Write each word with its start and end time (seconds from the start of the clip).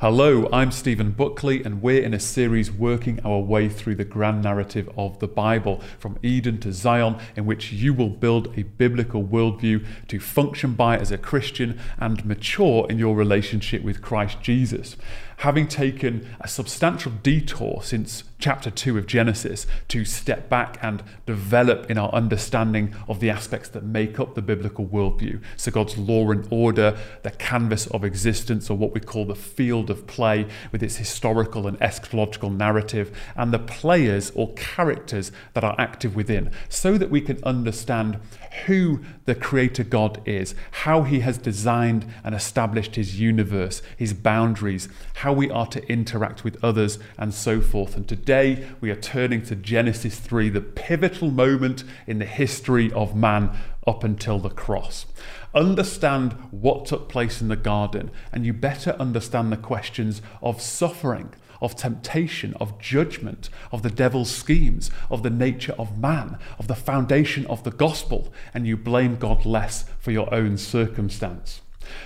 Hello, 0.00 0.48
I'm 0.50 0.72
Stephen 0.72 1.10
Buckley, 1.10 1.62
and 1.62 1.82
we're 1.82 2.02
in 2.02 2.14
a 2.14 2.18
series 2.18 2.72
working 2.72 3.20
our 3.22 3.38
way 3.38 3.68
through 3.68 3.96
the 3.96 4.04
grand 4.06 4.42
narrative 4.42 4.88
of 4.96 5.18
the 5.18 5.28
Bible, 5.28 5.82
from 5.98 6.18
Eden 6.22 6.58
to 6.60 6.72
Zion, 6.72 7.18
in 7.36 7.44
which 7.44 7.70
you 7.70 7.92
will 7.92 8.08
build 8.08 8.50
a 8.58 8.62
biblical 8.62 9.22
worldview 9.22 9.84
to 10.08 10.18
function 10.18 10.72
by 10.72 10.96
as 10.96 11.10
a 11.10 11.18
Christian 11.18 11.78
and 11.98 12.24
mature 12.24 12.86
in 12.88 12.98
your 12.98 13.14
relationship 13.14 13.82
with 13.82 14.00
Christ 14.00 14.40
Jesus 14.40 14.96
having 15.40 15.66
taken 15.66 16.28
a 16.40 16.46
substantial 16.46 17.10
detour 17.22 17.80
since 17.82 18.24
chapter 18.38 18.70
2 18.70 18.98
of 18.98 19.06
Genesis 19.06 19.66
to 19.88 20.04
step 20.04 20.50
back 20.50 20.78
and 20.82 21.02
develop 21.24 21.90
in 21.90 21.96
our 21.96 22.10
understanding 22.12 22.94
of 23.08 23.20
the 23.20 23.30
aspects 23.30 23.70
that 23.70 23.82
make 23.82 24.20
up 24.20 24.34
the 24.34 24.42
biblical 24.42 24.86
worldview. 24.86 25.40
So, 25.56 25.70
God's 25.70 25.96
law 25.96 26.30
and 26.30 26.46
order, 26.50 26.98
the 27.22 27.30
canvas 27.30 27.86
of 27.88 28.04
existence, 28.04 28.68
or 28.68 28.76
what 28.76 28.92
we 28.92 29.00
call 29.00 29.24
the 29.24 29.34
field 29.34 29.88
of 29.88 30.06
play, 30.06 30.46
with 30.72 30.82
its 30.82 30.96
historical 30.96 31.66
and 31.66 31.78
eschatological 31.80 32.54
narrative, 32.54 33.16
and 33.34 33.52
the 33.52 33.58
players 33.58 34.32
or 34.34 34.52
characters 34.54 35.32
that 35.54 35.64
are 35.64 35.74
active 35.78 36.16
within, 36.16 36.50
so 36.68 36.98
that 36.98 37.10
we 37.10 37.20
can 37.22 37.42
understand 37.44 38.18
who 38.66 39.00
the 39.24 39.34
Creator 39.34 39.84
God 39.84 40.20
is, 40.26 40.54
how 40.70 41.02
He 41.02 41.20
has 41.20 41.38
designed 41.38 42.06
and 42.24 42.34
established 42.34 42.96
His 42.96 43.20
universe, 43.20 43.82
His 43.96 44.12
boundaries, 44.12 44.88
how 45.14 45.32
we 45.32 45.50
are 45.50 45.66
to 45.68 45.86
interact 45.90 46.44
with 46.44 46.62
others, 46.62 46.98
and 47.16 47.32
so 47.32 47.60
forth. 47.60 47.96
And 47.96 48.08
today 48.08 48.66
we 48.80 48.90
are 48.90 48.96
turning 48.96 49.42
to 49.42 49.54
Genesis 49.56 50.18
3, 50.18 50.48
the 50.50 50.60
pivotal 50.60 51.30
moment 51.30 51.84
in 52.06 52.18
the 52.18 52.24
history 52.24 52.92
of 52.92 53.16
man 53.16 53.56
up 53.86 54.04
until 54.04 54.38
the 54.38 54.50
cross. 54.50 55.06
Understand 55.54 56.32
what 56.50 56.86
took 56.86 57.08
place 57.08 57.40
in 57.40 57.48
the 57.48 57.56
garden, 57.56 58.10
and 58.32 58.46
you 58.46 58.52
better 58.52 58.92
understand 58.92 59.50
the 59.50 59.56
questions 59.56 60.22
of 60.42 60.60
suffering, 60.60 61.32
of 61.60 61.76
temptation, 61.76 62.54
of 62.54 62.78
judgment, 62.78 63.50
of 63.72 63.82
the 63.82 63.90
devil's 63.90 64.30
schemes, 64.30 64.90
of 65.10 65.22
the 65.22 65.30
nature 65.30 65.74
of 65.78 65.98
man, 65.98 66.38
of 66.58 66.66
the 66.66 66.74
foundation 66.74 67.46
of 67.46 67.64
the 67.64 67.70
gospel, 67.70 68.32
and 68.54 68.66
you 68.66 68.76
blame 68.76 69.16
God 69.16 69.44
less 69.44 69.84
for 69.98 70.10
your 70.10 70.32
own 70.34 70.56
circumstance. 70.56 71.60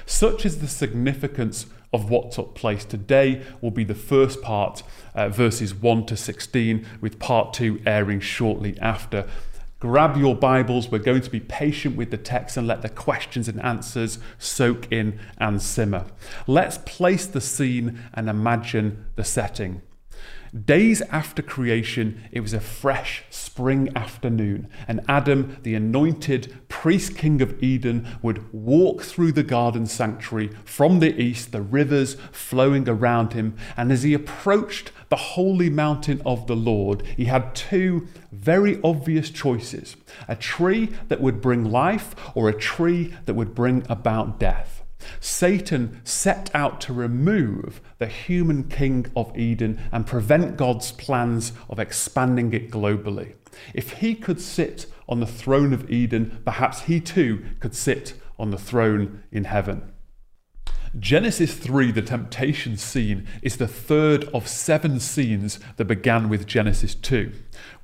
Such 0.06 0.46
is 0.46 0.60
the 0.60 0.68
significance 0.68 1.66
of 1.92 2.10
what 2.10 2.32
took 2.32 2.54
place. 2.54 2.84
Today 2.84 3.42
will 3.60 3.70
be 3.70 3.84
the 3.84 3.94
first 3.94 4.42
part, 4.42 4.82
uh, 5.14 5.28
verses 5.28 5.74
1 5.74 6.06
to 6.06 6.16
16, 6.16 6.84
with 7.00 7.18
part 7.18 7.52
2 7.52 7.82
airing 7.86 8.20
shortly 8.20 8.76
after. 8.80 9.26
Grab 9.80 10.16
your 10.16 10.34
Bibles. 10.34 10.90
We're 10.90 10.98
going 10.98 11.20
to 11.22 11.30
be 11.30 11.40
patient 11.40 11.96
with 11.96 12.10
the 12.10 12.16
text 12.16 12.56
and 12.56 12.66
let 12.66 12.82
the 12.82 12.88
questions 12.88 13.48
and 13.48 13.60
answers 13.62 14.18
soak 14.38 14.90
in 14.90 15.18
and 15.36 15.60
simmer. 15.60 16.06
Let's 16.46 16.78
place 16.86 17.26
the 17.26 17.40
scene 17.40 18.00
and 18.14 18.30
imagine 18.30 19.06
the 19.16 19.24
setting. 19.24 19.82
Days 20.54 21.02
after 21.10 21.42
creation, 21.42 22.22
it 22.30 22.38
was 22.38 22.54
a 22.54 22.60
fresh 22.60 23.24
spring 23.28 23.90
afternoon, 23.96 24.68
and 24.86 25.00
Adam, 25.08 25.56
the 25.64 25.74
anointed 25.74 26.56
priest 26.68 27.16
king 27.16 27.42
of 27.42 27.60
Eden, 27.60 28.06
would 28.22 28.52
walk 28.52 29.02
through 29.02 29.32
the 29.32 29.42
garden 29.42 29.84
sanctuary 29.84 30.50
from 30.64 31.00
the 31.00 31.20
east, 31.20 31.50
the 31.50 31.60
rivers 31.60 32.14
flowing 32.30 32.88
around 32.88 33.32
him. 33.32 33.56
And 33.76 33.90
as 33.90 34.04
he 34.04 34.14
approached 34.14 34.92
the 35.08 35.16
holy 35.16 35.70
mountain 35.70 36.22
of 36.24 36.46
the 36.46 36.56
Lord, 36.56 37.02
he 37.16 37.24
had 37.24 37.56
two 37.56 38.06
very 38.44 38.78
obvious 38.84 39.30
choices 39.30 39.96
a 40.28 40.36
tree 40.36 40.90
that 41.08 41.20
would 41.20 41.40
bring 41.40 41.64
life, 41.64 42.14
or 42.34 42.48
a 42.48 42.58
tree 42.58 43.14
that 43.24 43.34
would 43.34 43.54
bring 43.54 43.84
about 43.88 44.38
death. 44.38 44.82
Satan 45.20 46.00
set 46.04 46.50
out 46.54 46.80
to 46.82 46.92
remove 46.92 47.80
the 47.98 48.06
human 48.06 48.64
king 48.64 49.06
of 49.16 49.36
Eden 49.36 49.80
and 49.92 50.06
prevent 50.06 50.56
God's 50.56 50.92
plans 50.92 51.52
of 51.68 51.78
expanding 51.78 52.52
it 52.52 52.70
globally. 52.70 53.34
If 53.74 53.94
he 53.94 54.14
could 54.14 54.40
sit 54.40 54.86
on 55.08 55.20
the 55.20 55.26
throne 55.26 55.72
of 55.72 55.90
Eden, 55.90 56.42
perhaps 56.44 56.82
he 56.82 57.00
too 57.00 57.44
could 57.60 57.74
sit 57.74 58.14
on 58.38 58.50
the 58.50 58.58
throne 58.58 59.22
in 59.30 59.44
heaven. 59.44 59.92
Genesis 60.98 61.54
3, 61.54 61.90
the 61.90 62.02
temptation 62.02 62.76
scene, 62.76 63.26
is 63.42 63.56
the 63.56 63.66
third 63.66 64.24
of 64.32 64.46
seven 64.46 65.00
scenes 65.00 65.58
that 65.76 65.86
began 65.86 66.28
with 66.28 66.46
Genesis 66.46 66.94
2. 66.94 67.32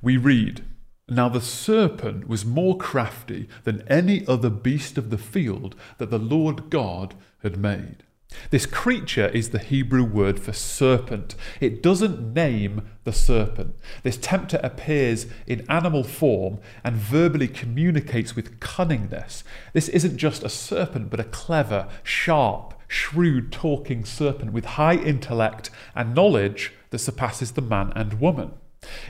We 0.01 0.17
read, 0.17 0.65
now 1.07 1.29
the 1.29 1.41
serpent 1.41 2.27
was 2.27 2.45
more 2.45 2.77
crafty 2.77 3.47
than 3.63 3.87
any 3.87 4.25
other 4.27 4.49
beast 4.49 4.97
of 4.97 5.09
the 5.09 5.17
field 5.17 5.75
that 5.97 6.09
the 6.09 6.17
Lord 6.17 6.69
God 6.69 7.13
had 7.43 7.57
made. 7.57 8.03
This 8.49 8.65
creature 8.65 9.27
is 9.27 9.49
the 9.49 9.59
Hebrew 9.59 10.03
word 10.05 10.39
for 10.39 10.53
serpent. 10.53 11.35
It 11.59 11.83
doesn't 11.83 12.33
name 12.33 12.87
the 13.03 13.11
serpent. 13.11 13.75
This 14.03 14.17
tempter 14.17 14.59
appears 14.63 15.27
in 15.45 15.69
animal 15.69 16.03
form 16.03 16.59
and 16.83 16.95
verbally 16.95 17.49
communicates 17.49 18.35
with 18.35 18.59
cunningness. 18.59 19.43
This 19.73 19.89
isn't 19.89 20.17
just 20.17 20.43
a 20.43 20.49
serpent, 20.49 21.09
but 21.09 21.19
a 21.19 21.25
clever, 21.25 21.89
sharp, 22.03 22.73
shrewd 22.87 23.51
talking 23.51 24.05
serpent 24.05 24.53
with 24.53 24.65
high 24.65 24.95
intellect 24.95 25.69
and 25.93 26.15
knowledge 26.15 26.73
that 26.89 26.99
surpasses 26.99 27.51
the 27.51 27.61
man 27.61 27.91
and 27.95 28.19
woman. 28.19 28.53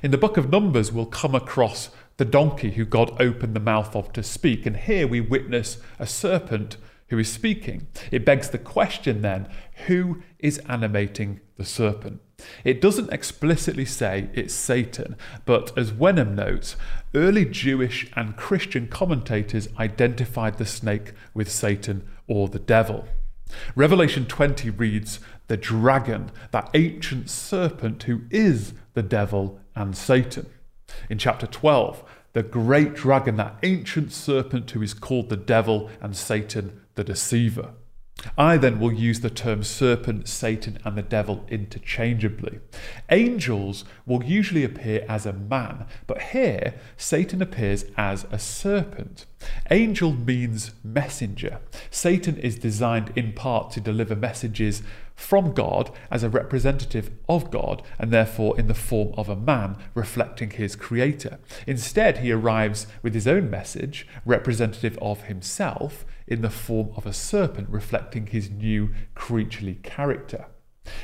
In 0.03 0.09
the 0.09 0.17
book 0.17 0.35
of 0.35 0.49
Numbers, 0.49 0.91
we'll 0.91 1.05
come 1.05 1.35
across 1.35 1.91
the 2.17 2.25
donkey 2.25 2.71
who 2.71 2.85
God 2.85 3.15
opened 3.21 3.55
the 3.55 3.59
mouth 3.59 3.95
of 3.95 4.11
to 4.13 4.23
speak, 4.23 4.65
and 4.65 4.75
here 4.75 5.07
we 5.07 5.21
witness 5.21 5.77
a 5.99 6.07
serpent 6.07 6.77
who 7.09 7.19
is 7.19 7.31
speaking. 7.31 7.85
It 8.09 8.25
begs 8.25 8.49
the 8.49 8.57
question 8.57 9.21
then 9.21 9.47
who 9.85 10.23
is 10.39 10.57
animating 10.67 11.41
the 11.55 11.65
serpent? 11.65 12.19
It 12.63 12.81
doesn't 12.81 13.13
explicitly 13.13 13.85
say 13.85 14.29
it's 14.33 14.55
Satan, 14.55 15.15
but 15.45 15.77
as 15.77 15.93
Wenham 15.93 16.33
notes, 16.33 16.75
early 17.13 17.45
Jewish 17.45 18.11
and 18.15 18.35
Christian 18.35 18.87
commentators 18.87 19.69
identified 19.77 20.57
the 20.57 20.65
snake 20.65 21.13
with 21.35 21.51
Satan 21.51 22.07
or 22.27 22.47
the 22.47 22.59
devil. 22.59 23.07
Revelation 23.75 24.25
20 24.25 24.71
reads, 24.71 25.19
The 25.47 25.57
dragon, 25.57 26.31
that 26.49 26.71
ancient 26.73 27.29
serpent 27.29 28.03
who 28.03 28.21
is 28.31 28.73
the 28.93 29.03
devil 29.03 29.60
and 29.75 29.95
Satan. 29.95 30.47
In 31.09 31.17
chapter 31.17 31.47
12, 31.47 32.03
the 32.33 32.43
great 32.43 32.93
dragon, 32.93 33.35
that 33.37 33.57
ancient 33.63 34.11
serpent 34.11 34.71
who 34.71 34.81
is 34.81 34.93
called 34.93 35.29
the 35.29 35.37
devil 35.37 35.89
and 36.01 36.15
Satan, 36.15 36.81
the 36.95 37.03
deceiver. 37.03 37.73
I 38.37 38.57
then 38.57 38.79
will 38.79 38.93
use 38.93 39.21
the 39.21 39.29
term 39.29 39.63
serpent, 39.63 40.27
Satan, 40.27 40.77
and 40.85 40.97
the 40.97 41.01
devil 41.01 41.45
interchangeably. 41.49 42.59
Angels 43.09 43.83
will 44.05 44.23
usually 44.23 44.63
appear 44.63 45.05
as 45.09 45.25
a 45.25 45.33
man, 45.33 45.87
but 46.07 46.21
here 46.21 46.75
Satan 46.97 47.41
appears 47.41 47.85
as 47.97 48.25
a 48.31 48.37
serpent. 48.37 49.25
Angel 49.71 50.13
means 50.13 50.71
messenger. 50.83 51.59
Satan 51.89 52.37
is 52.37 52.59
designed 52.59 53.11
in 53.15 53.33
part 53.33 53.71
to 53.71 53.81
deliver 53.81 54.15
messages 54.15 54.83
from 55.21 55.53
God 55.53 55.91
as 56.09 56.23
a 56.23 56.29
representative 56.29 57.11
of 57.29 57.51
God 57.51 57.83
and 57.99 58.11
therefore 58.11 58.59
in 58.59 58.67
the 58.67 58.73
form 58.73 59.13
of 59.15 59.29
a 59.29 59.35
man 59.35 59.77
reflecting 59.93 60.49
his 60.49 60.75
creator. 60.75 61.39
Instead, 61.67 62.17
he 62.17 62.31
arrives 62.31 62.87
with 63.01 63.13
his 63.13 63.27
own 63.27 63.49
message, 63.49 64.07
representative 64.25 64.97
of 65.01 65.23
himself, 65.23 66.05
in 66.27 66.41
the 66.41 66.49
form 66.49 66.89
of 66.95 67.05
a 67.05 67.13
serpent 67.13 67.69
reflecting 67.69 68.27
his 68.27 68.49
new 68.49 68.89
creaturely 69.15 69.75
character. 69.75 70.47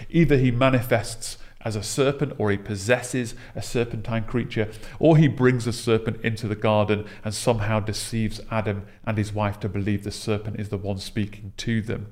Either 0.09 0.37
he 0.37 0.51
manifests 0.51 1.37
as 1.61 1.75
a 1.75 1.83
serpent, 1.83 2.33
or 2.37 2.49
he 2.49 2.57
possesses 2.57 3.35
a 3.53 3.61
serpentine 3.61 4.23
creature, 4.23 4.69
or 4.99 5.17
he 5.17 5.27
brings 5.27 5.67
a 5.67 5.73
serpent 5.73 6.17
into 6.23 6.47
the 6.47 6.55
garden 6.55 7.05
and 7.25 7.33
somehow 7.33 7.79
deceives 7.79 8.39
Adam 8.49 8.85
and 9.05 9.17
his 9.17 9.33
wife 9.33 9.59
to 9.59 9.67
believe 9.67 10.03
the 10.03 10.11
serpent 10.11 10.59
is 10.59 10.69
the 10.69 10.77
one 10.77 10.97
speaking 10.97 11.51
to 11.57 11.81
them. 11.81 12.09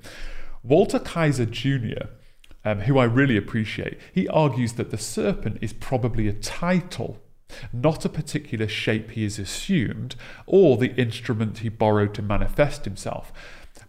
Walter 0.68 0.98
Kaiser 0.98 1.46
Jr., 1.46 2.08
um, 2.64 2.82
who 2.82 2.98
I 2.98 3.04
really 3.04 3.38
appreciate, 3.38 4.00
he 4.12 4.28
argues 4.28 4.74
that 4.74 4.90
the 4.90 4.98
serpent 4.98 5.60
is 5.62 5.74
probably 5.74 6.28
a 6.28 6.34
title, 6.34 7.20
not 7.72 8.04
a 8.04 8.10
particular 8.10 8.68
shape 8.68 9.12
he 9.12 9.24
has 9.24 9.38
assumed 9.38 10.16
or 10.48 10.76
the 10.78 10.96
instrument 10.96 11.60
he 11.60 11.70
borrowed 11.70 12.16
to 12.16 12.24
manifest 12.24 12.86
himself. 12.86 13.32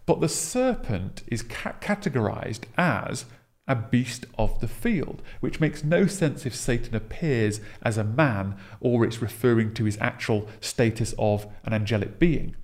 But 0.05 0.21
the 0.21 0.29
serpent 0.29 1.23
is 1.25 1.41
ca- 1.41 1.73
categorized 1.81 2.65
as 2.77 3.25
a 3.67 3.75
beast 3.75 4.27
of 4.37 4.59
the 4.59 4.67
field, 4.67 5.23
which 5.39 5.59
makes 5.59 5.83
no 5.83 6.05
sense 6.05 6.45
if 6.45 6.55
Satan 6.55 6.95
appears 6.95 7.59
as 7.81 7.97
a 7.97 8.03
man 8.03 8.55
or 8.79 9.03
it's 9.03 9.21
referring 9.21 9.73
to 9.73 9.85
his 9.85 9.97
actual 9.99 10.47
status 10.61 11.15
of 11.17 11.47
an 11.63 11.73
angelic 11.73 12.19
being. 12.19 12.55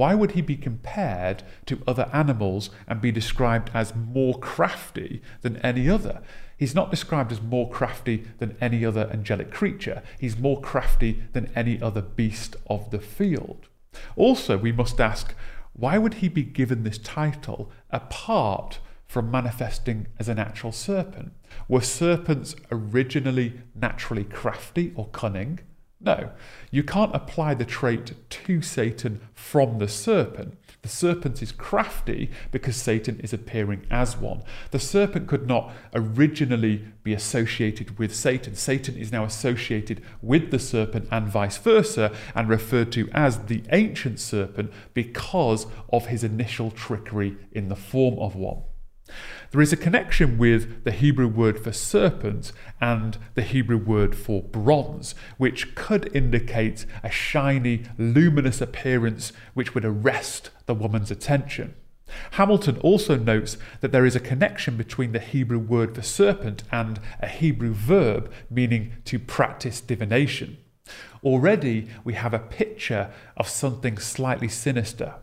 Why 0.00 0.14
would 0.14 0.30
he 0.30 0.40
be 0.40 0.56
compared 0.56 1.42
to 1.66 1.82
other 1.86 2.08
animals 2.10 2.70
and 2.88 3.02
be 3.02 3.12
described 3.12 3.70
as 3.74 3.94
more 3.94 4.38
crafty 4.38 5.20
than 5.42 5.58
any 5.58 5.90
other? 5.90 6.22
He's 6.56 6.74
not 6.74 6.90
described 6.90 7.30
as 7.32 7.42
more 7.42 7.68
crafty 7.68 8.26
than 8.38 8.56
any 8.62 8.82
other 8.82 9.10
angelic 9.12 9.50
creature. 9.50 10.02
He's 10.18 10.38
more 10.38 10.58
crafty 10.58 11.24
than 11.34 11.52
any 11.54 11.82
other 11.82 12.00
beast 12.00 12.56
of 12.66 12.90
the 12.90 12.98
field. 12.98 13.68
Also, 14.16 14.56
we 14.56 14.72
must 14.72 14.98
ask 15.02 15.34
why 15.74 15.98
would 15.98 16.14
he 16.14 16.30
be 16.30 16.44
given 16.44 16.82
this 16.82 16.96
title 16.96 17.70
apart 17.90 18.78
from 19.06 19.30
manifesting 19.30 20.06
as 20.18 20.30
a 20.30 20.34
natural 20.34 20.72
serpent. 20.72 21.34
Were 21.68 21.82
serpents 21.82 22.56
originally 22.72 23.60
naturally 23.74 24.24
crafty 24.24 24.94
or 24.94 25.08
cunning? 25.10 25.60
No, 26.02 26.30
you 26.70 26.82
can't 26.82 27.14
apply 27.14 27.52
the 27.52 27.66
trait 27.66 28.14
to 28.30 28.62
Satan 28.62 29.20
from 29.34 29.78
the 29.78 29.88
serpent. 29.88 30.56
The 30.80 30.88
serpent 30.88 31.42
is 31.42 31.52
crafty 31.52 32.30
because 32.50 32.76
Satan 32.76 33.20
is 33.20 33.34
appearing 33.34 33.86
as 33.90 34.16
one. 34.16 34.42
The 34.70 34.78
serpent 34.78 35.28
could 35.28 35.46
not 35.46 35.70
originally 35.94 36.86
be 37.02 37.12
associated 37.12 37.98
with 37.98 38.14
Satan. 38.14 38.54
Satan 38.54 38.96
is 38.96 39.12
now 39.12 39.24
associated 39.24 40.02
with 40.22 40.50
the 40.50 40.58
serpent 40.58 41.06
and 41.10 41.28
vice 41.28 41.58
versa, 41.58 42.12
and 42.34 42.48
referred 42.48 42.92
to 42.92 43.10
as 43.12 43.44
the 43.44 43.62
ancient 43.70 44.20
serpent 44.20 44.72
because 44.94 45.66
of 45.92 46.06
his 46.06 46.24
initial 46.24 46.70
trickery 46.70 47.36
in 47.52 47.68
the 47.68 47.76
form 47.76 48.18
of 48.18 48.34
one. 48.34 48.62
There 49.50 49.60
is 49.60 49.72
a 49.72 49.76
connection 49.76 50.38
with 50.38 50.84
the 50.84 50.92
Hebrew 50.92 51.26
word 51.26 51.62
for 51.62 51.72
serpent 51.72 52.52
and 52.80 53.18
the 53.34 53.42
Hebrew 53.42 53.78
word 53.78 54.16
for 54.16 54.42
bronze, 54.42 55.14
which 55.38 55.74
could 55.74 56.14
indicate 56.14 56.86
a 57.02 57.10
shiny, 57.10 57.84
luminous 57.98 58.60
appearance 58.60 59.32
which 59.54 59.74
would 59.74 59.84
arrest 59.84 60.50
the 60.66 60.74
woman's 60.74 61.10
attention. 61.10 61.74
Hamilton 62.32 62.76
also 62.78 63.16
notes 63.16 63.56
that 63.80 63.92
there 63.92 64.06
is 64.06 64.16
a 64.16 64.20
connection 64.20 64.76
between 64.76 65.12
the 65.12 65.18
Hebrew 65.18 65.58
word 65.58 65.94
for 65.94 66.02
serpent 66.02 66.62
and 66.70 67.00
a 67.20 67.28
Hebrew 67.28 67.72
verb 67.72 68.32
meaning 68.48 68.92
to 69.04 69.18
practice 69.18 69.80
divination. 69.80 70.58
Already 71.22 71.88
we 72.04 72.14
have 72.14 72.34
a 72.34 72.38
picture 72.38 73.10
of 73.36 73.48
something 73.48 73.98
slightly 73.98 74.48
sinister. 74.48 75.14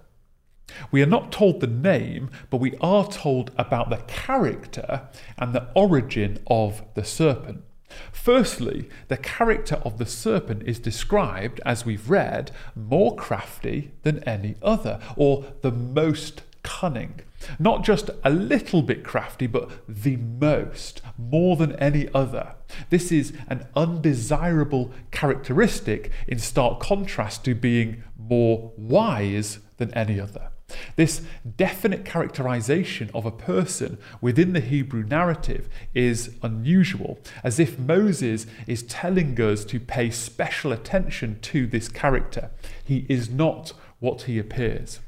We 0.92 1.02
are 1.02 1.08
not 1.08 1.31
told 1.31 1.60
the 1.60 1.68
name, 1.68 2.30
but 2.50 2.60
we 2.60 2.75
are 2.81 3.08
told 3.08 3.52
about 3.58 3.90
the 3.90 4.04
character 4.08 5.08
and 5.38 5.54
the 5.54 5.68
origin 5.75 6.40
of 6.48 6.84
the 6.94 7.04
serpent. 7.04 7.64
Firstly, 8.12 8.90
the 9.08 9.18
character 9.18 9.75
of 9.84 9.98
the 9.98 10.06
serpent 10.06 10.64
is 10.64 10.80
described, 10.80 11.62
as 11.66 11.86
we've 11.86 12.10
read, 12.10 12.52
more 12.75 13.16
crafty 13.16 13.92
than 14.04 14.24
any 14.24 14.56
other, 14.62 15.00
or 15.16 15.46
the 15.62 15.72
most 15.72 16.44
cunning. 16.64 17.22
Not 17.60 17.86
just 17.86 18.10
a 18.25 18.30
little 18.30 18.81
bit 18.81 19.04
crafty, 19.04 19.48
but 19.48 19.69
the 19.88 20.18
most, 20.18 21.02
more 21.18 21.56
than 21.56 21.75
any 21.78 22.10
other. 22.14 22.56
This 22.90 23.12
is 23.12 23.31
an 23.48 23.68
undesirable 23.75 24.92
characteristic 25.12 26.12
in 26.28 26.40
stark 26.40 26.81
contrast 26.81 27.46
to 27.46 27.56
being 27.56 28.04
more 28.18 28.74
wise 28.75 29.60
than 29.78 29.94
any 29.94 30.19
other. 30.19 30.50
This 30.96 31.22
definite 31.56 32.04
characterization 32.04 33.10
of 33.14 33.25
a 33.25 33.31
person 33.31 33.98
within 34.19 34.54
the 34.54 34.60
Hebrew 34.60 35.04
narrative 35.04 35.69
is 35.94 36.36
unusual, 36.42 37.19
as 37.44 37.60
if 37.60 37.80
Moses 37.80 38.48
is 38.66 38.84
telling 38.84 39.40
us 39.40 39.64
to 39.66 39.80
pay 39.80 40.10
special 40.10 40.72
attention 40.72 41.40
to 41.42 41.68
this 41.68 41.88
character. 41.88 42.52
He 42.84 43.06
is 43.08 43.30
not 43.30 43.74
what 44.00 44.24
he 44.24 44.38
appears. 44.40 45.00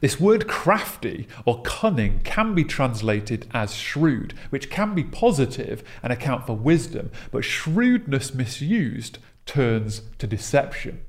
This 0.00 0.20
word 0.20 0.46
crafty 0.46 1.26
or 1.46 1.62
cunning 1.62 2.20
can 2.22 2.54
be 2.54 2.64
translated 2.64 3.46
as 3.54 3.74
shrewd, 3.74 4.34
which 4.50 4.70
can 4.70 4.94
be 4.94 5.02
positive 5.02 5.82
and 6.02 6.12
account 6.12 6.46
for 6.46 6.56
wisdom, 6.56 7.10
but 7.30 7.44
shrewdness 7.44 8.34
misused 8.34 9.18
turns 9.46 10.02
to 10.18 10.26
deception. 10.26 11.00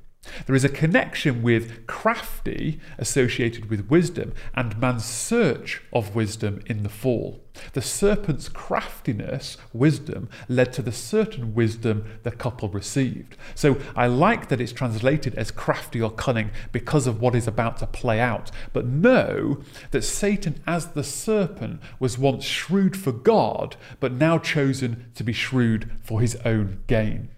There 0.45 0.55
is 0.55 0.65
a 0.65 0.69
connection 0.69 1.41
with 1.41 1.87
crafty 1.87 2.79
associated 2.97 3.69
with 3.69 3.89
wisdom 3.89 4.33
and 4.55 4.79
man's 4.79 5.05
search 5.05 5.81
of 5.93 6.15
wisdom 6.15 6.61
in 6.65 6.83
the 6.83 6.89
fall. 6.89 7.41
The 7.73 7.81
serpent's 7.81 8.49
craftiness, 8.49 9.57
wisdom, 9.73 10.29
led 10.47 10.71
to 10.73 10.81
the 10.81 10.91
certain 10.91 11.53
wisdom 11.53 12.19
the 12.23 12.31
couple 12.31 12.69
received. 12.69 13.35
So 13.55 13.77
I 13.95 14.07
like 14.07 14.49
that 14.49 14.61
it's 14.61 14.71
translated 14.71 15.35
as 15.35 15.51
crafty 15.51 16.01
or 16.01 16.11
cunning 16.11 16.51
because 16.71 17.07
of 17.07 17.21
what 17.21 17.35
is 17.35 17.47
about 17.47 17.77
to 17.77 17.87
play 17.87 18.19
out. 18.19 18.51
But 18.73 18.85
know 18.85 19.61
that 19.91 20.03
Satan, 20.03 20.61
as 20.65 20.87
the 20.87 21.03
serpent, 21.03 21.81
was 21.99 22.17
once 22.17 22.45
shrewd 22.45 22.95
for 22.95 23.11
God, 23.11 23.75
but 23.99 24.13
now 24.13 24.37
chosen 24.37 25.11
to 25.15 25.23
be 25.23 25.33
shrewd 25.33 25.91
for 26.03 26.21
his 26.21 26.35
own 26.45 26.83
gain. 26.87 27.29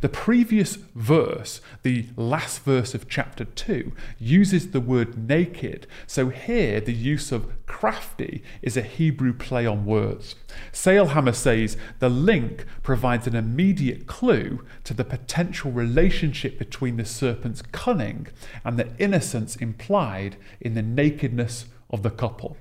The 0.00 0.08
previous 0.08 0.76
verse, 0.94 1.60
the 1.82 2.06
last 2.16 2.62
verse 2.62 2.94
of 2.94 3.08
chapter 3.08 3.44
2, 3.44 3.92
uses 4.18 4.70
the 4.70 4.80
word 4.80 5.28
naked, 5.28 5.86
so 6.06 6.28
here 6.28 6.80
the 6.80 6.92
use 6.92 7.32
of 7.32 7.50
crafty 7.66 8.42
is 8.62 8.76
a 8.76 8.82
Hebrew 8.82 9.32
play 9.32 9.66
on 9.66 9.86
words. 9.86 10.34
Sailhamer 10.72 11.34
says 11.34 11.76
the 11.98 12.08
link 12.08 12.66
provides 12.82 13.26
an 13.26 13.36
immediate 13.36 14.06
clue 14.06 14.64
to 14.84 14.94
the 14.94 15.04
potential 15.04 15.70
relationship 15.70 16.58
between 16.58 16.96
the 16.96 17.04
serpent's 17.04 17.62
cunning 17.62 18.26
and 18.64 18.78
the 18.78 18.88
innocence 18.98 19.56
implied 19.56 20.36
in 20.60 20.74
the 20.74 20.82
nakedness 20.82 21.66
of 21.90 22.02
the 22.02 22.10
couple. 22.10 22.56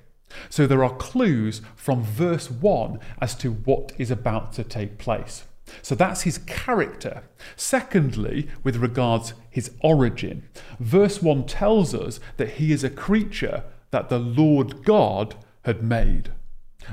So 0.49 0.67
there 0.67 0.83
are 0.83 0.95
clues 0.95 1.61
from 1.75 2.03
verse 2.03 2.51
1 2.51 2.99
as 3.19 3.35
to 3.35 3.51
what 3.51 3.93
is 3.97 4.11
about 4.11 4.53
to 4.53 4.63
take 4.63 4.97
place. 4.97 5.45
So 5.81 5.95
that's 5.95 6.21
his 6.21 6.37
character. 6.39 7.23
Secondly, 7.55 8.49
with 8.63 8.77
regards 8.77 9.33
his 9.49 9.71
origin, 9.81 10.43
verse 10.79 11.21
1 11.21 11.45
tells 11.45 11.93
us 11.93 12.19
that 12.37 12.53
he 12.53 12.71
is 12.71 12.83
a 12.83 12.89
creature 12.89 13.63
that 13.91 14.09
the 14.09 14.19
Lord 14.19 14.83
God 14.83 15.35
had 15.63 15.83
made. 15.83 16.31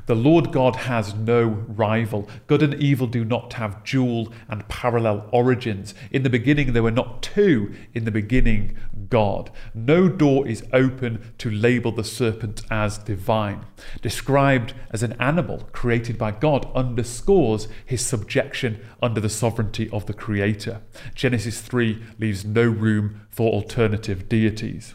The 0.05 0.15
Lord 0.15 0.53
God 0.53 0.77
has 0.77 1.15
no 1.15 1.45
rival. 1.47 2.29
Good 2.47 2.63
and 2.63 2.75
evil 2.75 3.07
do 3.07 3.25
not 3.25 3.55
have 3.55 3.83
dual 3.85 4.33
and 4.49 4.69
parallel 4.69 5.29
origins. 5.33 5.95
In 6.11 6.23
the 6.23 6.31
beginning, 6.31 6.73
there 6.73 6.83
were 6.83 6.91
not 6.91 7.23
two. 7.23 7.75
In 7.95 8.05
the 8.05 8.11
beginning, 8.11 8.77
God. 9.09 9.51
No 9.75 10.09
door 10.09 10.47
is 10.47 10.65
open 10.73 11.33
to 11.39 11.51
label 11.51 11.93
the 11.93 12.05
serpent 12.05 12.63
as 12.71 12.99
divine. 12.99 13.65
Described 14.03 14.75
as 14.91 15.03
an 15.03 15.15
animal 15.15 15.69
created 15.73 16.19
by 16.19 16.33
God 16.33 16.71
underscores 16.75 17.69
his 17.85 18.05
subjection 18.05 18.81
under 19.03 19.21
the 19.21 19.29
sovereignty 19.29 19.89
of 19.91 20.07
the 20.07 20.15
Creator. 20.15 20.83
Genesis 21.15 21.61
3 21.61 22.03
leaves 22.19 22.45
no 22.45 22.65
room 22.65 23.23
for 23.31 23.53
alternative 23.53 24.29
deities. 24.29 24.95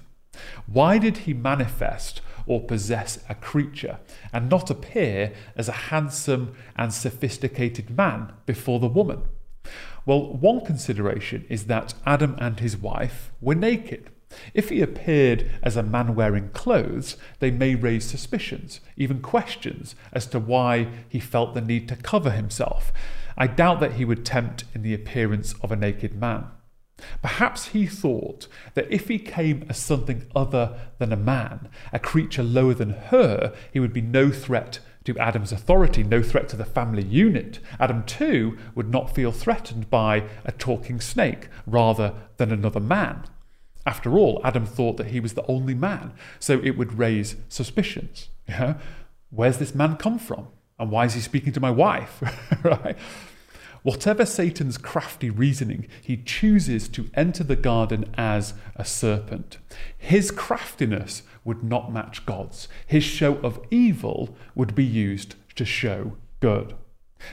Why 0.66 0.98
did 0.98 1.18
he 1.18 1.34
manifest 1.34 2.22
or 2.52 2.60
possess 2.60 3.18
a 3.30 3.36
creature, 3.36 3.98
and 4.34 4.50
not 4.50 4.70
appear 4.70 5.32
as 5.56 5.70
a 5.70 5.84
handsome 5.90 6.54
and 6.76 6.94
sophisticated 6.94 7.90
man 7.90 8.34
before 8.46 8.78
the 8.78 8.90
woman? 8.90 9.22
Well, 10.06 10.34
one 10.34 10.66
consideration 10.66 11.46
is 11.48 11.68
that 11.68 11.94
Adam 12.06 12.36
and 12.40 12.60
his 12.60 12.76
wife 12.76 13.32
were 13.40 13.56
naked. 13.56 14.10
If 14.54 14.68
he 14.68 14.82
appeared 14.82 15.50
as 15.64 15.78
a 15.78 15.84
man 15.84 16.14
wearing 16.14 16.50
clothes, 16.50 17.16
they 17.40 17.52
may 17.52 17.76
raise 17.76 18.04
suspicions, 18.04 18.82
even 18.98 19.22
questions, 19.22 19.96
as 20.12 20.26
to 20.28 20.40
why 20.40 20.90
he 21.08 21.22
felt 21.22 21.54
the 21.54 21.62
need 21.62 21.88
to 21.88 21.96
cover 21.96 22.32
himself. 22.32 22.92
I 23.38 23.48
doubt 23.48 23.80
that 23.80 23.94
he 23.94 24.04
would 24.04 24.26
tempt 24.26 24.66
in 24.76 24.82
the 24.82 24.94
appearance 24.94 25.56
of 25.62 25.72
a 25.72 25.78
naked 25.78 26.16
man. 26.16 26.48
Perhaps 27.22 27.68
he 27.70 27.86
thought 27.86 28.48
that 28.74 28.92
if 28.92 29.08
he 29.08 29.20
came 29.20 29.66
as 29.70 29.78
something 29.78 30.26
other 30.36 30.78
than 30.98 31.12
a 31.12 31.18
man, 31.18 31.70
a 31.92 32.00
creature 32.00 32.44
lower 32.44 32.74
than 32.74 32.92
her, 32.92 33.54
he 33.72 33.80
would 33.80 33.94
be 33.94 34.02
no 34.02 34.32
threat 34.32 34.80
to 35.04 35.18
Adam's 35.18 35.52
authority, 35.52 36.04
no 36.04 36.22
threat 36.22 36.48
to 36.50 36.56
the 36.56 36.66
family 36.66 37.04
unit. 37.04 37.60
Adam, 37.80 38.04
too, 38.04 38.58
would 38.76 38.90
not 38.90 39.16
feel 39.16 39.32
threatened 39.32 39.90
by 39.90 40.24
a 40.46 40.52
talking 40.52 41.00
snake 41.00 41.48
rather 41.66 42.14
than 42.38 42.52
another 42.52 42.80
man. 42.80 43.24
After 43.86 44.16
all, 44.18 44.42
Adam 44.44 44.66
thought 44.66 44.98
that 44.98 45.08
he 45.08 45.20
was 45.20 45.34
the 45.34 45.46
only 45.48 45.74
man, 45.74 46.14
so 46.40 46.60
it 46.64 46.78
would 46.78 47.00
raise 47.00 47.36
suspicions. 47.50 48.30
Yeah? 48.48 48.76
Where's 49.32 49.58
this 49.58 49.74
man 49.74 49.96
come 49.96 50.20
from? 50.20 50.50
And 50.78 50.92
why 50.92 51.06
is 51.06 51.16
he 51.16 51.22
speaking 51.22 51.54
to 51.54 51.60
my 51.60 51.72
wife? 51.72 52.22
right? 52.64 52.98
Whatever 53.84 54.26
Satan's 54.26 54.78
crafty 54.78 55.30
reasoning, 55.30 55.88
he 56.04 56.18
chooses 56.18 56.88
to 56.90 57.10
enter 57.16 57.44
the 57.44 57.56
garden 57.56 58.06
as 58.16 58.54
a 58.76 58.86
serpent. 58.86 59.58
His 59.98 60.30
craftiness 60.30 61.24
would 61.44 61.64
not 61.64 61.92
match 61.92 62.26
God's. 62.26 62.68
His 62.86 63.04
show 63.04 63.38
of 63.38 63.60
evil 63.72 64.36
would 64.54 64.76
be 64.76 64.86
used 64.86 65.36
to 65.56 65.66
show 65.66 66.18
good. 66.42 66.76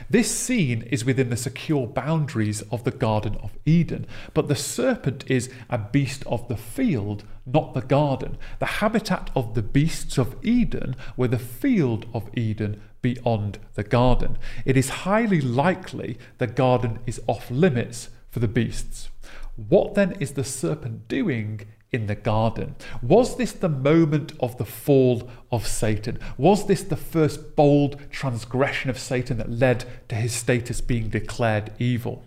This 0.09 0.29
scene 0.35 0.83
is 0.83 1.05
within 1.05 1.29
the 1.29 1.37
secure 1.37 1.87
boundaries 1.87 2.61
of 2.71 2.83
the 2.83 2.91
Garden 2.91 3.35
of 3.43 3.57
Eden, 3.65 4.05
but 4.33 4.47
the 4.47 4.55
serpent 4.55 5.23
is 5.27 5.49
a 5.69 5.77
beast 5.77 6.23
of 6.25 6.47
the 6.47 6.57
field, 6.57 7.23
not 7.45 7.73
the 7.73 7.81
garden. 7.81 8.37
The 8.59 8.65
habitat 8.65 9.29
of 9.35 9.53
the 9.53 9.61
beasts 9.61 10.17
of 10.17 10.35
Eden 10.43 10.95
were 11.17 11.27
the 11.27 11.39
field 11.39 12.05
of 12.13 12.29
Eden 12.37 12.81
beyond 13.01 13.59
the 13.75 13.83
garden. 13.83 14.37
It 14.65 14.77
is 14.77 14.89
highly 14.89 15.41
likely 15.41 16.17
the 16.37 16.47
garden 16.47 16.99
is 17.05 17.21
off 17.27 17.49
limits 17.49 18.09
for 18.29 18.39
the 18.39 18.47
beasts. 18.47 19.09
What 19.55 19.95
then 19.95 20.13
is 20.19 20.33
the 20.33 20.43
serpent 20.43 21.07
doing 21.07 21.61
in 21.91 22.07
the 22.07 22.15
garden? 22.15 22.75
Was 23.01 23.37
this 23.37 23.51
the 23.51 23.69
moment 23.69 24.33
of 24.39 24.57
the 24.57 24.65
fall 24.65 25.29
of 25.51 25.67
Satan? 25.67 26.19
Was 26.37 26.67
this 26.67 26.83
the 26.83 26.95
first 26.95 27.55
bold 27.55 27.97
transgression 28.11 28.89
of 28.89 28.99
Satan 28.99 29.37
that 29.37 29.51
led 29.51 29.85
to 30.09 30.15
his 30.15 30.33
status 30.33 30.81
being 30.81 31.09
declared 31.09 31.71
evil? 31.79 32.23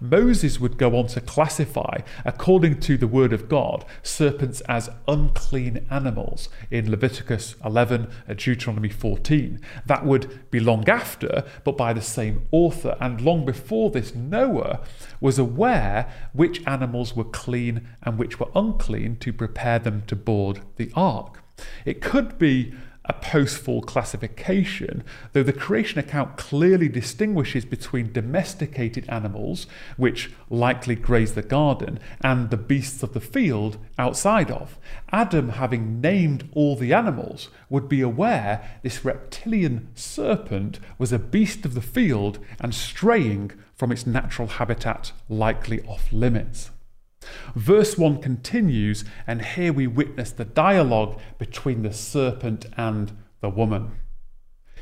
Moses 0.00 0.58
would 0.58 0.78
go 0.78 0.96
on 0.96 1.06
to 1.08 1.20
classify, 1.20 1.98
according 2.24 2.80
to 2.80 2.96
the 2.96 3.06
word 3.06 3.32
of 3.32 3.48
God, 3.48 3.84
serpents 4.02 4.60
as 4.62 4.90
unclean 5.06 5.86
animals 5.90 6.48
in 6.70 6.90
Leviticus 6.90 7.56
11 7.64 8.10
and 8.26 8.38
Deuteronomy 8.38 8.88
14. 8.88 9.60
That 9.86 10.04
would 10.04 10.50
be 10.50 10.60
long 10.60 10.88
after, 10.88 11.44
but 11.64 11.76
by 11.76 11.92
the 11.92 12.02
same 12.02 12.46
author. 12.50 12.96
And 13.00 13.20
long 13.20 13.44
before 13.44 13.90
this, 13.90 14.14
Noah 14.14 14.80
was 15.20 15.38
aware 15.38 16.10
which 16.32 16.66
animals 16.66 17.14
were 17.14 17.24
clean 17.24 17.88
and 18.02 18.18
which 18.18 18.40
were 18.40 18.50
unclean 18.54 19.16
to 19.16 19.32
prepare 19.32 19.78
them 19.78 20.02
to 20.06 20.16
board 20.16 20.60
the 20.76 20.90
ark. 20.94 21.42
It 21.84 22.00
could 22.00 22.38
be 22.38 22.72
a 23.08 23.12
post-fall 23.14 23.82
classification, 23.82 25.02
though 25.32 25.42
the 25.42 25.52
creation 25.52 25.98
account 25.98 26.36
clearly 26.36 26.88
distinguishes 26.88 27.64
between 27.64 28.12
domesticated 28.12 29.08
animals, 29.08 29.66
which 29.96 30.30
likely 30.50 30.94
graze 30.94 31.34
the 31.34 31.42
garden, 31.42 31.98
and 32.20 32.50
the 32.50 32.56
beasts 32.56 33.02
of 33.02 33.14
the 33.14 33.20
field 33.20 33.78
outside 33.98 34.50
of. 34.50 34.78
Adam, 35.10 35.50
having 35.50 36.00
named 36.00 36.48
all 36.52 36.76
the 36.76 36.92
animals, 36.92 37.48
would 37.70 37.88
be 37.88 38.00
aware 38.00 38.78
this 38.82 39.04
reptilian 39.04 39.88
serpent 39.94 40.78
was 40.98 41.12
a 41.12 41.18
beast 41.18 41.64
of 41.64 41.74
the 41.74 41.80
field 41.80 42.38
and 42.60 42.74
straying 42.74 43.52
from 43.74 43.92
its 43.92 44.06
natural 44.06 44.48
habitat, 44.48 45.12
likely 45.28 45.80
off 45.82 46.12
limits. 46.12 46.70
Verse 47.54 47.98
1 47.98 48.22
continues, 48.22 49.04
and 49.26 49.42
here 49.42 49.72
we 49.72 49.86
witness 49.86 50.30
the 50.30 50.44
dialogue 50.44 51.18
between 51.38 51.82
the 51.82 51.92
serpent 51.92 52.66
and 52.76 53.12
the 53.40 53.48
woman. 53.48 53.92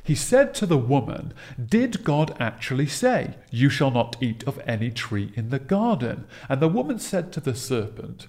He 0.03 0.15
said 0.15 0.55
to 0.55 0.67
the 0.67 0.79
woman, 0.79 1.35
Did 1.63 2.05
God 2.05 2.37
actually 2.39 2.87
say, 2.87 3.35
You 3.51 3.69
shall 3.69 3.91
not 3.91 4.17
eat 4.21 4.45
of 4.45 4.61
any 4.65 4.91
tree 4.91 5.33
in 5.35 5.49
the 5.49 5.59
garden? 5.59 6.27
And 6.49 6.61
the 6.61 6.69
woman 6.69 7.01
said 7.01 7.33
to 7.33 7.41
the 7.41 7.57
serpent, 7.57 8.29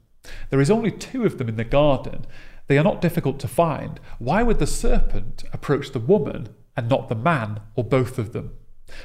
There 0.49 0.61
is 0.61 0.71
only 0.71 0.91
two 0.91 1.25
of 1.25 1.37
them 1.37 1.49
in 1.49 1.55
the 1.55 1.63
garden. 1.63 2.25
They 2.67 2.77
are 2.77 2.83
not 2.83 3.01
difficult 3.01 3.39
to 3.39 3.47
find. 3.47 3.99
Why 4.19 4.43
would 4.43 4.59
the 4.59 4.67
serpent 4.67 5.43
approach 5.51 5.91
the 5.91 5.99
woman 5.99 6.49
and 6.77 6.87
not 6.87 7.09
the 7.09 7.15
man 7.15 7.61
or 7.75 7.83
both 7.83 8.17
of 8.17 8.33
them? 8.33 8.53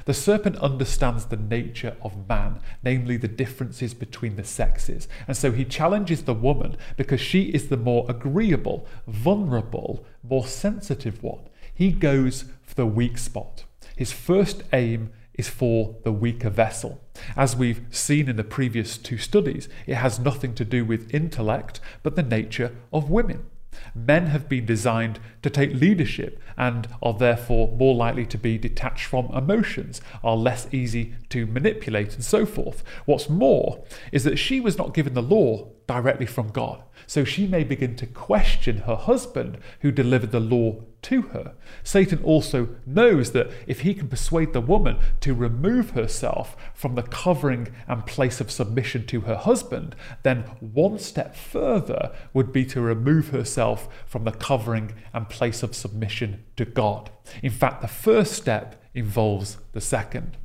The 0.04 0.14
serpent 0.14 0.56
understands 0.56 1.26
the 1.26 1.36
nature 1.36 1.96
of 2.02 2.28
man, 2.28 2.60
namely 2.82 3.16
the 3.16 3.28
differences 3.28 3.94
between 3.94 4.36
the 4.36 4.44
sexes, 4.44 5.06
and 5.28 5.36
so 5.36 5.52
he 5.52 5.64
challenges 5.64 6.24
the 6.24 6.34
woman 6.34 6.76
because 6.96 7.20
she 7.20 7.44
is 7.50 7.68
the 7.68 7.76
more 7.76 8.04
agreeable, 8.08 8.86
vulnerable, 9.06 10.04
more 10.22 10.46
sensitive 10.46 11.22
one. 11.22 11.48
He 11.72 11.92
goes 11.92 12.46
for 12.62 12.74
the 12.74 12.86
weak 12.86 13.16
spot. 13.16 13.64
His 13.94 14.12
first 14.12 14.64
aim 14.72 15.12
is 15.36 15.48
for 15.48 15.96
the 16.04 16.12
weaker 16.12 16.50
vessel. 16.50 17.00
As 17.36 17.56
we've 17.56 17.82
seen 17.90 18.28
in 18.28 18.36
the 18.36 18.44
previous 18.44 18.98
two 18.98 19.18
studies, 19.18 19.68
it 19.86 19.96
has 19.96 20.18
nothing 20.18 20.54
to 20.54 20.64
do 20.64 20.84
with 20.84 21.12
intellect, 21.14 21.80
but 22.02 22.16
the 22.16 22.22
nature 22.22 22.72
of 22.92 23.10
women. 23.10 23.46
Men 23.94 24.26
have 24.26 24.48
been 24.48 24.66
designed 24.66 25.20
to 25.42 25.50
take 25.50 25.74
leadership 25.74 26.40
and 26.56 26.88
are 27.02 27.14
therefore 27.14 27.76
more 27.76 27.94
likely 27.94 28.26
to 28.26 28.38
be 28.38 28.58
detached 28.58 29.06
from 29.06 29.26
emotions, 29.26 30.00
are 30.24 30.36
less 30.36 30.66
easy 30.72 31.14
to 31.30 31.46
manipulate, 31.46 32.14
and 32.14 32.24
so 32.24 32.46
forth. 32.46 32.82
What's 33.04 33.28
more 33.28 33.84
is 34.12 34.24
that 34.24 34.38
she 34.38 34.60
was 34.60 34.78
not 34.78 34.94
given 34.94 35.14
the 35.14 35.22
law 35.22 35.68
directly 35.86 36.26
from 36.26 36.48
God. 36.48 36.82
So 37.06 37.24
she 37.24 37.46
may 37.46 37.64
begin 37.64 37.96
to 37.96 38.06
question 38.06 38.78
her 38.78 38.96
husband 38.96 39.58
who 39.80 39.92
delivered 39.92 40.32
the 40.32 40.40
law 40.40 40.82
to 41.06 41.22
her. 41.22 41.54
Satan 41.84 42.22
also 42.24 42.68
knows 42.84 43.30
that 43.30 43.50
if 43.66 43.80
he 43.80 43.94
can 43.94 44.08
persuade 44.08 44.52
the 44.52 44.60
woman 44.60 44.98
to 45.20 45.34
remove 45.34 45.90
herself 45.90 46.56
from 46.74 46.96
the 46.96 47.02
covering 47.02 47.68
and 47.86 48.06
place 48.06 48.40
of 48.40 48.50
submission 48.50 49.06
to 49.06 49.22
her 49.22 49.36
husband, 49.36 49.94
then 50.24 50.42
one 50.60 50.98
step 50.98 51.36
further 51.36 52.12
would 52.34 52.52
be 52.52 52.64
to 52.66 52.80
remove 52.80 53.28
herself 53.28 53.88
from 54.04 54.24
the 54.24 54.32
covering 54.32 54.94
and 55.12 55.28
place 55.28 55.62
of 55.62 55.76
submission 55.76 56.42
to 56.56 56.64
God. 56.64 57.10
In 57.40 57.52
fact, 57.52 57.82
the 57.82 57.88
first 57.88 58.32
step 58.32 58.82
involves 58.92 59.58
the 59.72 59.80
second. 59.80 60.36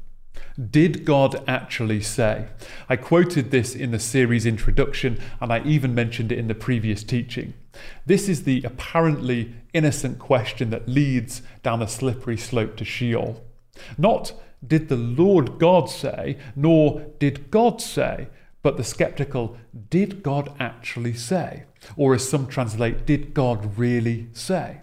Did 0.69 1.05
God 1.05 1.43
actually 1.47 2.01
say? 2.01 2.49
I 2.87 2.97
quoted 2.97 3.49
this 3.49 3.73
in 3.73 3.89
the 3.89 3.99
series 3.99 4.45
introduction 4.45 5.19
and 5.39 5.51
I 5.51 5.63
even 5.63 5.95
mentioned 5.95 6.31
it 6.31 6.37
in 6.37 6.47
the 6.47 6.55
previous 6.55 7.03
teaching. 7.03 7.55
This 8.05 8.27
is 8.27 8.43
the 8.43 8.63
apparently 8.63 9.55
innocent 9.73 10.19
question 10.19 10.69
that 10.71 10.87
leads 10.87 11.41
down 11.63 11.81
a 11.81 11.87
slippery 11.87 12.37
slope 12.37 12.75
to 12.77 12.85
Sheol. 12.85 13.43
Not 13.97 14.33
did 14.65 14.89
the 14.89 14.97
Lord 14.97 15.57
God 15.57 15.89
say, 15.89 16.37
nor 16.55 17.01
did 17.19 17.49
God 17.49 17.81
say, 17.81 18.27
but 18.61 18.77
the 18.77 18.83
skeptical, 18.83 19.57
did 19.89 20.21
God 20.21 20.53
actually 20.59 21.13
say? 21.13 21.63
Or 21.97 22.13
as 22.13 22.29
some 22.29 22.45
translate, 22.45 23.05
did 23.07 23.33
God 23.33 23.77
really 23.77 24.27
say? 24.33 24.81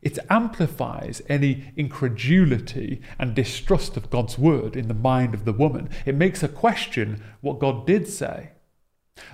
It 0.00 0.20
amplifies 0.30 1.22
any 1.28 1.72
incredulity 1.76 3.00
and 3.18 3.34
distrust 3.34 3.96
of 3.96 4.10
God's 4.10 4.38
word 4.38 4.76
in 4.76 4.86
the 4.86 4.94
mind 4.94 5.34
of 5.34 5.44
the 5.44 5.52
woman. 5.52 5.88
It 6.04 6.14
makes 6.14 6.42
her 6.42 6.48
question 6.48 7.20
what 7.40 7.58
God 7.58 7.86
did 7.86 8.06
say. 8.06 8.50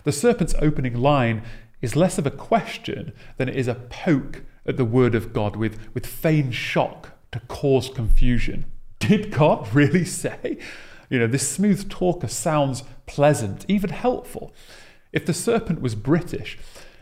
The 0.04 0.12
serpent's 0.12 0.54
opening 0.61 0.94
line 0.94 1.42
is 1.82 1.96
less 1.96 2.16
of 2.16 2.26
a 2.26 2.30
question 2.30 3.12
than 3.36 3.48
it 3.48 3.56
is 3.56 3.68
a 3.68 3.74
poke 3.74 4.42
at 4.64 4.76
the 4.76 4.84
word 4.84 5.14
of 5.14 5.32
God 5.32 5.56
with, 5.56 5.78
with 5.92 6.06
feigned 6.06 6.54
shock 6.54 7.10
to 7.32 7.40
cause 7.40 7.90
confusion. 7.90 8.64
Did 9.00 9.32
God 9.32 9.68
really 9.74 10.04
say? 10.04 10.58
You 11.10 11.18
know, 11.18 11.26
this 11.26 11.46
smooth 11.46 11.90
talker 11.90 12.28
sounds 12.28 12.84
pleasant, 13.06 13.66
even 13.68 13.90
helpful. 13.90 14.54
If 15.12 15.26
the 15.26 15.34
serpent 15.34 15.82
was 15.82 15.94
British, 15.94 16.58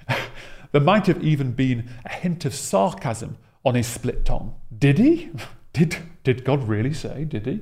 there 0.72 0.80
might 0.80 1.06
have 1.06 1.22
even 1.22 1.52
been 1.52 1.90
a 2.04 2.12
hint 2.12 2.44
of 2.44 2.54
sarcasm 2.54 3.36
on 3.64 3.74
his 3.74 3.86
split 3.86 4.24
tongue. 4.24 4.54
Did 4.76 4.98
he? 4.98 5.30
Did, 5.72 5.98
did 6.24 6.44
God 6.44 6.66
really 6.66 6.92
say? 6.92 7.24
Did 7.24 7.46
he? 7.46 7.60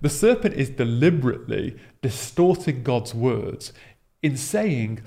the 0.00 0.08
serpent 0.08 0.54
is 0.54 0.70
deliberately 0.70 1.76
distorting 2.00 2.82
God's 2.82 3.14
words 3.14 3.74
in 4.22 4.36
saying, 4.36 5.00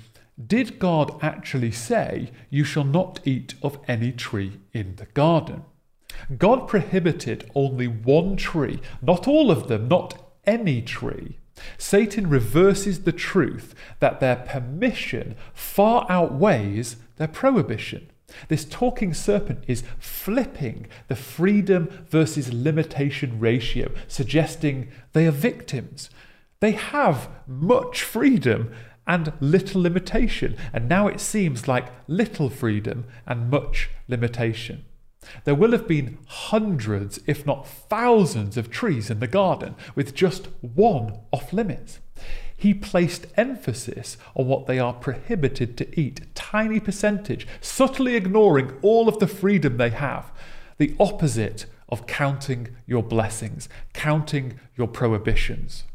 Did 0.46 0.80
God 0.80 1.18
actually 1.22 1.72
say, 1.72 2.32
You 2.50 2.64
shall 2.64 2.84
not 2.84 3.20
eat 3.26 3.56
of 3.62 3.80
any 3.88 4.12
tree 4.12 4.60
in 4.74 4.96
the 4.96 5.06
garden? 5.08 5.64
God 6.38 6.68
prohibited 6.68 7.50
only 7.56 7.88
one 7.88 8.36
tree, 8.36 8.80
not 9.02 9.28
all 9.28 9.52
of 9.52 9.68
them, 9.68 9.88
not 9.88 10.32
any 10.46 10.82
tree. 10.82 11.38
Satan 11.78 12.30
reverses 12.30 13.04
the 13.04 13.12
truth 13.12 13.76
that 14.00 14.20
their 14.20 14.36
permission 14.36 15.36
far 15.54 16.06
outweighs 16.10 16.98
their 17.18 17.28
prohibition. 17.28 18.10
This 18.48 18.66
talking 18.66 19.14
serpent 19.14 19.64
is 19.68 19.84
flipping 20.00 20.88
the 21.08 21.16
freedom 21.16 22.06
versus 22.10 22.54
limitation 22.54 23.40
ratio, 23.40 23.92
suggesting 24.08 24.90
they 25.14 25.28
are 25.28 25.32
victims. 25.32 26.10
They 26.62 26.72
have 26.72 27.30
much 27.48 28.04
freedom 28.04 28.72
and 29.08 29.34
little 29.40 29.82
limitation, 29.82 30.56
and 30.74 30.88
now 30.88 31.08
it 31.08 31.20
seems 31.20 31.68
like 31.68 31.92
little 32.08 32.50
freedom 32.50 33.06
and 33.26 33.50
much 33.50 33.90
limitation. 34.08 34.86
There 35.44 35.56
will 35.56 35.72
have 35.72 35.88
been 35.88 36.18
hundreds, 36.28 37.20
if 37.28 37.46
not 37.46 37.68
thousands, 37.68 38.58
of 38.58 38.72
trees 38.72 39.10
in 39.10 39.20
the 39.20 39.28
garden 39.28 39.76
with 39.96 40.16
just 40.16 40.48
one 40.62 41.20
off 41.32 41.54
limits 41.54 42.00
he 42.62 42.76
placed 42.76 43.26
emphasis 43.38 44.18
on 44.36 44.46
what 44.46 44.68
they 44.68 44.78
are 44.78 44.94
prohibited 44.94 45.76
to 45.78 46.00
eat, 46.00 46.22
tiny 46.36 46.80
percentage, 46.80 47.48
subtly 47.60 48.16
ignoring 48.16 48.78
all 48.84 49.10
of 49.10 49.18
the 49.18 49.26
freedom 49.26 49.78
they 49.78 49.90
have. 49.90 50.32
The 50.78 50.96
opposite 51.00 51.66
of 51.90 52.06
counting 52.06 52.76
your 52.86 53.02
blessings, 53.02 53.68
counting 53.94 54.60
your 54.76 54.88
prohibitions. 54.88 55.86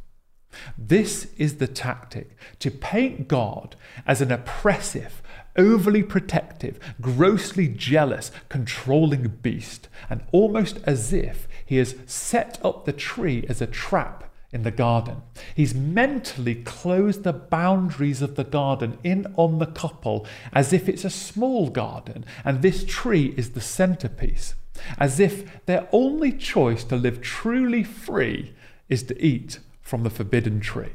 This 0.78 1.28
is 1.36 1.56
the 1.56 1.66
tactic 1.66 2.36
to 2.60 2.70
paint 2.70 3.28
God 3.28 3.76
as 4.06 4.20
an 4.20 4.30
oppressive, 4.32 5.22
overly 5.56 6.02
protective, 6.02 6.78
grossly 7.00 7.68
jealous, 7.68 8.30
controlling 8.48 9.28
beast, 9.42 9.88
and 10.08 10.22
almost 10.32 10.78
as 10.84 11.12
if 11.12 11.48
he 11.64 11.76
has 11.76 11.96
set 12.06 12.58
up 12.64 12.84
the 12.84 12.92
tree 12.92 13.44
as 13.48 13.60
a 13.60 13.66
trap 13.66 14.24
in 14.52 14.62
the 14.62 14.70
garden. 14.70 15.22
He's 15.54 15.74
mentally 15.74 16.54
closed 16.54 17.24
the 17.24 17.32
boundaries 17.32 18.22
of 18.22 18.36
the 18.36 18.44
garden 18.44 18.98
in 19.02 19.32
on 19.36 19.58
the 19.58 19.66
couple 19.66 20.26
as 20.52 20.72
if 20.72 20.88
it's 20.88 21.04
a 21.04 21.10
small 21.10 21.68
garden 21.68 22.24
and 22.44 22.62
this 22.62 22.84
tree 22.84 23.34
is 23.36 23.50
the 23.50 23.60
centerpiece, 23.60 24.54
as 24.98 25.20
if 25.20 25.64
their 25.66 25.88
only 25.92 26.32
choice 26.32 26.84
to 26.84 26.96
live 26.96 27.20
truly 27.20 27.82
free 27.82 28.54
is 28.88 29.02
to 29.04 29.22
eat 29.22 29.58
from 29.86 30.02
the 30.02 30.10
forbidden 30.10 30.58
tree. 30.58 30.94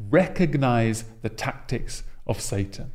Recognize 0.00 1.04
the 1.20 1.28
tactics 1.28 2.02
of 2.26 2.40
Satan. 2.40 2.92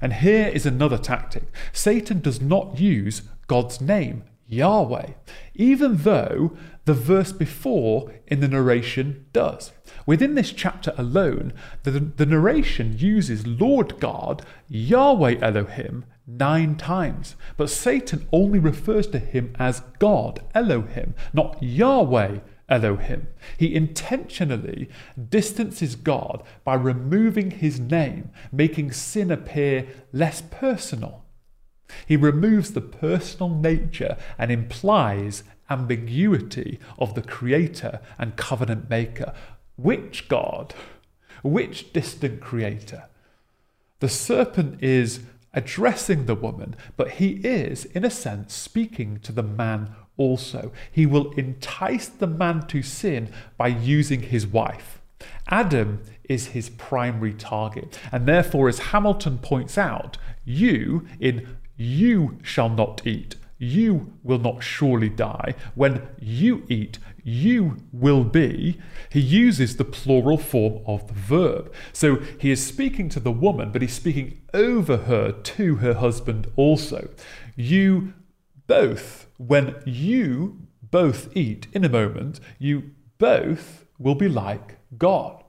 And 0.00 0.14
here 0.14 0.46
is 0.46 0.64
another 0.64 0.96
tactic 0.96 1.42
Satan 1.72 2.20
does 2.20 2.40
not 2.40 2.78
use 2.78 3.22
God's 3.48 3.80
name, 3.80 4.22
Yahweh, 4.46 5.08
even 5.54 5.98
though 5.98 6.56
the 6.84 6.94
verse 6.94 7.32
before 7.32 8.12
in 8.28 8.38
the 8.38 8.48
narration 8.48 9.26
does. 9.32 9.72
Within 10.06 10.36
this 10.36 10.52
chapter 10.52 10.94
alone, 10.96 11.52
the, 11.82 11.90
the 11.90 12.26
narration 12.26 12.96
uses 12.96 13.46
Lord 13.46 13.98
God, 13.98 14.44
Yahweh 14.68 15.38
Elohim, 15.40 16.04
nine 16.26 16.76
times, 16.76 17.34
but 17.56 17.70
Satan 17.70 18.28
only 18.32 18.60
refers 18.60 19.08
to 19.08 19.18
him 19.18 19.54
as 19.58 19.82
God, 19.98 20.42
Elohim, 20.54 21.14
not 21.32 21.60
Yahweh, 21.60 22.38
Elohim. 22.68 23.28
He 23.58 23.74
intentionally 23.74 24.88
distances 25.28 25.96
God 25.96 26.42
by 26.64 26.74
removing 26.74 27.50
his 27.50 27.78
name, 27.78 28.30
making 28.50 28.92
sin 28.92 29.30
appear 29.30 29.86
less 30.12 30.40
personal. 30.40 31.24
He 32.06 32.16
removes 32.16 32.72
the 32.72 32.80
personal 32.80 33.50
nature 33.50 34.16
and 34.38 34.50
implies 34.50 35.44
ambiguity 35.70 36.78
of 36.98 37.14
the 37.14 37.22
creator 37.22 38.00
and 38.18 38.36
covenant 38.36 38.88
maker. 38.90 39.32
Which 39.76 40.28
God? 40.28 40.74
Which 41.42 41.92
distant 41.92 42.40
creator? 42.40 43.04
The 44.00 44.08
serpent 44.08 44.82
is 44.82 45.20
addressing 45.52 46.26
the 46.26 46.34
woman, 46.34 46.74
but 46.96 47.12
he 47.12 47.34
is, 47.44 47.84
in 47.86 48.04
a 48.04 48.10
sense, 48.10 48.54
speaking 48.54 49.20
to 49.20 49.32
the 49.32 49.42
man 49.42 49.94
also. 50.16 50.72
He 50.90 51.06
will 51.06 51.32
entice 51.32 52.08
the 52.08 52.26
man 52.26 52.66
to 52.68 52.82
sin 52.82 53.32
by 53.56 53.68
using 53.68 54.22
his 54.22 54.46
wife. 54.46 55.00
Adam 55.48 56.02
is 56.24 56.48
his 56.48 56.70
primary 56.70 57.34
target, 57.34 57.98
and 58.10 58.26
therefore, 58.26 58.68
as 58.68 58.78
Hamilton 58.78 59.38
points 59.38 59.76
out, 59.78 60.18
you 60.44 61.06
in 61.20 61.56
you 61.76 62.38
shall 62.42 62.68
not 62.68 63.06
eat 63.06 63.36
you 63.58 64.12
will 64.22 64.38
not 64.38 64.62
surely 64.62 65.08
die. 65.08 65.54
When 65.74 66.02
you 66.20 66.64
eat, 66.68 66.98
you 67.22 67.78
will 67.92 68.24
be. 68.24 68.78
He 69.10 69.20
uses 69.20 69.76
the 69.76 69.84
plural 69.84 70.38
form 70.38 70.82
of 70.86 71.06
the 71.06 71.14
verb. 71.14 71.72
So 71.92 72.16
he 72.38 72.50
is 72.50 72.64
speaking 72.64 73.08
to 73.10 73.20
the 73.20 73.32
woman, 73.32 73.70
but 73.70 73.82
he's 73.82 73.94
speaking 73.94 74.42
over 74.52 74.98
her 74.98 75.32
to 75.32 75.76
her 75.76 75.94
husband 75.94 76.48
also. 76.56 77.08
You 77.56 78.12
both, 78.66 79.23
when 79.36 79.76
you 79.84 80.66
both 80.82 81.34
eat 81.36 81.66
in 81.72 81.84
a 81.84 81.88
moment, 81.88 82.40
you 82.58 82.90
both 83.18 83.86
will 83.98 84.14
be 84.14 84.28
like 84.28 84.78
God. 84.96 85.42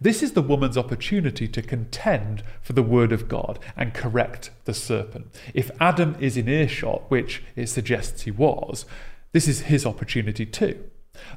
This 0.00 0.22
is 0.22 0.32
the 0.32 0.42
woman's 0.42 0.76
opportunity 0.76 1.46
to 1.46 1.62
contend 1.62 2.42
for 2.60 2.72
the 2.72 2.82
word 2.82 3.12
of 3.12 3.28
God 3.28 3.58
and 3.76 3.94
correct 3.94 4.50
the 4.64 4.74
serpent. 4.74 5.26
If 5.54 5.70
Adam 5.80 6.16
is 6.18 6.36
in 6.36 6.48
earshot, 6.48 7.10
which 7.10 7.42
it 7.56 7.68
suggests 7.68 8.22
he 8.22 8.30
was, 8.30 8.84
this 9.32 9.46
is 9.46 9.62
his 9.62 9.86
opportunity 9.86 10.44
too. 10.44 10.84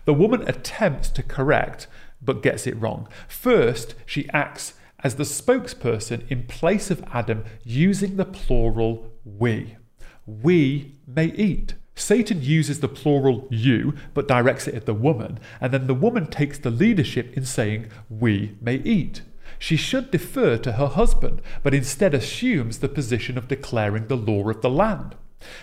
The 0.06 0.14
woman 0.14 0.48
attempts 0.48 1.10
to 1.10 1.24
correct 1.24 1.88
but 2.22 2.42
gets 2.42 2.66
it 2.66 2.80
wrong. 2.80 3.08
First, 3.28 3.96
she 4.06 4.30
acts 4.30 4.74
as 5.04 5.16
the 5.16 5.24
spokesperson 5.24 6.26
in 6.30 6.44
place 6.44 6.90
of 6.90 7.04
Adam 7.12 7.44
using 7.64 8.16
the 8.16 8.26
plural 8.26 9.12
we. 9.26 9.76
We 10.26 10.96
may 11.08 11.28
eat. 11.28 11.76
Satan 11.96 12.42
uses 12.42 12.80
the 12.80 12.88
plural 12.88 13.48
you, 13.52 13.94
but 14.14 14.28
directs 14.28 14.68
it 14.68 14.76
at 14.76 14.86
the 14.86 14.94
woman, 14.94 15.40
and 15.62 15.72
then 15.72 15.88
the 15.88 15.94
woman 15.94 16.28
takes 16.28 16.58
the 16.58 16.72
leadership 16.72 17.38
in 17.38 17.46
saying, 17.46 17.88
We 18.10 18.58
may 18.60 18.76
eat. 18.78 19.22
She 19.60 19.78
should 19.78 20.12
defer 20.12 20.58
to 20.58 20.74
her 20.74 20.88
husband, 20.88 21.42
but 21.62 21.74
instead 21.74 22.14
assumes 22.14 22.80
the 22.80 22.90
position 22.90 23.38
of 23.38 23.48
declaring 23.48 24.08
the 24.08 24.18
law 24.18 24.50
of 24.50 24.62
the 24.62 24.70
land. 24.70 25.16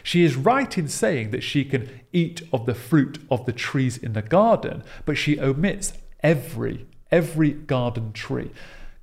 She 0.02 0.24
is 0.24 0.36
right 0.36 0.76
in 0.78 0.88
saying 0.88 1.30
that 1.30 1.42
she 1.42 1.64
can 1.64 2.00
eat 2.12 2.42
of 2.52 2.66
the 2.66 2.74
fruit 2.74 3.18
of 3.30 3.46
the 3.46 3.52
trees 3.52 3.96
in 3.96 4.12
the 4.12 4.22
garden, 4.22 4.84
but 5.04 5.18
she 5.18 5.40
omits 5.40 5.94
every, 6.22 6.86
every 7.10 7.50
garden 7.50 8.12
tree. 8.12 8.50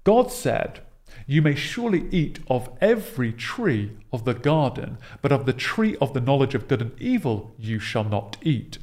God 0.04 0.32
said, 0.32 0.80
you 1.28 1.42
may 1.42 1.54
surely 1.54 2.08
eat 2.10 2.40
of 2.48 2.70
every 2.80 3.34
tree 3.34 3.92
of 4.14 4.24
the 4.24 4.34
garden, 4.34 4.98
but 5.22 5.32
of 5.32 5.46
the 5.46 5.54
tree 5.54 5.98
of 5.98 6.14
the 6.14 6.22
knowledge 6.22 6.56
of 6.56 6.68
good 6.70 6.82
and 6.82 7.00
evil 7.00 7.54
you 7.60 7.80
shall 7.80 8.06
not 8.06 8.38
eat. 8.42 8.78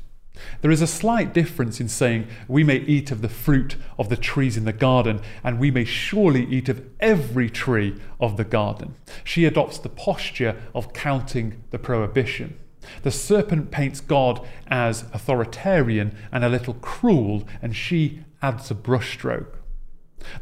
There 0.61 0.71
is 0.71 0.83
a 0.83 0.87
slight 0.87 1.33
difference 1.33 1.81
in 1.81 1.89
saying, 1.89 2.27
We 2.47 2.65
may 2.65 2.79
eat 2.79 3.11
of 3.11 3.23
the 3.23 3.29
fruit 3.29 3.77
of 3.99 4.09
the 4.09 4.17
trees 4.17 4.57
in 4.57 4.65
the 4.65 4.73
garden, 4.73 5.21
and 5.43 5.59
we 5.59 5.71
may 5.71 5.85
surely 5.85 6.45
eat 6.47 6.69
of 6.69 6.85
every 7.01 7.49
tree 7.49 7.97
of 8.21 8.37
the 8.37 8.45
garden. 8.45 8.97
She 9.23 9.47
adopts 9.47 9.79
the 9.79 9.89
posture 9.89 10.61
of 10.75 10.93
counting 10.93 11.63
the 11.71 11.79
prohibition. 11.79 12.59
The 13.03 13.11
serpent 13.11 13.71
paints 13.71 14.01
God 14.01 14.47
as 14.67 15.05
authoritarian 15.15 16.15
and 16.31 16.45
a 16.45 16.51
little 16.51 16.75
cruel, 16.75 17.45
and 17.63 17.75
she 17.75 18.25
adds 18.43 18.71
a 18.71 18.75
brushstroke. 18.75 19.63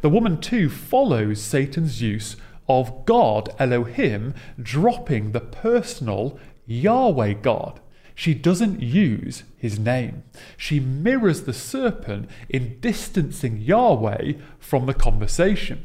The 0.01 0.11
woman 0.11 0.41
too 0.41 0.69
follows 0.69 1.41
Satan's 1.41 2.03
use 2.03 2.37
of 2.69 3.05
God, 3.05 3.55
Elohim, 3.59 4.35
dropping 4.61 5.33
the 5.33 5.41
personal 5.41 6.39
Yahweh 6.67 7.35
God. 7.35 7.81
She 8.15 8.35
doesn't 8.35 8.81
use 8.81 9.45
his 9.57 9.79
name. 9.79 10.23
She 10.57 10.81
mirrors 10.81 11.43
the 11.43 11.53
serpent 11.53 12.29
in 12.49 12.79
distancing 12.81 13.59
Yahweh 13.59 14.35
from 14.59 14.87
the 14.87 14.95
conversation. 14.95 15.85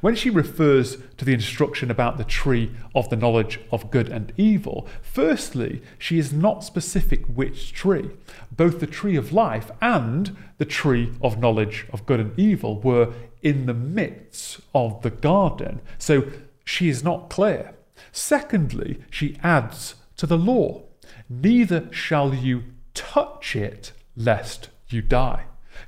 When 0.00 0.14
she 0.14 0.28
refers 0.28 0.98
to 1.16 1.24
the 1.24 1.32
instruction 1.32 1.90
about 1.90 2.18
the 2.18 2.24
tree 2.24 2.72
of 2.94 3.08
the 3.08 3.16
knowledge 3.16 3.60
of 3.70 3.90
good 3.90 4.08
and 4.08 4.32
evil, 4.36 4.88
firstly, 5.02 5.82
she 5.98 6.18
is 6.18 6.32
not 6.32 6.64
specific 6.64 7.24
which 7.26 7.72
tree. 7.72 8.10
Both 8.50 8.80
the 8.80 8.86
tree 8.86 9.16
of 9.16 9.32
life 9.32 9.70
and 9.80 10.36
the 10.58 10.64
tree 10.64 11.12
of 11.22 11.38
knowledge 11.38 11.86
of 11.92 12.06
good 12.06 12.20
and 12.20 12.38
evil 12.38 12.80
were 12.80 13.12
in 13.42 13.66
the 13.66 13.74
midst 13.74 14.60
of 14.74 15.02
the 15.02 15.10
garden. 15.10 15.80
So 15.98 16.30
she 16.64 16.88
is 16.88 17.02
not 17.02 17.30
clear. 17.30 17.74
Secondly, 18.12 19.00
she 19.10 19.38
adds 19.42 19.94
to 20.16 20.26
the 20.26 20.38
law 20.38 20.82
Neither 21.30 21.92
shall 21.92 22.34
you 22.34 22.64
touch 22.94 23.54
it 23.54 23.92
lest 24.16 24.70
you 24.88 25.02
die. 25.02 25.44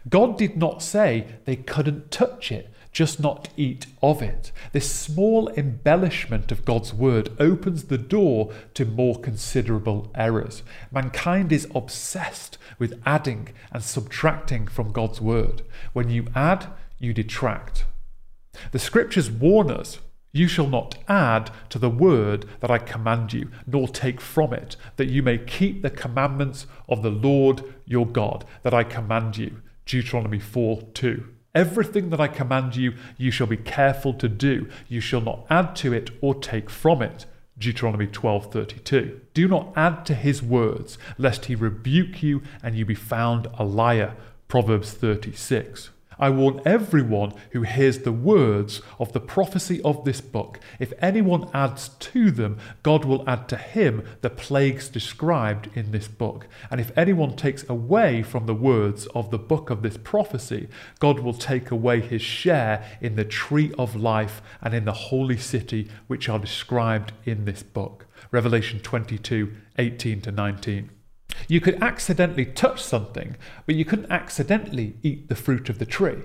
God 0.09 0.37
did 0.37 0.57
not 0.57 0.83
say 0.83 1.27
they 1.45 1.57
couldn't 1.57 2.11
touch 2.11 2.53
it 2.53 2.71
just 2.93 3.21
not 3.21 3.49
eat 3.57 3.87
of 4.03 4.21
it. 4.21 4.51
This 4.73 4.91
small 4.91 5.49
embellishment 5.51 6.51
of 6.51 6.65
God's 6.65 6.93
word 6.93 7.31
opens 7.39 7.85
the 7.85 7.99
door 7.99 8.53
to 8.75 8.85
more 8.85 9.19
considerable 9.19 10.11
errors. 10.15 10.63
Mankind 10.91 11.53
is 11.53 11.69
obsessed 11.75 12.59
with 12.79 13.01
adding 13.07 13.51
and 13.73 13.83
subtracting 13.83 14.67
from 14.67 14.93
God's 14.93 15.21
word. 15.21 15.63
When 15.93 16.11
you 16.11 16.27
add, 16.35 16.67
you 17.01 17.13
detract. 17.13 17.87
The 18.71 18.79
scriptures 18.79 19.31
warn 19.31 19.71
us 19.71 19.99
you 20.33 20.47
shall 20.47 20.69
not 20.69 20.97
add 21.09 21.51
to 21.71 21.79
the 21.79 21.91
word 21.91 22.47
that 22.61 22.71
I 22.71 22.79
command 22.79 23.33
you, 23.33 23.51
nor 23.67 23.89
take 23.89 24.21
from 24.21 24.53
it, 24.53 24.77
that 24.97 25.09
you 25.09 25.25
may 25.25 25.39
keep 25.39 25.83
the 25.83 25.91
commandments 25.91 26.67
of 26.89 27.03
the 27.03 27.11
Lord 27.11 27.65
your 27.85 28.07
God, 28.07 28.45
that 28.63 28.75
I 28.75 28.85
command 28.85 29.37
you. 29.37 29.61
Deuteronomy 29.87 30.39
4 30.39 30.83
2. 30.95 31.27
Everything 31.53 32.11
that 32.11 32.21
I 32.21 32.29
command 32.29 32.77
you, 32.77 32.95
you 33.17 33.33
shall 33.33 33.49
be 33.49 33.57
careful 33.57 34.15
to 34.15 34.29
do. 34.29 34.69
You 34.87 35.01
shall 35.01 35.21
not 35.21 35.47
add 35.51 35.75
to 35.77 35.93
it 35.93 36.11
or 36.21 36.37
take 36.37 36.71
from 36.71 37.03
it. 37.03 37.27
Deuteronomy 37.59 38.07
12:32. 38.07 39.21
Do 39.35 39.49
not 39.49 39.73
add 39.75 40.07
to 40.07 40.15
his 40.15 40.43
words, 40.43 40.97
lest 41.19 41.47
he 41.47 41.57
rebuke 41.57 42.23
you 42.23 42.43
and 42.63 42.77
you 42.77 42.85
be 42.85 42.95
found 42.95 43.49
a 43.59 43.65
liar. 43.65 44.15
Proverbs 44.47 44.93
36. 44.93 45.91
I 46.21 46.29
warn 46.29 46.61
everyone 46.67 47.33
who 47.53 47.63
hears 47.63 48.01
the 48.01 48.13
words 48.13 48.83
of 48.99 49.13
the 49.13 49.21
prophecy 49.21 49.81
of 49.83 50.05
this 50.05 50.21
book. 50.21 50.61
If 50.79 50.93
anyone 51.01 51.49
adds 51.55 51.89
to 51.89 52.31
them, 52.31 52.59
God 52.83 53.07
will 53.07 53.29
add 53.29 53.49
to 53.49 53.57
him 53.57 54.05
the 54.21 54.29
plagues 54.29 54.89
described 54.89 55.71
in 55.75 55.93
this 55.93 56.09
book. 56.09 56.47
And 56.71 56.81
if 56.81 56.97
anyone 56.97 57.37
takes 57.37 57.67
away 57.69 58.23
from 58.23 58.45
the 58.45 58.55
words 58.55 59.07
of 59.15 59.31
the 59.31 59.39
book 59.39 59.71
of 59.71 59.83
this 59.83 59.97
prophecy, 59.97 60.69
God 60.99 61.21
will 61.21 61.33
take 61.33 61.71
away 61.71 62.01
his 62.01 62.23
share 62.23 62.85
in 63.01 63.17
the 63.17 63.25
tree 63.25 63.73
of 63.79 63.97
life 63.97 64.43
and 64.61 64.75
in 64.75 64.85
the 64.85 64.93
holy 64.93 65.39
city 65.39 65.89
which 66.07 66.29
are 66.29 66.39
described 66.39 67.13
in 67.25 67.47
this 67.47 67.63
book. 67.63 68.07
Revelation 68.31 68.81
22 68.81 69.55
18 69.79 70.21
to 70.21 70.31
19. 70.31 71.00
You 71.49 71.61
could 71.61 71.83
accidentally 71.83 72.47
touch 72.47 72.83
something, 72.83 73.37
but 73.67 73.75
you 73.75 73.85
couldn't 73.85 74.11
accidentally 74.11 74.97
eat 75.03 75.29
the 75.29 75.35
fruit 75.35 75.69
of 75.69 75.79
the 75.79 75.87
tree. 75.87 76.25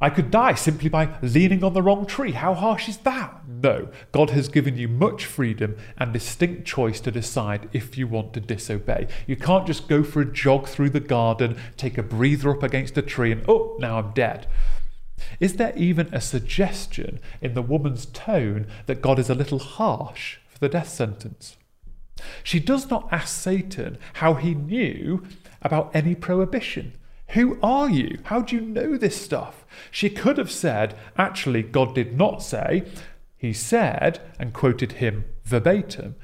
I 0.00 0.10
could 0.10 0.30
die 0.30 0.54
simply 0.54 0.88
by 0.88 1.18
leaning 1.22 1.64
on 1.64 1.72
the 1.72 1.82
wrong 1.82 2.06
tree. 2.06 2.30
How 2.30 2.54
harsh 2.54 2.88
is 2.88 2.98
that? 2.98 3.48
No. 3.48 3.88
God 4.12 4.30
has 4.30 4.48
given 4.48 4.76
you 4.76 4.86
much 4.86 5.26
freedom 5.26 5.76
and 5.96 6.12
distinct 6.12 6.66
choice 6.66 7.00
to 7.00 7.10
decide 7.10 7.68
if 7.72 7.98
you 7.98 8.06
want 8.06 8.32
to 8.34 8.40
disobey. 8.40 9.08
You 9.26 9.34
can't 9.34 9.66
just 9.66 9.88
go 9.88 10.04
for 10.04 10.20
a 10.20 10.32
jog 10.32 10.68
through 10.68 10.90
the 10.90 11.00
garden, 11.00 11.58
take 11.76 11.98
a 11.98 12.04
breather 12.04 12.50
up 12.50 12.62
against 12.62 12.96
a 12.96 13.02
tree, 13.02 13.32
and 13.32 13.44
oh, 13.48 13.76
now 13.80 13.98
I'm 13.98 14.12
dead. 14.12 14.46
Is 15.40 15.56
there 15.56 15.72
even 15.76 16.08
a 16.14 16.20
suggestion 16.20 17.18
in 17.40 17.54
the 17.54 17.62
woman's 17.62 18.06
tone 18.06 18.68
that 18.86 19.02
God 19.02 19.18
is 19.18 19.28
a 19.28 19.34
little 19.34 19.58
harsh 19.58 20.38
for 20.48 20.60
the 20.60 20.68
death 20.68 20.88
sentence? 20.88 21.56
She 22.42 22.60
does 22.60 22.90
not 22.90 23.08
ask 23.10 23.28
Satan 23.42 23.98
how 24.14 24.34
he 24.34 24.54
knew 24.54 25.24
about 25.62 25.90
any 25.94 26.14
prohibition. 26.14 26.94
Who 27.30 27.58
are 27.62 27.90
you? 27.90 28.18
How 28.24 28.40
do 28.40 28.56
you 28.56 28.62
know 28.62 28.96
this 28.96 29.20
stuff? 29.20 29.66
She 29.90 30.08
could 30.08 30.38
have 30.38 30.50
said, 30.50 30.96
actually, 31.16 31.62
God 31.62 31.94
did 31.94 32.16
not 32.16 32.42
say. 32.42 32.84
He 33.36 33.52
said, 33.52 34.20
and 34.38 34.54
quoted 34.54 34.92
him 34.92 35.24
verbatim. 35.44 36.16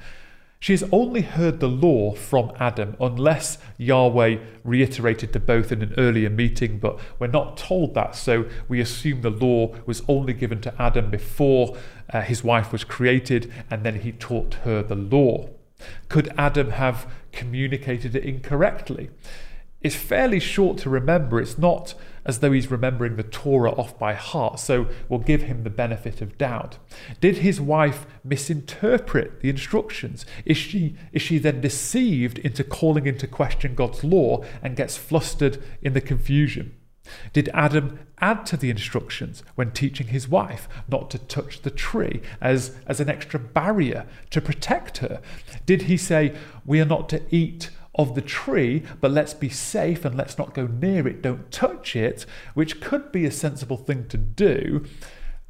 She 0.59 0.73
has 0.73 0.83
only 0.91 1.21
heard 1.21 1.59
the 1.59 1.67
law 1.67 2.15
from 2.15 2.51
Adam, 2.59 2.95
unless 2.99 3.59
Yahweh 3.77 4.37
reiterated 4.63 5.31
to 5.33 5.39
both 5.39 5.71
in 5.71 5.83
an 5.83 5.93
earlier 5.95 6.31
meeting, 6.31 6.79
but 6.79 6.99
we're 7.19 7.27
not 7.27 7.55
told 7.55 7.93
that, 7.93 8.15
so 8.15 8.49
we 8.67 8.79
assume 8.79 9.21
the 9.21 9.29
law 9.29 9.75
was 9.85 10.01
only 10.07 10.33
given 10.33 10.61
to 10.61 10.81
Adam 10.81 11.11
before 11.11 11.77
uh, 12.11 12.21
his 12.21 12.43
wife 12.43 12.71
was 12.71 12.83
created, 12.83 13.53
and 13.69 13.83
then 13.83 13.99
he 13.99 14.11
taught 14.11 14.55
her 14.63 14.81
the 14.81 14.95
law. 14.95 15.49
Could 16.09 16.33
Adam 16.37 16.71
have 16.71 17.11
communicated 17.31 18.15
it 18.15 18.23
incorrectly? 18.23 19.09
It's 19.81 19.95
fairly 19.95 20.39
short 20.39 20.79
to 20.79 20.89
remember. 20.89 21.39
It's 21.39 21.59
not 21.59 21.93
as 22.25 22.39
though 22.39 22.51
he's 22.51 22.71
remembering 22.71 23.17
the 23.17 23.23
Torah 23.23 23.71
off 23.73 23.99
by 23.99 24.15
heart, 24.15 24.59
so 24.59 24.87
we'll 25.07 25.19
give 25.19 25.43
him 25.43 25.63
the 25.63 25.69
benefit 25.69 26.21
of 26.21 26.39
doubt. 26.39 26.79
Did 27.21 27.37
his 27.37 27.61
wife 27.61 28.07
misinterpret 28.23 29.41
the 29.41 29.49
instructions? 29.49 30.25
Is 30.43 30.57
she, 30.57 30.95
is 31.11 31.21
she 31.21 31.37
then 31.37 31.61
deceived 31.61 32.39
into 32.39 32.63
calling 32.63 33.05
into 33.05 33.27
question 33.27 33.75
God's 33.75 34.03
law 34.03 34.43
and 34.63 34.75
gets 34.75 34.97
flustered 34.97 35.61
in 35.83 35.93
the 35.93 36.01
confusion? 36.01 36.75
Did 37.33 37.49
Adam 37.53 37.99
add 38.19 38.45
to 38.47 38.57
the 38.57 38.69
instructions 38.69 39.43
when 39.55 39.71
teaching 39.71 40.07
his 40.07 40.27
wife 40.27 40.67
not 40.87 41.09
to 41.11 41.19
touch 41.19 41.61
the 41.61 41.71
tree 41.71 42.21
as, 42.41 42.75
as 42.87 42.99
an 42.99 43.09
extra 43.09 43.39
barrier 43.39 44.05
to 44.31 44.41
protect 44.41 44.99
her? 44.99 45.21
Did 45.65 45.83
he 45.83 45.97
say, 45.97 46.35
We 46.65 46.81
are 46.81 46.85
not 46.85 47.09
to 47.09 47.21
eat 47.29 47.69
of 47.97 48.13
the 48.15 48.21
tree, 48.21 48.83
but 48.99 49.11
let's 49.11 49.33
be 49.33 49.49
safe 49.49 50.05
and 50.05 50.15
let's 50.15 50.37
not 50.37 50.53
go 50.53 50.67
near 50.67 51.07
it, 51.07 51.21
don't 51.21 51.49
touch 51.51 51.95
it, 51.95 52.25
which 52.53 52.81
could 52.81 53.11
be 53.11 53.25
a 53.25 53.31
sensible 53.31 53.77
thing 53.77 54.07
to 54.07 54.17
do? 54.17 54.85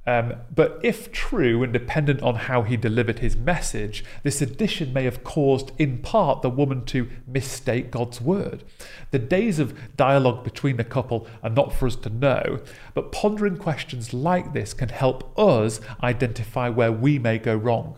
Um, 0.08 0.36
but 0.54 0.80
if 0.84 1.12
true 1.12 1.64
and 1.64 1.74
dependent 1.74 2.22
on 2.22 2.36
how 2.36 2.62
he 2.62 2.78
delivered 2.78 3.20
his 3.20 3.36
message, 3.36 4.06
this 4.24 4.42
addition 4.42 4.94
may 4.94 5.04
have 5.04 5.24
caused, 5.24 5.72
in 5.80 5.98
part, 6.00 6.42
the 6.42 6.50
woman 6.50 6.86
to 6.86 7.10
mistake 7.26 7.90
God's 7.90 8.22
word. 8.22 8.64
The 9.12 9.20
days 9.20 9.58
of 9.58 9.96
dialogue 9.98 10.44
between 10.44 10.78
the 10.78 10.84
couple 10.84 11.28
are 11.42 11.50
not 11.50 11.74
for 11.74 11.88
us 11.88 11.96
to 11.98 12.10
know, 12.10 12.60
but 12.94 13.12
pondering 13.12 13.58
questions 13.58 14.14
like 14.14 14.54
this 14.54 14.74
can 14.74 14.90
help 14.90 15.38
us 15.40 15.82
identify 16.04 16.70
where 16.70 16.92
we 16.92 17.18
may 17.18 17.40
go 17.40 17.56
wrong. 17.56 17.98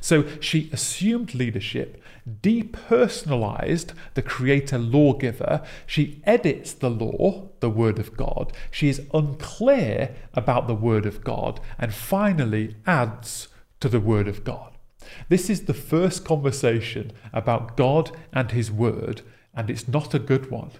So 0.00 0.26
she 0.40 0.70
assumed 0.72 1.34
leadership, 1.34 2.02
depersonalized 2.28 3.92
the 4.14 4.22
creator 4.22 4.78
lawgiver. 4.78 5.62
She 5.86 6.22
edits 6.24 6.72
the 6.72 6.90
law, 6.90 7.50
the 7.60 7.70
word 7.70 7.98
of 7.98 8.16
God. 8.16 8.52
She 8.70 8.88
is 8.88 9.02
unclear 9.12 10.14
about 10.34 10.66
the 10.66 10.74
word 10.74 11.06
of 11.06 11.24
God, 11.24 11.60
and 11.78 11.92
finally 11.92 12.76
adds 12.86 13.48
to 13.80 13.88
the 13.88 14.00
word 14.00 14.28
of 14.28 14.44
God. 14.44 14.72
This 15.28 15.50
is 15.50 15.64
the 15.64 15.74
first 15.74 16.24
conversation 16.24 17.12
about 17.32 17.76
God 17.76 18.16
and 18.32 18.50
his 18.50 18.70
word, 18.70 19.22
and 19.54 19.68
it's 19.68 19.88
not 19.88 20.14
a 20.14 20.18
good 20.18 20.50
one. 20.50 20.70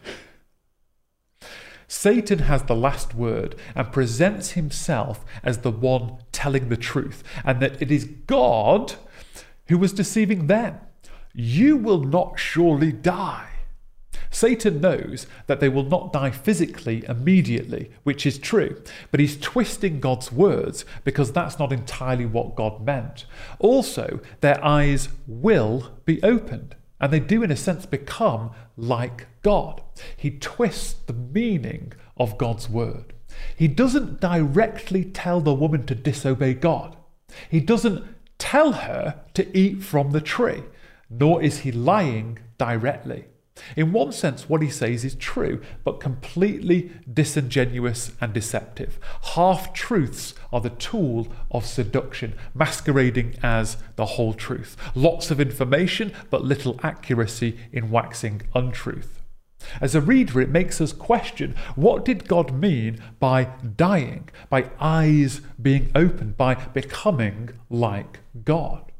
Satan 1.88 2.38
has 2.40 2.62
the 2.62 2.76
last 2.76 3.14
word 3.14 3.54
and 3.74 3.92
presents 3.92 4.52
himself 4.52 5.24
as 5.42 5.58
the 5.58 5.70
one 5.70 6.18
telling 6.32 6.68
the 6.68 6.76
truth, 6.76 7.22
and 7.44 7.60
that 7.60 7.82
it 7.82 7.90
is 7.90 8.04
God 8.26 8.94
who 9.66 9.76
was 9.76 9.92
deceiving 9.92 10.46
them. 10.46 10.78
You 11.34 11.76
will 11.76 12.02
not 12.02 12.38
surely 12.38 12.92
die. 12.92 13.48
Satan 14.30 14.80
knows 14.80 15.26
that 15.46 15.60
they 15.60 15.68
will 15.68 15.84
not 15.84 16.12
die 16.12 16.30
physically 16.30 17.04
immediately, 17.06 17.90
which 18.02 18.24
is 18.24 18.38
true, 18.38 18.82
but 19.10 19.20
he's 19.20 19.38
twisting 19.38 20.00
God's 20.00 20.32
words 20.32 20.86
because 21.04 21.32
that's 21.32 21.58
not 21.58 21.72
entirely 21.72 22.24
what 22.24 22.56
God 22.56 22.84
meant. 22.84 23.26
Also, 23.58 24.20
their 24.40 24.62
eyes 24.64 25.10
will 25.26 25.90
be 26.06 26.22
opened 26.22 26.76
and 27.02 27.12
they 27.12 27.20
do, 27.20 27.42
in 27.42 27.50
a 27.50 27.56
sense, 27.56 27.84
become 27.84 28.52
like 28.76 29.26
God. 29.42 29.82
He 30.16 30.30
twists 30.30 30.92
the 30.92 31.12
meaning 31.12 31.92
of 32.16 32.38
God's 32.38 32.70
word. 32.70 33.12
He 33.56 33.66
doesn't 33.66 34.20
directly 34.20 35.04
tell 35.04 35.40
the 35.40 35.52
woman 35.52 35.84
to 35.86 35.96
disobey 35.96 36.54
God. 36.54 36.96
He 37.50 37.60
doesn't 37.60 38.04
tell 38.38 38.72
her 38.72 39.20
to 39.34 39.58
eat 39.58 39.82
from 39.82 40.12
the 40.12 40.20
tree, 40.20 40.62
nor 41.12 41.42
is 41.42 41.60
he 41.60 41.72
lying 41.72 42.38
directly. 42.58 43.26
In 43.76 43.92
one 43.92 44.12
sense, 44.12 44.48
what 44.48 44.62
he 44.62 44.70
says 44.70 45.04
is 45.04 45.14
true, 45.14 45.60
but 45.84 46.00
completely 46.00 46.90
disingenuous 47.12 48.12
and 48.20 48.32
deceptive. 48.32 48.98
Half 49.34 49.74
truths 49.74 50.34
are 50.52 50.60
the 50.60 50.70
tool 50.70 51.28
of 51.50 51.66
seduction, 51.66 52.34
masquerading 52.54 53.36
as 53.42 53.76
the 53.96 54.06
whole 54.06 54.32
truth. 54.32 54.76
Lots 54.94 55.30
of 55.30 55.38
information, 55.38 56.12
but 56.30 56.44
little 56.44 56.80
accuracy 56.82 57.58
in 57.72 57.90
waxing 57.90 58.42
untruth. 58.54 59.20
As 59.80 59.94
a 59.94 60.00
reader, 60.00 60.40
it 60.40 60.48
makes 60.48 60.80
us 60.80 60.92
question 60.92 61.54
what 61.76 62.04
did 62.04 62.26
God 62.26 62.52
mean 62.52 63.00
by 63.20 63.44
dying, 63.76 64.28
by 64.48 64.70
eyes 64.80 65.40
being 65.60 65.90
opened, 65.94 66.36
by 66.36 66.54
becoming 66.54 67.50
like 67.70 68.20
God? 68.44 68.91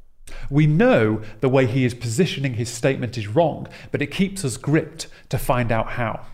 We 0.51 0.66
know 0.66 1.23
the 1.40 1.49
way 1.49 1.66
he 1.66 1.85
is 1.85 1.95
positioning 1.95 2.55
his 2.55 2.71
statement 2.71 3.18
is 3.18 3.29
wrong, 3.29 3.68
but 3.90 4.03
it 4.03 4.09
keeps 4.09 4.45
us 4.45 4.57
gripped 4.57 5.07
to 5.31 5.38
find 5.38 5.73
out 5.73 5.92
how. 5.92 6.27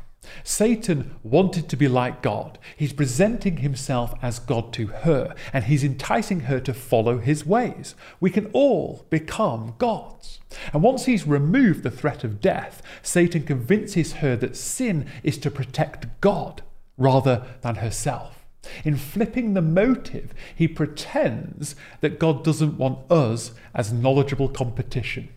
Satan 0.45 1.17
wanted 1.23 1.69
to 1.69 1.77
be 1.77 1.89
like 1.89 2.23
God. 2.23 2.59
He's 2.77 2.93
presenting 2.93 3.59
himself 3.59 4.15
as 4.23 4.39
God 4.39 4.73
to 4.75 4.89
her, 4.89 5.35
and 5.53 5.65
he's 5.65 5.85
enticing 5.85 6.41
her 6.41 6.61
to 6.61 6.75
follow 6.75 7.19
his 7.19 7.47
ways. 7.47 7.95
We 8.21 8.31
can 8.31 8.47
all 8.53 9.07
become 9.11 9.75
gods. 9.79 10.41
And 10.73 10.83
once 10.83 11.05
he's 11.05 11.27
removed 11.27 11.83
the 11.83 11.91
threat 11.91 12.25
of 12.25 12.41
death, 12.41 12.83
Satan 13.03 13.43
convinces 13.43 14.15
her 14.15 14.37
that 14.37 14.57
sin 14.57 15.07
is 15.23 15.39
to 15.39 15.51
protect 15.51 16.21
God 16.21 16.63
rather 16.97 17.45
than 17.63 17.77
herself. 17.77 18.38
In 18.85 18.97
flipping 18.97 19.55
the 19.55 19.63
motive, 19.63 20.35
he 20.55 20.69
pretends 20.69 21.75
that 22.01 22.19
God 22.19 22.45
doesn't 22.45 22.79
want 22.79 23.11
us 23.11 23.53
as 23.75 23.93
knowledgeable 23.93 24.49
competition. 24.49 25.29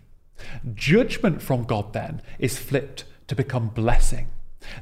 Judgment 0.74 1.42
from 1.42 1.64
God, 1.64 1.94
then, 1.94 2.22
is 2.40 2.58
flipped 2.58 3.06
to 3.28 3.36
become 3.36 3.70
blessing. 3.70 4.28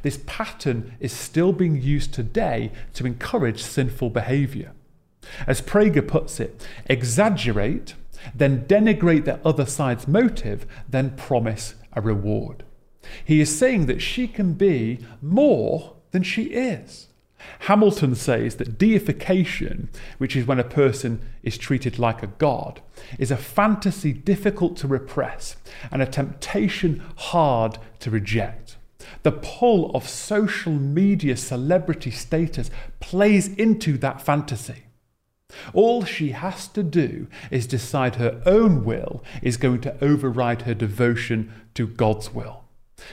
This 0.02 0.20
pattern 0.26 0.94
is 1.00 1.14
still 1.14 1.54
being 1.54 1.82
used 1.82 2.14
today 2.14 2.72
to 2.94 3.06
encourage 3.06 3.62
sinful 3.62 4.10
behavior. 4.10 4.74
As 5.48 5.62
Prager 5.62 6.06
puts 6.06 6.40
it, 6.40 6.66
exaggerate, 6.86 7.96
then 8.34 8.66
denigrate 8.66 9.26
the 9.26 9.40
other 9.46 9.66
side's 9.66 10.08
motive, 10.08 10.66
then 10.88 11.16
promise 11.16 11.76
a 11.94 12.02
reward. 12.02 12.64
He 13.24 13.42
is 13.42 13.58
saying 13.58 13.86
that 13.88 14.02
she 14.02 14.28
can 14.28 14.54
be 14.54 15.00
more 15.22 15.96
than 16.12 16.24
she 16.24 16.44
is. 16.46 17.08
Hamilton 17.60 18.16
says 18.16 18.56
that 18.56 18.78
deification, 18.78 19.90
which 20.18 20.36
is 20.36 20.46
when 20.46 20.60
a 20.60 20.64
person 20.64 21.22
is 21.44 21.58
treated 21.58 22.00
like 22.00 22.22
a 22.22 22.28
god, 22.28 22.82
is 23.18 23.32
a 23.32 23.38
fantasy 23.38 24.14
difficult 24.14 24.76
to 24.78 24.88
repress 24.88 25.56
and 25.92 26.02
a 26.02 26.06
temptation 26.06 27.04
hard 27.16 27.78
to 28.00 28.10
reject. 28.10 28.78
The 29.24 29.32
pull 29.32 29.92
of 29.96 30.08
social 30.08 30.74
media 30.74 31.38
celebrity 31.38 32.12
status 32.12 32.70
plays 33.00 33.48
into 33.48 33.98
that 34.00 34.22
fantasy. 34.22 34.84
All 35.74 36.04
she 36.04 36.30
has 36.32 36.68
to 36.70 36.84
do 36.84 37.28
is 37.50 37.66
decide 37.66 38.16
her 38.16 38.42
own 38.46 38.84
will 38.84 39.24
is 39.42 39.58
going 39.58 39.82
to 39.82 40.04
override 40.04 40.64
her 40.64 40.74
devotion 40.74 41.52
to 41.74 41.88
God's 41.88 42.34
will. 42.34 42.66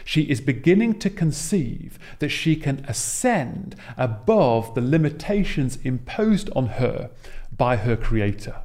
She 0.05 0.23
is 0.23 0.41
beginning 0.41 0.99
to 1.01 1.11
conceive 1.11 1.99
that 2.19 2.31
she 2.31 2.57
can 2.57 2.85
ascend 2.89 3.77
above 3.97 4.75
the 4.75 4.81
limitations 4.81 5.79
imposed 5.85 6.51
on 6.57 6.67
her 6.67 7.11
by 7.57 7.77
her 7.77 7.97
Creator. 7.97 8.57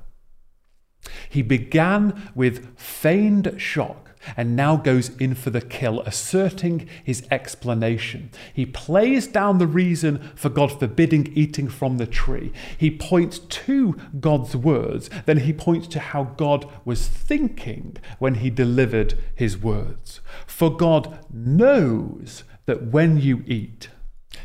He 1.29 1.41
began 1.41 2.31
with 2.36 2.77
feigned 2.77 3.55
shock 3.57 4.00
and 4.38 4.55
now 4.55 4.75
goes 4.75 5.10
in 5.17 5.36
for 5.36 5.49
the 5.49 5.62
kill, 5.62 6.01
asserting 6.01 6.88
his 7.03 7.23
explanation. 7.31 8.31
He 8.53 8.65
plays 8.65 9.27
down 9.27 9.57
the 9.57 9.67
reason 9.67 10.31
for 10.36 10.49
God 10.49 10.77
forbidding 10.79 11.31
eating 11.36 11.67
from 11.67 11.97
the 11.97 12.07
tree. 12.07 12.51
He 12.77 12.91
points 12.91 13.39
to 13.39 13.97
God's 14.19 14.55
words, 14.55 15.10
then 15.25 15.39
he 15.39 15.53
points 15.53 15.88
to 15.89 15.99
how 15.99 16.23
God 16.23 16.67
was 16.86 17.07
thinking 17.07 17.97
when 18.19 18.36
he 18.36 18.49
delivered 18.49 19.17
his 19.36 19.57
words. 19.57 20.21
For 20.45 20.75
God 20.75 21.19
knows 21.34 22.43
that 22.65 22.88
when 22.88 23.19
you 23.19 23.43
eat, 23.47 23.89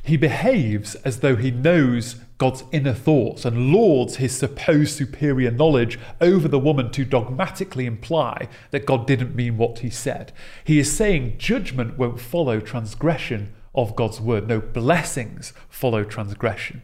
he 0.03 0.17
behaves 0.17 0.95
as 0.97 1.21
though 1.21 1.37
he 1.37 1.51
knows 1.51 2.17
God's 2.39 2.65
inner 2.71 2.93
thoughts 2.93 3.45
and 3.45 3.73
lords 3.73 4.17
his 4.17 4.37
supposed 4.37 4.97
superior 4.97 5.51
knowledge 5.51 5.99
over 6.21 6.49
the 6.49 6.59
woman 6.59 6.91
to 6.93 7.05
dogmatically 7.05 7.87
imply 7.87 8.49
that 8.71 8.85
God 8.85 9.07
didn't 9.07 9.35
mean 9.35 9.57
what 9.57 9.79
he 9.79 9.89
said. 9.89 10.33
He 10.65 10.79
is 10.79 10.95
saying 10.95 11.39
judgment 11.39 11.97
won't 11.97 12.21
follow 12.21 12.61
transgression 12.61 13.55
of 13.75 13.97
God's 13.97 14.21
word. 14.21 14.49
No 14.49 14.61
blessings 14.61 15.55
follow 15.69 16.05
transgression. 16.05 16.83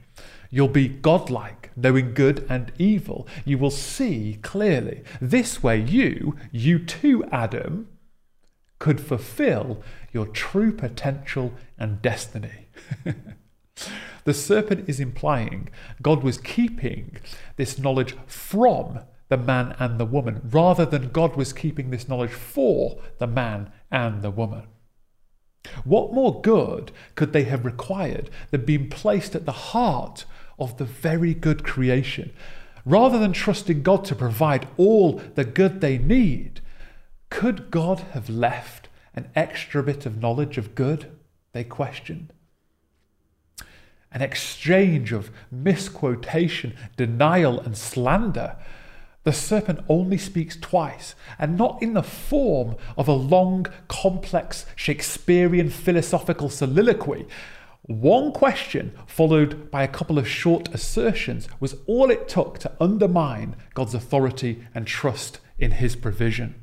You'll 0.50 0.68
be 0.68 0.88
godlike, 0.88 1.70
knowing 1.76 2.12
good 2.12 2.46
and 2.48 2.72
evil. 2.78 3.26
You 3.44 3.58
will 3.58 3.70
see 3.70 4.38
clearly. 4.42 5.02
This 5.20 5.62
way, 5.62 5.80
you, 5.80 6.36
you 6.50 6.78
too, 6.78 7.24
Adam, 7.32 7.88
could 8.78 9.00
fulfill 9.00 9.82
your 10.12 10.26
true 10.26 10.72
potential 10.72 11.52
and 11.78 12.02
destiny. 12.02 12.68
The 14.24 14.35
serpent 14.35 14.88
is 14.88 15.00
implying 15.00 15.68
God 16.00 16.22
was 16.22 16.38
keeping 16.38 17.16
this 17.56 17.78
knowledge 17.78 18.14
from 18.26 19.00
the 19.28 19.37
man 19.37 19.74
and 19.78 19.98
the 19.98 20.04
woman, 20.04 20.42
rather 20.44 20.85
than 20.85 21.08
God 21.08 21.37
was 21.37 21.52
keeping 21.52 21.90
this 21.90 22.08
knowledge 22.08 22.32
for 22.32 22.98
the 23.18 23.26
man 23.26 23.72
and 23.90 24.22
the 24.22 24.30
woman. 24.30 24.64
What 25.85 26.12
more 26.12 26.40
good 26.40 26.92
could 27.14 27.32
they 27.32 27.44
have 27.44 27.64
required 27.64 28.30
than 28.50 28.64
being 28.64 28.90
placed 28.90 29.35
at 29.35 29.46
the 29.46 29.52
heart 29.52 30.24
of 30.58 30.76
the 30.76 30.85
very 30.85 31.35
good 31.35 31.64
creation? 31.64 32.32
Rather 32.85 33.18
than 33.18 33.32
trusting 33.32 33.82
God 33.82 34.04
to 34.06 34.14
provide 34.14 34.68
all 34.76 35.12
the 35.35 35.44
good 35.44 35.80
they 35.80 35.98
need, 35.98 36.61
could 37.30 37.70
God 37.70 38.00
have 38.12 38.28
left 38.28 38.88
an 39.14 39.30
extra 39.35 39.82
bit 39.82 40.04
of 40.04 40.20
knowledge 40.20 40.58
of 40.58 40.74
good? 40.74 41.11
They 41.52 41.64
questioned 41.64 42.32
an 44.14 44.22
exchange 44.22 45.12
of 45.12 45.31
misquotation, 45.51 46.75
denial, 46.96 47.61
and 47.61 47.77
slander. 47.77 48.57
The 49.25 49.33
serpent 49.33 49.81
only 49.88 50.18
speaks 50.18 50.57
twice, 50.57 51.14
and 51.38 51.57
not 51.57 51.81
in 51.81 51.94
the 51.94 52.03
form 52.03 52.77
of 52.96 53.07
a 53.09 53.12
long, 53.12 53.66
complex 53.88 54.66
Shakespearean 54.75 55.70
philosophical 55.70 56.51
soliloquy. 56.51 57.27
One 57.83 58.33
question, 58.33 58.92
followed 59.07 59.70
by 59.70 59.83
a 59.83 59.88
couple 59.88 60.18
of 60.18 60.29
short 60.29 60.72
assertions, 60.75 61.48
was 61.61 61.77
all 61.87 62.11
it 62.11 62.29
took 62.29 62.59
to 62.61 62.72
undermine 62.81 63.57
God's 63.75 63.94
authority 63.94 64.64
and 64.75 64.87
trust 64.87 65.38
in 65.59 65.72
His 65.72 65.96
provision. 65.96 66.55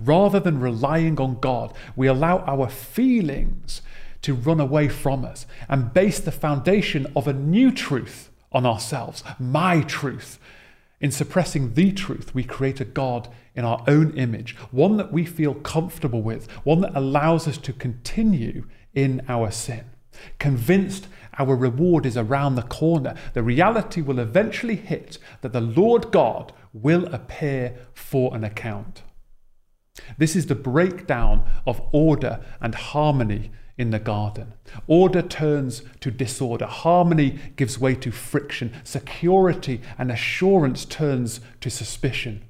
Rather 0.00 0.38
than 0.38 0.60
relying 0.60 1.20
on 1.20 1.40
God, 1.40 1.74
we 1.96 2.06
allow 2.06 2.38
our 2.40 2.68
feelings 2.68 3.82
to 4.22 4.34
run 4.34 4.60
away 4.60 4.88
from 4.88 5.24
us 5.24 5.46
and 5.68 5.92
base 5.92 6.20
the 6.20 6.32
foundation 6.32 7.06
of 7.14 7.28
a 7.28 7.32
new 7.32 7.70
truth 7.70 8.30
on 8.52 8.66
ourselves, 8.66 9.22
my 9.38 9.82
truth. 9.82 10.38
In 11.00 11.10
suppressing 11.10 11.74
the 11.74 11.90
truth, 11.92 12.34
we 12.34 12.44
create 12.44 12.80
a 12.80 12.84
God 12.84 13.28
in 13.54 13.64
our 13.64 13.82
own 13.88 14.16
image, 14.16 14.56
one 14.70 14.96
that 14.96 15.12
we 15.12 15.24
feel 15.24 15.54
comfortable 15.54 16.22
with, 16.22 16.50
one 16.64 16.80
that 16.82 16.96
allows 16.96 17.48
us 17.48 17.58
to 17.58 17.72
continue 17.72 18.66
in 18.94 19.20
our 19.28 19.50
sin. 19.50 19.84
Convinced 20.38 21.08
our 21.38 21.56
reward 21.56 22.06
is 22.06 22.16
around 22.16 22.54
the 22.54 22.62
corner, 22.62 23.14
the 23.32 23.42
reality 23.42 24.00
will 24.00 24.18
eventually 24.18 24.76
hit 24.76 25.18
that 25.40 25.52
the 25.52 25.60
Lord 25.60 26.12
God 26.12 26.52
will 26.72 27.06
appear 27.06 27.74
for 27.94 28.34
an 28.36 28.44
account. 28.44 29.02
This 30.18 30.36
is 30.36 30.46
the 30.46 30.54
breakdown 30.54 31.44
of 31.66 31.82
order 31.92 32.44
and 32.60 32.74
harmony 32.74 33.50
in 33.78 33.90
the 33.90 33.98
garden. 33.98 34.52
Order 34.86 35.22
turns 35.22 35.82
to 36.00 36.10
disorder. 36.10 36.66
Harmony 36.66 37.38
gives 37.56 37.78
way 37.78 37.94
to 37.96 38.10
friction. 38.10 38.72
Security 38.84 39.80
and 39.98 40.10
assurance 40.10 40.84
turns 40.84 41.40
to 41.60 41.70
suspicion. 41.70 42.44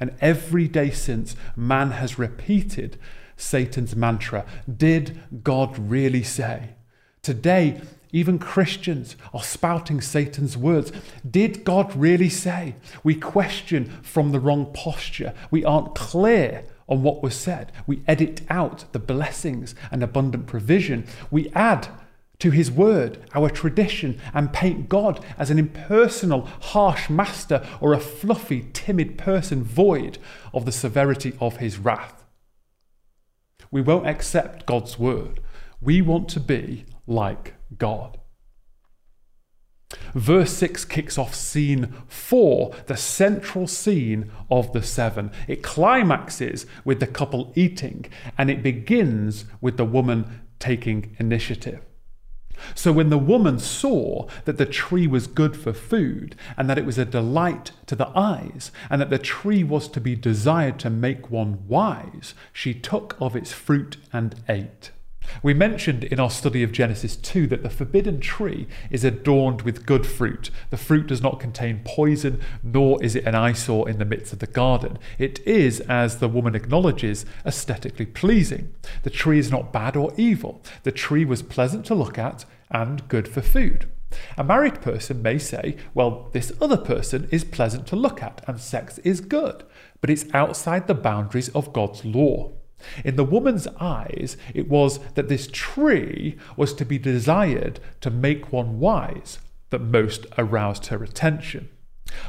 And 0.00 0.14
every 0.20 0.68
day 0.68 0.90
since, 0.90 1.36
man 1.56 1.92
has 1.92 2.18
repeated 2.18 2.98
Satan's 3.36 3.96
mantra 3.96 4.46
Did 4.74 5.20
God 5.42 5.78
really 5.78 6.22
say? 6.22 6.70
Today, 7.22 7.80
even 8.14 8.38
Christians 8.38 9.16
are 9.34 9.42
spouting 9.42 10.00
Satan's 10.00 10.56
words. 10.56 10.92
Did 11.28 11.64
God 11.64 11.94
really 11.96 12.28
say? 12.28 12.76
We 13.02 13.16
question 13.16 13.86
from 14.02 14.30
the 14.30 14.38
wrong 14.38 14.72
posture. 14.72 15.34
We 15.50 15.64
aren't 15.64 15.96
clear 15.96 16.64
on 16.88 17.02
what 17.02 17.24
was 17.24 17.34
said. 17.34 17.72
We 17.88 18.04
edit 18.06 18.42
out 18.48 18.84
the 18.92 19.00
blessings 19.00 19.74
and 19.90 20.00
abundant 20.00 20.46
provision. 20.46 21.08
We 21.32 21.50
add 21.56 21.88
to 22.38 22.52
his 22.52 22.70
word 22.70 23.18
our 23.34 23.50
tradition 23.50 24.20
and 24.32 24.52
paint 24.52 24.88
God 24.88 25.24
as 25.36 25.50
an 25.50 25.58
impersonal, 25.58 26.42
harsh 26.42 27.10
master 27.10 27.66
or 27.80 27.94
a 27.94 28.00
fluffy, 28.00 28.68
timid 28.72 29.18
person 29.18 29.64
void 29.64 30.18
of 30.52 30.66
the 30.66 30.72
severity 30.72 31.36
of 31.40 31.56
his 31.56 31.78
wrath. 31.78 32.24
We 33.72 33.80
won't 33.80 34.06
accept 34.06 34.66
God's 34.66 35.00
word. 35.00 35.40
We 35.80 36.00
want 36.00 36.28
to 36.28 36.40
be 36.40 36.84
like 37.08 37.54
God. 37.78 38.18
Verse 40.14 40.52
6 40.52 40.84
kicks 40.86 41.18
off 41.18 41.34
scene 41.34 41.92
4, 42.08 42.74
the 42.86 42.96
central 42.96 43.66
scene 43.66 44.30
of 44.50 44.72
the 44.72 44.82
seven. 44.82 45.30
It 45.48 45.62
climaxes 45.62 46.66
with 46.84 47.00
the 47.00 47.06
couple 47.06 47.52
eating, 47.54 48.06
and 48.38 48.50
it 48.50 48.62
begins 48.62 49.44
with 49.60 49.76
the 49.76 49.84
woman 49.84 50.42
taking 50.58 51.16
initiative. 51.18 51.80
So, 52.74 52.92
when 52.92 53.10
the 53.10 53.18
woman 53.18 53.58
saw 53.58 54.28
that 54.44 54.58
the 54.58 54.66
tree 54.66 55.08
was 55.08 55.26
good 55.26 55.56
for 55.56 55.72
food, 55.72 56.36
and 56.56 56.70
that 56.70 56.78
it 56.78 56.86
was 56.86 56.98
a 56.98 57.04
delight 57.04 57.72
to 57.86 57.96
the 57.96 58.08
eyes, 58.16 58.70
and 58.88 59.00
that 59.00 59.10
the 59.10 59.18
tree 59.18 59.64
was 59.64 59.88
to 59.88 60.00
be 60.00 60.14
desired 60.14 60.78
to 60.80 60.90
make 60.90 61.30
one 61.30 61.66
wise, 61.66 62.34
she 62.52 62.72
took 62.72 63.16
of 63.20 63.34
its 63.34 63.52
fruit 63.52 63.96
and 64.12 64.36
ate. 64.48 64.92
We 65.42 65.54
mentioned 65.54 66.04
in 66.04 66.20
our 66.20 66.30
study 66.30 66.62
of 66.62 66.72
Genesis 66.72 67.16
2 67.16 67.46
that 67.48 67.62
the 67.62 67.70
forbidden 67.70 68.20
tree 68.20 68.66
is 68.90 69.04
adorned 69.04 69.62
with 69.62 69.86
good 69.86 70.06
fruit. 70.06 70.50
The 70.70 70.76
fruit 70.76 71.06
does 71.06 71.22
not 71.22 71.40
contain 71.40 71.82
poison, 71.84 72.40
nor 72.62 73.02
is 73.02 73.16
it 73.16 73.24
an 73.24 73.34
eyesore 73.34 73.88
in 73.88 73.98
the 73.98 74.04
midst 74.04 74.32
of 74.32 74.38
the 74.38 74.46
garden. 74.46 74.98
It 75.18 75.40
is, 75.46 75.80
as 75.80 76.18
the 76.18 76.28
woman 76.28 76.54
acknowledges, 76.54 77.26
aesthetically 77.44 78.06
pleasing. 78.06 78.74
The 79.02 79.10
tree 79.10 79.38
is 79.38 79.50
not 79.50 79.72
bad 79.72 79.96
or 79.96 80.12
evil. 80.16 80.62
The 80.82 80.92
tree 80.92 81.24
was 81.24 81.42
pleasant 81.42 81.84
to 81.86 81.94
look 81.94 82.18
at 82.18 82.44
and 82.70 83.06
good 83.08 83.28
for 83.28 83.40
food. 83.40 83.88
A 84.36 84.44
married 84.44 84.80
person 84.80 85.22
may 85.22 85.38
say, 85.38 85.76
well, 85.92 86.28
this 86.32 86.52
other 86.60 86.76
person 86.76 87.28
is 87.30 87.44
pleasant 87.44 87.86
to 87.88 87.96
look 87.96 88.22
at 88.22 88.42
and 88.46 88.60
sex 88.60 88.98
is 88.98 89.20
good, 89.20 89.64
but 90.00 90.10
it's 90.10 90.26
outside 90.32 90.86
the 90.86 90.94
boundaries 90.94 91.48
of 91.50 91.72
God's 91.72 92.04
law. 92.04 92.52
In 93.04 93.16
the 93.16 93.24
woman's 93.24 93.66
eyes, 93.80 94.36
it 94.54 94.68
was 94.68 94.98
that 95.14 95.28
this 95.28 95.48
tree 95.52 96.36
was 96.56 96.74
to 96.74 96.84
be 96.84 96.98
desired 96.98 97.80
to 98.00 98.10
make 98.10 98.52
one 98.52 98.80
wise 98.80 99.38
that 99.70 99.80
most 99.80 100.26
aroused 100.38 100.86
her 100.86 101.02
attention. 101.02 101.68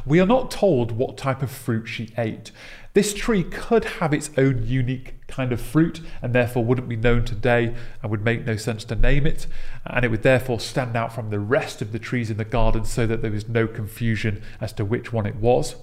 We 0.06 0.20
are 0.20 0.26
not 0.26 0.52
told 0.52 0.92
what 0.92 1.18
type 1.18 1.42
of 1.42 1.52
fruit 1.52 1.88
she 1.88 2.14
ate. 2.18 2.52
This 2.94 3.14
tree 3.14 3.44
could 3.44 3.86
have 3.86 4.14
its 4.14 4.30
own 4.38 4.66
unique 4.66 5.28
kind 5.28 5.52
of 5.52 5.60
fruit 5.60 6.02
and 6.22 6.34
therefore 6.34 6.64
wouldn't 6.64 6.88
be 6.88 6.96
known 6.96 7.26
today 7.26 7.76
and 8.02 8.10
would 8.10 8.24
make 8.24 8.46
no 8.46 8.56
sense 8.56 8.86
to 8.86 8.96
name 8.96 9.28
it. 9.28 9.48
And 9.86 10.06
it 10.06 10.12
would 10.12 10.24
therefore 10.24 10.60
stand 10.60 10.96
out 10.96 11.14
from 11.14 11.30
the 11.30 11.40
rest 11.40 11.82
of 11.82 11.92
the 11.92 12.00
trees 12.00 12.32
in 12.32 12.38
the 12.38 12.46
garden 12.46 12.86
so 12.86 13.06
that 13.06 13.22
there 13.22 13.32
was 13.32 13.50
no 13.50 13.68
confusion 13.68 14.42
as 14.62 14.72
to 14.74 14.86
which 14.86 15.12
one 15.12 15.26
it 15.26 15.36
was. 15.36 15.76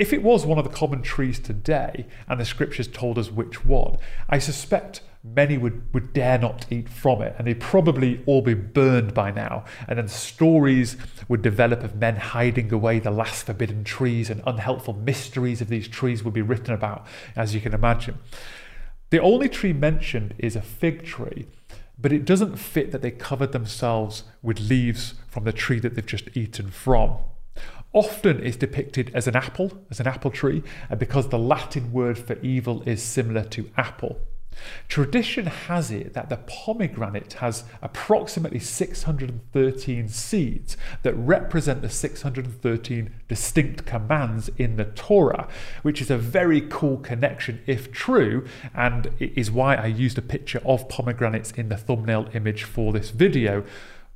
If 0.00 0.14
it 0.14 0.22
was 0.22 0.46
one 0.46 0.56
of 0.56 0.64
the 0.64 0.70
common 0.70 1.02
trees 1.02 1.38
today, 1.38 2.06
and 2.26 2.40
the 2.40 2.46
scriptures 2.46 2.88
told 2.88 3.18
us 3.18 3.30
which 3.30 3.66
one, 3.66 3.98
I 4.30 4.38
suspect 4.38 5.02
many 5.22 5.58
would, 5.58 5.92
would 5.92 6.14
dare 6.14 6.38
not 6.38 6.64
eat 6.72 6.88
from 6.88 7.20
it, 7.20 7.34
and 7.36 7.46
they'd 7.46 7.60
probably 7.60 8.22
all 8.24 8.40
be 8.40 8.54
burned 8.54 9.12
by 9.12 9.30
now. 9.30 9.66
And 9.86 9.98
then 9.98 10.08
stories 10.08 10.96
would 11.28 11.42
develop 11.42 11.82
of 11.84 11.96
men 11.96 12.16
hiding 12.16 12.72
away 12.72 12.98
the 12.98 13.10
last 13.10 13.44
forbidden 13.44 13.84
trees, 13.84 14.30
and 14.30 14.42
unhelpful 14.46 14.94
mysteries 14.94 15.60
of 15.60 15.68
these 15.68 15.86
trees 15.86 16.24
would 16.24 16.32
be 16.32 16.40
written 16.40 16.72
about, 16.72 17.06
as 17.36 17.54
you 17.54 17.60
can 17.60 17.74
imagine. 17.74 18.16
The 19.10 19.20
only 19.20 19.50
tree 19.50 19.74
mentioned 19.74 20.32
is 20.38 20.56
a 20.56 20.62
fig 20.62 21.04
tree, 21.04 21.46
but 21.98 22.10
it 22.10 22.24
doesn't 22.24 22.56
fit 22.56 22.90
that 22.92 23.02
they 23.02 23.10
covered 23.10 23.52
themselves 23.52 24.24
with 24.40 24.60
leaves 24.60 25.12
from 25.28 25.44
the 25.44 25.52
tree 25.52 25.78
that 25.80 25.94
they've 25.94 26.06
just 26.06 26.34
eaten 26.34 26.70
from. 26.70 27.18
Often 27.92 28.44
it's 28.44 28.56
depicted 28.56 29.10
as 29.14 29.26
an 29.26 29.34
apple, 29.34 29.84
as 29.90 29.98
an 29.98 30.06
apple 30.06 30.30
tree, 30.30 30.62
and 30.88 30.98
because 30.98 31.28
the 31.28 31.38
Latin 31.38 31.92
word 31.92 32.18
for 32.18 32.38
evil 32.40 32.82
is 32.82 33.02
similar 33.02 33.42
to 33.44 33.68
apple. 33.76 34.20
Tradition 34.88 35.46
has 35.46 35.90
it 35.90 36.12
that 36.14 36.28
the 36.28 36.36
pomegranate 36.36 37.34
has 37.34 37.64
approximately 37.82 38.58
613 38.58 40.08
seeds 40.08 40.76
that 41.02 41.14
represent 41.14 41.82
the 41.82 41.88
613 41.88 43.14
distinct 43.28 43.86
commands 43.86 44.50
in 44.58 44.76
the 44.76 44.84
Torah, 44.84 45.48
which 45.82 46.00
is 46.00 46.10
a 46.10 46.18
very 46.18 46.60
cool 46.62 46.98
connection 46.98 47.60
if 47.66 47.90
true, 47.92 48.44
and 48.74 49.10
it 49.18 49.32
is 49.36 49.50
why 49.50 49.76
I 49.76 49.86
used 49.86 50.18
a 50.18 50.22
picture 50.22 50.60
of 50.64 50.88
pomegranates 50.88 51.52
in 51.52 51.68
the 51.68 51.76
thumbnail 51.76 52.28
image 52.34 52.64
for 52.64 52.92
this 52.92 53.10
video, 53.10 53.64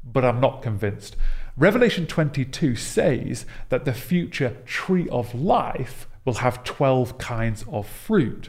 but 0.05 0.25
I'm 0.25 0.41
not 0.41 0.63
convinced. 0.63 1.17
Revelation 1.57 2.07
22 2.07 2.75
says 2.75 3.47
that 3.69 3.85
the 3.85 3.93
future 3.93 4.57
tree 4.67 5.09
of 5.11 5.35
life 5.37 6.09
will 6.25 6.35
have 6.35 6.65
12 6.65 7.17
kinds 7.19 7.65
of 7.71 7.87
fruit. 7.87 8.49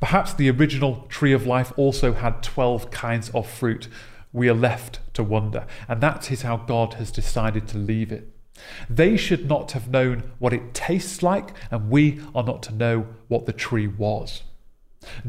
Perhaps 0.00 0.34
the 0.34 0.50
original 0.50 1.06
tree 1.08 1.32
of 1.32 1.46
life 1.46 1.72
also 1.76 2.14
had 2.14 2.42
12 2.42 2.90
kinds 2.90 3.30
of 3.30 3.48
fruit. 3.48 3.86
We 4.32 4.48
are 4.48 4.54
left 4.54 4.98
to 5.14 5.22
wonder. 5.22 5.66
And 5.86 6.00
that 6.00 6.32
is 6.32 6.42
how 6.42 6.56
God 6.56 6.94
has 6.94 7.12
decided 7.12 7.68
to 7.68 7.78
leave 7.78 8.10
it. 8.10 8.28
They 8.90 9.16
should 9.16 9.48
not 9.48 9.72
have 9.72 9.88
known 9.88 10.32
what 10.40 10.52
it 10.52 10.74
tastes 10.74 11.22
like, 11.22 11.50
and 11.70 11.90
we 11.90 12.20
are 12.34 12.42
not 12.42 12.60
to 12.64 12.74
know 12.74 13.06
what 13.28 13.46
the 13.46 13.52
tree 13.52 13.86
was. 13.86 14.42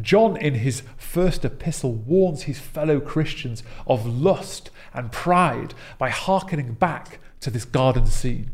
John, 0.01 0.37
in 0.37 0.55
his 0.55 0.81
first 0.97 1.45
epistle, 1.45 1.93
warns 1.93 2.43
his 2.43 2.59
fellow 2.59 2.99
Christians 2.99 3.61
of 3.85 4.05
lust 4.05 4.71
and 4.97 5.11
pride 5.11 5.73
by 5.97 6.09
hearkening 6.09 6.73
back 6.73 7.19
to 7.39 7.49
this 7.49 7.65
garden 7.65 8.07
scene. 8.07 8.51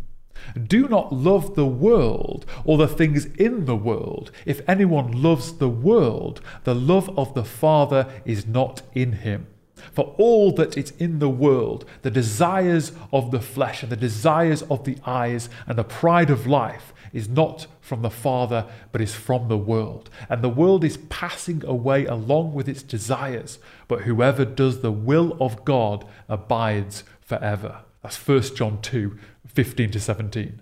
Do 0.68 0.88
not 0.90 1.14
love 1.14 1.56
the 1.56 1.66
world 1.66 2.46
or 2.66 2.78
the 2.78 2.88
things 2.88 3.26
in 3.26 3.66
the 3.66 3.78
world. 3.78 4.32
If 4.46 4.62
anyone 4.68 5.12
loves 5.12 5.54
the 5.54 5.70
world, 5.70 6.42
the 6.66 6.76
love 6.76 7.18
of 7.18 7.34
the 7.34 7.46
Father 7.46 8.08
is 8.26 8.46
not 8.46 8.82
in 8.94 9.14
him. 9.14 9.48
For 9.92 10.16
all 10.18 10.52
that 10.54 10.78
is 10.78 10.92
in 11.00 11.20
the 11.20 11.30
world, 11.30 11.86
the 12.04 12.12
desires 12.12 12.94
of 13.12 13.32
the 13.32 13.42
flesh 13.42 13.84
and 13.84 13.92
the 13.92 13.98
desires 13.98 14.62
of 14.64 14.84
the 14.84 14.98
eyes 15.06 15.50
and 15.68 15.78
the 15.78 15.84
pride 15.84 16.30
of 16.30 16.48
life, 16.48 16.93
is 17.14 17.30
not 17.30 17.68
from 17.80 18.02
the 18.02 18.10
Father, 18.10 18.66
but 18.92 19.02
is 19.02 19.14
from 19.14 19.48
the 19.48 19.58
world. 19.58 20.10
And 20.28 20.42
the 20.42 20.50
world 20.50 20.84
is 20.84 20.98
passing 20.98 21.64
away 21.66 22.06
along 22.06 22.54
with 22.54 22.68
its 22.68 22.84
desires, 22.84 23.60
but 23.88 24.02
whoever 24.02 24.44
does 24.44 24.82
the 24.82 24.92
will 24.92 25.38
of 25.40 25.64
God 25.64 26.06
abides 26.28 27.04
forever. 27.22 27.80
That's 28.02 28.28
1 28.28 28.42
John 28.56 28.82
2 28.82 29.18
15 29.48 29.92
to 29.92 30.00
17. 30.00 30.62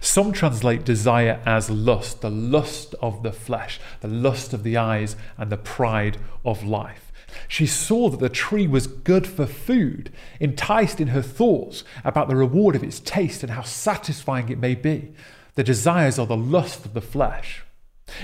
Some 0.00 0.32
translate 0.32 0.84
desire 0.84 1.40
as 1.46 1.70
lust, 1.70 2.20
the 2.20 2.30
lust 2.30 2.94
of 3.00 3.22
the 3.22 3.32
flesh, 3.32 3.78
the 4.00 4.08
lust 4.08 4.52
of 4.52 4.62
the 4.62 4.76
eyes, 4.76 5.16
and 5.36 5.50
the 5.50 5.56
pride 5.56 6.18
of 6.44 6.64
life. 6.64 7.12
She 7.48 7.66
saw 7.66 8.08
that 8.08 8.20
the 8.20 8.28
tree 8.28 8.66
was 8.66 8.86
good 8.86 9.26
for 9.26 9.46
food, 9.46 10.10
enticed 10.40 11.00
in 11.00 11.08
her 11.08 11.22
thoughts 11.22 11.84
about 12.04 12.28
the 12.28 12.36
reward 12.36 12.74
of 12.74 12.82
its 12.82 13.00
taste 13.00 13.42
and 13.42 13.52
how 13.52 13.62
satisfying 13.62 14.48
it 14.48 14.58
may 14.58 14.74
be. 14.74 15.12
The 15.56 15.64
desires 15.64 16.18
are 16.18 16.26
the 16.26 16.36
lust 16.36 16.84
of 16.84 16.94
the 16.94 17.00
flesh. 17.00 17.64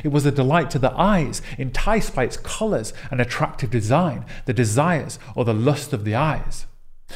It 0.05 0.09
was 0.09 0.25
a 0.25 0.31
delight 0.31 0.71
to 0.71 0.79
the 0.79 0.93
eyes, 0.93 1.43
enticed 1.59 2.15
by 2.15 2.25
its 2.25 2.37
colours 2.37 2.93
and 3.11 3.21
attractive 3.21 3.71
design. 3.71 4.25
The 4.45 4.53
desires 4.53 5.19
or 5.35 5.45
the 5.45 5.55
lust 5.55 5.93
of 5.93 6.05
the 6.05 6.15
eyes. 6.15 6.67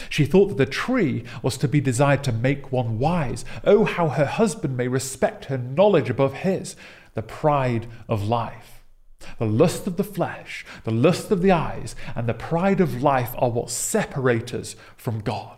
She 0.08 0.26
thought 0.26 0.48
that 0.48 0.58
the 0.58 0.66
tree 0.66 1.24
was 1.42 1.56
to 1.58 1.68
be 1.68 1.80
desired 1.80 2.24
to 2.24 2.32
make 2.32 2.72
one 2.72 2.98
wise. 2.98 3.44
Oh, 3.64 3.84
how 3.84 4.08
her 4.08 4.26
husband 4.26 4.76
may 4.76 4.88
respect 4.88 5.46
her 5.46 5.58
knowledge 5.58 6.10
above 6.10 6.34
his, 6.34 6.76
the 7.14 7.22
pride 7.22 7.86
of 8.08 8.26
life. 8.26 8.82
The 9.38 9.46
lust 9.46 9.86
of 9.86 9.96
the 9.96 10.04
flesh, 10.04 10.64
the 10.84 10.90
lust 10.90 11.30
of 11.30 11.42
the 11.42 11.52
eyes, 11.52 11.96
and 12.14 12.28
the 12.28 12.34
pride 12.34 12.80
of 12.80 13.02
life 13.02 13.34
are 13.38 13.50
what 13.50 13.70
separate 13.70 14.52
us 14.52 14.76
from 14.96 15.20
God. 15.20 15.55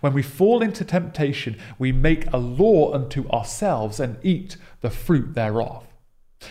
When 0.00 0.12
we 0.12 0.22
fall 0.22 0.62
into 0.62 0.84
temptation, 0.84 1.58
we 1.78 1.92
make 1.92 2.32
a 2.32 2.38
law 2.38 2.92
unto 2.92 3.28
ourselves 3.30 3.98
and 3.98 4.18
eat 4.22 4.56
the 4.80 4.90
fruit 4.90 5.34
thereof. 5.34 5.86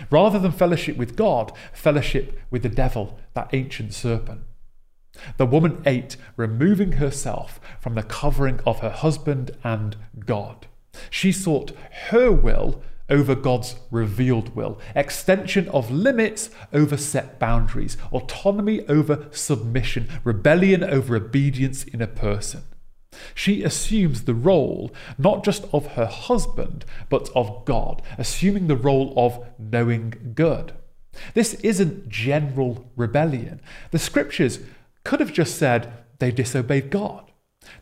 Rather 0.09 0.39
than 0.39 0.51
fellowship 0.51 0.97
with 0.97 1.15
God, 1.15 1.51
fellowship 1.73 2.39
with 2.51 2.63
the 2.63 2.69
devil, 2.69 3.19
that 3.33 3.49
ancient 3.53 3.93
serpent. 3.93 4.41
The 5.37 5.45
woman 5.45 5.81
ate, 5.85 6.17
removing 6.35 6.93
herself 6.93 7.59
from 7.79 7.95
the 7.95 8.03
covering 8.03 8.59
of 8.65 8.79
her 8.79 8.89
husband 8.89 9.51
and 9.63 9.95
God. 10.25 10.67
She 11.09 11.31
sought 11.31 11.71
her 12.09 12.31
will 12.31 12.81
over 13.09 13.33
God's 13.33 13.75
revealed 13.89 14.55
will, 14.55 14.79
extension 14.95 15.67
of 15.69 15.89
limits 15.89 16.51
over 16.71 16.95
set 16.95 17.39
boundaries, 17.39 17.97
autonomy 18.11 18.85
over 18.87 19.27
submission, 19.31 20.07
rebellion 20.23 20.83
over 20.83 21.15
obedience 21.15 21.83
in 21.83 22.01
a 22.01 22.07
person. 22.07 22.63
She 23.33 23.63
assumes 23.63 24.23
the 24.23 24.33
role 24.33 24.91
not 25.17 25.43
just 25.43 25.65
of 25.73 25.93
her 25.93 26.05
husband, 26.05 26.85
but 27.09 27.29
of 27.35 27.65
God, 27.65 28.01
assuming 28.17 28.67
the 28.67 28.75
role 28.75 29.13
of 29.17 29.43
knowing 29.57 30.33
good. 30.35 30.73
This 31.33 31.55
isn't 31.55 32.09
general 32.09 32.91
rebellion. 32.95 33.61
The 33.91 33.99
scriptures 33.99 34.59
could 35.03 35.19
have 35.19 35.33
just 35.33 35.57
said 35.57 35.91
they 36.19 36.31
disobeyed 36.31 36.89
God. 36.89 37.31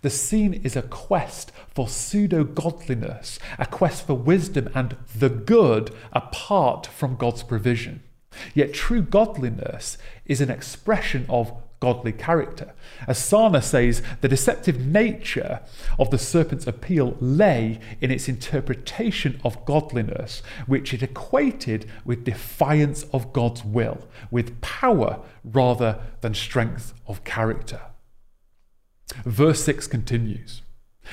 The 0.01 0.09
scene 0.09 0.53
is 0.53 0.75
a 0.75 0.81
quest 0.81 1.51
for 1.73 1.87
pseudo 1.87 2.43
godliness, 2.43 3.39
a 3.59 3.65
quest 3.65 4.07
for 4.07 4.15
wisdom 4.15 4.69
and 4.73 4.97
the 5.15 5.29
good 5.29 5.91
apart 6.13 6.87
from 6.87 7.15
God's 7.15 7.43
provision. 7.43 8.03
Yet 8.53 8.73
true 8.73 9.01
godliness 9.01 9.97
is 10.25 10.41
an 10.41 10.49
expression 10.49 11.25
of 11.29 11.51
godly 11.79 12.11
character. 12.11 12.73
As 13.07 13.19
Sarna 13.19 13.61
says, 13.61 14.01
the 14.21 14.27
deceptive 14.27 14.79
nature 14.79 15.61
of 15.99 16.09
the 16.09 16.17
serpent's 16.17 16.67
appeal 16.67 17.15
lay 17.19 17.79
in 18.01 18.11
its 18.11 18.27
interpretation 18.27 19.39
of 19.43 19.63
godliness, 19.65 20.41
which 20.65 20.93
it 20.93 21.03
equated 21.03 21.89
with 22.05 22.23
defiance 22.23 23.03
of 23.13 23.33
God's 23.33 23.63
will, 23.63 24.07
with 24.31 24.59
power 24.61 25.21
rather 25.43 25.99
than 26.21 26.33
strength 26.33 26.93
of 27.07 27.23
character. 27.23 27.81
Verse 29.23 29.63
6 29.63 29.87
continues. 29.87 30.61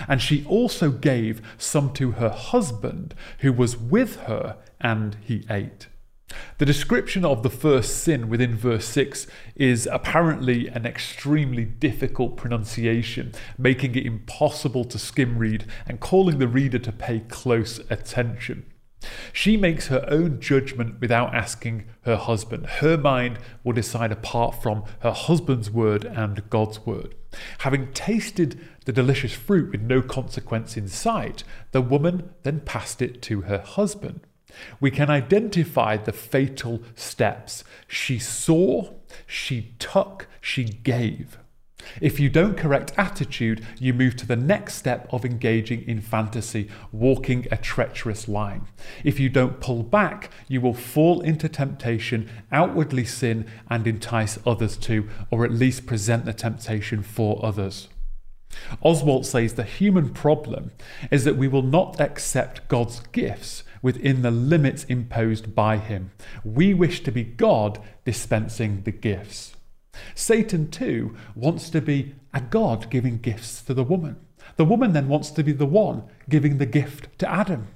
And 0.08 0.20
she 0.20 0.44
also 0.46 0.90
gave 0.90 1.40
some 1.56 1.92
to 1.94 2.12
her 2.12 2.30
husband 2.30 3.14
who 3.38 3.52
was 3.52 3.76
with 3.76 4.16
her, 4.22 4.56
and 4.80 5.16
he 5.22 5.44
ate. 5.48 5.86
The 6.58 6.66
description 6.66 7.24
of 7.24 7.42
the 7.42 7.50
first 7.50 8.04
sin 8.04 8.28
within 8.28 8.56
verse 8.56 8.86
6 8.86 9.26
is 9.56 9.88
apparently 9.90 10.68
an 10.68 10.86
extremely 10.86 11.64
difficult 11.64 12.36
pronunciation, 12.36 13.32
making 13.58 13.96
it 13.96 14.06
impossible 14.06 14.84
to 14.84 14.98
skim 14.98 15.38
read 15.38 15.66
and 15.86 15.98
calling 15.98 16.38
the 16.38 16.46
reader 16.46 16.78
to 16.78 16.92
pay 16.92 17.20
close 17.20 17.80
attention. 17.90 18.66
She 19.32 19.56
makes 19.56 19.88
her 19.88 20.06
own 20.08 20.40
judgment 20.40 21.00
without 21.00 21.34
asking 21.34 21.86
her 22.02 22.16
husband. 22.16 22.66
Her 22.66 22.96
mind 22.96 23.38
will 23.62 23.74
decide 23.74 24.12
apart 24.12 24.62
from 24.62 24.84
her 25.00 25.12
husband's 25.12 25.70
word 25.70 26.04
and 26.04 26.48
God's 26.50 26.86
word. 26.86 27.14
Having 27.58 27.92
tasted 27.92 28.60
the 28.84 28.92
delicious 28.92 29.34
fruit 29.34 29.72
with 29.72 29.82
no 29.82 30.00
consequence 30.00 30.76
in 30.76 30.88
sight, 30.88 31.42
the 31.72 31.82
woman 31.82 32.30
then 32.44 32.60
passed 32.60 33.02
it 33.02 33.20
to 33.22 33.42
her 33.42 33.58
husband 33.58 34.20
we 34.80 34.90
can 34.90 35.10
identify 35.10 35.96
the 35.96 36.12
fatal 36.12 36.82
steps. 36.94 37.64
She 37.86 38.18
saw, 38.18 38.94
she 39.26 39.74
took, 39.78 40.26
she 40.40 40.64
gave. 40.64 41.38
If 42.00 42.18
you 42.18 42.28
don't 42.28 42.56
correct 42.56 42.92
attitude, 42.96 43.64
you 43.78 43.92
move 43.92 44.16
to 44.16 44.26
the 44.26 44.36
next 44.36 44.74
step 44.74 45.06
of 45.12 45.24
engaging 45.24 45.82
in 45.82 46.00
fantasy, 46.00 46.68
walking 46.92 47.46
a 47.50 47.56
treacherous 47.56 48.26
line. 48.26 48.66
If 49.04 49.20
you 49.20 49.28
don't 49.28 49.60
pull 49.60 49.82
back, 49.82 50.30
you 50.48 50.60
will 50.60 50.74
fall 50.74 51.20
into 51.20 51.48
temptation, 51.48 52.30
outwardly 52.50 53.04
sin, 53.04 53.46
and 53.68 53.86
entice 53.86 54.38
others 54.46 54.76
to, 54.78 55.08
or 55.30 55.44
at 55.44 55.52
least 55.52 55.86
present 55.86 56.24
the 56.24 56.32
temptation 56.32 57.02
for 57.02 57.44
others. 57.44 57.88
Oswalt 58.84 59.24
says 59.24 59.54
the 59.54 59.64
human 59.64 60.10
problem 60.10 60.70
is 61.10 61.24
that 61.24 61.36
we 61.36 61.48
will 61.48 61.62
not 61.62 62.00
accept 62.00 62.68
God's 62.68 63.00
gifts 63.12 63.63
within 63.84 64.22
the 64.22 64.30
limits 64.30 64.82
imposed 64.84 65.54
by 65.54 65.76
him. 65.76 66.10
We 66.42 66.72
wish 66.72 67.02
to 67.02 67.12
be 67.12 67.22
God 67.22 67.78
dispensing 68.06 68.82
the 68.82 68.90
gifts. 68.90 69.54
Satan, 70.14 70.70
too, 70.70 71.14
wants 71.36 71.68
to 71.68 71.82
be 71.82 72.14
a 72.32 72.40
God 72.40 72.90
giving 72.90 73.18
gifts 73.18 73.60
to 73.62 73.74
the 73.74 73.84
woman. 73.84 74.16
The 74.56 74.64
woman 74.64 74.94
then 74.94 75.08
wants 75.08 75.30
to 75.32 75.44
be 75.44 75.52
the 75.52 75.66
one 75.66 76.04
giving 76.30 76.56
the 76.56 76.66
gift 76.66 77.16
to 77.18 77.30
Adam. 77.30 77.68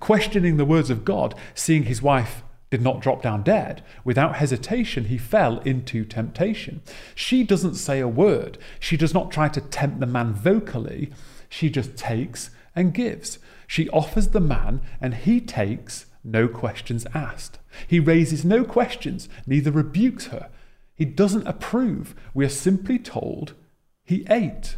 Questioning 0.00 0.58
the 0.58 0.66
words 0.66 0.90
of 0.90 1.06
God, 1.06 1.34
seeing 1.54 1.84
his 1.84 2.02
wife 2.02 2.42
did 2.68 2.82
not 2.82 3.00
drop 3.00 3.22
down 3.22 3.42
dead. 3.42 3.82
Without 4.04 4.36
hesitation, 4.36 5.06
he 5.06 5.16
fell 5.16 5.60
into 5.60 6.04
temptation. 6.04 6.82
She 7.14 7.42
doesn't 7.42 7.74
say 7.74 8.00
a 8.00 8.06
word. 8.06 8.58
She 8.78 8.98
does 8.98 9.14
not 9.14 9.32
try 9.32 9.48
to 9.48 9.62
tempt 9.62 9.98
the 9.98 10.06
man 10.06 10.34
vocally. 10.34 11.10
She 11.48 11.70
just 11.70 11.96
takes 11.96 12.50
and 12.76 12.92
gives. 12.92 13.38
She 13.70 13.88
offers 13.90 14.26
the 14.26 14.40
man, 14.40 14.80
and 15.00 15.14
he 15.14 15.40
takes, 15.40 16.06
no 16.24 16.48
questions 16.48 17.06
asked. 17.14 17.60
He 17.86 18.00
raises 18.00 18.44
no 18.44 18.64
questions, 18.64 19.28
neither 19.46 19.70
rebukes 19.70 20.26
her. 20.26 20.50
He 20.96 21.04
doesn't 21.04 21.46
approve. 21.46 22.16
We 22.34 22.44
are 22.44 22.48
simply 22.48 22.98
told 22.98 23.54
he 24.02 24.26
ate. 24.28 24.74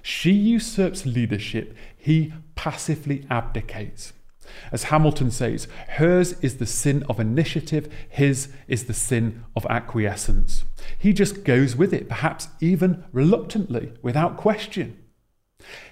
She 0.00 0.30
usurps 0.30 1.06
leadership, 1.06 1.76
he 1.96 2.32
passively 2.54 3.26
abdicates. 3.28 4.12
As 4.70 4.84
Hamilton 4.84 5.32
says, 5.32 5.66
hers 5.88 6.34
is 6.34 6.58
the 6.58 6.66
sin 6.66 7.02
of 7.08 7.18
initiative, 7.18 7.92
his 8.08 8.48
is 8.68 8.84
the 8.84 8.94
sin 8.94 9.42
of 9.56 9.66
acquiescence. 9.68 10.62
He 10.96 11.12
just 11.12 11.42
goes 11.42 11.74
with 11.74 11.92
it, 11.92 12.08
perhaps 12.08 12.46
even 12.60 13.02
reluctantly, 13.12 13.92
without 14.02 14.36
question. 14.36 14.96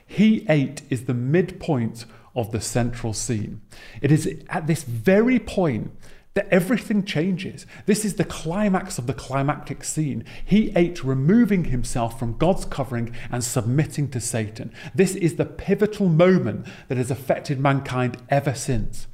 He 0.07 0.47
ate 0.49 0.83
is 0.91 1.05
the 1.05 1.15
midpoint 1.15 2.07
of 2.35 2.53
the 2.53 2.61
central 2.61 3.13
scene. 3.13 3.63
It 4.01 4.13
is 4.13 4.43
at 4.49 4.67
this 4.67 4.83
very 4.83 5.39
point 5.39 5.91
that 6.35 6.49
everything 6.51 7.03
changes. 7.03 7.65
This 7.87 8.05
is 8.05 8.17
the 8.17 8.25
climax 8.25 8.99
of 8.99 9.07
the 9.07 9.15
climactic 9.15 9.83
scene. 9.83 10.23
He 10.45 10.71
ate, 10.77 11.03
removing 11.03 11.65
himself 11.65 12.19
from 12.19 12.37
God's 12.37 12.67
covering 12.67 13.17
and 13.33 13.43
submitting 13.43 14.11
to 14.11 14.21
Satan. 14.21 14.71
This 14.95 15.17
is 15.17 15.37
the 15.37 15.47
pivotal 15.47 16.11
moment 16.11 16.67
that 16.89 16.99
has 16.99 17.11
affected 17.11 17.59
mankind 17.59 18.19
ever 18.29 18.55
since. 18.55 19.07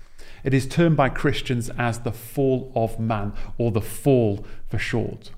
It 0.43 0.53
is 0.53 0.67
termed 0.67 0.97
by 0.97 1.11
Christians 1.11 1.71
as 1.79 2.01
the 2.01 2.11
fall 2.11 2.73
of 2.75 2.99
man, 2.99 3.35
or 3.57 3.71
the 3.71 3.81
fall 3.81 4.45
for 4.69 4.79
short. 4.79 5.31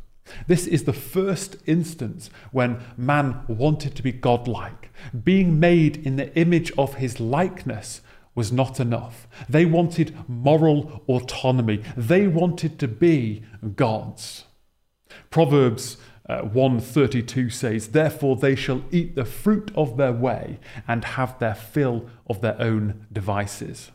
This 0.46 0.66
is 0.66 0.84
the 0.84 0.92
first 0.92 1.56
instance 1.66 2.30
when 2.50 2.82
man 2.96 3.44
wanted 3.48 3.94
to 3.94 4.02
be 4.02 4.12
godlike. 4.12 4.90
Being 5.22 5.60
made 5.60 5.96
in 6.06 6.16
the 6.16 6.34
image 6.36 6.72
of 6.78 6.94
his 6.94 7.20
likeness 7.20 8.00
was 8.34 8.50
not 8.50 8.80
enough. 8.80 9.28
They 9.48 9.64
wanted 9.64 10.16
moral 10.28 11.04
autonomy, 11.08 11.82
they 11.96 12.26
wanted 12.26 12.78
to 12.80 12.88
be 12.88 13.44
gods. 13.76 14.44
Proverbs 15.30 15.96
uh, 16.28 16.40
132 16.42 17.50
says, 17.50 17.88
Therefore 17.88 18.36
they 18.36 18.54
shall 18.54 18.82
eat 18.90 19.14
the 19.14 19.24
fruit 19.24 19.70
of 19.74 19.96
their 19.96 20.12
way 20.12 20.58
and 20.88 21.04
have 21.04 21.38
their 21.38 21.54
fill 21.54 22.08
of 22.26 22.40
their 22.40 22.60
own 22.60 23.06
devices. 23.12 23.90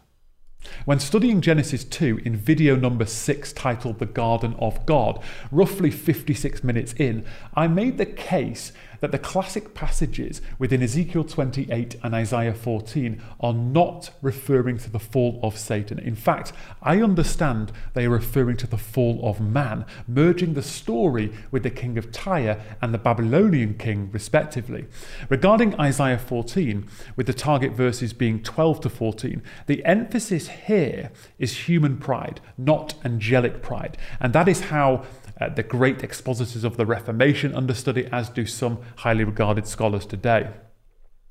When 0.86 1.00
studying 1.00 1.40
Genesis 1.42 1.84
2 1.84 2.22
in 2.26 2.36
video 2.36 2.76
number 2.76 3.06
6 3.06 3.54
titled 3.54 4.00
The 4.00 4.06
Garden 4.06 4.56
of 4.60 4.86
God, 4.86 5.24
roughly 5.52 5.90
56 5.90 6.64
minutes 6.64 6.94
in, 6.94 7.26
I 7.54 7.68
made 7.68 7.98
the 7.98 8.06
case 8.06 8.74
that 9.02 9.12
the 9.12 9.20
classic 9.20 9.74
passages 9.74 10.42
within 10.58 10.82
Ezekiel 10.82 11.24
28 11.24 11.96
and 12.04 12.14
Isaiah 12.14 12.54
14 12.54 13.22
are 13.40 13.54
not 13.54 14.12
referring 14.22 14.78
to 14.80 14.90
the 14.90 15.00
fall 15.00 15.40
of 15.44 15.58
Satan. 15.58 16.00
In 16.00 16.16
fact, 16.16 16.54
I 16.82 17.02
understand 17.02 17.72
they 17.94 18.06
are 18.06 18.10
referring 18.10 18.58
to 18.58 18.68
the 18.68 18.78
fall 18.78 19.20
of 19.24 19.40
man, 19.40 19.86
merging 20.08 20.54
the 20.54 20.62
story 20.62 21.32
with 21.52 21.64
the 21.64 21.70
king 21.70 21.98
of 21.98 22.12
Tyre 22.12 22.62
and 22.82 22.94
the 22.94 22.98
Babylonian 22.98 23.76
king, 23.76 24.10
respectively. 24.12 24.86
Regarding 25.30 25.80
Isaiah 25.80 26.20
14, 26.20 26.88
with 27.16 27.28
the 27.28 27.34
target 27.34 27.74
verses 27.74 28.14
being 28.14 28.42
12 28.42 28.82
to 28.82 28.90
14, 28.90 29.42
the 29.68 29.84
emphasis 29.86 30.48
here 30.48 31.12
is 31.38 31.68
human 31.68 31.98
pride, 31.98 32.42
not 32.58 32.96
angelic 33.04 33.62
pride. 33.62 33.98
And 34.20 34.34
that 34.34 34.48
is 34.48 34.62
how 34.62 35.06
uh, 35.40 35.50
the 35.50 35.64
great 35.64 36.04
expositors 36.04 36.64
of 36.64 36.78
the 36.78 36.86
Reformation 36.86 37.56
understood 37.56 37.98
it, 37.98 38.10
as 38.12 38.30
do 38.30 38.46
some 38.46 38.80
highly 38.98 39.24
regarded 39.24 39.68
scholars 39.68 40.06
today. 40.06 40.50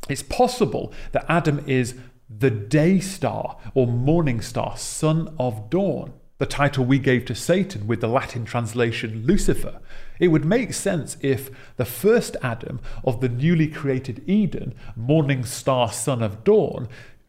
It's 0.08 0.22
possible 0.22 0.92
that 1.12 1.26
Adam 1.28 1.62
is 1.66 1.94
the 2.30 2.50
day 2.50 3.00
star 3.00 3.58
or 3.74 3.86
morning 3.86 4.40
star, 4.40 4.76
son 4.76 5.34
of 5.38 5.70
dawn, 5.70 6.12
the 6.38 6.46
title 6.46 6.84
we 6.84 6.98
gave 6.98 7.24
to 7.24 7.34
Satan 7.34 7.86
with 7.86 8.00
the 8.00 8.08
Latin 8.08 8.44
translation 8.44 9.24
Lucifer. 9.26 9.80
It 10.20 10.28
would 10.28 10.44
make 10.44 10.72
sense 10.72 11.16
if 11.20 11.50
the 11.76 11.84
first 11.84 12.36
Adam 12.42 12.80
of 13.04 13.20
the 13.20 13.28
newly 13.28 13.66
created 13.66 14.22
Eden, 14.28 14.74
morning 14.94 15.44
star, 15.44 15.90
son 15.92 16.22
of 16.22 16.44
dawn, 16.44 16.88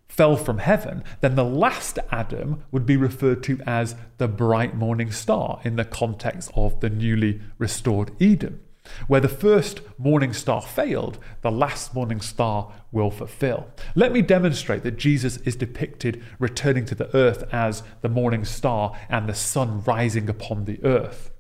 fell 0.10 0.36
from 0.36 0.58
heaven, 0.58 1.04
then 1.22 1.36
the 1.36 1.46
last 1.46 2.00
Adam 2.12 2.64
would 2.72 2.86
be 2.86 2.98
referred 2.98 3.42
to 3.44 3.60
as 3.66 3.96
the 4.18 4.28
bright 4.28 4.76
morning 4.76 5.12
star 5.12 5.62
in 5.64 5.78
the 5.78 5.86
context 5.86 6.52
of 6.56 6.80
the 6.82 6.90
newly 6.90 7.40
restored 7.58 8.12
Eden. 8.20 8.60
Where 9.08 9.22
the 9.22 9.30
first 9.30 9.82
morning 10.00 10.34
star 10.34 10.62
failed, 10.62 11.20
the 11.42 11.52
last 11.52 11.94
morning 11.94 12.22
star 12.22 12.74
will 12.92 13.12
fulfill. 13.12 13.68
Let 13.94 14.12
me 14.12 14.24
demonstrate 14.24 14.84
that 14.84 14.98
Jesus 14.98 15.38
is 15.38 15.56
depicted 15.56 16.24
returning 16.40 16.86
to 16.86 16.96
the 16.96 17.16
earth 17.16 17.44
as 17.54 17.84
the 18.02 18.10
morning 18.10 18.46
star 18.46 18.98
and 19.08 19.30
the 19.30 19.36
sun 19.36 19.84
rising 19.84 20.28
upon 20.28 20.66
the 20.66 20.84
earth. 20.84 21.32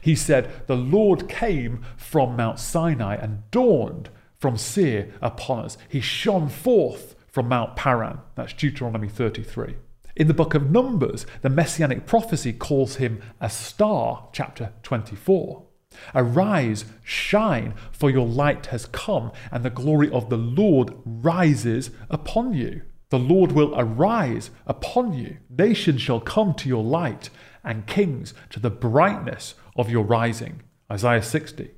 He 0.00 0.16
said, 0.16 0.66
The 0.66 0.76
Lord 0.76 1.28
came 1.28 1.84
from 1.96 2.36
Mount 2.36 2.58
Sinai 2.58 3.14
and 3.14 3.48
dawned 3.52 4.10
from 4.38 4.56
Seir 4.56 5.12
upon 5.20 5.64
us. 5.64 5.78
He 5.88 6.00
shone 6.00 6.48
forth 6.48 7.14
from 7.38 7.50
Mount 7.50 7.76
Paran. 7.76 8.18
That's 8.34 8.52
Deuteronomy 8.52 9.06
33. 9.06 9.76
In 10.16 10.26
the 10.26 10.34
book 10.34 10.54
of 10.54 10.72
Numbers, 10.72 11.24
the 11.40 11.48
messianic 11.48 12.04
prophecy 12.04 12.52
calls 12.52 12.96
him 12.96 13.22
a 13.40 13.48
star, 13.48 14.28
chapter 14.32 14.72
24. 14.82 15.64
Arise, 16.16 16.86
shine, 17.04 17.74
for 17.92 18.10
your 18.10 18.26
light 18.26 18.66
has 18.66 18.86
come, 18.86 19.30
and 19.52 19.64
the 19.64 19.70
glory 19.70 20.10
of 20.10 20.30
the 20.30 20.36
Lord 20.36 20.92
rises 21.04 21.92
upon 22.10 22.54
you. 22.54 22.82
The 23.10 23.20
Lord 23.20 23.52
will 23.52 23.72
arise 23.78 24.50
upon 24.66 25.12
you. 25.12 25.36
Nations 25.48 26.02
shall 26.02 26.18
come 26.18 26.54
to 26.54 26.68
your 26.68 26.82
light, 26.82 27.30
and 27.62 27.86
kings 27.86 28.34
to 28.50 28.58
the 28.58 28.68
brightness 28.68 29.54
of 29.76 29.88
your 29.88 30.02
rising. 30.02 30.62
Isaiah 30.90 31.22
60. 31.22 31.70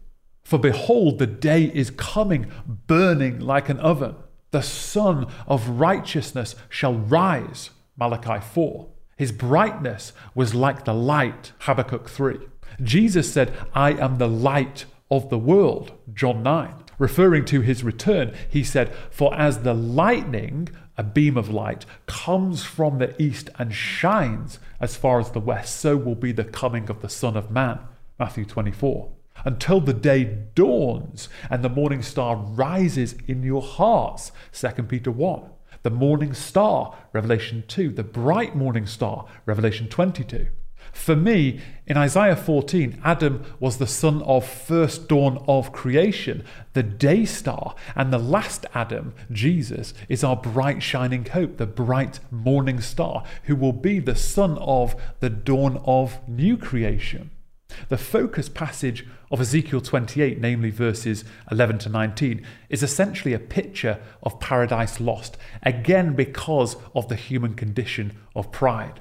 For 0.43 0.59
behold, 0.59 1.19
the 1.19 1.27
day 1.27 1.65
is 1.65 1.91
coming, 1.91 2.51
burning 2.67 3.41
like 3.41 3.69
an 3.69 3.79
oven 3.81 4.15
the 4.51 4.63
Sun 4.63 5.27
of 5.47 5.69
Righteousness 5.69 6.57
shall 6.69 6.95
rise. 6.95 7.71
Malachi 7.97 8.45
4. 8.45 8.89
His 9.17 9.33
brightness 9.33 10.13
was 10.35 10.55
like 10.55 10.85
the 10.85 10.95
light. 10.95 11.53
Habakkuk 11.61 12.09
3. 12.09 12.39
Jesus 12.83 13.33
said, 13.33 13.53
I 13.75 13.93
am 13.93 14.19
the 14.19 14.29
light 14.29 14.87
of 15.11 15.29
the 15.29 15.39
world. 15.39 15.93
John 16.13 16.43
9. 16.43 16.75
Referring 16.99 17.45
to 17.47 17.61
his 17.61 17.85
return, 17.85 18.35
he 18.49 18.65
said, 18.65 18.95
For 19.11 19.35
as 19.35 19.59
the 19.59 19.75
lightning, 19.75 20.69
a 20.97 21.03
beam 21.03 21.37
of 21.37 21.51
light, 21.51 21.87
comes 22.07 22.65
from 22.65 22.99
the 22.99 23.21
east 23.21 23.51
and 23.59 23.75
shines 23.75 24.59
as 24.81 24.97
far 24.97 25.21
as 25.21 25.31
the 25.31 25.41
west, 25.41 25.77
so 25.77 25.97
will 25.97 26.15
be 26.15 26.33
the 26.33 26.45
coming 26.45 26.91
of 26.91 27.03
the 27.03 27.09
Son 27.09 27.37
of 27.37 27.51
Man. 27.51 27.79
Matthew 28.19 28.45
24 28.45 29.11
until 29.45 29.81
the 29.81 29.95
day 29.95 30.25
dawns 30.55 31.29
and 31.49 31.63
the 31.63 31.69
morning 31.69 32.03
star 32.03 32.37
rises 32.37 33.15
in 33.27 33.43
your 33.43 33.63
hearts. 33.63 34.33
2 34.53 34.85
Peter 34.85 35.11
1. 35.11 35.43
The 35.83 35.91
morning 35.91 36.35
star, 36.35 36.95
Revelation 37.13 37.65
2. 37.67 37.91
The 37.93 38.05
bright 38.05 38.55
morning 38.55 38.87
star, 38.87 39.27
Revelation 39.47 39.89
22. 39.89 40.49
For 40.93 41.15
me, 41.15 41.61
in 41.87 41.97
Isaiah 41.97 42.37
14, 42.37 43.01
Adam 43.05 43.45
was 43.61 43.79
the 43.79 43.87
son 43.87 44.23
of 44.23 44.47
first 44.47 45.09
dawn 45.09 45.43
of 45.47 45.73
creation, 45.73 46.45
the 46.73 46.83
day 46.83 47.25
star, 47.25 47.75
and 47.95 48.13
the 48.13 48.19
last 48.19 48.67
Adam, 48.75 49.15
Jesus, 49.31 49.95
is 50.09 50.25
our 50.25 50.37
bright 50.37 50.83
shining 50.83 51.25
hope, 51.27 51.57
the 51.57 51.67
bright 51.67 52.21
morning 52.31 52.81
star, 52.81 53.25
who 53.45 53.57
will 53.57 53.73
be 53.73 53.99
the 53.99 54.17
son 54.17 54.59
of 54.59 54.95
the 55.21 55.31
dawn 55.31 55.81
of 55.85 56.27
new 56.29 56.57
creation. 56.57 57.31
The 57.89 57.99
focus 57.99 58.49
passage 58.49 59.07
of 59.31 59.41
Ezekiel 59.41 59.81
28, 59.81 60.41
namely 60.41 60.71
verses 60.71 61.25
11 61.51 61.79
to 61.81 61.89
19, 61.89 62.45
is 62.69 62.83
essentially 62.83 63.35
a 63.35 63.39
picture 63.39 63.99
of 64.23 64.41
paradise 64.41 65.01
lost, 65.01 65.37
again 65.63 66.15
because 66.15 66.77
of 66.95 67.09
the 67.09 67.17
human 67.17 67.55
condition 67.55 68.17
of 68.35 68.53
pride. 68.53 69.01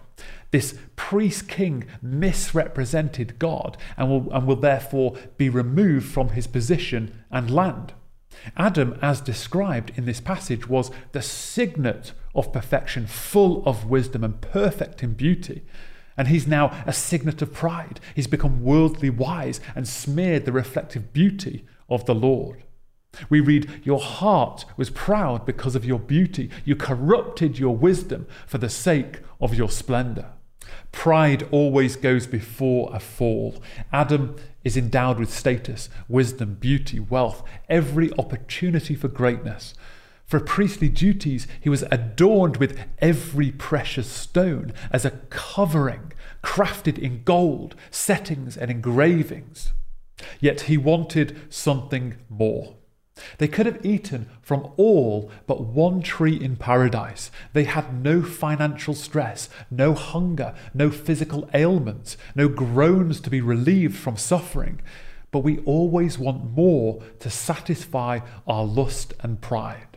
This 0.52 0.78
priest 0.96 1.48
king 1.48 1.86
misrepresented 2.02 3.40
God 3.40 3.78
and 3.98 4.10
will, 4.10 4.34
and 4.34 4.48
will 4.48 4.56
therefore 4.56 5.16
be 5.38 5.50
removed 5.50 6.08
from 6.08 6.30
his 6.30 6.48
position 6.48 7.24
and 7.32 7.52
land. 7.52 7.94
Adam, 8.56 8.98
as 9.02 9.22
described 9.22 9.92
in 9.96 10.06
this 10.06 10.22
passage, 10.22 10.68
was 10.68 10.92
the 11.12 11.22
signet 11.22 12.14
of 12.36 12.54
perfection, 12.54 13.06
full 13.08 13.64
of 13.66 13.90
wisdom 13.90 14.24
and 14.24 14.40
perfect 14.42 15.04
in 15.04 15.14
beauty. 15.14 15.64
And 16.20 16.28
he's 16.28 16.46
now 16.46 16.84
a 16.86 16.92
signet 16.92 17.42
of 17.42 17.54
pride. 17.54 18.02
He's 18.14 18.28
become 18.28 18.62
worldly 18.62 19.10
wise 19.10 19.62
and 19.74 19.88
smeared 19.88 20.44
the 20.44 20.52
reflective 20.52 21.14
beauty 21.14 21.66
of 21.88 22.06
the 22.06 22.14
Lord. 22.14 22.66
We 23.30 23.40
read, 23.40 23.82
Your 23.86 24.02
heart 24.02 24.66
was 24.76 24.90
proud 24.90 25.46
because 25.46 25.78
of 25.78 25.86
your 25.86 25.98
beauty. 25.98 26.50
You 26.66 26.76
corrupted 26.76 27.58
your 27.58 27.74
wisdom 27.74 28.28
for 28.46 28.58
the 28.58 28.68
sake 28.68 29.22
of 29.40 29.56
your 29.56 29.70
splendor. 29.70 30.34
Pride 30.92 31.48
always 31.52 31.96
goes 31.96 32.28
before 32.28 32.92
a 32.94 33.00
fall. 33.00 33.64
Adam 33.94 34.36
is 34.66 34.76
endowed 34.76 35.20
with 35.20 35.34
status, 35.34 35.88
wisdom, 36.10 36.56
beauty, 36.56 37.00
wealth, 37.00 37.44
every 37.70 38.12
opportunity 38.20 38.94
for 38.94 39.08
greatness. 39.08 39.74
For 40.30 40.40
priestly 40.40 40.90
duties, 40.90 41.48
he 41.60 41.70
was 41.70 41.82
adorned 41.92 42.58
with 42.58 42.80
every 43.00 43.50
precious 43.50 44.08
stone 44.08 44.74
as 44.92 45.04
a 45.04 45.22
covering, 45.32 46.14
crafted 46.44 47.00
in 47.00 47.24
gold, 47.24 47.74
settings, 47.90 48.56
and 48.56 48.70
engravings. 48.70 49.74
Yet 50.40 50.62
he 50.62 50.78
wanted 50.78 51.36
something 51.50 52.18
more. 52.30 52.76
They 53.40 53.48
could 53.48 53.66
have 53.66 53.84
eaten 53.84 54.30
from 54.44 54.72
all 54.78 55.32
but 55.48 55.64
one 55.64 56.04
tree 56.04 56.40
in 56.40 56.58
paradise. 56.58 57.32
They 57.54 57.64
had 57.64 58.04
no 58.04 58.22
financial 58.22 58.94
stress, 58.94 59.50
no 59.72 59.96
hunger, 59.96 60.54
no 60.76 60.92
physical 60.92 61.50
ailments, 61.56 62.18
no 62.36 62.48
groans 62.48 63.20
to 63.22 63.32
be 63.32 63.42
relieved 63.42 63.98
from 63.98 64.16
suffering. 64.16 64.80
But 65.32 65.40
we 65.40 65.58
always 65.62 66.20
want 66.20 66.52
more 66.56 67.02
to 67.18 67.32
satisfy 67.32 68.20
our 68.46 68.64
lust 68.64 69.16
and 69.22 69.42
pride. 69.42 69.89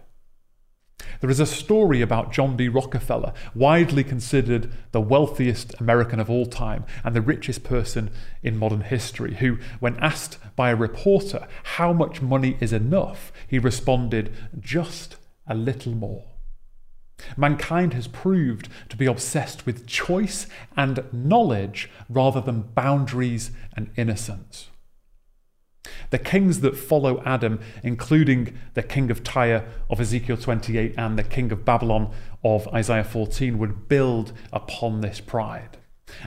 There 1.20 1.30
is 1.30 1.40
a 1.40 1.46
story 1.46 2.00
about 2.00 2.32
John 2.32 2.56
D. 2.56 2.68
Rockefeller, 2.68 3.32
widely 3.54 4.04
considered 4.04 4.72
the 4.92 5.00
wealthiest 5.00 5.74
American 5.80 6.20
of 6.20 6.30
all 6.30 6.46
time 6.46 6.84
and 7.04 7.14
the 7.14 7.20
richest 7.20 7.64
person 7.64 8.10
in 8.42 8.56
modern 8.56 8.82
history, 8.82 9.36
who, 9.36 9.58
when 9.80 9.96
asked 9.98 10.38
by 10.56 10.70
a 10.70 10.76
reporter 10.76 11.46
how 11.62 11.92
much 11.92 12.20
money 12.20 12.56
is 12.60 12.72
enough, 12.72 13.32
he 13.46 13.58
responded, 13.58 14.32
just 14.58 15.16
a 15.46 15.54
little 15.54 15.92
more. 15.92 16.24
Mankind 17.36 17.94
has 17.94 18.08
proved 18.08 18.68
to 18.88 18.96
be 18.96 19.06
obsessed 19.06 19.64
with 19.64 19.86
choice 19.86 20.46
and 20.76 21.04
knowledge 21.12 21.90
rather 22.08 22.40
than 22.40 22.62
boundaries 22.62 23.52
and 23.76 23.90
innocence. 23.96 24.68
The 26.10 26.18
kings 26.18 26.60
that 26.60 26.76
follow 26.76 27.22
Adam, 27.24 27.60
including 27.82 28.56
the 28.74 28.82
king 28.82 29.10
of 29.10 29.24
Tyre 29.24 29.66
of 29.90 30.00
Ezekiel 30.00 30.36
28 30.36 30.94
and 30.96 31.18
the 31.18 31.24
king 31.24 31.50
of 31.50 31.64
Babylon 31.64 32.12
of 32.44 32.68
Isaiah 32.68 33.04
14, 33.04 33.58
would 33.58 33.88
build 33.88 34.32
upon 34.52 35.00
this 35.00 35.20
pride. 35.20 35.78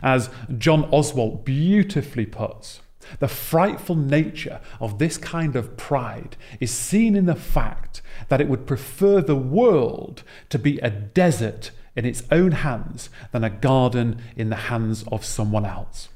As 0.01 0.29
John 0.57 0.89
Oswalt 0.91 1.45
beautifully 1.45 2.25
puts, 2.25 2.81
the 3.19 3.27
frightful 3.27 3.95
nature 3.95 4.59
of 4.79 4.97
this 4.97 5.17
kind 5.17 5.55
of 5.55 5.77
pride 5.77 6.35
is 6.59 6.71
seen 6.71 7.15
in 7.15 7.25
the 7.25 7.35
fact 7.35 8.01
that 8.29 8.41
it 8.41 8.47
would 8.47 8.65
prefer 8.65 9.21
the 9.21 9.35
world 9.35 10.23
to 10.49 10.57
be 10.57 10.79
a 10.79 10.89
desert 10.89 11.71
in 11.95 12.05
its 12.05 12.23
own 12.31 12.51
hands 12.51 13.09
than 13.31 13.43
a 13.43 13.49
garden 13.49 14.21
in 14.35 14.49
the 14.49 14.55
hands 14.55 15.05
of 15.11 15.23
someone 15.23 15.65
else. 15.65 16.09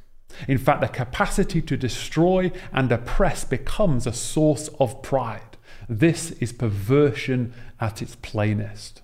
In 0.48 0.58
fact, 0.58 0.82
the 0.82 0.88
capacity 0.88 1.62
to 1.62 1.78
destroy 1.78 2.52
and 2.72 2.92
oppress 2.92 3.44
becomes 3.44 4.08
a 4.08 4.14
source 4.14 4.70
of 4.80 5.02
pride. 5.02 5.58
This 5.88 6.32
is 6.32 6.54
perversion 6.54 7.54
at 7.80 8.02
its 8.02 8.16
plainest. 8.16 9.02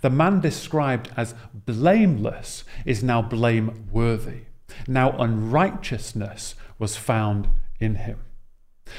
The 0.00 0.10
man 0.10 0.40
described 0.40 1.10
as 1.16 1.34
blameless 1.52 2.64
is 2.84 3.02
now 3.02 3.22
blameworthy. 3.22 4.42
Now 4.86 5.12
unrighteousness 5.18 6.54
was 6.78 6.96
found 6.96 7.48
in 7.80 7.96
him. 7.96 8.18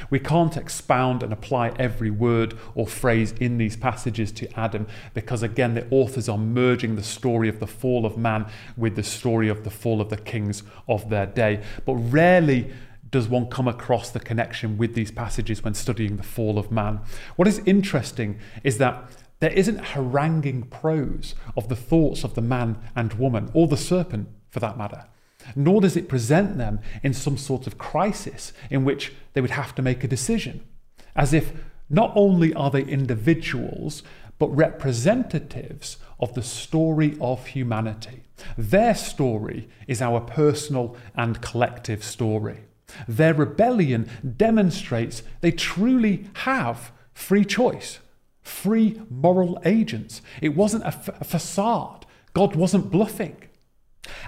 We 0.09 0.19
can't 0.19 0.57
expound 0.57 1.23
and 1.23 1.31
apply 1.31 1.69
every 1.77 2.09
word 2.09 2.57
or 2.73 2.87
phrase 2.87 3.33
in 3.33 3.57
these 3.57 3.77
passages 3.77 4.31
to 4.33 4.59
Adam 4.59 4.87
because, 5.13 5.43
again, 5.43 5.73
the 5.73 5.87
authors 5.89 6.27
are 6.27 6.37
merging 6.37 6.95
the 6.95 7.03
story 7.03 7.49
of 7.49 7.59
the 7.59 7.67
fall 7.67 8.05
of 8.05 8.17
man 8.17 8.47
with 8.75 8.95
the 8.95 9.03
story 9.03 9.47
of 9.47 9.63
the 9.63 9.69
fall 9.69 10.01
of 10.01 10.09
the 10.09 10.17
kings 10.17 10.63
of 10.87 11.09
their 11.09 11.25
day. 11.25 11.61
But 11.85 11.95
rarely 11.95 12.71
does 13.11 13.27
one 13.27 13.47
come 13.47 13.67
across 13.67 14.09
the 14.09 14.19
connection 14.19 14.77
with 14.77 14.95
these 14.95 15.11
passages 15.11 15.63
when 15.63 15.73
studying 15.73 16.17
the 16.17 16.23
fall 16.23 16.57
of 16.57 16.71
man. 16.71 16.99
What 17.35 17.47
is 17.47 17.59
interesting 17.65 18.39
is 18.63 18.77
that 18.79 19.09
there 19.39 19.53
isn't 19.53 19.79
haranguing 19.79 20.63
prose 20.63 21.35
of 21.55 21.69
the 21.69 21.75
thoughts 21.75 22.23
of 22.23 22.33
the 22.33 22.41
man 22.41 22.77
and 22.95 23.13
woman, 23.13 23.51
or 23.53 23.67
the 23.67 23.77
serpent 23.77 24.29
for 24.49 24.59
that 24.59 24.77
matter 24.77 25.05
nor 25.55 25.81
does 25.81 25.95
it 25.97 26.07
present 26.09 26.57
them 26.57 26.79
in 27.03 27.13
some 27.13 27.37
sort 27.37 27.67
of 27.67 27.77
crisis 27.77 28.53
in 28.69 28.85
which 28.85 29.13
they 29.33 29.41
would 29.41 29.51
have 29.51 29.75
to 29.75 29.81
make 29.81 30.03
a 30.03 30.07
decision, 30.07 30.63
as 31.15 31.33
if 31.33 31.53
not 31.89 32.11
only 32.15 32.53
are 32.53 32.71
they 32.71 32.83
individuals, 32.83 34.03
but 34.39 34.55
representatives 34.55 35.97
of 36.19 36.33
the 36.33 36.43
story 36.43 37.17
of 37.21 37.47
humanity. 37.47 38.23
Their 38.57 38.95
story 38.95 39.69
is 39.87 40.01
our 40.01 40.19
personal 40.19 40.95
and 41.15 41.41
collective 41.41 42.03
story. 42.03 42.61
Their 43.07 43.33
rebellion 43.33 44.09
demonstrates 44.37 45.23
they 45.41 45.51
truly 45.51 46.27
have 46.33 46.91
free 47.13 47.45
choice, 47.45 47.99
free 48.41 49.01
moral 49.09 49.59
agents. 49.65 50.21
It 50.41 50.55
wasn't 50.55 50.85
a 50.85 50.91
facade, 50.91 52.05
God 52.33 52.55
wasn't 52.55 52.91
bluffing. 52.91 53.37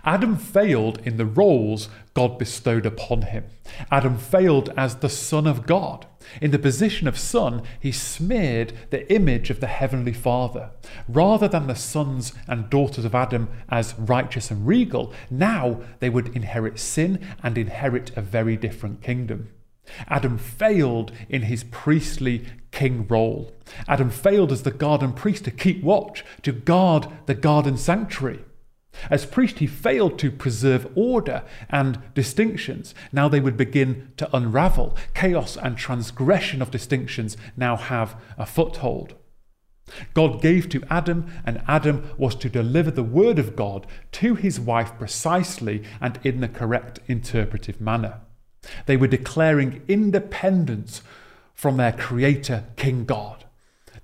Adam 0.04 0.38
failed 0.38 1.00
in 1.06 1.18
the 1.18 1.26
roles 1.26 1.90
God 2.14 2.38
bestowed 2.38 2.86
upon 2.86 3.24
him. 3.24 3.46
Adam 3.92 4.18
failed 4.18 4.74
as 4.78 4.96
the 4.96 5.10
Son 5.10 5.46
of 5.46 5.66
God. 5.66 6.06
In 6.42 6.52
the 6.52 6.60
position 6.60 7.08
of 7.08 7.18
Son, 7.18 7.62
he 7.80 7.92
smeared 7.92 8.74
the 8.90 9.12
image 9.14 9.50
of 9.50 9.60
the 9.60 9.68
Heavenly 9.68 10.14
Father. 10.14 10.72
Rather 11.08 11.48
than 11.48 11.68
the 11.68 11.76
sons 11.76 12.34
and 12.48 12.70
daughters 12.70 13.06
of 13.06 13.16
Adam 13.16 13.50
as 13.70 13.98
righteous 13.98 14.52
and 14.52 14.68
regal, 14.68 15.14
now 15.30 15.82
they 16.00 16.10
would 16.10 16.36
inherit 16.36 16.80
sin 16.80 17.26
and 17.44 17.58
inherit 17.58 18.12
a 18.18 18.22
very 18.22 18.58
different 18.58 19.02
kingdom. 19.02 19.50
Adam 20.10 20.38
failed 20.38 21.12
in 21.30 21.44
his 21.44 21.64
priestly 21.66 22.46
king 22.72 23.08
role. 23.08 23.52
Adam 23.88 24.10
failed 24.10 24.52
as 24.52 24.64
the 24.64 24.72
garden 24.72 25.14
priest 25.14 25.46
to 25.46 25.52
keep 25.52 25.84
watch, 25.84 26.26
to 26.42 26.52
guard 26.52 27.08
the 27.26 27.34
garden 27.34 27.78
sanctuary. 27.78 28.40
As 29.10 29.26
priest, 29.26 29.60
he 29.60 29.68
failed 29.68 30.18
to 30.20 30.32
preserve 30.32 30.92
order 30.96 31.44
and 31.70 32.00
distinctions. 32.14 32.94
Now 33.12 33.28
they 33.30 33.40
would 33.40 33.58
begin 33.58 34.12
to 34.18 34.36
unravel. 34.36 34.96
Chaos 35.14 35.58
and 35.58 35.78
transgression 35.78 36.62
of 36.62 36.72
distinctions 36.72 37.38
now 37.56 37.76
have 37.76 38.16
a 38.38 38.46
foothold. 38.46 39.16
God 40.14 40.42
gave 40.42 40.68
to 40.70 40.84
Adam, 40.90 41.32
and 41.46 41.62
Adam 41.68 42.10
was 42.18 42.36
to 42.36 42.50
deliver 42.50 42.92
the 42.92 43.04
word 43.04 43.40
of 43.40 43.56
God 43.56 43.88
to 44.14 44.36
his 44.36 44.60
wife 44.60 44.92
precisely 44.98 45.84
and 46.02 46.20
in 46.24 46.42
the 46.42 46.50
correct 46.50 47.00
interpretive 47.08 47.80
manner. 47.80 48.20
They 48.86 48.98
were 48.98 49.08
declaring 49.08 49.82
independence 49.88 51.02
from 51.54 51.78
their 51.78 51.94
creator, 51.94 52.66
King 52.76 53.06
God 53.06 53.46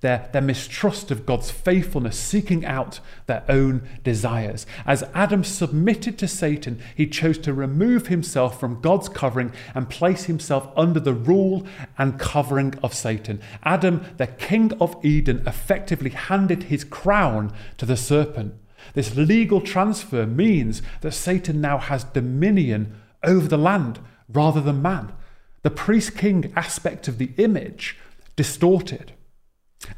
their, 0.03 0.29
their 0.33 0.41
mistrust 0.41 1.11
of 1.11 1.25
God's 1.25 1.49
faithfulness, 1.49 2.19
seeking 2.19 2.65
out 2.65 2.99
their 3.25 3.43
own 3.47 3.87
desires. 4.03 4.65
As 4.85 5.03
Adam 5.13 5.45
submitted 5.45 6.17
to 6.17 6.27
Satan, 6.27 6.81
he 6.93 7.07
chose 7.07 7.37
to 7.39 7.53
remove 7.53 8.07
himself 8.07 8.59
from 8.59 8.81
God's 8.81 9.07
covering 9.07 9.53
and 9.73 9.89
place 9.89 10.25
himself 10.25 10.67
under 10.75 10.99
the 10.99 11.13
rule 11.13 11.65
and 11.97 12.19
covering 12.19 12.75
of 12.83 12.93
Satan. 12.93 13.41
Adam, 13.63 14.03
the 14.17 14.27
king 14.27 14.73
of 14.81 14.93
Eden, 15.05 15.41
effectively 15.47 16.09
handed 16.09 16.63
his 16.63 16.83
crown 16.83 17.53
to 17.77 17.85
the 17.85 17.95
serpent. 17.95 18.55
This 18.95 19.15
legal 19.15 19.61
transfer 19.61 20.25
means 20.25 20.81
that 20.99 21.13
Satan 21.13 21.61
now 21.61 21.77
has 21.77 22.03
dominion 22.03 22.93
over 23.23 23.47
the 23.47 23.57
land 23.57 23.99
rather 24.27 24.59
than 24.59 24.81
man. 24.81 25.13
The 25.61 25.71
priest 25.71 26.17
king 26.17 26.51
aspect 26.57 27.07
of 27.07 27.19
the 27.19 27.31
image 27.37 27.97
distorted. 28.35 29.13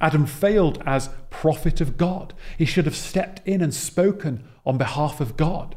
Adam 0.01 0.25
failed 0.25 0.81
as 0.85 1.09
prophet 1.29 1.81
of 1.81 1.97
God. 1.97 2.33
He 2.57 2.65
should 2.65 2.85
have 2.85 2.95
stepped 2.95 3.41
in 3.45 3.61
and 3.61 3.73
spoken 3.73 4.43
on 4.65 4.77
behalf 4.77 5.21
of 5.21 5.37
God. 5.37 5.75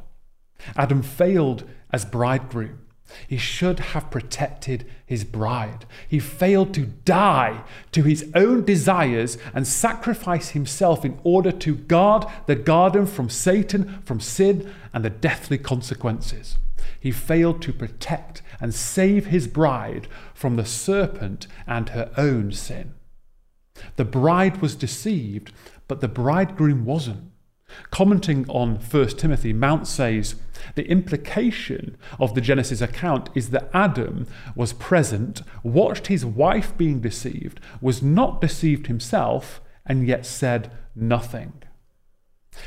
Adam 0.77 1.03
failed 1.03 1.65
as 1.93 2.05
bridegroom. 2.05 2.81
He 3.27 3.39
should 3.39 3.81
have 3.81 4.11
protected 4.11 4.87
his 5.07 5.25
bride. 5.25 5.87
He 6.07 6.19
failed 6.19 6.75
to 6.75 6.87
die 6.87 7.63
to 7.93 8.03
his 8.03 8.31
own 8.35 8.65
desires 8.65 9.39
and 9.55 9.67
sacrifice 9.67 10.51
himself 10.51 11.05
in 11.05 11.19
order 11.25 11.51
to 11.53 11.75
guard 11.75 12.27
the 12.47 12.55
garden 12.55 13.07
from 13.07 13.31
Satan, 13.31 14.03
from 14.05 14.21
sin, 14.21 14.71
and 14.93 15.05
the 15.05 15.11
deathly 15.11 15.59
consequences. 15.59 16.59
He 17.01 17.11
failed 17.11 17.63
to 17.63 17.73
protect 17.73 18.43
and 18.61 18.75
save 18.75 19.27
his 19.27 19.47
bride 19.47 20.09
from 20.35 20.57
the 20.57 20.67
serpent 20.67 21.47
and 21.67 21.91
her 21.91 22.13
own 22.17 22.53
sin. 22.53 22.95
The 23.97 24.05
bride 24.05 24.61
was 24.61 24.75
deceived, 24.75 25.53
but 25.87 26.01
the 26.01 26.09
bridegroom 26.09 26.85
wasn't. 26.85 27.31
Commenting 27.91 28.49
on 28.49 28.77
1 28.77 29.09
Timothy, 29.11 29.53
Mounce 29.53 29.91
says 29.91 30.37
the 30.75 30.89
implication 30.89 31.97
of 32.19 32.35
the 32.35 32.41
Genesis 32.41 32.81
account 32.81 33.29
is 33.35 33.51
that 33.51 33.71
Adam 33.75 34.27
was 34.55 34.73
present, 34.73 35.43
watched 35.63 36.07
his 36.07 36.25
wife 36.25 36.77
being 36.77 37.01
deceived, 37.01 37.61
was 37.81 38.03
not 38.03 38.41
deceived 38.41 38.87
himself, 38.87 39.61
and 39.85 40.07
yet 40.07 40.25
said 40.25 40.71
nothing. 40.95 41.53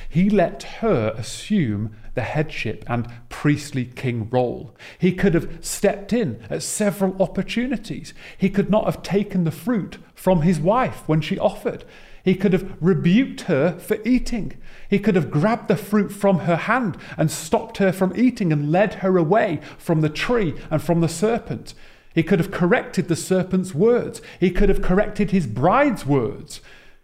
He 0.07 0.29
let 0.29 0.63
her 0.81 1.13
assume 1.17 1.95
the 2.13 2.21
headship 2.21 2.83
and 2.87 3.07
priestly 3.29 3.85
king 3.85 4.29
role. 4.29 4.75
He 4.99 5.13
could 5.13 5.33
have 5.33 5.59
stepped 5.61 6.11
in 6.13 6.43
at 6.49 6.63
several 6.63 7.21
opportunities. 7.21 8.13
He 8.37 8.49
could 8.49 8.69
not 8.69 8.85
have 8.85 9.03
taken 9.03 9.43
the 9.43 9.51
fruit 9.51 9.97
from 10.13 10.41
his 10.41 10.59
wife 10.59 11.03
when 11.07 11.21
she 11.21 11.39
offered. 11.39 11.85
He 12.23 12.35
could 12.35 12.53
have 12.53 12.77
rebuked 12.79 13.41
her 13.41 13.79
for 13.79 13.97
eating. 14.05 14.53
He 14.89 14.99
could 14.99 15.15
have 15.15 15.31
grabbed 15.31 15.67
the 15.67 15.75
fruit 15.75 16.11
from 16.11 16.39
her 16.39 16.55
hand 16.55 16.97
and 17.17 17.31
stopped 17.31 17.77
her 17.77 17.91
from 17.91 18.15
eating 18.15 18.51
and 18.53 18.71
led 18.71 18.95
her 18.95 19.17
away 19.17 19.59
from 19.77 20.01
the 20.01 20.09
tree 20.09 20.53
and 20.69 20.81
from 20.81 21.01
the 21.01 21.09
serpent. 21.09 21.73
He 22.13 22.23
could 22.23 22.39
have 22.39 22.51
corrected 22.51 23.07
the 23.07 23.15
serpent's 23.15 23.73
words. 23.73 24.21
He 24.39 24.51
could 24.51 24.69
have 24.69 24.81
corrected 24.81 25.31
his 25.31 25.47
bride's 25.47 26.05
words. 26.05 26.61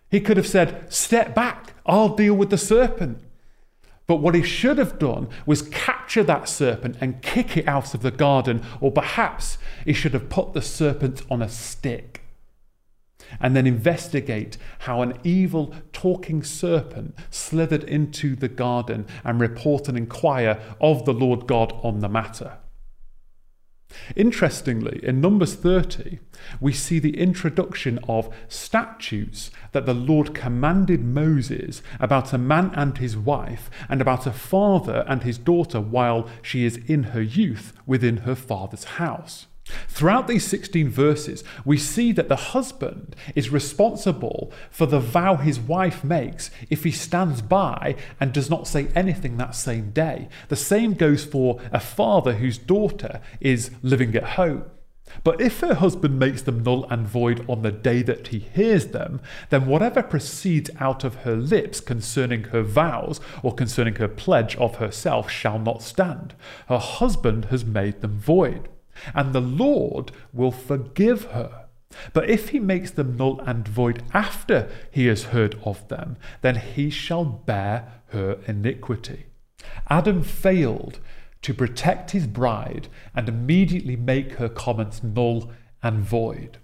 He 0.09 0.19
could 0.19 0.37
have 0.37 0.47
said, 0.47 0.91
Step 0.93 1.33
back, 1.33 1.73
I'll 1.85 2.15
deal 2.15 2.33
with 2.33 2.49
the 2.49 2.57
serpent. 2.57 3.19
But 4.07 4.17
what 4.17 4.35
he 4.35 4.43
should 4.43 4.77
have 4.77 4.99
done 4.99 5.27
was 5.45 5.61
capture 5.61 6.23
that 6.23 6.47
serpent 6.47 6.97
and 7.01 7.21
kick 7.21 7.57
it 7.57 7.67
out 7.67 7.93
of 7.93 8.01
the 8.01 8.11
garden, 8.11 8.63
or 8.79 8.91
perhaps 8.91 9.57
he 9.83 9.93
should 9.93 10.13
have 10.13 10.29
put 10.29 10.53
the 10.53 10.61
serpent 10.61 11.21
on 11.29 11.41
a 11.41 11.49
stick 11.49 12.21
and 13.39 13.55
then 13.55 13.67
investigate 13.67 14.57
how 14.79 15.01
an 15.01 15.13
evil 15.23 15.73
talking 15.91 16.43
serpent 16.43 17.15
slithered 17.29 17.83
into 17.83 18.35
the 18.35 18.47
garden 18.47 19.05
and 19.23 19.39
report 19.39 19.87
and 19.87 19.97
inquire 19.97 20.59
of 20.79 21.05
the 21.05 21.13
Lord 21.13 21.47
God 21.47 21.73
on 21.83 21.99
the 21.99 22.09
matter. 22.09 22.57
Interestingly, 24.15 24.99
in 25.03 25.21
Numbers 25.21 25.55
30, 25.55 26.19
we 26.59 26.73
see 26.73 26.99
the 26.99 27.17
introduction 27.17 27.99
of 28.07 28.33
statutes 28.47 29.51
that 29.71 29.85
the 29.85 29.93
Lord 29.93 30.33
commanded 30.33 31.03
Moses 31.03 31.81
about 31.99 32.33
a 32.33 32.37
man 32.37 32.71
and 32.75 32.97
his 32.97 33.17
wife, 33.17 33.69
and 33.89 34.01
about 34.01 34.27
a 34.27 34.31
father 34.31 35.05
and 35.07 35.23
his 35.23 35.37
daughter 35.37 35.79
while 35.79 36.29
she 36.41 36.65
is 36.65 36.77
in 36.77 37.03
her 37.03 37.21
youth 37.21 37.73
within 37.85 38.17
her 38.17 38.35
father's 38.35 38.83
house. 38.83 39.47
Throughout 39.87 40.27
these 40.27 40.45
16 40.45 40.89
verses, 40.89 41.43
we 41.65 41.77
see 41.77 42.11
that 42.13 42.29
the 42.29 42.35
husband 42.35 43.15
is 43.35 43.49
responsible 43.49 44.51
for 44.69 44.85
the 44.85 44.99
vow 44.99 45.35
his 45.35 45.59
wife 45.59 46.03
makes 46.03 46.51
if 46.69 46.83
he 46.83 46.91
stands 46.91 47.41
by 47.41 47.95
and 48.19 48.33
does 48.33 48.49
not 48.49 48.67
say 48.67 48.87
anything 48.95 49.37
that 49.37 49.55
same 49.55 49.91
day. 49.91 50.29
The 50.49 50.55
same 50.55 50.93
goes 50.93 51.25
for 51.25 51.59
a 51.71 51.79
father 51.79 52.33
whose 52.33 52.57
daughter 52.57 53.21
is 53.41 53.71
living 53.81 54.15
at 54.15 54.23
home. 54.23 54.65
But 55.23 55.39
if 55.41 55.61
her 55.61 55.75
husband 55.75 56.19
makes 56.19 56.41
them 56.41 56.63
null 56.63 56.85
and 56.89 57.07
void 57.07 57.45
on 57.49 57.61
the 57.61 57.71
day 57.71 58.01
that 58.03 58.27
he 58.27 58.39
hears 58.39 58.87
them, 58.87 59.21
then 59.49 59.65
whatever 59.65 60.03
proceeds 60.03 60.69
out 60.79 61.03
of 61.03 61.15
her 61.23 61.35
lips 61.35 61.79
concerning 61.79 62.45
her 62.45 62.61
vows 62.61 63.19
or 63.41 63.55
concerning 63.55 63.95
her 63.95 64.09
pledge 64.09 64.55
of 64.57 64.75
herself 64.75 65.31
shall 65.31 65.59
not 65.59 65.81
stand. 65.81 66.35
Her 66.67 66.77
husband 66.77 67.45
has 67.45 67.65
made 67.65 68.01
them 68.01 68.19
void 68.19 68.67
and 69.13 69.33
the 69.33 69.41
Lord 69.41 70.11
will 70.33 70.51
forgive 70.51 71.25
her. 71.25 71.65
But 72.13 72.29
if 72.29 72.49
he 72.49 72.59
makes 72.59 72.91
them 72.91 73.15
null 73.17 73.39
and 73.41 73.67
void 73.67 74.03
after 74.13 74.69
he 74.91 75.07
has 75.07 75.25
heard 75.25 75.59
of 75.63 75.87
them, 75.87 76.17
then 76.41 76.55
he 76.55 76.89
shall 76.89 77.25
bear 77.25 78.01
her 78.07 78.39
iniquity. 78.45 79.27
Adam 79.89 80.21
failed 80.23 80.99
to 81.41 81.53
protect 81.53 82.11
his 82.11 82.27
bride 82.27 82.87
and 83.15 83.29
immediately 83.29 83.95
make 83.95 84.33
her 84.33 84.49
comments 84.49 85.01
null 85.03 85.51
and 85.81 85.99
void. 85.99 86.57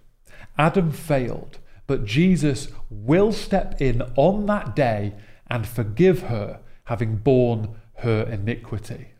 Adam 0.57 0.91
failed, 0.91 1.59
but 1.87 2.05
Jesus 2.05 2.67
will 2.89 3.31
step 3.31 3.79
in 3.81 4.01
on 4.15 4.45
that 4.47 4.75
day 4.75 5.13
and 5.47 5.67
forgive 5.67 6.23
her, 6.23 6.59
having 6.85 7.17
borne 7.17 7.75
her 7.97 8.23
iniquity. 8.23 9.12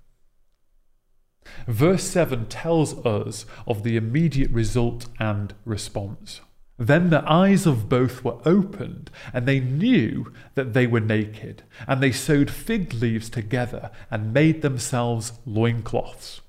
Verse 1.68 2.04
7 2.04 2.48
tells 2.48 2.94
us 3.06 3.46
of 3.68 3.84
the 3.84 3.96
immediate 3.96 4.52
result 4.52 5.08
and 5.20 5.54
response. 5.66 6.42
Then 6.78 7.10
the 7.12 7.24
eyes 7.32 7.66
of 7.66 7.88
both 7.88 8.24
were 8.24 8.40
opened, 8.46 9.12
and 9.32 9.46
they 9.46 9.60
knew 9.60 10.34
that 10.56 10.74
they 10.74 10.88
were 10.88 11.00
naked, 11.00 11.64
and 11.88 12.02
they 12.02 12.12
sewed 12.12 12.50
fig 12.50 12.94
leaves 12.94 13.30
together 13.30 13.92
and 14.10 14.34
made 14.34 14.62
themselves 14.62 15.34
loincloths. 15.46 16.42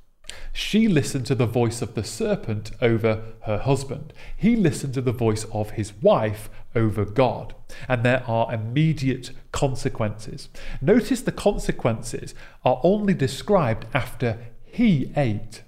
She 0.52 0.88
listened 0.88 1.26
to 1.26 1.34
the 1.34 1.46
voice 1.46 1.82
of 1.82 1.94
the 1.94 2.04
serpent 2.04 2.72
over 2.80 3.22
her 3.42 3.58
husband. 3.58 4.12
He 4.36 4.56
listened 4.56 4.94
to 4.94 5.02
the 5.02 5.12
voice 5.12 5.44
of 5.52 5.72
his 5.72 5.92
wife 6.00 6.48
over 6.74 7.04
God. 7.04 7.54
And 7.88 8.02
there 8.02 8.24
are 8.26 8.52
immediate 8.52 9.30
consequences. 9.52 10.48
Notice 10.80 11.20
the 11.20 11.32
consequences 11.32 12.34
are 12.64 12.80
only 12.82 13.14
described 13.14 13.86
after 13.92 14.38
he 14.74 15.12
ate. 15.16 15.62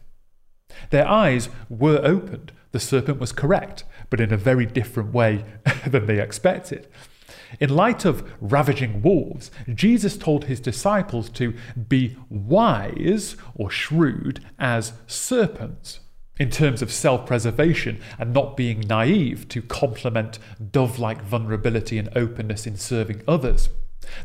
Their 0.90 1.06
eyes 1.06 1.48
were 1.68 2.00
opened. 2.02 2.52
The 2.72 2.80
serpent 2.80 3.18
was 3.20 3.32
correct, 3.32 3.84
but 4.10 4.20
in 4.20 4.32
a 4.32 4.36
very 4.36 4.66
different 4.66 5.14
way 5.14 5.44
than 5.86 6.06
they 6.06 6.20
expected. 6.20 6.88
In 7.60 7.70
light 7.70 8.04
of 8.04 8.28
ravaging 8.40 9.02
wolves, 9.02 9.50
Jesus 9.72 10.16
told 10.16 10.44
his 10.44 10.58
disciples 10.58 11.30
to 11.30 11.54
be 11.88 12.16
wise 12.28 13.36
or 13.54 13.70
shrewd 13.70 14.44
as 14.58 14.92
serpents 15.06 16.00
in 16.38 16.50
terms 16.50 16.82
of 16.82 16.92
self 16.92 17.26
preservation 17.26 18.00
and 18.18 18.34
not 18.34 18.56
being 18.56 18.80
naive 18.80 19.48
to 19.50 19.62
complement 19.62 20.38
dove 20.72 20.98
like 20.98 21.22
vulnerability 21.22 21.96
and 21.98 22.08
openness 22.16 22.66
in 22.66 22.76
serving 22.76 23.22
others. 23.28 23.68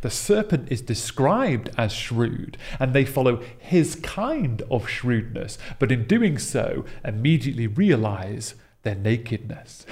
The 0.01 0.09
serpent 0.09 0.71
is 0.71 0.81
described 0.81 1.69
as 1.77 1.93
shrewd, 1.93 2.57
and 2.79 2.93
they 2.93 3.05
follow 3.05 3.43
his 3.57 3.95
kind 3.95 4.61
of 4.69 4.87
shrewdness, 4.87 5.57
but 5.79 5.91
in 5.91 6.07
doing 6.07 6.37
so, 6.37 6.85
immediately 7.03 7.67
realize 7.67 8.55
their 8.83 8.95
nakedness. 8.95 9.85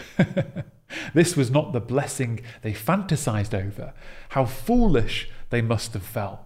this 1.14 1.36
was 1.36 1.52
not 1.52 1.74
the 1.74 1.80
blessing 1.80 2.42
they 2.62 2.74
fantasized 2.74 3.54
over. 3.54 3.94
How 4.30 4.46
foolish 4.46 5.30
they 5.50 5.62
must 5.62 5.94
have 5.94 6.04
felt. 6.04 6.40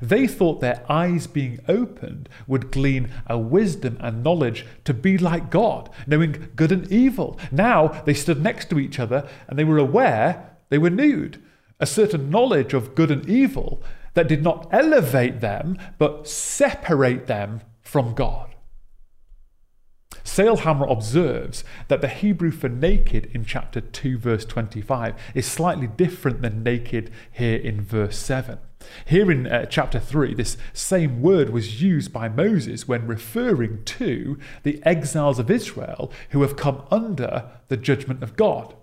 They 0.00 0.26
thought 0.26 0.60
their 0.60 0.84
eyes 0.88 1.26
being 1.26 1.58
opened 1.68 2.28
would 2.46 2.70
glean 2.70 3.10
a 3.26 3.38
wisdom 3.38 3.96
and 4.00 4.22
knowledge 4.22 4.64
to 4.84 4.94
be 4.94 5.18
like 5.18 5.50
God, 5.50 5.90
knowing 6.06 6.50
good 6.54 6.72
and 6.72 6.90
evil. 6.90 7.38
Now 7.50 7.88
they 7.88 8.14
stood 8.14 8.42
next 8.42 8.70
to 8.70 8.78
each 8.78 8.98
other 8.98 9.28
and 9.48 9.58
they 9.58 9.64
were 9.64 9.78
aware 9.78 10.56
they 10.70 10.78
were 10.78 10.90
nude 10.90 11.42
a 11.82 11.86
certain 11.86 12.30
knowledge 12.30 12.72
of 12.72 12.94
good 12.94 13.10
and 13.10 13.28
evil 13.28 13.82
that 14.14 14.28
did 14.28 14.42
not 14.42 14.68
elevate 14.70 15.40
them, 15.40 15.76
but 15.98 16.28
separate 16.28 17.26
them 17.26 17.60
from 17.80 18.14
God. 18.14 18.54
Sailhamer 20.24 20.88
observes 20.88 21.64
that 21.88 22.00
the 22.00 22.08
Hebrew 22.08 22.52
for 22.52 22.68
naked 22.68 23.28
in 23.34 23.44
chapter 23.44 23.80
2, 23.80 24.16
verse 24.16 24.44
25, 24.44 25.14
is 25.34 25.44
slightly 25.44 25.88
different 25.88 26.40
than 26.40 26.62
naked 26.62 27.10
here 27.32 27.58
in 27.58 27.80
verse 27.80 28.16
7. 28.16 28.58
Here 29.04 29.30
in 29.32 29.48
uh, 29.48 29.66
chapter 29.66 29.98
3, 29.98 30.34
this 30.34 30.56
same 30.72 31.20
word 31.20 31.50
was 31.50 31.82
used 31.82 32.12
by 32.12 32.28
Moses 32.28 32.86
when 32.86 33.08
referring 33.08 33.84
to 33.84 34.38
the 34.62 34.80
exiles 34.84 35.40
of 35.40 35.50
Israel 35.50 36.12
who 36.30 36.42
have 36.42 36.56
come 36.56 36.84
under 36.92 37.50
the 37.66 37.76
judgment 37.76 38.22
of 38.22 38.36
God. 38.36 38.76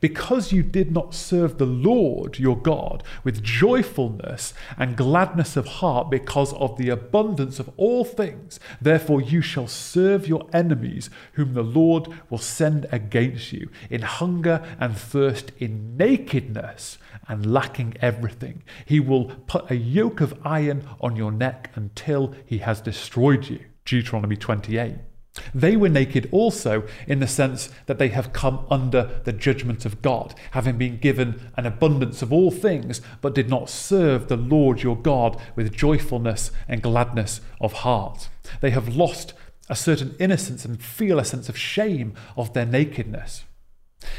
Because 0.00 0.52
you 0.52 0.62
did 0.62 0.92
not 0.92 1.14
serve 1.14 1.58
the 1.58 1.66
Lord 1.66 2.38
your 2.38 2.56
God 2.56 3.02
with 3.24 3.42
joyfulness 3.42 4.54
and 4.76 4.96
gladness 4.96 5.56
of 5.56 5.66
heart 5.66 6.10
because 6.10 6.52
of 6.54 6.76
the 6.76 6.88
abundance 6.88 7.58
of 7.58 7.70
all 7.76 8.04
things, 8.04 8.60
therefore 8.80 9.20
you 9.20 9.40
shall 9.42 9.68
serve 9.68 10.28
your 10.28 10.46
enemies, 10.52 11.10
whom 11.32 11.54
the 11.54 11.62
Lord 11.62 12.08
will 12.28 12.38
send 12.38 12.86
against 12.90 13.52
you, 13.52 13.70
in 13.88 14.02
hunger 14.02 14.64
and 14.78 14.96
thirst, 14.96 15.52
in 15.58 15.96
nakedness 15.96 16.98
and 17.28 17.52
lacking 17.52 17.94
everything. 18.00 18.62
He 18.86 19.00
will 19.00 19.26
put 19.46 19.70
a 19.70 19.76
yoke 19.76 20.20
of 20.20 20.38
iron 20.44 20.88
on 21.00 21.16
your 21.16 21.32
neck 21.32 21.70
until 21.74 22.34
he 22.44 22.58
has 22.58 22.80
destroyed 22.80 23.48
you. 23.48 23.60
Deuteronomy 23.84 24.36
28. 24.36 25.09
They 25.54 25.76
were 25.76 25.88
naked 25.88 26.28
also 26.32 26.84
in 27.06 27.20
the 27.20 27.28
sense 27.28 27.70
that 27.86 27.98
they 27.98 28.08
have 28.08 28.32
come 28.32 28.66
under 28.68 29.20
the 29.24 29.32
judgment 29.32 29.86
of 29.86 30.02
God, 30.02 30.34
having 30.52 30.76
been 30.76 30.98
given 30.98 31.52
an 31.56 31.66
abundance 31.66 32.20
of 32.20 32.32
all 32.32 32.50
things, 32.50 33.00
but 33.20 33.34
did 33.34 33.48
not 33.48 33.70
serve 33.70 34.26
the 34.26 34.36
Lord 34.36 34.82
your 34.82 34.96
God 34.96 35.40
with 35.54 35.72
joyfulness 35.72 36.50
and 36.66 36.82
gladness 36.82 37.40
of 37.60 37.72
heart. 37.74 38.28
They 38.60 38.70
have 38.70 38.96
lost 38.96 39.32
a 39.68 39.76
certain 39.76 40.16
innocence 40.18 40.64
and 40.64 40.82
feel 40.82 41.20
a 41.20 41.24
sense 41.24 41.48
of 41.48 41.56
shame 41.56 42.14
of 42.36 42.52
their 42.52 42.66
nakedness. 42.66 43.44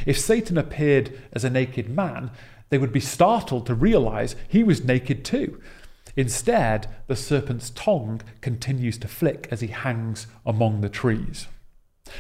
If 0.06 0.18
Satan 0.18 0.58
appeared 0.58 1.20
as 1.34 1.44
a 1.44 1.50
naked 1.50 1.90
man, 1.90 2.32
they 2.70 2.78
would 2.78 2.94
be 2.94 3.02
startled 3.02 3.66
to 3.66 3.76
realize 3.76 4.38
he 4.48 4.64
was 4.64 4.86
naked 4.86 5.26
too. 5.26 5.62
Instead, 6.16 6.88
the 7.08 7.16
serpent's 7.16 7.70
tongue 7.72 8.22
continues 8.42 8.98
to 9.00 9.08
flick 9.08 9.48
as 9.52 9.62
he 9.62 9.68
hangs 9.68 10.28
among 10.46 10.82
the 10.82 10.90
trees. 10.90 11.48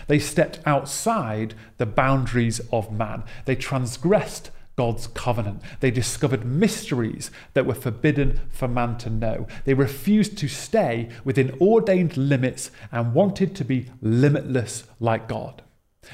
They 0.08 0.20
stepped 0.20 0.60
outside 0.66 1.54
the 1.78 1.86
boundaries 1.86 2.62
of 2.72 2.92
man. 2.92 3.24
They 3.46 3.56
transgressed 3.56 4.52
God's 4.78 5.08
covenant. 5.08 5.62
They 5.80 5.92
discovered 5.92 6.46
mysteries 6.46 7.30
that 7.54 7.66
were 7.66 7.76
forbidden 7.76 8.39
for 8.50 8.68
man 8.68 8.98
to 9.00 9.10
know. 9.10 9.48
They 9.66 9.74
refused 9.74 10.38
to 10.39 10.48
stay 10.48 11.10
within 11.24 11.58
ordained 11.60 12.18
limits 12.18 12.72
and 12.92 13.14
wanted 13.14 13.56
to 13.56 13.66
be 13.66 13.88
limitless 14.02 14.86
like 15.00 15.28
God. 15.28 15.62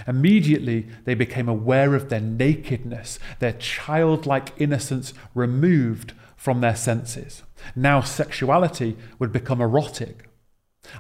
Immediately, 0.05 0.87
they 1.05 1.13
became 1.13 1.47
aware 1.47 1.95
of 1.95 2.09
their 2.09 2.19
nakedness, 2.19 3.19
their 3.39 3.53
childlike 3.53 4.53
innocence 4.57 5.13
removed 5.33 6.13
from 6.35 6.61
their 6.61 6.75
senses. 6.75 7.43
Now, 7.75 8.01
sexuality 8.01 8.97
would 9.19 9.31
become 9.31 9.61
erotic. 9.61 10.27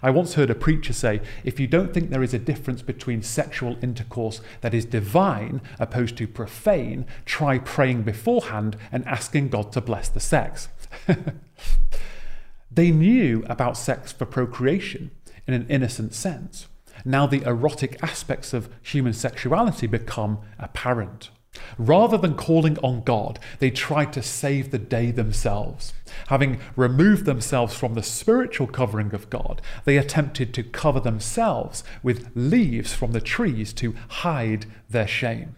I 0.01 0.09
once 0.09 0.33
heard 0.33 0.49
a 0.49 0.55
preacher 0.55 0.93
say 0.93 1.21
if 1.43 1.59
you 1.59 1.67
don't 1.67 1.93
think 1.93 2.09
there 2.09 2.23
is 2.23 2.33
a 2.33 2.39
difference 2.39 2.81
between 2.81 3.21
sexual 3.21 3.77
intercourse 3.81 4.41
that 4.61 4.73
is 4.73 4.85
divine 4.85 5.61
opposed 5.79 6.17
to 6.17 6.27
profane, 6.27 7.05
try 7.25 7.57
praying 7.59 8.03
beforehand 8.03 8.77
and 8.91 9.05
asking 9.05 9.49
God 9.49 9.71
to 9.73 9.81
bless 9.81 10.09
the 10.09 10.19
sex. 10.19 10.69
they 12.71 12.91
knew 12.91 13.43
about 13.47 13.77
sex 13.77 14.11
for 14.11 14.25
procreation 14.25 15.11
in 15.47 15.53
an 15.53 15.65
innocent 15.69 16.13
sense. 16.13 16.67
Now, 17.05 17.27
the 17.27 17.43
erotic 17.43 18.01
aspects 18.03 18.53
of 18.53 18.69
human 18.81 19.13
sexuality 19.13 19.87
become 19.87 20.39
apparent. 20.59 21.29
Rather 21.77 22.17
than 22.17 22.35
calling 22.35 22.77
on 22.79 23.01
God, 23.01 23.39
they 23.59 23.71
tried 23.71 24.13
to 24.13 24.21
save 24.21 24.71
the 24.71 24.79
day 24.79 25.11
themselves. 25.11 25.93
Having 26.27 26.59
removed 26.75 27.25
themselves 27.25 27.75
from 27.75 27.93
the 27.93 28.03
spiritual 28.03 28.67
covering 28.67 29.13
of 29.13 29.29
God, 29.29 29.61
they 29.85 29.97
attempted 29.97 30.53
to 30.53 30.63
cover 30.63 30.99
themselves 30.99 31.83
with 32.03 32.31
leaves 32.35 32.93
from 32.93 33.11
the 33.11 33.21
trees 33.21 33.73
to 33.73 33.95
hide 34.09 34.65
their 34.89 35.07
shame. 35.07 35.55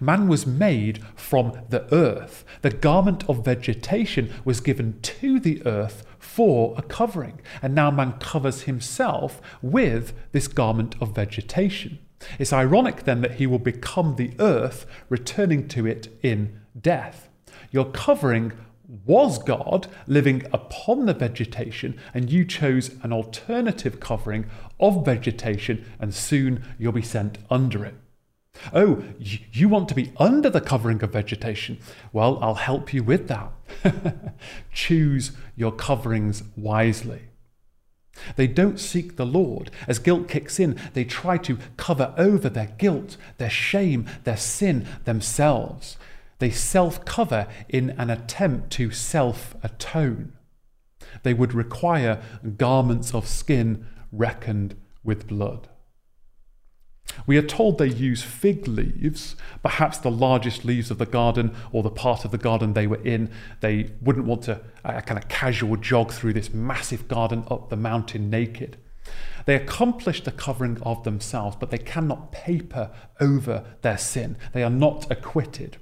Man 0.00 0.28
was 0.28 0.46
made 0.46 1.04
from 1.14 1.60
the 1.68 1.92
earth. 1.92 2.44
The 2.62 2.70
garment 2.70 3.28
of 3.28 3.44
vegetation 3.44 4.32
was 4.44 4.60
given 4.60 5.00
to 5.02 5.38
the 5.40 5.64
earth 5.66 6.04
for 6.18 6.74
a 6.76 6.82
covering. 6.82 7.40
And 7.62 7.74
now 7.74 7.90
man 7.90 8.12
covers 8.14 8.62
himself 8.62 9.40
with 9.62 10.14
this 10.32 10.48
garment 10.48 10.94
of 11.00 11.14
vegetation. 11.14 11.98
It's 12.38 12.52
ironic 12.52 13.04
then 13.04 13.20
that 13.22 13.36
he 13.36 13.46
will 13.46 13.58
become 13.58 14.16
the 14.16 14.32
earth, 14.38 14.86
returning 15.08 15.68
to 15.68 15.86
it 15.86 16.08
in 16.22 16.60
death. 16.80 17.28
Your 17.70 17.86
covering 17.86 18.52
was 19.06 19.38
God 19.38 19.86
living 20.06 20.44
upon 20.52 21.06
the 21.06 21.14
vegetation, 21.14 21.98
and 22.12 22.30
you 22.30 22.44
chose 22.44 22.94
an 23.02 23.12
alternative 23.12 24.00
covering 24.00 24.46
of 24.78 25.04
vegetation, 25.04 25.84
and 25.98 26.14
soon 26.14 26.64
you'll 26.78 26.92
be 26.92 27.02
sent 27.02 27.38
under 27.50 27.84
it. 27.84 27.94
Oh, 28.72 29.02
you 29.18 29.68
want 29.68 29.88
to 29.88 29.94
be 29.94 30.12
under 30.16 30.48
the 30.48 30.60
covering 30.60 31.02
of 31.02 31.12
vegetation? 31.12 31.78
Well, 32.12 32.38
I'll 32.40 32.54
help 32.54 32.94
you 32.94 33.02
with 33.02 33.28
that. 33.28 33.50
Choose 34.72 35.32
your 35.56 35.72
coverings 35.72 36.44
wisely. 36.56 37.22
They 38.36 38.46
don't 38.46 38.78
seek 38.78 39.16
the 39.16 39.26
Lord. 39.26 39.70
As 39.88 39.98
guilt 39.98 40.28
kicks 40.28 40.60
in, 40.60 40.78
they 40.92 41.04
try 41.04 41.36
to 41.38 41.58
cover 41.76 42.14
over 42.16 42.48
their 42.48 42.72
guilt, 42.78 43.16
their 43.38 43.50
shame, 43.50 44.06
their 44.24 44.36
sin 44.36 44.86
themselves. 45.04 45.96
They 46.38 46.50
self 46.50 47.04
cover 47.04 47.46
in 47.68 47.90
an 47.90 48.10
attempt 48.10 48.70
to 48.72 48.90
self 48.90 49.54
atone. 49.62 50.32
They 51.22 51.34
would 51.34 51.54
require 51.54 52.22
garments 52.56 53.14
of 53.14 53.26
skin 53.26 53.86
reckoned 54.10 54.76
with 55.02 55.26
blood. 55.26 55.68
We 57.26 57.36
are 57.36 57.42
told 57.42 57.78
they 57.78 57.88
use 57.88 58.22
fig 58.22 58.66
leaves, 58.68 59.36
perhaps 59.62 59.98
the 59.98 60.10
largest 60.10 60.64
leaves 60.64 60.90
of 60.90 60.98
the 60.98 61.06
garden 61.06 61.54
or 61.72 61.82
the 61.82 61.90
part 61.90 62.24
of 62.24 62.30
the 62.30 62.38
garden 62.38 62.72
they 62.72 62.86
were 62.86 63.02
in. 63.02 63.30
They 63.60 63.92
wouldn't 64.00 64.26
want 64.26 64.42
to 64.42 64.60
a 64.84 65.02
kind 65.02 65.18
of 65.18 65.28
casual 65.28 65.76
jog 65.76 66.12
through 66.12 66.34
this 66.34 66.52
massive 66.52 67.08
garden 67.08 67.44
up 67.50 67.70
the 67.70 67.76
mountain 67.76 68.30
naked. 68.30 68.76
They 69.46 69.54
accomplish 69.54 70.22
the 70.22 70.32
covering 70.32 70.80
of 70.82 71.04
themselves, 71.04 71.56
but 71.58 71.70
they 71.70 71.78
cannot 71.78 72.32
paper 72.32 72.90
over 73.20 73.64
their 73.82 73.98
sin. 73.98 74.36
They 74.52 74.62
are 74.62 74.70
not 74.70 75.10
acquitted. 75.10 75.78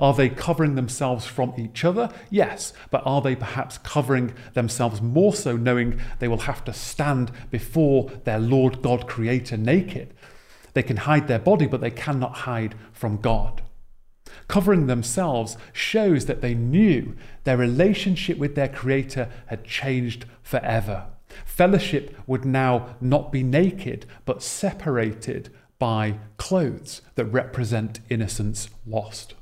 Are 0.00 0.12
they 0.12 0.28
covering 0.28 0.74
themselves 0.74 1.24
from 1.24 1.54
each 1.56 1.84
other? 1.84 2.10
Yes, 2.30 2.72
but 2.90 3.02
are 3.06 3.22
they 3.22 3.36
perhaps 3.36 3.78
covering 3.78 4.34
themselves 4.54 5.00
more 5.00 5.32
so, 5.32 5.56
knowing 5.56 6.00
they 6.18 6.28
will 6.28 6.38
have 6.38 6.64
to 6.64 6.72
stand 6.72 7.30
before 7.50 8.10
their 8.24 8.40
Lord 8.40 8.82
God 8.82 9.06
Creator 9.06 9.56
naked? 9.56 10.14
They 10.78 10.84
can 10.84 10.98
hide 10.98 11.26
their 11.26 11.40
body, 11.40 11.66
but 11.66 11.80
they 11.80 11.90
cannot 11.90 12.36
hide 12.46 12.76
from 12.92 13.16
God. 13.16 13.62
Covering 14.46 14.86
themselves 14.86 15.56
shows 15.72 16.26
that 16.26 16.40
they 16.40 16.54
knew 16.54 17.16
their 17.42 17.56
relationship 17.56 18.38
with 18.38 18.54
their 18.54 18.68
Creator 18.68 19.28
had 19.46 19.64
changed 19.64 20.24
forever. 20.40 21.08
Fellowship 21.44 22.16
would 22.28 22.44
now 22.44 22.94
not 23.00 23.32
be 23.32 23.42
naked, 23.42 24.06
but 24.24 24.40
separated 24.40 25.50
by 25.80 26.20
clothes 26.36 27.02
that 27.16 27.24
represent 27.24 27.98
innocence 28.08 28.70
lost. 28.86 29.34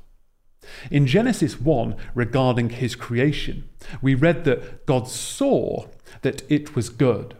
In 0.89 1.05
Genesis 1.05 1.61
1, 1.61 1.95
regarding 2.15 2.71
his 2.71 2.95
creation, 2.95 3.69
we 4.01 4.15
read 4.15 4.43
that 4.45 4.87
God 4.87 5.07
saw 5.07 5.85
that 6.23 6.41
it 6.51 6.75
was 6.75 6.89
good. 6.89 7.35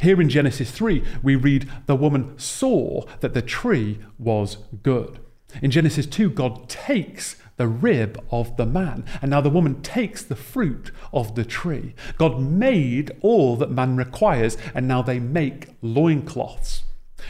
Here 0.00 0.20
in 0.20 0.28
Genesis 0.28 0.70
3, 0.70 1.04
we 1.22 1.36
read 1.36 1.70
the 1.86 1.96
woman 1.96 2.38
saw 2.38 3.02
that 3.20 3.34
the 3.34 3.42
tree 3.42 3.98
was 4.18 4.58
good. 4.82 5.20
In 5.62 5.70
Genesis 5.70 6.06
2, 6.06 6.30
God 6.30 6.68
takes 6.68 7.36
the 7.56 7.66
rib 7.66 8.22
of 8.30 8.56
the 8.56 8.64
man, 8.64 9.04
and 9.20 9.30
now 9.30 9.40
the 9.40 9.50
woman 9.50 9.82
takes 9.82 10.22
the 10.22 10.36
fruit 10.36 10.90
of 11.12 11.34
the 11.34 11.44
tree. 11.44 11.94
God 12.16 12.40
made 12.40 13.10
all 13.20 13.56
that 13.56 13.70
man 13.70 13.96
requires, 13.96 14.56
and 14.74 14.88
now 14.88 15.02
they 15.02 15.18
make 15.18 15.68
loincloths. 15.82 16.84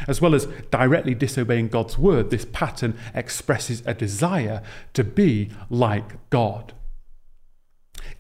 As 0.07 0.21
well 0.21 0.35
as 0.35 0.47
directly 0.71 1.15
disobeying 1.15 1.69
God's 1.69 1.99
word, 1.99 2.31
this 2.31 2.45
pattern 2.45 2.97
expresses 3.13 3.83
a 3.87 3.95
desire 3.95 4.63
to 4.95 5.03
be 5.03 5.51
like 5.69 6.31
God. 6.31 6.75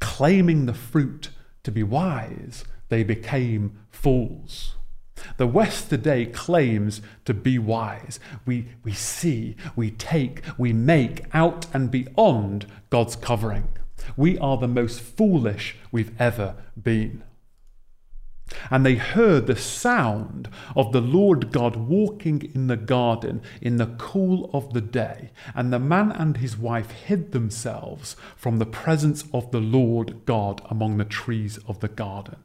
Claiming 0.00 0.66
the 0.66 0.74
fruit 0.74 1.30
to 1.62 1.70
be 1.70 1.82
wise 1.82 2.64
they 2.90 3.02
became 3.02 3.78
fools. 3.90 4.76
The 5.36 5.46
West 5.46 5.90
today 5.90 6.26
claims 6.26 7.00
to 7.24 7.34
be 7.34 7.58
wise. 7.58 8.20
We, 8.46 8.68
we 8.84 8.92
see, 8.92 9.56
we 9.76 9.90
take, 9.90 10.42
we 10.58 10.72
make 10.72 11.24
out 11.34 11.66
and 11.74 11.90
beyond 11.90 12.66
God's 12.90 13.16
covering. 13.16 13.68
We 14.16 14.38
are 14.38 14.56
the 14.56 14.68
most 14.68 15.00
foolish 15.00 15.76
we've 15.92 16.18
ever 16.20 16.56
been. 16.80 17.22
And 18.70 18.84
they 18.84 18.96
heard 18.96 19.46
the 19.46 19.56
sound 19.56 20.48
of 20.74 20.90
the 20.92 21.00
Lord 21.00 21.52
God 21.52 21.76
walking 21.76 22.50
in 22.52 22.66
the 22.66 22.76
garden 22.76 23.42
in 23.60 23.76
the 23.76 23.94
cool 23.98 24.50
of 24.52 24.72
the 24.72 24.80
day. 24.80 25.30
And 25.54 25.72
the 25.72 25.78
man 25.78 26.10
and 26.10 26.38
his 26.38 26.56
wife 26.56 26.90
hid 26.90 27.30
themselves 27.30 28.16
from 28.36 28.58
the 28.58 28.66
presence 28.66 29.24
of 29.32 29.52
the 29.52 29.60
Lord 29.60 30.26
God 30.26 30.62
among 30.68 30.96
the 30.96 31.04
trees 31.04 31.58
of 31.68 31.78
the 31.80 31.88
garden. 31.88 32.36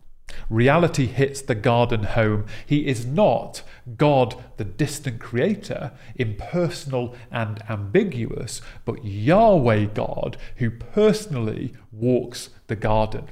Reality 0.49 1.05
hits 1.05 1.41
the 1.41 1.55
garden 1.55 2.03
home. 2.03 2.45
He 2.65 2.87
is 2.87 3.05
not 3.05 3.61
God, 3.97 4.43
the 4.57 4.63
distant 4.63 5.19
creator, 5.19 5.91
impersonal 6.15 7.15
and 7.31 7.63
ambiguous, 7.69 8.61
but 8.83 9.03
Yahweh 9.05 9.85
God, 9.85 10.37
who 10.57 10.71
personally 10.71 11.73
walks 11.91 12.49
the 12.67 12.75
garden. 12.75 13.29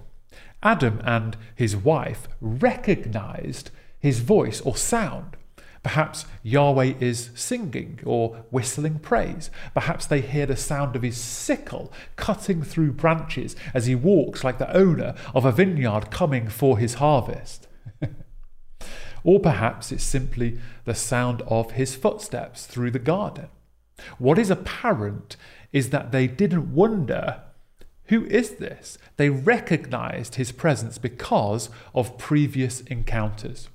Adam 0.62 1.02
and 1.04 1.36
his 1.56 1.76
wife 1.76 2.28
recognized 2.40 3.70
his 4.00 4.20
voice 4.20 4.62
or 4.62 4.76
sound. 4.76 5.36
Perhaps 5.84 6.26
Yahweh 6.44 6.94
is 7.02 7.30
singing 7.36 8.00
or 8.06 8.46
whistling 8.50 9.00
praise. 9.00 9.52
Perhaps 9.74 10.06
they 10.06 10.22
hear 10.22 10.46
the 10.46 10.56
sound 10.56 10.96
of 10.96 11.02
his 11.02 11.18
sickle 11.18 11.92
cutting 12.16 12.64
through 12.64 12.94
branches 12.94 13.56
as 13.74 13.86
he 13.86 13.94
walks 13.94 14.44
like 14.44 14.58
the 14.58 14.76
owner 14.76 15.14
of 15.36 15.44
a 15.44 15.52
vineyard 15.52 16.10
coming 16.10 16.48
for 16.48 16.78
his 16.78 16.96
harvest. 16.96 17.68
Or 19.24 19.40
perhaps 19.40 19.92
it's 19.92 20.04
simply 20.04 20.60
the 20.86 20.94
sound 20.94 21.44
of 21.44 21.72
his 21.72 21.96
footsteps 21.96 22.66
through 22.66 22.92
the 22.92 23.00
garden. 23.00 23.48
What 24.18 24.38
is 24.38 24.50
apparent 24.50 25.38
is 25.72 25.92
that 25.92 26.12
they 26.12 26.28
didn't 26.28 26.74
wonder 26.74 27.42
who 28.08 28.26
is 28.26 28.56
this? 28.56 28.98
They 29.16 29.30
recognized 29.30 30.36
his 30.36 30.52
presence 30.52 30.98
because 30.98 31.70
of 31.96 32.18
previous 32.18 32.82
encounters. 32.82 33.70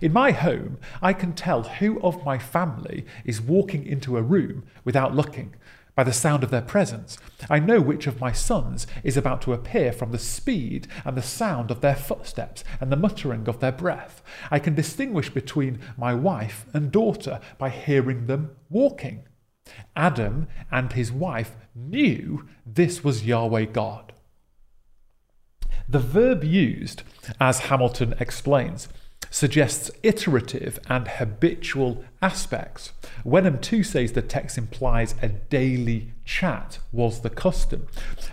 In 0.00 0.12
my 0.12 0.32
home, 0.32 0.78
I 1.00 1.12
can 1.12 1.32
tell 1.32 1.62
who 1.62 2.00
of 2.00 2.24
my 2.24 2.38
family 2.38 3.04
is 3.24 3.40
walking 3.40 3.86
into 3.86 4.16
a 4.16 4.22
room 4.22 4.64
without 4.84 5.14
looking 5.14 5.54
by 5.94 6.04
the 6.04 6.12
sound 6.12 6.42
of 6.42 6.50
their 6.50 6.62
presence. 6.62 7.18
I 7.50 7.58
know 7.58 7.80
which 7.80 8.06
of 8.06 8.20
my 8.20 8.32
sons 8.32 8.86
is 9.04 9.16
about 9.16 9.42
to 9.42 9.52
appear 9.52 9.92
from 9.92 10.10
the 10.10 10.18
speed 10.18 10.88
and 11.04 11.16
the 11.16 11.22
sound 11.22 11.70
of 11.70 11.80
their 11.80 11.96
footsteps 11.96 12.64
and 12.80 12.90
the 12.90 12.96
muttering 12.96 13.48
of 13.48 13.60
their 13.60 13.72
breath. 13.72 14.22
I 14.50 14.58
can 14.58 14.74
distinguish 14.74 15.30
between 15.30 15.80
my 15.98 16.14
wife 16.14 16.66
and 16.72 16.90
daughter 16.90 17.40
by 17.58 17.68
hearing 17.68 18.26
them 18.26 18.52
walking. 18.70 19.24
Adam 19.94 20.48
and 20.70 20.92
his 20.92 21.12
wife 21.12 21.56
knew 21.74 22.48
this 22.64 23.04
was 23.04 23.26
Yahweh 23.26 23.66
God. 23.66 24.12
The 25.88 25.98
verb 25.98 26.42
used, 26.42 27.02
as 27.40 27.60
Hamilton 27.60 28.14
explains, 28.18 28.88
suggests 29.32 29.90
iterative 30.02 30.78
and 30.88 31.08
habitual 31.08 32.04
aspects. 32.20 32.92
Wenham 33.24 33.58
too 33.58 33.82
says 33.82 34.12
the 34.12 34.22
text 34.22 34.58
implies 34.58 35.14
a 35.22 35.28
daily 35.28 36.12
chat 36.24 36.78
was 36.92 37.22
the 37.22 37.30
custom. 37.30 37.86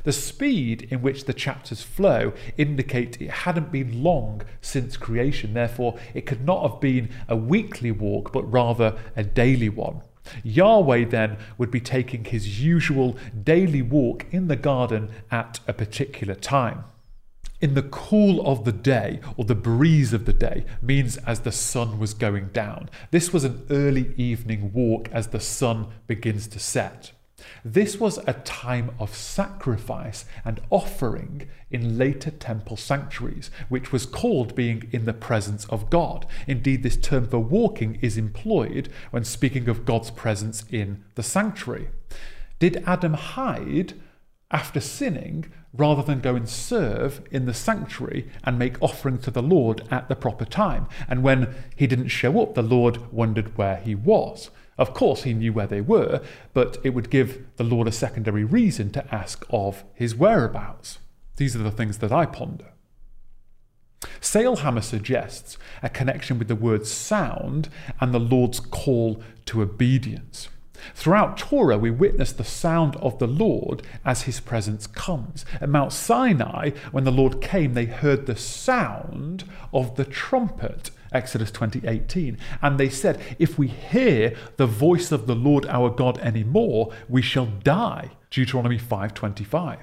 The 0.04 0.12
speed 0.12 0.88
in 0.92 1.02
which 1.02 1.24
the 1.24 1.34
chapters 1.34 1.82
flow 1.82 2.34
indicate 2.58 3.22
it 3.22 3.32
hadn't 3.32 3.72
been 3.72 4.04
long 4.04 4.42
since 4.62 4.98
creation, 4.98 5.54
therefore, 5.54 5.98
it 6.14 6.26
could 6.26 6.46
not 6.46 6.70
have 6.70 6.82
been 6.82 7.10
a 7.30 7.36
weekly 7.36 7.92
walk, 7.92 8.34
but 8.34 8.44
rather 8.52 8.98
a 9.16 9.24
daily 9.24 9.70
one. 9.70 10.02
Yahweh 10.44 11.06
then 11.06 11.38
would 11.58 11.72
be 11.72 11.80
taking 11.80 12.26
his 12.26 12.62
usual 12.62 13.18
daily 13.42 13.82
walk 13.82 14.26
in 14.32 14.50
the 14.50 14.56
garden 14.58 15.10
at 15.32 15.62
a 15.66 15.74
particular 15.74 16.36
time. 16.36 16.84
In 17.62 17.74
the 17.74 17.84
cool 17.84 18.46
of 18.48 18.64
the 18.64 18.72
day, 18.72 19.20
or 19.36 19.44
the 19.44 19.56
breeze 19.56 20.14
of 20.14 20.26
the 20.26 20.34
day, 20.34 20.66
means 20.82 21.18
as 21.18 21.42
the 21.42 21.52
sun 21.52 22.00
was 22.00 22.14
going 22.14 22.50
down. 22.50 22.90
This 23.12 23.34
was 23.34 23.44
an 23.44 23.66
early 23.70 24.14
evening 24.16 24.72
walk 24.72 25.10
as 25.12 25.28
the 25.28 25.42
sun 25.42 25.88
begins 26.08 26.48
to 26.48 26.60
set. 26.60 27.12
This 27.64 28.00
was 28.00 28.18
a 28.20 28.34
time 28.34 28.92
of 29.00 29.16
sacrifice 29.16 30.26
and 30.46 30.62
offering 30.70 31.50
in 31.70 31.98
later 31.98 32.32
temple 32.32 32.78
sanctuaries, 32.78 33.52
which 33.68 33.92
was 33.92 34.06
called 34.06 34.56
being 34.56 34.88
in 34.92 35.06
the 35.06 35.14
presence 35.14 35.66
of 35.66 35.90
God. 35.90 36.26
Indeed, 36.48 36.84
this 36.84 36.98
term 36.98 37.28
for 37.28 37.40
walking 37.40 37.98
is 38.02 38.18
employed 38.18 38.90
when 39.12 39.24
speaking 39.24 39.68
of 39.68 39.86
God's 39.86 40.12
presence 40.12 40.64
in 40.70 41.04
the 41.16 41.24
sanctuary. 41.24 41.90
Did 42.60 42.84
Adam 42.86 43.14
hide 43.14 43.94
after 44.52 44.80
sinning 44.80 45.52
rather 45.74 46.02
than 46.02 46.20
go 46.20 46.36
and 46.36 46.50
serve 46.50 47.22
in 47.32 47.46
the 47.46 47.54
sanctuary 47.54 48.30
and 48.44 48.58
make 48.58 48.82
offering 48.82 49.18
to 49.20 49.32
the 49.32 49.42
Lord 49.42 49.88
at 49.92 50.10
the 50.10 50.16
proper 50.16 50.46
time? 50.46 50.88
And 51.08 51.24
when 51.24 51.54
he 51.76 51.88
didn't 51.88 52.10
show 52.10 52.42
up, 52.42 52.56
the 52.56 52.62
Lord 52.62 53.12
wondered 53.12 53.58
where 53.58 53.78
he 53.78 53.96
was. 53.96 54.50
Of 54.78 54.94
course, 54.94 55.24
he 55.24 55.34
knew 55.34 55.52
where 55.52 55.68
they 55.68 55.82
were, 55.82 56.22
but 56.54 56.78
it 56.84 56.92
would 56.92 57.10
give 57.10 57.46
the 57.58 57.66
Lord 57.66 57.88
a 57.88 57.92
secondary 57.92 58.46
reason 58.46 58.92
to 58.92 59.14
ask 59.14 59.46
of 59.50 59.84
his 59.94 60.16
whereabouts. 60.16 61.00
These 61.36 61.56
are 61.56 61.60
the 61.60 61.72
things 61.72 61.98
that 61.98 62.14
I 62.14 62.26
ponder. 62.26 62.72
Sailhamer 64.22 64.82
suggests 64.82 65.58
a 65.84 65.90
connection 65.90 66.40
with 66.40 66.48
the 66.48 66.56
word 66.56 66.88
sound 66.88 67.70
and 68.00 68.14
the 68.14 68.20
Lord's 68.20 68.60
call 68.60 69.22
to 69.46 69.62
obedience. 69.62 70.48
Throughout 70.96 71.38
Torah, 71.38 71.78
we 71.78 71.92
witness 71.92 72.32
the 72.32 72.44
sound 72.44 72.96
of 72.98 73.20
the 73.20 73.28
Lord 73.28 73.84
as 74.06 74.24
his 74.24 74.40
presence 74.40 74.88
comes. 74.88 75.46
At 75.62 75.70
Mount 75.70 75.94
Sinai, 75.94 76.72
when 76.92 77.04
the 77.04 77.12
Lord 77.12 77.42
came, 77.42 77.74
they 77.74 77.86
heard 77.86 78.26
the 78.26 78.36
sound 78.36 79.44
of 79.74 79.96
the 79.96 80.06
trumpet 80.06 80.92
Exodus 81.12 81.52
20:18. 81.52 82.38
And 82.62 82.80
they 82.80 82.90
said, 82.90 83.20
if 83.40 83.58
we 83.58 83.68
hear 83.68 84.36
the 84.58 84.68
voice 84.68 85.12
of 85.12 85.28
the 85.28 85.36
Lord 85.36 85.66
our 85.66 85.90
God 85.90 86.18
anymore, 86.20 86.92
we 87.08 87.22
shall 87.22 87.48
die. 87.48 88.12
Deuteronomy 88.30 88.78
5:25. 88.78 89.80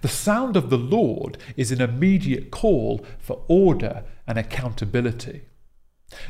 The 0.00 0.08
sound 0.08 0.56
of 0.56 0.70
the 0.70 0.78
Lord 0.78 1.38
is 1.56 1.70
an 1.70 1.80
immediate 1.80 2.50
call 2.50 3.04
for 3.18 3.44
order 3.46 4.04
and 4.26 4.38
accountability. 4.38 5.42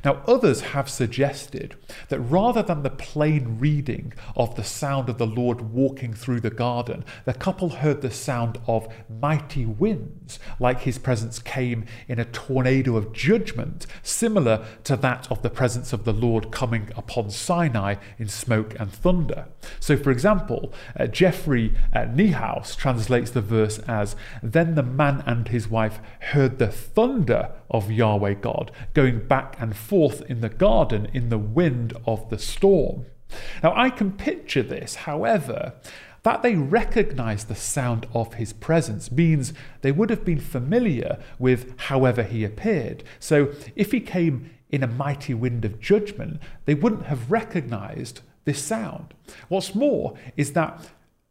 Now, 0.05 0.22
others 0.26 0.61
have 0.61 0.89
suggested 0.89 1.76
that 2.09 2.20
rather 2.20 2.62
than 2.62 2.82
the 2.82 2.91
plain 2.91 3.59
reading 3.59 4.12
of 4.37 4.55
the 4.55 4.64
sound 4.64 5.09
of 5.09 5.18
the 5.18 5.26
Lord 5.26 5.72
walking 5.72 6.14
through 6.14 6.41
the 6.41 6.51
garden, 6.51 7.05
the 7.24 7.34
couple 7.34 7.68
heard 7.68 8.03
the 8.03 8.11
sound 8.11 8.59
of 8.66 8.89
mighty 9.09 9.66
winds, 9.66 10.39
like 10.59 10.80
his 10.80 10.99
presence 10.99 11.39
came 11.39 11.84
in 12.09 12.18
a 12.18 12.24
tornado 12.24 12.97
of 12.97 13.12
judgment, 13.12 13.87
similar 14.03 14.64
to 14.84 14.97
that 14.97 15.30
of 15.30 15.43
the 15.43 15.51
presence 15.51 15.93
of 15.93 16.05
the 16.05 16.12
Lord 16.12 16.51
coming 16.51 16.91
upon 16.97 17.30
Sinai 17.30 17.97
in 18.18 18.28
smoke 18.28 18.78
and 18.78 18.91
thunder. 18.93 19.47
So, 19.80 19.97
for 19.97 20.11
example, 20.11 20.72
uh, 20.99 21.07
Jeffrey 21.07 21.74
uh, 21.95 22.01
Niehaus 22.01 22.76
translates 22.76 23.30
the 23.30 23.41
verse 23.41 23.78
as 23.80 24.16
Then 24.43 24.74
the 24.74 24.82
man 24.82 25.22
and 25.26 25.49
his 25.49 25.68
wife 25.68 26.01
heard 26.20 26.59
the 26.59 26.68
thunder 26.68 27.51
of 27.70 27.91
Yahweh 27.91 28.34
God 28.34 28.70
going 28.95 29.26
back 29.26 29.57
and 29.59 29.76
forth 29.77 30.22
in 30.29 30.41
the 30.41 30.49
garden 30.49 31.09
in 31.12 31.29
the 31.29 31.39
wind 31.39 31.97
of 32.07 32.29
the 32.31 32.39
storm. 32.39 33.07
Now, 33.62 33.72
I 33.77 33.91
can 33.91 34.12
picture 34.12 34.62
this, 34.62 34.95
however, 34.95 35.74
that 36.22 36.43
they 36.43 36.57
recognize 36.57 37.45
the 37.45 37.55
sound 37.55 38.07
of 38.12 38.35
his 38.35 38.53
presence 38.53 39.12
means 39.12 39.53
they 39.83 39.93
would 39.93 40.11
have 40.11 40.24
been 40.24 40.41
familiar 40.41 41.18
with 41.39 41.79
however 41.79 42.22
he 42.22 42.45
appeared. 42.45 43.05
So, 43.20 43.53
if 43.77 43.93
he 43.93 44.01
came 44.01 44.51
in 44.70 44.83
a 44.83 44.89
mighty 44.89 45.35
wind 45.35 45.64
of 45.64 45.81
judgment, 45.81 46.41
they 46.64 46.74
wouldn't 46.74 47.07
have 47.07 47.31
recognized 47.31 48.22
this 48.45 48.62
sound. 48.62 49.14
What's 49.49 49.74
more 49.74 50.16
is 50.37 50.53
that 50.53 50.81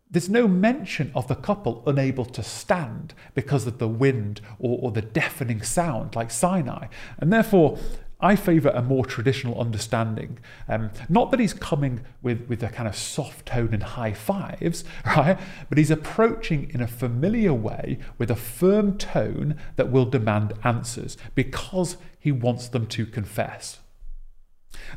there's 0.10 0.30
no 0.30 0.48
mention 0.48 1.12
of 1.14 1.28
the 1.28 1.36
couple 1.36 1.84
unable 1.88 2.26
to 2.26 2.44
stand 2.44 3.14
because 3.34 3.68
of 3.68 3.80
the 3.80 3.88
wind 3.88 4.40
or, 4.60 4.80
or, 4.82 4.92
the 4.92 5.02
deafening 5.02 5.62
sound 5.62 6.16
like 6.16 6.32
Sinai. 6.32 6.88
And 7.18 7.34
therefore, 7.34 7.78
I 8.26 8.36
favour 8.36 8.70
a 8.70 8.82
more 8.82 9.06
traditional 9.06 9.62
understanding. 9.62 10.40
Um, 10.68 10.90
not 11.10 11.30
that 11.30 11.40
he's 11.40 11.54
coming 11.54 12.02
with, 12.24 12.48
with 12.50 12.64
a 12.64 12.70
kind 12.70 12.90
of 12.90 12.96
soft 12.96 13.46
tone 13.46 13.72
and 13.72 13.84
high 13.84 14.14
fives, 14.14 14.84
right? 15.06 15.38
But 15.70 15.78
he's 15.78 15.92
approaching 15.92 16.72
in 16.74 16.82
a 16.82 16.88
familiar 16.88 17.54
way 17.54 18.00
with 18.18 18.32
a 18.32 18.36
firm 18.36 18.98
tone 18.98 19.58
that 19.76 19.92
will 19.92 20.06
demand 20.06 20.54
answers 20.64 21.18
because 21.36 21.98
he 22.18 22.32
wants 22.32 22.68
them 22.68 22.88
to 22.88 23.06
confess. 23.06 23.78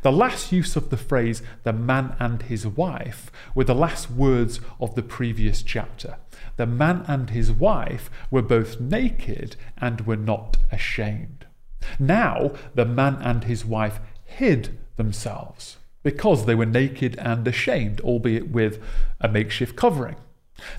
The 0.00 0.10
last 0.10 0.50
use 0.50 0.74
of 0.74 0.88
the 0.88 0.96
phrase 0.96 1.42
the 1.64 1.74
man 1.74 2.16
and 2.18 2.40
his 2.40 2.66
wife 2.66 3.30
were 3.54 3.64
the 3.64 3.74
last 3.74 4.10
words 4.10 4.58
of 4.80 4.94
the 4.94 5.02
previous 5.02 5.62
chapter. 5.62 6.16
The 6.56 6.66
man 6.66 7.04
and 7.06 7.28
his 7.28 7.52
wife 7.52 8.10
were 8.30 8.40
both 8.40 8.80
naked 8.80 9.56
and 9.76 10.06
were 10.06 10.16
not 10.16 10.56
ashamed. 10.72 11.37
Now 11.98 12.52
the 12.74 12.84
man 12.84 13.16
and 13.22 13.44
his 13.44 13.64
wife 13.64 14.00
hid 14.24 14.78
themselves 14.96 15.78
because 16.02 16.46
they 16.46 16.54
were 16.54 16.66
naked 16.66 17.16
and 17.18 17.46
ashamed, 17.46 18.00
albeit 18.00 18.48
with 18.48 18.82
a 19.20 19.28
makeshift 19.28 19.76
covering. 19.76 20.16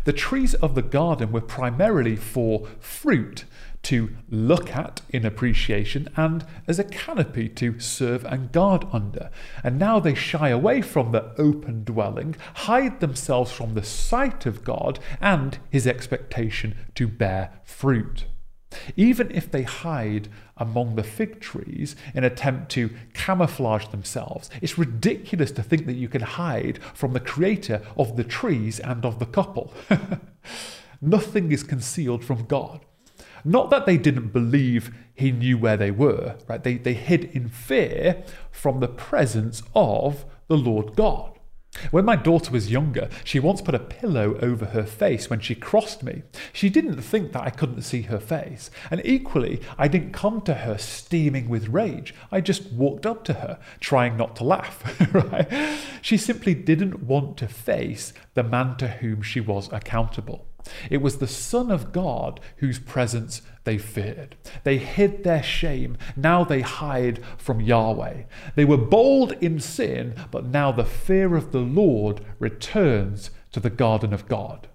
The 0.03 0.13
trees 0.13 0.53
of 0.55 0.75
the 0.75 0.81
garden 0.81 1.31
were 1.31 1.41
primarily 1.41 2.15
for 2.15 2.67
fruit 2.79 3.45
to 3.83 4.09
look 4.29 4.75
at 4.75 5.01
in 5.09 5.25
appreciation 5.25 6.09
and 6.17 6.45
as 6.67 6.79
a 6.79 6.83
canopy 6.83 7.47
to 7.47 7.79
serve 7.79 8.25
and 8.25 8.51
guard 8.51 8.85
under. 8.91 9.29
And 9.63 9.79
now 9.79 9.99
they 9.99 10.15
shy 10.15 10.49
away 10.49 10.81
from 10.81 11.11
the 11.11 11.33
open 11.37 11.85
dwelling, 11.85 12.35
hide 12.55 12.99
themselves 12.99 13.51
from 13.51 13.73
the 13.73 13.83
sight 13.83 14.45
of 14.45 14.63
God 14.63 14.99
and 15.21 15.57
his 15.69 15.87
expectation 15.87 16.75
to 16.95 17.07
bear 17.07 17.51
fruit. 17.63 18.25
Even 18.95 19.31
if 19.31 19.49
they 19.49 19.63
hide 19.63 20.27
among 20.57 20.95
the 20.95 21.03
fig 21.03 21.39
trees 21.39 21.95
in 22.13 22.23
attempt 22.23 22.69
to 22.71 22.89
camouflage 23.13 23.87
themselves, 23.87 24.49
it's 24.61 24.77
ridiculous 24.77 25.51
to 25.51 25.63
think 25.63 25.85
that 25.85 25.93
you 25.93 26.07
can 26.07 26.21
hide 26.21 26.79
from 26.93 27.13
the 27.13 27.19
creator 27.19 27.81
of 27.97 28.15
the 28.15 28.23
trees 28.23 28.79
and 28.79 29.05
of 29.05 29.19
the 29.19 29.25
couple. 29.25 29.73
Nothing 31.01 31.51
is 31.51 31.63
concealed 31.63 32.23
from 32.23 32.45
God. 32.45 32.85
Not 33.45 33.69
that 33.69 33.85
they 33.85 33.97
didn't 33.97 34.33
believe 34.33 34.93
he 35.13 35.31
knew 35.31 35.57
where 35.57 35.77
they 35.77 35.91
were, 35.91 36.35
right? 36.47 36.61
They, 36.61 36.75
they 36.75 36.93
hid 36.93 37.25
in 37.25 37.47
fear 37.47 38.23
from 38.51 38.79
the 38.79 38.87
presence 38.87 39.63
of 39.73 40.25
the 40.47 40.57
Lord 40.57 40.95
God. 40.95 41.38
When 41.91 42.05
my 42.05 42.15
daughter 42.15 42.51
was 42.51 42.71
younger, 42.71 43.09
she 43.23 43.39
once 43.39 43.61
put 43.61 43.75
a 43.75 43.79
pillow 43.79 44.37
over 44.41 44.65
her 44.65 44.83
face 44.83 45.29
when 45.29 45.39
she 45.39 45.55
crossed 45.55 46.03
me. 46.03 46.23
She 46.53 46.69
didn't 46.69 47.01
think 47.01 47.31
that 47.31 47.43
I 47.43 47.49
couldn't 47.49 47.83
see 47.83 48.03
her 48.03 48.19
face. 48.19 48.69
And 48.91 49.01
equally, 49.05 49.61
I 49.77 49.87
didn't 49.87 50.11
come 50.11 50.41
to 50.41 50.53
her 50.53 50.77
steaming 50.77 51.49
with 51.49 51.69
rage. 51.69 52.13
I 52.31 52.41
just 52.41 52.71
walked 52.71 53.05
up 53.05 53.23
to 53.25 53.33
her, 53.33 53.59
trying 53.79 54.17
not 54.17 54.35
to 54.37 54.43
laugh. 54.43 54.83
right? 55.13 55.77
She 56.01 56.17
simply 56.17 56.53
didn't 56.53 57.03
want 57.03 57.37
to 57.37 57.47
face 57.47 58.13
the 58.33 58.43
man 58.43 58.77
to 58.77 58.87
whom 58.87 59.21
she 59.21 59.39
was 59.39 59.71
accountable. 59.71 60.48
It 60.89 61.01
was 61.01 61.17
the 61.17 61.27
Son 61.27 61.71
of 61.71 61.91
God 61.91 62.39
whose 62.57 62.79
presence 62.79 63.41
they 63.63 63.77
feared. 63.77 64.35
They 64.63 64.77
hid 64.77 65.23
their 65.23 65.43
shame. 65.43 65.97
Now 66.15 66.43
they 66.43 66.61
hide 66.61 67.21
from 67.37 67.61
Yahweh. 67.61 68.23
They 68.55 68.65
were 68.65 68.77
bold 68.77 69.33
in 69.33 69.59
sin, 69.59 70.15
but 70.31 70.45
now 70.45 70.71
the 70.71 70.85
fear 70.85 71.35
of 71.35 71.51
the 71.51 71.59
Lord 71.59 72.21
returns 72.39 73.31
to 73.51 73.59
the 73.59 73.69
garden 73.69 74.13
of 74.13 74.27
God. 74.27 74.67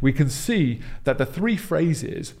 We 0.00 0.12
can 0.12 0.28
see 0.28 0.80
that 1.04 1.18
the 1.18 1.26
three 1.26 1.56
phrases 1.56 2.34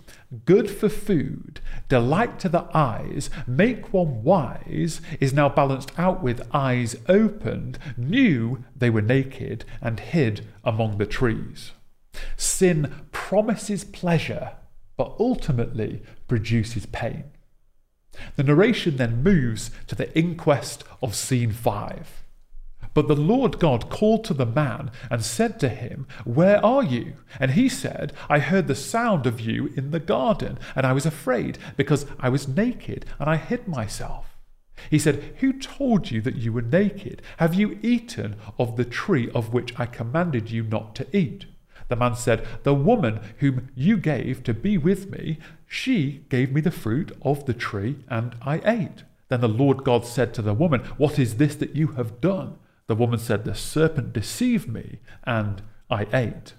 good 0.44 0.70
for 0.70 0.88
food, 0.88 1.60
delight 1.88 2.38
to 2.40 2.48
the 2.48 2.66
eyes, 2.74 3.30
make 3.46 3.92
one 3.92 4.22
wise 4.22 5.00
is 5.20 5.32
now 5.32 5.48
balanced 5.48 5.92
out 5.98 6.22
with 6.22 6.46
eyes 6.52 6.96
opened, 7.08 7.78
knew 7.96 8.64
they 8.76 8.90
were 8.90 9.00
naked, 9.00 9.64
and 9.80 10.00
hid 10.00 10.46
among 10.64 10.98
the 10.98 11.06
trees. 11.06 11.72
Sin 12.36 13.06
promises 13.12 13.84
pleasure, 13.84 14.52
but 14.96 15.14
ultimately 15.18 16.02
produces 16.26 16.86
pain. 16.86 17.24
The 18.36 18.42
narration 18.42 18.96
then 18.96 19.22
moves 19.22 19.70
to 19.86 19.94
the 19.94 20.16
inquest 20.18 20.84
of 21.02 21.14
scene 21.14 21.52
5. 21.52 22.24
But 22.94 23.06
the 23.06 23.14
Lord 23.14 23.60
God 23.60 23.90
called 23.90 24.24
to 24.24 24.34
the 24.34 24.46
man 24.46 24.90
and 25.10 25.24
said 25.24 25.60
to 25.60 25.68
him, 25.68 26.06
Where 26.24 26.64
are 26.64 26.82
you? 26.82 27.14
And 27.38 27.52
he 27.52 27.68
said, 27.68 28.12
I 28.28 28.40
heard 28.40 28.66
the 28.66 28.74
sound 28.74 29.26
of 29.26 29.40
you 29.40 29.72
in 29.76 29.92
the 29.92 30.00
garden, 30.00 30.58
and 30.74 30.84
I 30.84 30.92
was 30.92 31.06
afraid, 31.06 31.58
because 31.76 32.06
I 32.18 32.28
was 32.28 32.48
naked, 32.48 33.06
and 33.20 33.30
I 33.30 33.36
hid 33.36 33.68
myself. 33.68 34.36
He 34.90 34.98
said, 34.98 35.34
Who 35.38 35.52
told 35.52 36.10
you 36.10 36.20
that 36.22 36.36
you 36.36 36.52
were 36.52 36.62
naked? 36.62 37.22
Have 37.36 37.54
you 37.54 37.78
eaten 37.82 38.36
of 38.58 38.76
the 38.76 38.84
tree 38.84 39.30
of 39.30 39.52
which 39.52 39.78
I 39.78 39.86
commanded 39.86 40.50
you 40.50 40.62
not 40.62 40.94
to 40.96 41.16
eat? 41.16 41.46
The 41.88 41.96
man 41.96 42.14
said, 42.14 42.46
The 42.62 42.74
woman 42.74 43.20
whom 43.38 43.70
you 43.74 43.96
gave 43.96 44.42
to 44.44 44.54
be 44.54 44.78
with 44.78 45.10
me, 45.10 45.38
she 45.66 46.24
gave 46.28 46.52
me 46.52 46.60
the 46.60 46.70
fruit 46.70 47.16
of 47.22 47.46
the 47.46 47.54
tree, 47.54 47.96
and 48.08 48.36
I 48.42 48.60
ate. 48.64 49.04
Then 49.28 49.40
the 49.40 49.48
Lord 49.48 49.84
God 49.84 50.04
said 50.06 50.32
to 50.34 50.42
the 50.42 50.54
woman, 50.54 50.80
What 50.96 51.18
is 51.18 51.36
this 51.36 51.54
that 51.56 51.76
you 51.76 51.88
have 51.88 52.20
done? 52.20 52.58
The 52.86 52.94
woman 52.94 53.18
said, 53.18 53.44
The 53.44 53.54
serpent 53.54 54.12
deceived 54.12 54.68
me, 54.68 54.98
and 55.24 55.62
I 55.90 56.06
ate. 56.12 56.54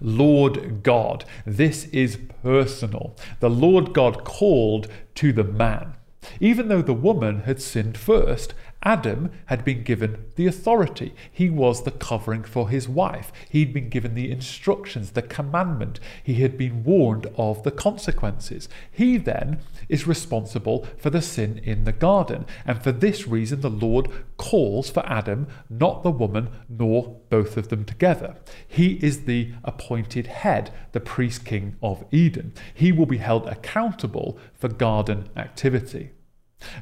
Lord 0.00 0.82
God, 0.82 1.24
this 1.46 1.86
is 1.86 2.18
personal. 2.42 3.16
The 3.40 3.50
Lord 3.50 3.92
God 3.92 4.24
called 4.24 4.88
to 5.16 5.32
the 5.32 5.44
man. 5.44 5.94
Even 6.38 6.68
though 6.68 6.82
the 6.82 6.92
woman 6.92 7.40
had 7.40 7.62
sinned 7.62 7.96
first, 7.96 8.54
Adam 8.82 9.30
had 9.46 9.64
been 9.64 9.82
given 9.82 10.24
the 10.36 10.46
authority. 10.46 11.14
He 11.30 11.50
was 11.50 11.82
the 11.82 11.90
covering 11.90 12.44
for 12.44 12.70
his 12.70 12.88
wife. 12.88 13.30
He'd 13.50 13.74
been 13.74 13.90
given 13.90 14.14
the 14.14 14.30
instructions, 14.30 15.10
the 15.10 15.22
commandment. 15.22 16.00
He 16.22 16.34
had 16.34 16.56
been 16.56 16.82
warned 16.82 17.26
of 17.36 17.62
the 17.62 17.70
consequences. 17.70 18.68
He 18.90 19.18
then 19.18 19.60
is 19.88 20.06
responsible 20.06 20.86
for 20.96 21.10
the 21.10 21.20
sin 21.20 21.60
in 21.62 21.84
the 21.84 21.92
garden. 21.92 22.46
And 22.64 22.82
for 22.82 22.92
this 22.92 23.28
reason, 23.28 23.60
the 23.60 23.68
Lord 23.68 24.08
calls 24.38 24.88
for 24.88 25.04
Adam, 25.06 25.48
not 25.68 26.02
the 26.02 26.10
woman, 26.10 26.48
nor 26.68 27.20
both 27.28 27.58
of 27.58 27.68
them 27.68 27.84
together. 27.84 28.36
He 28.66 28.94
is 29.04 29.24
the 29.24 29.52
appointed 29.62 30.26
head, 30.26 30.72
the 30.92 31.00
priest 31.00 31.44
king 31.44 31.76
of 31.82 32.04
Eden. 32.10 32.54
He 32.72 32.92
will 32.92 33.06
be 33.06 33.18
held 33.18 33.46
accountable 33.46 34.38
for 34.54 34.68
garden 34.68 35.28
activity. 35.36 36.12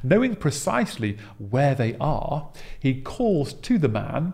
Knowing 0.03 0.35
precisely 0.35 1.17
where 1.37 1.75
they 1.75 1.95
are, 1.99 2.51
he 2.79 3.01
calls 3.01 3.53
to 3.53 3.77
the 3.77 3.87
man, 3.87 4.33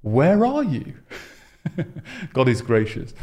Where 0.00 0.44
are 0.44 0.64
you? 0.64 0.94
God 2.32 2.48
is 2.48 2.62
gracious. 2.62 3.14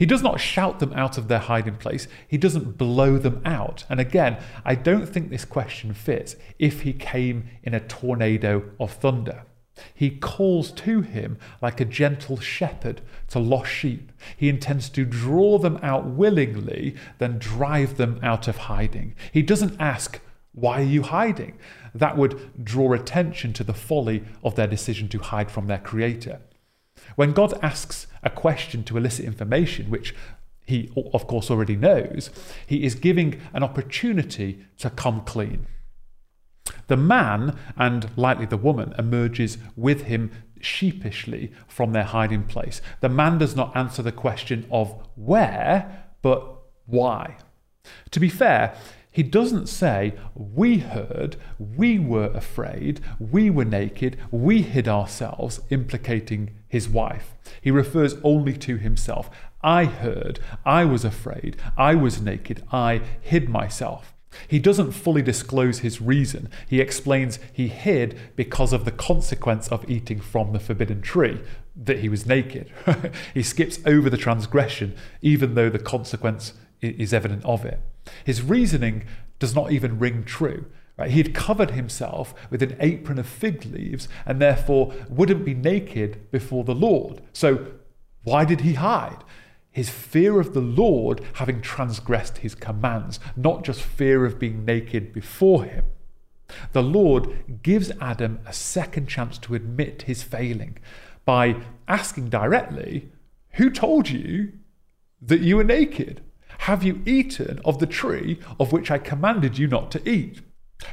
He 0.00 0.06
does 0.06 0.22
not 0.22 0.40
shout 0.40 0.78
them 0.78 0.94
out 0.94 1.18
of 1.18 1.28
their 1.28 1.40
hiding 1.40 1.76
place. 1.76 2.08
He 2.26 2.38
doesn't 2.38 2.78
blow 2.78 3.18
them 3.18 3.42
out. 3.44 3.84
And 3.90 4.00
again, 4.00 4.38
I 4.64 4.74
don't 4.74 5.06
think 5.06 5.28
this 5.28 5.44
question 5.44 5.92
fits 5.92 6.36
if 6.58 6.82
he 6.82 6.94
came 6.94 7.50
in 7.62 7.74
a 7.74 7.80
tornado 7.80 8.70
of 8.80 8.92
thunder. 8.92 9.44
He 9.94 10.10
calls 10.10 10.72
to 10.72 11.02
him 11.02 11.38
like 11.60 11.80
a 11.80 11.84
gentle 11.84 12.38
shepherd 12.38 13.02
to 13.28 13.38
lost 13.38 13.70
sheep. 13.70 14.10
He 14.36 14.48
intends 14.48 14.88
to 14.90 15.04
draw 15.04 15.58
them 15.58 15.78
out 15.82 16.06
willingly, 16.06 16.94
then 17.18 17.38
drive 17.38 17.98
them 17.98 18.18
out 18.22 18.48
of 18.48 18.56
hiding. 18.56 19.14
He 19.32 19.42
doesn't 19.42 19.78
ask, 19.78 20.20
why 20.52 20.80
are 20.80 20.84
you 20.84 21.02
hiding? 21.02 21.58
That 21.94 22.16
would 22.16 22.64
draw 22.64 22.92
attention 22.92 23.52
to 23.54 23.64
the 23.64 23.74
folly 23.74 24.24
of 24.42 24.54
their 24.54 24.66
decision 24.66 25.08
to 25.08 25.18
hide 25.18 25.50
from 25.50 25.66
their 25.66 25.78
Creator. 25.78 26.40
When 27.16 27.32
God 27.32 27.58
asks 27.62 28.06
a 28.22 28.30
question 28.30 28.84
to 28.84 28.96
elicit 28.96 29.24
information, 29.24 29.90
which 29.90 30.14
he, 30.66 30.92
of 31.12 31.26
course, 31.26 31.50
already 31.50 31.76
knows, 31.76 32.30
he 32.66 32.84
is 32.84 32.94
giving 32.94 33.40
an 33.52 33.62
opportunity 33.62 34.64
to 34.78 34.90
come 34.90 35.22
clean. 35.22 35.66
The 36.86 36.96
man, 36.96 37.56
and 37.76 38.10
likely 38.16 38.46
the 38.46 38.56
woman, 38.56 38.94
emerges 38.98 39.58
with 39.76 40.02
him 40.02 40.30
sheepishly 40.60 41.52
from 41.66 41.92
their 41.92 42.04
hiding 42.04 42.44
place. 42.44 42.80
The 43.00 43.08
man 43.08 43.38
does 43.38 43.56
not 43.56 43.76
answer 43.76 44.02
the 44.02 44.12
question 44.12 44.66
of 44.70 44.94
where, 45.14 46.10
but 46.22 46.62
why. 46.86 47.36
To 48.10 48.20
be 48.20 48.28
fair, 48.28 48.76
he 49.10 49.22
doesn't 49.22 49.68
say, 49.68 50.14
We 50.34 50.78
heard, 50.78 51.36
we 51.58 51.98
were 51.98 52.30
afraid, 52.32 53.00
we 53.18 53.50
were 53.50 53.64
naked, 53.64 54.16
we 54.30 54.62
hid 54.62 54.86
ourselves, 54.86 55.60
implicating 55.68 56.56
his 56.68 56.88
wife. 56.88 57.34
He 57.60 57.70
refers 57.70 58.14
only 58.22 58.56
to 58.58 58.76
himself. 58.76 59.28
I 59.62 59.84
heard, 59.84 60.38
I 60.64 60.84
was 60.84 61.04
afraid, 61.04 61.56
I 61.76 61.94
was 61.94 62.20
naked, 62.20 62.62
I 62.72 63.02
hid 63.20 63.48
myself. 63.48 64.14
He 64.46 64.60
doesn't 64.60 64.92
fully 64.92 65.22
disclose 65.22 65.80
his 65.80 66.00
reason. 66.00 66.48
He 66.68 66.80
explains 66.80 67.40
he 67.52 67.66
hid 67.66 68.16
because 68.36 68.72
of 68.72 68.84
the 68.84 68.92
consequence 68.92 69.66
of 69.68 69.88
eating 69.90 70.20
from 70.20 70.52
the 70.52 70.60
forbidden 70.60 71.02
tree, 71.02 71.40
that 71.74 71.98
he 71.98 72.08
was 72.08 72.26
naked. 72.26 72.70
he 73.34 73.42
skips 73.42 73.80
over 73.84 74.08
the 74.08 74.16
transgression, 74.16 74.94
even 75.20 75.54
though 75.54 75.68
the 75.68 75.80
consequence 75.80 76.54
is 76.80 77.12
evident 77.12 77.44
of 77.44 77.64
it. 77.64 77.80
His 78.24 78.42
reasoning 78.42 79.04
does 79.38 79.54
not 79.54 79.72
even 79.72 79.98
ring 79.98 80.24
true. 80.24 80.66
Right? 80.96 81.10
He 81.10 81.18
had 81.18 81.34
covered 81.34 81.70
himself 81.70 82.34
with 82.50 82.62
an 82.62 82.76
apron 82.78 83.18
of 83.18 83.26
fig 83.26 83.64
leaves 83.64 84.06
and 84.26 84.40
therefore 84.40 84.92
wouldn't 85.08 85.46
be 85.46 85.54
naked 85.54 86.30
before 86.30 86.62
the 86.62 86.74
Lord. 86.74 87.22
So, 87.32 87.68
why 88.22 88.44
did 88.44 88.60
he 88.60 88.74
hide? 88.74 89.24
His 89.70 89.88
fear 89.88 90.40
of 90.40 90.52
the 90.52 90.60
Lord 90.60 91.22
having 91.34 91.62
transgressed 91.62 92.38
his 92.38 92.54
commands, 92.54 93.18
not 93.34 93.64
just 93.64 93.80
fear 93.80 94.26
of 94.26 94.38
being 94.38 94.64
naked 94.64 95.12
before 95.12 95.64
him. 95.64 95.86
The 96.72 96.82
Lord 96.82 97.62
gives 97.62 97.92
Adam 98.00 98.40
a 98.44 98.52
second 98.52 99.08
chance 99.08 99.38
to 99.38 99.54
admit 99.54 100.02
his 100.02 100.22
failing 100.22 100.78
by 101.24 101.62
asking 101.86 102.28
directly, 102.28 103.10
Who 103.52 103.70
told 103.70 104.10
you 104.10 104.52
that 105.22 105.40
you 105.40 105.56
were 105.56 105.64
naked? 105.64 106.22
Have 106.64 106.82
you 106.82 107.00
eaten 107.06 107.58
of 107.64 107.78
the 107.78 107.86
tree 107.86 108.38
of 108.58 108.70
which 108.70 108.90
I 108.90 108.98
commanded 108.98 109.56
you 109.56 109.66
not 109.66 109.90
to 109.92 110.08
eat? 110.08 110.42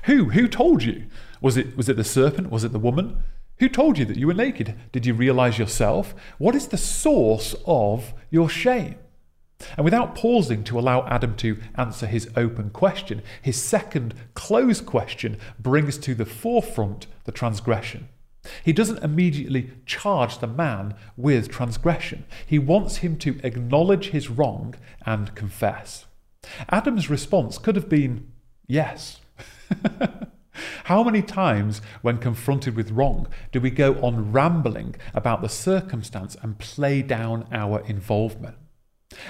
Who? 0.05 0.29
Who 0.29 0.47
told 0.47 0.83
you? 0.83 1.07
Was 1.41 1.57
it, 1.57 1.75
was 1.75 1.89
it 1.89 1.97
the 1.97 2.05
serpent? 2.05 2.49
Was 2.49 2.63
it 2.63 2.71
the 2.71 2.79
woman? 2.79 3.21
Who 3.59 3.67
told 3.67 3.97
you 3.97 4.05
that 4.05 4.15
you 4.15 4.27
were 4.27 4.33
naked? 4.33 4.75
Did 4.93 5.05
you 5.05 5.13
realize 5.13 5.59
yourself? 5.59 6.15
What 6.37 6.55
is 6.55 6.67
the 6.67 6.77
source 6.77 7.53
of 7.65 8.13
your 8.29 8.47
shame? 8.47 8.95
And 9.75 9.83
without 9.83 10.15
pausing 10.15 10.63
to 10.65 10.79
allow 10.79 11.05
Adam 11.05 11.35
to 11.37 11.59
answer 11.75 12.05
his 12.05 12.29
open 12.37 12.69
question, 12.69 13.21
his 13.41 13.61
second 13.61 14.13
closed 14.35 14.85
question 14.85 15.37
brings 15.59 15.97
to 15.97 16.15
the 16.15 16.25
forefront 16.25 17.07
the 17.25 17.33
transgression. 17.33 18.07
He 18.63 18.73
doesn't 18.73 19.03
immediately 19.03 19.71
charge 19.85 20.39
the 20.39 20.47
man 20.47 20.95
with 21.15 21.49
transgression. 21.49 22.25
He 22.45 22.59
wants 22.59 22.97
him 22.97 23.17
to 23.17 23.39
acknowledge 23.43 24.09
his 24.09 24.29
wrong 24.29 24.75
and 25.05 25.33
confess. 25.35 26.05
Adam's 26.69 27.09
response 27.09 27.57
could 27.57 27.75
have 27.75 27.89
been 27.89 28.31
yes. 28.67 29.19
How 30.85 31.03
many 31.03 31.21
times, 31.21 31.81
when 32.01 32.17
confronted 32.17 32.75
with 32.75 32.91
wrong, 32.91 33.27
do 33.51 33.61
we 33.61 33.69
go 33.69 33.95
on 34.01 34.31
rambling 34.31 34.95
about 35.13 35.41
the 35.41 35.49
circumstance 35.49 36.35
and 36.41 36.57
play 36.57 37.01
down 37.01 37.47
our 37.51 37.81
involvement? 37.81 38.55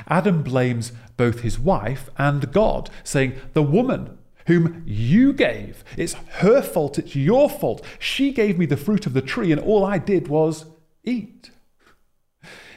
Adam 0.07 0.43
blames 0.43 0.91
both 1.17 1.41
his 1.41 1.59
wife 1.59 2.09
and 2.17 2.51
God, 2.51 2.89
saying, 3.03 3.35
The 3.53 3.63
woman 3.63 4.16
whom 4.47 4.83
you 4.85 5.31
gave. 5.33 5.83
It's 5.95 6.13
her 6.13 6.61
fault, 6.61 6.97
it's 6.97 7.15
your 7.15 7.49
fault. 7.49 7.85
She 7.99 8.31
gave 8.31 8.57
me 8.57 8.65
the 8.65 8.77
fruit 8.77 9.05
of 9.05 9.13
the 9.13 9.21
tree, 9.21 9.51
and 9.51 9.61
all 9.61 9.85
I 9.85 9.97
did 9.97 10.27
was 10.27 10.65
eat. 11.03 11.51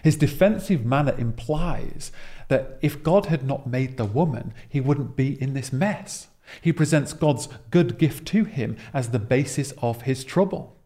His 0.03 0.17
defensive 0.17 0.85
manner 0.85 1.15
implies 1.19 2.13
that 2.49 2.79
if 2.83 3.03
God 3.03 3.27
had 3.27 3.47
not 3.47 3.67
made 3.67 3.97
the 3.97 4.05
woman, 4.05 4.53
he 4.69 4.81
wouldn't 4.81 5.17
be 5.17 5.41
in 5.41 5.55
this 5.55 5.73
mess. 5.73 6.29
He 6.61 6.73
presents 6.73 7.13
God's 7.13 7.49
good 7.71 7.99
gift 7.99 8.27
to 8.29 8.45
him 8.45 8.77
as 8.93 9.11
the 9.11 9.19
basis 9.19 9.73
of 9.79 10.03
his 10.03 10.25
trouble. 10.25 10.77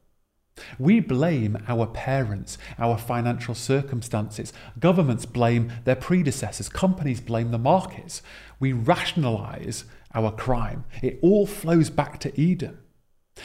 We 0.78 1.00
blame 1.00 1.58
our 1.66 1.86
parents, 1.86 2.58
our 2.78 2.98
financial 2.98 3.54
circumstances. 3.54 4.52
Governments 4.78 5.26
blame 5.26 5.72
their 5.84 5.96
predecessors. 5.96 6.68
Companies 6.68 7.20
blame 7.20 7.50
the 7.50 7.58
markets. 7.58 8.22
We 8.60 8.72
rationalize 8.72 9.84
our 10.14 10.30
crime. 10.30 10.84
It 11.02 11.18
all 11.22 11.46
flows 11.46 11.90
back 11.90 12.18
to 12.20 12.40
Eden. 12.40 12.78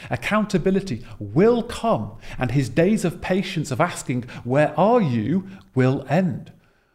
Accountability 0.08 1.04
will 1.18 1.62
come, 1.62 2.16
and 2.38 2.52
his 2.52 2.68
days 2.68 3.04
of 3.04 3.20
patience 3.20 3.70
of 3.70 3.80
asking, 3.80 4.24
Where 4.44 4.78
are 4.78 5.00
you? 5.00 5.48
will 5.74 6.06
end. 6.08 6.52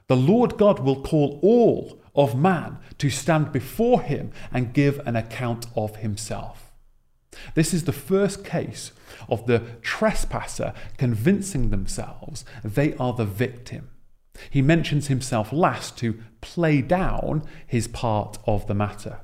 The 0.07 0.15
Lord 0.15 0.57
God 0.57 0.79
will 0.79 1.01
call 1.01 1.39
all 1.41 2.01
of 2.15 2.37
man 2.37 2.77
to 2.97 3.09
stand 3.09 3.51
before 3.51 4.01
him 4.01 4.31
and 4.51 4.73
give 4.73 4.99
an 5.05 5.15
account 5.15 5.67
of 5.75 5.97
himself. 5.97 6.71
This 7.53 7.73
is 7.73 7.83
the 7.83 7.91
first 7.91 8.45
case 8.45 8.91
of 9.27 9.45
the 9.45 9.63
trespasser 9.81 10.73
convincing 10.97 11.69
themselves 11.69 12.45
they 12.63 12.93
are 12.95 13.13
the 13.13 13.25
victim. 13.25 13.89
He 14.49 14.61
mentions 14.61 15.07
himself 15.07 15.51
last 15.51 15.97
to 15.99 16.21
play 16.41 16.81
down 16.81 17.43
his 17.65 17.87
part 17.87 18.37
of 18.45 18.67
the 18.67 18.73
matter. 18.73 19.19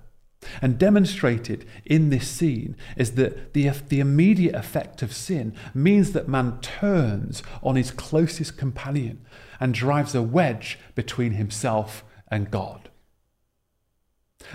And 0.61 0.79
demonstrated 0.79 1.67
in 1.85 2.09
this 2.09 2.27
scene 2.27 2.75
is 2.97 3.11
that 3.11 3.53
the, 3.53 3.69
the 3.89 3.99
immediate 3.99 4.55
effect 4.55 5.01
of 5.01 5.13
sin 5.13 5.53
means 5.73 6.13
that 6.13 6.27
man 6.27 6.59
turns 6.61 7.43
on 7.61 7.75
his 7.75 7.91
closest 7.91 8.57
companion 8.57 9.25
and 9.59 9.73
drives 9.73 10.15
a 10.15 10.21
wedge 10.21 10.79
between 10.95 11.33
himself 11.33 12.03
and 12.29 12.49
God. 12.49 12.89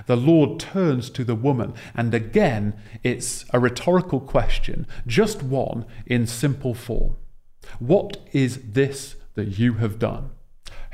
The 0.07 0.17
Lord 0.17 0.59
turns 0.59 1.09
to 1.11 1.25
the 1.25 1.37
woman, 1.37 1.75
and 1.95 2.13
again 2.13 2.75
it's 3.05 3.45
a 3.53 3.61
rhetorical 3.61 4.21
question, 4.21 4.87
just 5.07 5.43
one 5.43 5.87
in 6.07 6.27
simple 6.27 6.75
form. 6.75 7.17
What 7.79 8.17
is 8.33 8.73
this 8.73 9.17
that 9.35 9.59
you 9.59 9.75
have 9.75 9.99
done? 9.99 10.31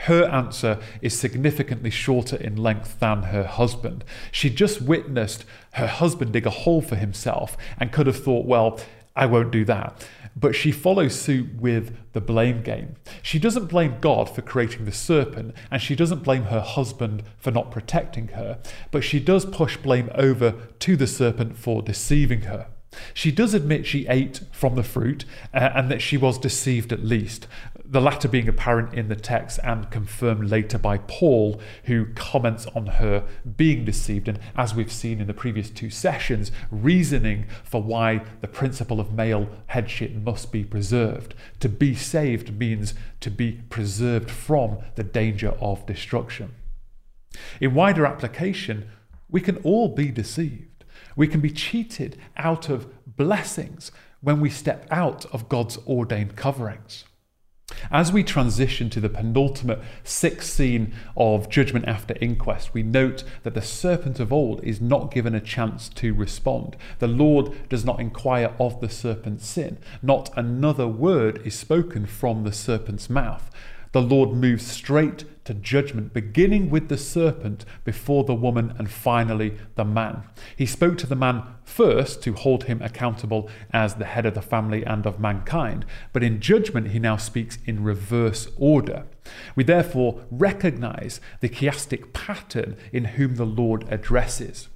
Her 0.03 0.25
answer 0.25 0.81
is 1.01 1.17
significantly 1.17 1.91
shorter 1.91 2.37
in 2.37 2.57
length 2.57 2.99
than 2.99 3.25
her 3.25 3.45
husband. 3.45 4.05
She 4.33 4.51
just 4.51 4.83
witnessed 4.83 5.45
her 5.75 5.87
husband 5.87 6.33
dig 6.33 6.45
a 6.45 6.51
hole 6.51 6.83
for 6.83 6.97
himself 6.97 7.57
and 7.79 7.93
could 7.93 8.09
have 8.09 8.23
thought, 8.23 8.45
well, 8.45 8.81
I 9.15 9.27
won't 9.27 9.53
do 9.53 9.65
that. 9.67 10.09
But 10.35 10.57
she 10.57 10.73
follows 10.73 11.21
suit 11.21 11.55
with 11.55 11.97
the 12.15 12.21
blame 12.21 12.63
game. 12.63 12.97
She 13.23 13.39
doesn't 13.39 13.67
blame 13.67 13.99
God 14.01 14.29
for 14.29 14.43
creating 14.43 14.87
the 14.87 14.93
serpent, 14.93 15.55
and 15.71 15.81
she 15.81 15.95
doesn't 15.95 16.25
blame 16.25 16.45
her 16.45 16.63
husband 16.63 17.23
for 17.39 17.53
not 17.53 17.71
protecting 17.71 18.29
her, 18.29 18.59
but 18.91 19.05
she 19.05 19.21
does 19.21 19.45
push 19.45 19.77
blame 19.77 20.11
over 20.17 20.55
to 20.81 20.97
the 20.97 21.07
serpent 21.07 21.57
for 21.57 21.81
deceiving 21.81 22.43
her. 22.43 22.67
She 23.15 23.33
does 23.33 23.55
admit 23.55 23.87
she 23.87 24.07
ate 24.07 24.41
from 24.53 24.75
the 24.75 24.83
fruit 24.83 25.25
uh, 25.55 25.71
and 25.75 25.91
that 25.91 26.03
she 26.03 26.17
was 26.17 26.39
deceived 26.39 26.93
at 26.93 27.05
least, 27.05 27.47
the 27.85 28.01
latter 28.01 28.29
being 28.29 28.49
apparent 28.49 28.95
in 28.95 29.09
the 29.09 29.17
text 29.17 29.59
and 29.63 29.91
confirmed 29.91 30.49
later 30.49 30.79
by 30.79 30.99
Paul, 30.99 31.61
who 31.85 32.07
comments 32.15 32.67
on 32.75 32.87
her 32.87 33.27
being 33.57 33.85
deceived, 33.85 34.29
and 34.29 34.39
as 34.57 34.75
we've 34.75 34.93
seen 34.93 35.21
in 35.21 35.27
the 35.27 35.35
previous 35.35 35.71
two 35.71 35.91
sessions, 35.91 36.53
reasoning 36.71 37.47
for 37.65 37.83
why 37.83 38.25
the 38.41 38.49
principle 38.49 39.01
of 39.01 39.13
male 39.13 39.49
headship 39.67 40.15
must 40.15 40.53
be 40.53 40.65
preserved. 40.65 41.35
To 41.61 41.69
be 41.69 41.95
saved 41.95 42.59
means 42.59 42.95
to 43.21 43.31
be 43.31 43.61
preserved 43.69 44.31
from 44.31 44.79
the 44.95 45.05
danger 45.05 45.55
of 45.61 45.87
destruction. 45.87 46.55
In 47.61 47.75
wider 47.75 48.07
application, 48.07 48.89
we 49.29 49.41
can 49.41 49.57
all 49.59 49.89
be 49.89 50.11
deceived. 50.11 50.85
We 51.17 51.27
can 51.27 51.41
be 51.41 51.51
cheated 51.51 52.19
out 52.37 52.69
of 52.69 52.87
blessings 53.07 53.91
when 54.21 54.41
we 54.41 54.51
step 54.51 54.87
out 54.91 55.27
of 55.27 55.49
God's 55.49 55.79
ordained 55.87 56.37
coverings. 56.37 57.05
As 57.91 58.13
we 58.13 58.25
transition 58.25 58.91
to 58.91 59.01
the 59.01 59.09
penultimate 59.09 59.81
sixth 60.03 60.51
scene 60.51 60.95
of 61.17 61.49
Judgment 61.49 61.87
After 61.87 62.15
Inquest, 62.21 62.73
we 62.73 62.83
note 62.83 63.23
that 63.43 63.55
the 63.55 63.63
serpent 63.63 64.19
of 64.19 64.33
old 64.33 64.65
is 64.65 64.81
not 64.81 65.13
given 65.13 65.35
a 65.35 65.41
chance 65.41 65.89
to 65.91 66.15
respond. 66.15 66.77
The 67.01 67.09
Lord 67.09 67.69
does 67.69 67.85
not 67.85 68.01
inquire 68.01 68.55
of 68.59 68.81
the 68.81 68.89
serpent's 68.89 69.47
sin. 69.47 69.79
Not 70.01 70.31
another 70.37 70.89
word 70.89 71.41
is 71.45 71.55
spoken 71.55 72.07
from 72.07 72.45
the 72.45 72.53
serpent's 72.53 73.11
mouth. 73.11 73.51
The 73.93 74.03
Lord 74.03 74.31
moves 74.31 74.67
straight 74.67 75.25
to 75.45 75.55
judgment, 75.55 76.15
beginning 76.15 76.71
with 76.71 76.89
the 76.89 76.97
serpent 76.97 77.65
before 77.85 78.25
the 78.25 78.35
woman 78.35 78.75
and 78.79 78.91
finally 78.91 79.59
the 79.75 79.85
man. 79.85 80.23
He 80.57 80.67
spoke 80.67 80.97
to 80.99 81.07
the 81.07 81.17
man 81.17 81.43
first 81.65 82.23
to 82.23 82.33
hold 82.33 82.65
him 82.65 82.81
accountable 82.81 83.51
as 83.71 83.95
the 83.95 84.07
head 84.07 84.25
of 84.25 84.35
the 84.35 84.41
family 84.43 84.85
and 84.85 85.07
of 85.07 85.21
mankind, 85.21 85.85
but 86.13 86.23
in 86.23 86.41
judgment 86.41 86.89
he 86.89 86.99
now 86.99 87.17
speaks 87.17 87.59
in 87.67 87.83
reverse 87.85 88.49
order. 88.57 89.05
We 89.55 89.65
therefore 89.65 90.25
recognize 90.31 91.21
the 91.41 91.49
chiastic 91.49 92.13
pattern 92.13 92.77
in 92.93 93.05
whom 93.05 93.37
the 93.37 93.47
Lord 93.47 93.85
addresses. 93.91 94.69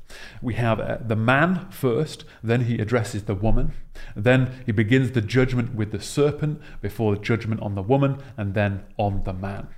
We 0.43 0.55
have 0.55 0.79
uh, 0.81 0.99
the 1.01 1.17
man 1.17 1.69
first, 1.71 2.25
then 2.43 2.63
he 2.63 2.79
addresses 2.79 3.25
the 3.25 3.35
woman, 3.35 3.73
then 4.15 4.63
he 4.67 4.73
begins 4.73 5.13
the 5.13 5.21
judgment 5.21 5.75
with 5.75 5.93
the 5.93 6.01
serpent 6.01 6.61
before 6.81 7.15
the 7.15 7.23
judgment 7.23 7.61
on 7.63 7.75
the 7.75 7.83
woman, 7.83 8.19
and 8.37 8.55
then 8.55 8.85
on 8.97 9.25
the 9.25 9.33
man. 9.33 9.69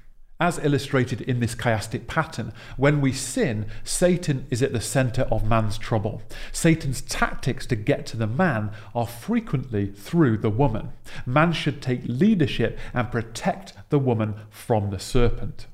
As 0.40 0.60
illustrated 0.60 1.20
in 1.22 1.40
this 1.40 1.56
chiastic 1.56 2.06
pattern, 2.06 2.52
when 2.76 3.00
we 3.00 3.12
sin, 3.12 3.66
Satan 3.82 4.46
is 4.50 4.62
at 4.62 4.72
the 4.72 4.80
center 4.80 5.22
of 5.32 5.44
man's 5.44 5.76
trouble. 5.76 6.22
Satan's 6.52 7.00
tactics 7.00 7.66
to 7.66 7.74
get 7.74 8.06
to 8.06 8.16
the 8.16 8.28
man 8.28 8.70
are 8.94 9.08
frequently 9.08 9.86
through 9.86 10.38
the 10.38 10.50
woman. 10.50 10.92
Man 11.26 11.52
should 11.52 11.82
take 11.82 12.02
leadership 12.04 12.78
and 12.94 13.10
protect 13.10 13.72
the 13.88 13.98
woman 13.98 14.36
from 14.48 14.90
the 14.90 15.00
serpent. 15.00 15.66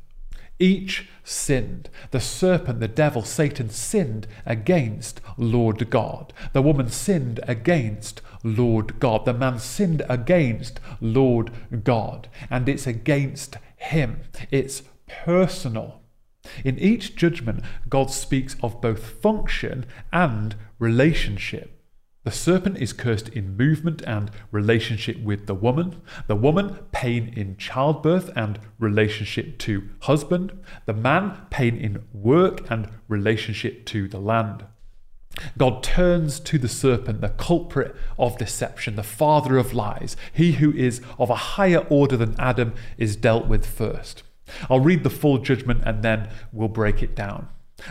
Each 0.59 1.09
sinned. 1.25 1.91
The 2.11 2.21
serpent, 2.21 2.81
the 2.81 2.89
devil, 2.89 3.23
Satan 3.23 3.69
sinned 3.69 4.27
against 4.47 5.21
Lord 5.37 5.91
God. 5.91 6.33
The 6.55 6.63
woman 6.63 6.89
sinned 6.89 7.41
against 7.43 8.23
Lord 8.45 9.01
God. 9.01 9.25
The 9.25 9.35
man 9.35 9.59
sinned 9.59 10.03
against 10.09 10.79
Lord 11.01 11.51
God. 11.83 12.29
And 12.49 12.69
it's 12.69 12.87
against 12.87 13.57
him. 13.77 14.21
It's 14.53 14.83
personal. 15.09 16.03
In 16.65 16.79
each 16.79 17.17
judgment, 17.17 17.65
God 17.89 18.11
speaks 18.11 18.55
of 18.63 18.81
both 18.81 19.03
function 19.03 19.87
and 20.13 20.55
relationship. 20.79 21.71
The 22.25 22.31
serpent 22.31 22.79
is 22.79 22.95
cursed 22.95 23.29
in 23.29 23.57
movement 23.57 24.01
and 24.03 24.31
relationship 24.51 25.21
with 25.21 25.47
the 25.47 25.55
woman. 25.55 26.01
The 26.27 26.37
woman, 26.37 26.79
pain 26.91 27.33
in 27.37 27.59
childbirth 27.59 28.31
and 28.35 28.59
relationship 28.79 29.59
to 29.61 29.91
husband. 30.01 30.53
The 30.87 30.95
man, 30.95 31.37
pain 31.51 31.77
in 31.77 32.05
work 32.15 32.71
and 32.71 32.89
relationship 33.09 33.85
to 33.87 34.09
the 34.09 34.21
land. 34.21 34.65
God 35.59 35.83
turns 35.83 36.41
to 36.41 36.59
the 36.59 36.69
serpent, 36.69 37.21
the 37.21 37.29
culprit 37.31 37.95
of 38.19 38.39
deception, 38.39 38.97
the 38.97 39.03
father 39.03 39.57
of 39.59 39.75
lies. 39.75 40.17
He 40.33 40.53
who 40.53 40.73
is 40.73 41.01
of 41.19 41.31
a 41.31 41.35
higher 41.35 41.87
order 41.89 42.17
than 42.17 42.39
Adam 42.39 42.75
is 42.99 43.17
dealt 43.17 43.47
with 43.47 43.67
first. 43.67 44.23
I'll 44.69 44.81
read 44.81 45.03
the 45.03 45.11
full 45.11 45.39
judgment 45.39 45.83
and 45.85 46.03
then 46.03 46.29
we'll 46.53 46.69
break 46.69 47.03
it 47.03 47.15
down. 47.15 47.49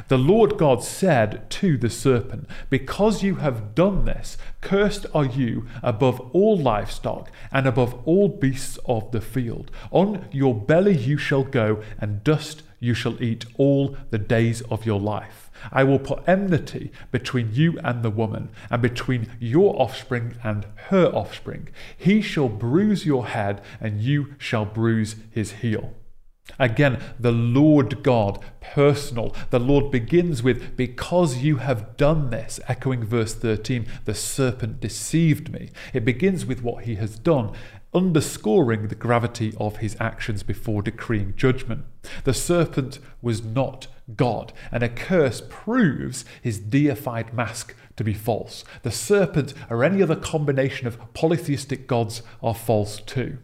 The 0.07 0.17
Lord 0.17 0.57
God 0.57 0.83
said 0.83 1.49
to 1.51 1.77
the 1.77 1.89
serpent, 1.89 2.47
Because 2.69 3.21
you 3.21 3.35
have 3.35 3.75
done 3.75 4.05
this, 4.05 4.37
cursed 4.61 5.05
are 5.13 5.25
you 5.25 5.67
above 5.83 6.19
all 6.33 6.57
livestock 6.57 7.29
and 7.51 7.67
above 7.67 7.99
all 8.05 8.29
beasts 8.29 8.79
of 8.85 9.11
the 9.11 9.21
field. 9.21 9.69
On 9.91 10.25
your 10.31 10.55
belly 10.55 10.97
you 10.97 11.17
shall 11.17 11.43
go, 11.43 11.83
and 11.99 12.23
dust 12.23 12.63
you 12.79 12.93
shall 12.93 13.21
eat 13.21 13.45
all 13.57 13.95
the 14.09 14.17
days 14.17 14.61
of 14.63 14.85
your 14.85 14.99
life. 14.99 15.42
I 15.71 15.83
will 15.83 15.99
put 15.99 16.27
enmity 16.27 16.91
between 17.11 17.53
you 17.53 17.79
and 17.83 18.03
the 18.03 18.09
woman, 18.09 18.49
and 18.69 18.81
between 18.81 19.29
your 19.39 19.79
offspring 19.81 20.35
and 20.43 20.65
her 20.89 21.07
offspring. 21.07 21.69
He 21.97 22.21
shall 22.21 22.49
bruise 22.49 23.05
your 23.05 23.27
head, 23.27 23.61
and 23.79 24.01
you 24.01 24.35
shall 24.37 24.65
bruise 24.65 25.15
his 25.31 25.53
heel. 25.53 25.93
Again, 26.59 27.01
the 27.19 27.31
Lord 27.31 28.03
God, 28.03 28.43
personal. 28.59 29.35
The 29.49 29.59
Lord 29.59 29.91
begins 29.91 30.43
with, 30.43 30.75
Because 30.75 31.37
you 31.37 31.57
have 31.57 31.95
done 31.95 32.29
this, 32.29 32.59
echoing 32.67 33.05
verse 33.05 33.33
13, 33.33 33.87
the 34.05 34.13
serpent 34.13 34.81
deceived 34.81 35.51
me. 35.51 35.69
It 35.93 36.03
begins 36.03 36.45
with 36.45 36.61
what 36.61 36.83
he 36.83 36.95
has 36.95 37.17
done. 37.17 37.53
underscoring 37.95 38.87
the 38.87 38.95
gravity 38.95 39.53
of 39.59 39.77
his 39.77 39.95
actions 39.99 40.41
before 40.41 40.81
decreeing 40.81 41.31
judgment. 41.35 41.85
The 42.23 42.33
serpent 42.33 42.97
was 43.21 43.43
not 43.43 43.85
God, 44.15 44.53
and 44.71 44.83
a 44.83 44.89
curse 44.89 45.41
proves 45.49 46.25
his 46.41 46.59
deified 46.59 47.33
mask 47.33 47.75
to 47.95 48.03
be 48.03 48.13
false. 48.13 48.63
The 48.81 48.91
serpent 48.91 49.53
or 49.69 49.83
any 49.83 50.01
other 50.01 50.15
combination 50.15 50.87
of 50.87 51.13
polytheistic 51.13 51.87
gods 51.87 52.21
are 52.41 52.55
false 52.55 52.99
too. 52.99 53.37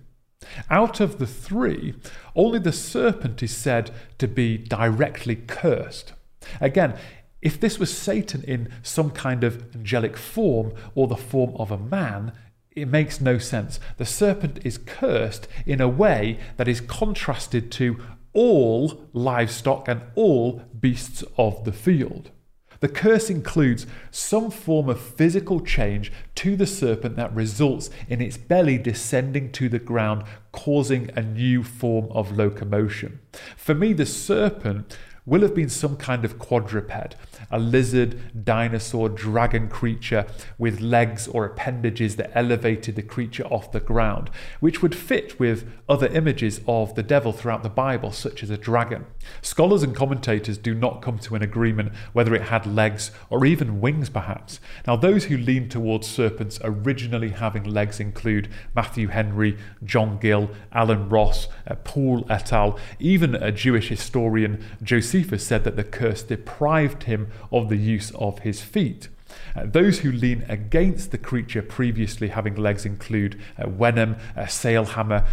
Out 0.69 0.99
of 0.99 1.19
the 1.19 1.27
three, 1.27 1.95
only 2.35 2.59
the 2.59 2.71
serpent 2.71 3.43
is 3.43 3.55
said 3.55 3.91
to 4.17 4.27
be 4.27 4.57
directly 4.57 5.35
cursed. 5.35 6.13
Again, 6.61 6.97
if 7.41 7.59
this 7.59 7.79
was 7.79 7.95
Satan 7.95 8.43
in 8.43 8.71
some 8.81 9.11
kind 9.11 9.43
of 9.43 9.73
angelic 9.75 10.17
form 10.17 10.73
or 10.95 11.07
the 11.07 11.15
form 11.15 11.55
of 11.55 11.71
a 11.71 11.77
man, 11.77 12.33
it 12.71 12.87
makes 12.87 13.21
no 13.21 13.37
sense. 13.37 13.79
The 13.97 14.05
serpent 14.05 14.59
is 14.63 14.77
cursed 14.77 15.47
in 15.65 15.81
a 15.81 15.87
way 15.87 16.39
that 16.57 16.67
is 16.67 16.81
contrasted 16.81 17.71
to 17.73 17.99
all 18.33 19.05
livestock 19.13 19.87
and 19.87 20.01
all 20.15 20.61
beasts 20.79 21.23
of 21.37 21.63
the 21.63 21.71
field. 21.71 22.31
The 22.79 22.87
curse 22.87 23.29
includes 23.29 23.85
some 24.09 24.49
form 24.49 24.87
of 24.87 25.01
physical 25.01 25.59
change 25.59 26.13
to 26.35 26.55
the 26.55 26.65
serpent 26.65 27.17
that 27.17 27.35
results 27.35 27.89
in 28.07 28.21
its 28.21 28.37
belly 28.37 28.77
descending 28.77 29.51
to 29.53 29.67
the 29.67 29.79
ground, 29.79 30.23
causing 30.53 31.09
a 31.15 31.21
new 31.21 31.61
form 31.63 32.07
of 32.11 32.37
locomotion. 32.37 33.19
For 33.57 33.75
me, 33.75 33.91
the 33.91 34.05
serpent 34.05 34.97
will 35.29 35.41
have 35.41 35.53
been 35.53 35.69
some 35.69 35.95
kind 35.95 36.25
of 36.25 36.39
quadruped, 36.39 37.15
a 37.51 37.59
lizard, 37.59 38.43
dinosaur, 38.43 39.07
dragon 39.07 39.69
creature 39.69 40.25
with 40.57 40.81
legs 40.81 41.27
or 41.27 41.45
appendages 41.45 42.15
that 42.15 42.31
elevated 42.35 42.95
the 42.95 43.03
creature 43.03 43.45
off 43.45 43.71
the 43.71 43.79
ground, 43.79 44.29
which 44.59 44.81
would 44.81 44.95
fit 44.95 45.39
with 45.39 45.69
other 45.87 46.07
images 46.07 46.61
of 46.67 46.95
the 46.95 47.03
devil 47.03 47.31
throughout 47.31 47.61
the 47.61 47.69
Bible, 47.69 48.11
such 48.11 48.41
as 48.41 48.49
a 48.49 48.57
dragon. 48.57 49.05
Scholars 49.41 49.83
and 49.83 49.95
commentators 49.95 50.57
do 50.57 50.73
not 50.73 51.01
come 51.01 51.19
to 51.19 51.35
an 51.35 51.43
agreement 51.43 51.93
whether 52.13 52.33
it 52.33 52.43
had 52.43 52.65
legs 52.65 53.11
or 53.29 53.45
even 53.45 53.79
wings, 53.79 54.09
perhaps. 54.09 54.59
Now, 54.87 54.95
those 54.95 55.25
who 55.25 55.37
lean 55.37 55.69
towards 55.69 56.07
serpents 56.07 56.59
originally 56.63 57.29
having 57.29 57.63
legs 57.63 57.99
include 57.99 58.49
Matthew 58.75 59.09
Henry, 59.09 59.57
John 59.83 60.17
Gill, 60.19 60.49
Allen 60.71 61.07
Ross, 61.07 61.47
uh, 61.67 61.75
Paul 61.75 62.25
et 62.29 62.51
al., 62.51 62.79
even 62.99 63.35
a 63.35 63.51
Jewish 63.51 63.89
historian, 63.89 64.63
Josephus 64.81 65.18
Josephus 65.19 65.45
said 65.45 65.65
that 65.65 65.75
the 65.75 65.83
curse 65.83 66.23
deprived 66.23 67.03
him 67.03 67.27
of 67.51 67.67
the 67.67 67.75
use 67.75 68.11
of 68.11 68.39
his 68.39 68.61
feet. 68.61 69.09
Uh, 69.53 69.65
those 69.65 69.99
who 69.99 70.13
lean 70.13 70.45
against 70.47 71.11
the 71.11 71.17
creature 71.17 71.61
previously 71.61 72.29
having 72.29 72.55
legs 72.55 72.85
include 72.85 73.37
uh, 73.57 73.67
Wenham, 73.67 74.15
uh, 74.37 74.43
Sailhamer, 74.43 75.27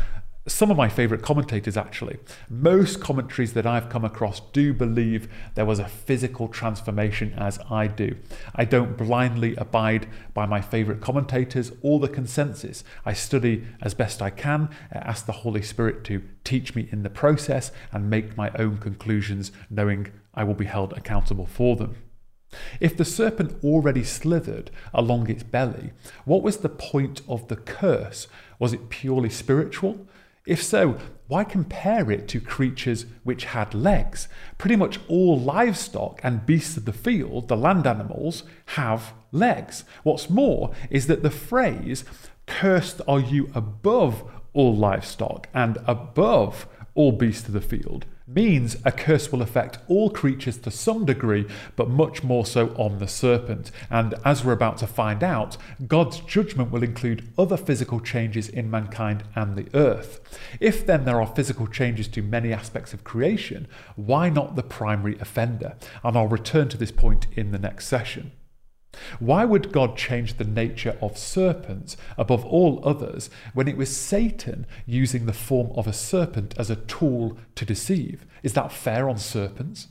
some 0.49 0.71
of 0.71 0.77
my 0.77 0.89
favourite 0.89 1.23
commentators 1.23 1.77
actually. 1.77 2.19
Most 2.49 3.01
commentaries 3.01 3.53
that 3.55 3.67
I've 3.67 3.89
come 3.89 4.05
across 4.05 4.41
do 4.53 4.73
believe 4.73 5.29
there 5.55 5.65
was 5.65 5.79
a 5.79 5.89
physical 5.89 6.49
transformation 6.49 7.35
as 7.37 7.59
I 7.71 7.89
do. 7.89 8.17
I 8.55 8.65
don't 8.65 8.97
blindly 8.97 9.57
abide 9.57 10.07
by 10.35 10.47
my 10.47 10.61
favourite 10.61 11.01
commentators 11.01 11.73
or 11.83 11.99
the 11.99 12.09
consensus. 12.09 12.85
I 13.05 13.13
study 13.13 13.65
as 13.83 13.95
best 13.95 14.23
I 14.23 14.31
can, 14.31 14.71
uh, 14.95 14.99
ask 14.99 15.27
the 15.27 15.33
Holy 15.33 15.63
Spirit 15.63 16.05
to 16.05 16.23
teach 16.45 16.75
me 16.75 16.89
in 16.93 17.03
the 17.03 17.11
process, 17.11 17.73
and 17.93 18.09
make 18.09 18.37
my 18.37 18.53
own 18.59 18.79
conclusions, 18.79 19.51
knowing 19.69 20.13
I 20.33 20.45
will 20.45 20.55
be 20.55 20.67
held 20.67 20.93
accountable 20.93 21.47
for 21.47 21.75
them. 21.75 21.97
If 22.81 22.97
the 22.97 23.05
serpent 23.05 23.63
already 23.65 24.05
slithered 24.05 24.71
along 24.95 25.29
its 25.29 25.43
belly, 25.43 25.93
what 26.25 26.43
was 26.43 26.59
the 26.59 26.69
point 26.69 27.23
of 27.29 27.49
the 27.49 27.57
curse? 27.57 28.29
Was 28.61 28.73
it 28.73 28.89
purely 28.89 29.31
spiritual? 29.31 30.07
If 30.47 30.63
so, 30.63 30.97
why 31.27 31.43
compare 31.43 32.11
it 32.11 32.29
to 32.29 32.41
creatures 32.41 33.07
which 33.25 33.47
had 33.47 33.75
legs? 33.75 34.29
Pretty 34.59 34.77
much 34.77 35.01
all 35.09 35.39
livestock 35.39 36.21
and 36.23 36.47
beasts 36.47 36.77
of 36.77 36.85
the 36.85 36.93
field, 36.93 37.49
the 37.49 37.57
land 37.57 37.87
animals, 37.87 38.45
have 38.67 39.13
legs. 39.33 39.85
What's 40.05 40.31
more 40.31 40.73
is 40.89 41.09
that 41.09 41.25
the 41.25 41.31
phrase, 41.31 42.05
cursed 42.47 43.01
are 43.09 43.19
you 43.19 43.51
above 43.55 44.23
all 44.53 44.75
livestock 44.75 45.49
and 45.53 45.79
above 45.87 46.69
all 46.95 47.11
beasts 47.11 47.49
of 47.49 47.55
the 47.55 47.61
field, 47.61 48.07
means 48.37 48.77
a 48.85 48.93
curse 48.93 49.33
will 49.33 49.43
affect 49.43 49.79
all 49.89 50.11
creatures 50.11 50.59
to 50.59 50.71
some 50.71 51.07
degree, 51.07 51.47
but 51.75 51.89
much 51.89 52.23
more 52.23 52.47
so 52.47 52.69
on 52.77 52.99
the 52.99 53.09
serpent. 53.09 53.73
And 53.91 54.15
as 54.25 54.45
we're 54.45 54.53
about 54.53 54.77
to 54.79 54.87
find 54.87 55.25
out, 55.25 55.57
God's 55.89 56.21
judgment 56.21 56.71
will 56.71 56.83
include 56.83 57.27
other 57.39 57.57
physical 57.57 57.99
changes 57.99 58.49
in 58.49 58.71
mankind 58.71 59.25
and 59.35 59.57
the 59.57 59.69
earth. 59.75 60.21
If 60.61 60.87
then 60.87 61.05
there 61.05 61.21
are 61.21 61.35
physical 61.35 61.67
changes 61.67 62.07
to 62.09 62.23
many 62.23 62.53
aspects 62.53 62.93
of 62.93 63.03
creation, 63.03 63.67
why 63.97 64.29
not 64.29 64.55
the 64.55 64.63
primary 64.63 65.19
offender? 65.19 65.75
And 66.05 66.17
I'll 66.17 66.29
return 66.29 66.69
to 66.69 66.77
this 66.77 66.93
point 66.93 67.27
in 67.35 67.51
the 67.51 67.59
next 67.59 67.87
session. 67.87 68.33
Why 69.19 69.45
would 69.45 69.73
God 69.73 69.97
change 69.97 70.35
the 70.35 70.45
nature 70.45 70.97
of 71.01 71.19
serpents 71.19 71.97
above 72.17 72.45
all 72.45 72.81
others 72.85 73.31
when 73.55 73.69
it 73.69 73.77
was 73.77 73.97
Satan 73.97 74.67
using 74.87 75.27
the 75.27 75.33
form 75.33 75.71
of 75.75 75.87
a 75.87 75.93
serpent 75.93 76.55
as 76.59 76.71
a 76.71 76.77
tool 76.77 77.37
to 77.55 77.65
deceive? 77.65 78.27
Is 78.43 78.53
that 78.53 78.73
fair 78.73 79.09
on 79.09 79.19
serpents? 79.19 79.89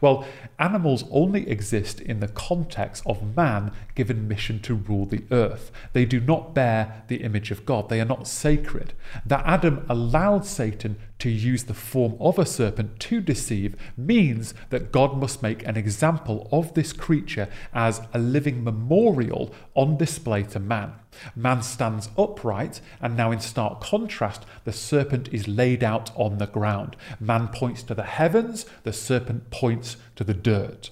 Well, 0.00 0.26
animals 0.58 1.04
only 1.10 1.48
exist 1.48 2.00
in 2.00 2.20
the 2.20 2.28
context 2.28 3.02
of 3.06 3.36
man 3.36 3.72
given 3.94 4.28
mission 4.28 4.60
to 4.60 4.74
rule 4.74 5.06
the 5.06 5.24
earth. 5.30 5.70
They 5.92 6.04
do 6.04 6.20
not 6.20 6.54
bear 6.54 7.04
the 7.08 7.22
image 7.22 7.50
of 7.50 7.64
God, 7.66 7.88
they 7.88 8.00
are 8.00 8.04
not 8.04 8.26
sacred. 8.26 8.92
That 9.24 9.44
Adam 9.46 9.84
allowed 9.88 10.44
Satan 10.44 10.96
to 11.20 11.30
use 11.30 11.64
the 11.64 11.74
form 11.74 12.16
of 12.20 12.38
a 12.38 12.46
serpent 12.46 13.00
to 13.00 13.20
deceive 13.20 13.76
means 13.96 14.52
that 14.70 14.92
God 14.92 15.16
must 15.16 15.42
make 15.42 15.66
an 15.66 15.76
example 15.76 16.48
of 16.52 16.74
this 16.74 16.92
creature 16.92 17.48
as 17.72 18.02
a 18.12 18.18
living 18.18 18.62
memorial 18.62 19.54
on 19.74 19.96
display 19.96 20.42
to 20.44 20.60
man. 20.60 20.92
Man 21.36 21.62
stands 21.62 22.10
upright, 22.18 22.80
and 23.00 23.16
now 23.16 23.30
in 23.30 23.40
stark 23.40 23.80
contrast, 23.80 24.44
the 24.64 24.72
serpent 24.72 25.28
is 25.32 25.46
laid 25.46 25.84
out 25.84 26.10
on 26.16 26.38
the 26.38 26.46
ground. 26.46 26.96
Man 27.20 27.48
points 27.48 27.82
to 27.84 27.94
the 27.94 28.02
heavens, 28.02 28.66
the 28.82 28.92
serpent 28.92 29.50
points 29.50 29.96
to 30.16 30.24
the 30.24 30.34
dirt. 30.34 30.90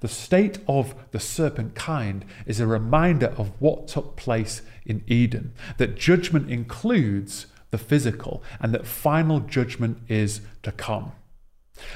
The 0.00 0.08
state 0.08 0.58
of 0.66 0.94
the 1.12 1.20
serpent 1.20 1.74
kind 1.74 2.24
is 2.46 2.60
a 2.60 2.66
reminder 2.66 3.34
of 3.36 3.52
what 3.60 3.88
took 3.88 4.16
place 4.16 4.62
in 4.84 5.04
Eden, 5.06 5.52
that 5.76 5.96
judgment 5.96 6.50
includes 6.50 7.46
the 7.70 7.78
physical, 7.78 8.42
and 8.60 8.72
that 8.74 8.86
final 8.86 9.40
judgment 9.40 9.98
is 10.08 10.40
to 10.62 10.72
come. 10.72 11.12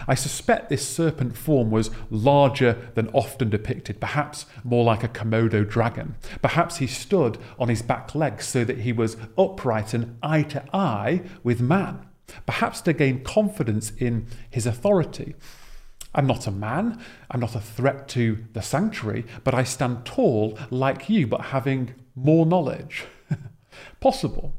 I 0.06 0.14
suspect 0.14 0.68
this 0.68 0.86
serpent 0.86 1.36
form 1.36 1.70
was 1.70 1.90
larger 2.10 2.90
than 2.94 3.09
often 3.09 3.50
depicted, 3.50 4.00
perhaps 4.00 4.46
more 4.62 4.84
like 4.84 5.02
a 5.02 5.09
Komodo 5.09 5.68
dragon. 5.68 6.14
Perhaps 6.40 6.76
he 6.76 6.86
stood 6.86 7.38
on 7.59 7.68
his 7.68 7.82
back 7.82 8.14
legs 8.14 8.46
so 8.46 8.64
that 8.64 8.80
he 8.80 8.92
was 8.92 9.16
upright 9.36 9.92
and 9.92 10.18
eye 10.22 10.42
to 10.44 10.64
eye 10.72 11.22
with 11.42 11.60
man. 11.60 12.06
Perhaps 12.46 12.80
to 12.82 12.92
gain 12.92 13.24
confidence 13.24 13.92
in 13.98 14.26
his 14.50 14.66
authority. 14.66 15.34
I'm 16.14 16.26
not 16.26 16.47
a 16.47 16.51
man, 16.51 17.02
I'm 17.30 17.40
not 17.40 17.55
a 17.55 17.60
threat 17.60 18.09
to 18.09 18.44
the 18.52 18.62
sanctuary, 18.62 19.24
but 19.44 19.55
I 19.55 19.64
stand 19.64 20.05
tall 20.05 20.59
like 20.70 21.09
you, 21.09 21.26
but 21.26 21.47
having 21.47 21.94
more 22.14 22.44
knowledge. 22.44 23.05
Possible. 24.01 24.55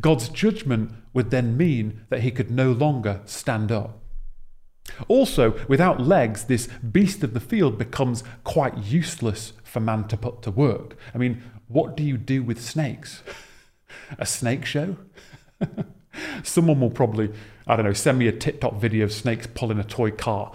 God's 0.00 0.28
judgment 0.28 0.92
would 1.14 1.30
then 1.30 1.56
mean 1.56 2.02
that 2.10 2.20
he 2.20 2.30
could 2.30 2.50
no 2.50 2.72
longer 2.72 3.20
stand 3.24 3.72
up. 3.72 3.98
Also, 5.08 5.56
without 5.68 6.00
legs, 6.00 6.44
this 6.44 6.66
beast 6.66 7.22
of 7.22 7.34
the 7.34 7.40
field 7.40 7.78
becomes 7.78 8.24
quite 8.44 8.76
useless 8.78 9.52
for 9.62 9.80
man 9.80 10.06
to 10.08 10.16
put 10.16 10.42
to 10.42 10.50
work. 10.50 10.96
I 11.14 11.18
mean, 11.18 11.42
what 11.68 11.96
do 11.96 12.02
you 12.02 12.18
do 12.18 12.42
with 12.42 12.60
snakes? 12.60 13.22
A 14.18 14.26
snake 14.26 14.64
show? 14.64 14.96
Someone 16.42 16.80
will 16.80 16.90
probably, 16.90 17.32
I 17.66 17.76
don't 17.76 17.86
know, 17.86 17.92
send 17.92 18.18
me 18.18 18.26
a 18.26 18.32
TikTok 18.32 18.74
video 18.74 19.04
of 19.04 19.12
snakes 19.12 19.46
pulling 19.46 19.78
a 19.78 19.84
toy 19.84 20.10
car. 20.10 20.52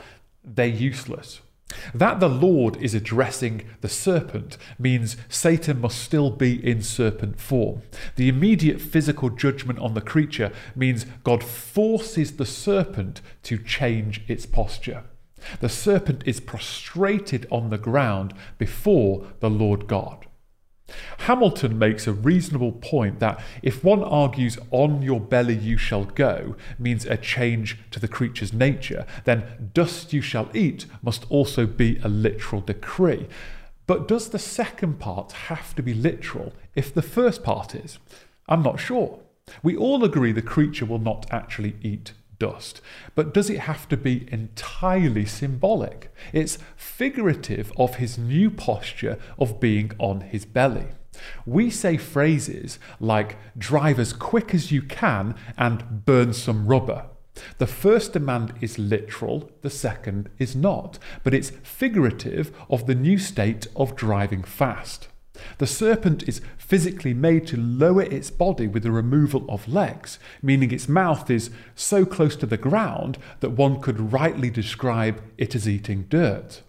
They're 0.48 0.66
useless. 0.66 1.42
That 1.94 2.22
the 2.22 2.30
Lord 2.30 2.78
is 2.78 2.94
addressing 2.94 3.66
the 3.82 3.90
serpent 3.90 4.58
means 4.80 5.18
Satan 5.28 5.82
must 5.82 6.00
still 6.00 6.30
be 6.30 6.66
in 6.66 6.82
serpent 6.82 7.40
form. 7.42 7.82
The 8.16 8.30
immediate 8.30 8.80
physical 8.80 9.30
judgment 9.30 9.80
on 9.80 9.94
the 9.94 10.02
creature 10.02 10.52
means 10.76 11.06
God 11.24 11.44
forces 11.44 12.38
the 12.38 12.46
serpent 12.46 13.22
to 13.44 13.58
change 13.58 14.24
its 14.28 14.46
posture. 14.46 15.04
The 15.60 15.70
serpent 15.70 16.24
is 16.26 16.40
prostrated 16.40 17.48
on 17.52 17.70
the 17.70 17.78
ground 17.78 18.34
before 18.58 19.28
the 19.40 19.50
Lord 19.50 19.88
God. 19.88 20.27
Hamilton 21.20 21.78
makes 21.78 22.08
a 22.08 22.14
reasonable 22.14 22.72
point 22.72 23.20
that 23.20 23.42
if 23.62 23.84
one 23.84 24.04
argues 24.04 24.58
on 24.72 25.02
your 25.02 25.20
belly 25.20 25.56
you 25.56 25.78
shall 25.78 26.06
go 26.06 26.56
means 26.80 27.06
a 27.06 27.18
change 27.18 27.78
to 27.92 28.00
the 28.00 28.08
creature's 28.08 28.54
nature, 28.54 29.06
then 29.26 29.72
dust 29.74 30.14
you 30.14 30.22
shall 30.22 30.50
eat 30.54 30.86
must 31.02 31.26
also 31.30 31.66
be 31.66 32.00
a 32.04 32.08
literal 32.08 32.62
decree. 32.62 33.28
But 33.86 34.08
does 34.08 34.30
the 34.30 34.40
second 34.40 35.00
part 35.00 35.32
have 35.32 35.76
to 35.76 35.82
be 35.82 35.94
literal 35.94 36.54
if 36.76 36.94
the 36.94 37.02
first 37.02 37.44
part 37.44 37.76
is? 37.76 38.00
I'm 38.48 38.64
not 38.64 38.80
sure. 38.80 39.20
We 39.64 39.78
all 39.78 40.04
agree 40.04 40.32
the 40.32 40.42
creature 40.42 40.86
will 40.86 41.00
not 41.00 41.26
actually 41.32 41.76
eat 41.82 42.14
dust. 42.40 42.82
But 43.16 43.34
does 43.34 43.50
it 43.50 43.60
have 43.62 43.88
to 43.90 43.98
be 43.98 44.28
entirely 44.32 45.26
symbolic? 45.26 46.14
It's 46.34 46.58
figurative 46.76 47.72
of 47.78 47.96
his 47.96 48.18
new 48.18 48.50
posture 48.50 49.18
of 49.38 49.60
being 49.60 49.92
on 50.00 50.22
his 50.22 50.46
belly. 50.46 50.88
We 51.46 51.70
say 51.70 51.98
phrases 51.98 52.80
like 53.00 53.38
drive 53.58 54.00
as 54.00 54.14
quick 54.14 54.54
as 54.54 54.72
you 54.72 54.82
can 54.82 55.36
and 55.58 56.06
burn 56.06 56.34
some 56.34 56.68
rubber. 56.68 57.06
The 57.60 57.68
first 57.68 58.14
demand 58.14 58.54
is 58.62 58.80
literal, 58.80 59.52
the 59.62 59.70
second 59.70 60.30
is 60.40 60.56
not, 60.56 60.98
but 61.24 61.34
it's 61.34 61.52
figurative 61.64 62.52
of 62.70 62.88
the 62.88 62.96
new 62.96 63.18
state 63.18 63.68
of 63.76 63.96
driving 63.96 64.44
fast. 64.44 65.08
The 65.58 65.68
serpent 65.68 66.28
is 66.28 66.42
physically 66.58 67.14
made 67.14 67.48
to 67.48 67.58
lower 67.58 68.04
its 68.04 68.30
body 68.30 68.68
with 68.68 68.84
the 68.84 68.92
removal 68.92 69.46
of 69.50 69.68
legs, 69.68 70.20
meaning 70.42 70.72
its 70.72 70.90
mouth 70.90 71.30
is 71.30 71.50
so 71.76 72.06
close 72.06 72.36
to 72.38 72.46
the 72.46 72.58
ground 72.58 73.18
that 73.40 73.52
one 73.52 73.82
could 73.82 74.12
rightly 74.12 74.50
describe 74.50 75.22
it 75.38 75.56
as 75.56 75.68
eating 75.68 76.04
dirt. 76.10 76.62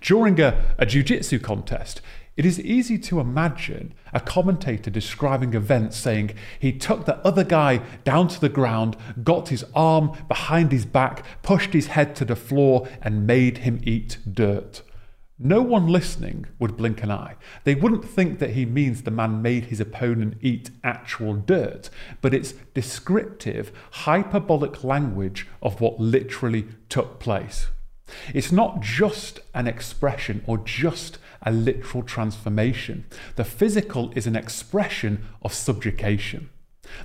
During 0.00 0.40
a, 0.40 0.64
a 0.78 0.86
jiu 0.86 1.02
jitsu 1.02 1.38
contest, 1.38 2.00
it 2.36 2.44
is 2.44 2.60
easy 2.60 2.98
to 2.98 3.18
imagine 3.18 3.94
a 4.12 4.20
commentator 4.20 4.90
describing 4.90 5.54
events 5.54 5.96
saying 5.96 6.32
he 6.58 6.70
took 6.70 7.06
the 7.06 7.16
other 7.26 7.44
guy 7.44 7.80
down 8.04 8.28
to 8.28 8.40
the 8.40 8.50
ground, 8.50 8.96
got 9.24 9.48
his 9.48 9.64
arm 9.74 10.12
behind 10.28 10.70
his 10.70 10.84
back, 10.84 11.24
pushed 11.42 11.72
his 11.72 11.88
head 11.88 12.14
to 12.16 12.26
the 12.26 12.36
floor, 12.36 12.86
and 13.00 13.26
made 13.26 13.58
him 13.58 13.80
eat 13.84 14.18
dirt. 14.30 14.82
No 15.38 15.60
one 15.60 15.86
listening 15.88 16.46
would 16.58 16.78
blink 16.78 17.02
an 17.02 17.10
eye. 17.10 17.36
They 17.64 17.74
wouldn't 17.74 18.08
think 18.08 18.38
that 18.38 18.50
he 18.50 18.64
means 18.64 19.02
the 19.02 19.10
man 19.10 19.42
made 19.42 19.66
his 19.66 19.80
opponent 19.80 20.38
eat 20.40 20.70
actual 20.82 21.34
dirt, 21.34 21.90
but 22.22 22.32
it's 22.32 22.52
descriptive, 22.72 23.70
hyperbolic 23.90 24.82
language 24.82 25.46
of 25.60 25.80
what 25.82 26.00
literally 26.00 26.66
took 26.88 27.18
place. 27.18 27.66
It's 28.32 28.50
not 28.50 28.80
just 28.80 29.40
an 29.52 29.66
expression 29.66 30.42
or 30.46 30.56
just 30.56 31.18
a 31.42 31.52
literal 31.52 32.02
transformation. 32.02 33.04
The 33.34 33.44
physical 33.44 34.12
is 34.16 34.26
an 34.26 34.36
expression 34.36 35.26
of 35.42 35.52
subjugation. 35.52 36.48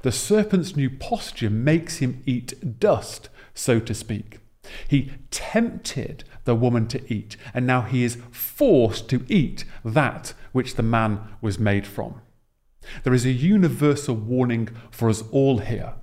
The 0.04 0.12
serpent's 0.12 0.78
new 0.78 0.90
posture 0.90 1.50
makes 1.50 1.98
him 1.98 2.24
eat 2.26 2.80
dust, 2.80 3.28
so 3.54 3.80
to 3.82 3.94
speak. 3.94 4.41
He 4.88 5.12
tempted 5.32 6.24
the 6.46 6.56
woman 6.56 6.88
to 6.88 7.14
eat, 7.14 7.38
and 7.54 7.66
now 7.66 7.82
he 7.82 8.04
is 8.04 8.18
forced 8.32 9.10
to 9.10 9.26
eat 9.28 9.66
that 9.84 10.34
which 10.52 10.76
the 10.76 10.84
man 10.84 11.20
was 11.42 11.60
made 11.60 11.88
from. 11.88 12.22
There 13.04 13.14
is 13.14 13.26
a 13.26 13.32
universal 13.32 14.16
warning 14.16 14.70
for 14.90 15.10
us 15.10 15.24
all 15.32 15.60
here. 15.60 15.94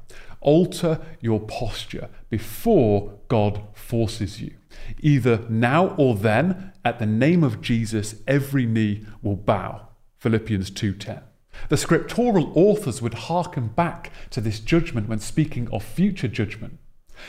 Alter 0.40 1.00
your 1.20 1.40
posture 1.40 2.08
before 2.30 3.18
God 3.28 3.62
forces 3.74 4.40
you. 4.40 4.54
Either 5.00 5.44
now 5.48 5.88
or 5.96 6.14
then, 6.14 6.72
at 6.84 6.98
the 6.98 7.06
name 7.06 7.42
of 7.42 7.60
Jesus, 7.60 8.16
every 8.26 8.64
knee 8.64 9.04
will 9.22 9.36
bow. 9.36 9.88
Philippians 10.18 10.70
2:10. 10.70 11.22
The 11.68 11.76
scriptural 11.76 12.52
authors 12.54 13.02
would 13.02 13.14
hearken 13.14 13.68
back 13.68 14.12
to 14.30 14.40
this 14.40 14.60
judgment 14.60 15.08
when 15.08 15.18
speaking 15.18 15.68
of 15.72 15.82
future 15.82 16.28
judgment. 16.28 16.78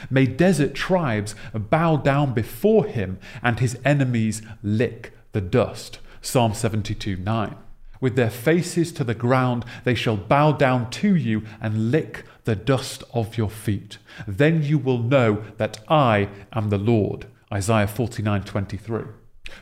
May 0.10 0.26
desert 0.26 0.74
tribes 0.74 1.36
bow 1.54 1.98
down 1.98 2.34
before 2.34 2.86
him 2.86 3.20
and 3.42 3.60
his 3.60 3.78
enemies 3.84 4.42
lick 4.64 5.14
the 5.32 5.42
dust. 5.42 6.00
Psalm 6.22 6.54
72 6.54 7.16
9. 7.18 7.56
With 8.02 8.16
their 8.16 8.30
faces 8.30 8.92
to 8.94 9.04
the 9.04 9.14
ground, 9.14 9.66
they 9.84 9.96
shall 9.96 10.16
bow 10.16 10.54
down 10.54 10.90
to 10.92 11.16
you 11.16 11.44
and 11.60 11.92
lick 11.92 12.24
the 12.46 12.56
dust 12.56 13.04
of 13.14 13.38
your 13.38 13.50
feet. 13.50 13.98
Then 14.28 14.64
you 14.64 14.78
will 14.78 15.00
know 15.00 15.44
that 15.58 15.80
I 15.90 16.30
am 16.54 16.70
the 16.70 16.78
Lord. 16.78 17.28
Isaiah 17.52 17.88
49:23. 17.88 19.08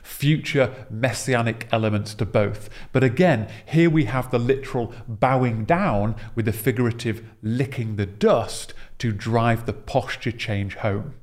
Future 0.04 0.86
messianic 0.90 1.68
elements 1.72 2.14
to 2.16 2.26
both. 2.26 2.70
But 2.92 3.04
again, 3.04 3.48
here 3.66 3.90
we 3.90 4.06
have 4.06 4.30
the 4.30 4.40
literal 4.40 4.94
bowing 5.08 5.64
down 5.66 6.16
with 6.36 6.46
the 6.46 6.54
figurative 6.54 7.24
licking 7.42 7.96
the 7.96 8.06
dust 8.06 8.74
to 9.00 9.12
drive 9.12 9.66
the 9.66 9.74
posture 9.74 10.32
change 10.32 10.76
home. 10.76 11.16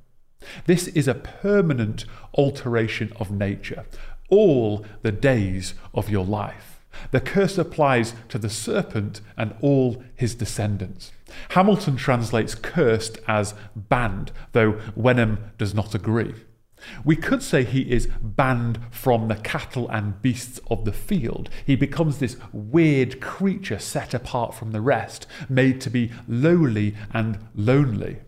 This 0.67 0.89
is 0.89 1.09
a 1.09 1.15
permanent 1.15 2.05
alteration 2.35 3.13
of 3.17 3.31
nature, 3.31 3.87
all 4.29 4.85
the 5.03 5.13
days 5.13 5.75
of 5.95 6.11
your 6.11 6.25
life. 6.25 6.75
The 7.11 7.21
curse 7.21 7.59
applies 7.59 8.15
to 8.29 8.39
the 8.39 8.51
serpent 8.51 9.21
and 9.37 9.55
all 9.61 10.03
his 10.15 10.35
descendants. 10.35 11.13
Hamilton 11.51 11.97
translates 11.97 12.55
cursed 12.55 13.19
as 13.27 13.55
banned, 13.75 14.33
though 14.53 14.81
Wenham 14.95 15.51
does 15.59 15.75
not 15.75 15.95
agree. 15.95 16.35
We 17.05 17.16
could 17.16 17.43
say 17.43 17.65
he 17.65 17.90
is 17.90 18.09
banned 18.20 18.78
from 18.90 19.28
the 19.28 19.36
cattle 19.36 19.89
and 19.89 20.20
beasts 20.23 20.61
of 20.70 20.85
the 20.85 20.93
field. 20.93 21.51
He 21.65 21.77
becomes 21.77 22.19
this 22.19 22.36
weird 22.52 23.20
creature 23.20 23.78
set 23.78 24.15
apart 24.15 24.55
from 24.55 24.73
the 24.73 24.81
rest, 24.81 25.27
made 25.48 25.81
to 25.82 25.90
be 25.90 26.12
lowly 26.28 26.94
and 27.12 27.39
lonely. 27.55 28.19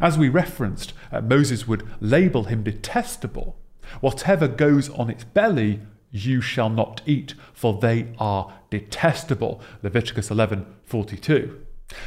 As 0.00 0.18
we 0.18 0.28
referenced, 0.28 0.92
uh, 1.12 1.20
Moses 1.20 1.68
would 1.68 1.88
label 2.00 2.44
him 2.44 2.62
detestable. 2.62 3.56
Whatever 4.00 4.48
goes 4.48 4.90
on 4.90 5.08
its 5.08 5.24
belly, 5.24 5.80
you 6.10 6.40
shall 6.40 6.68
not 6.68 7.02
eat, 7.06 7.34
for 7.52 7.78
they 7.78 8.08
are 8.18 8.52
detestable. 8.70 9.60
Leviticus 9.82 10.30
11 10.30 10.66
42. 10.84 11.66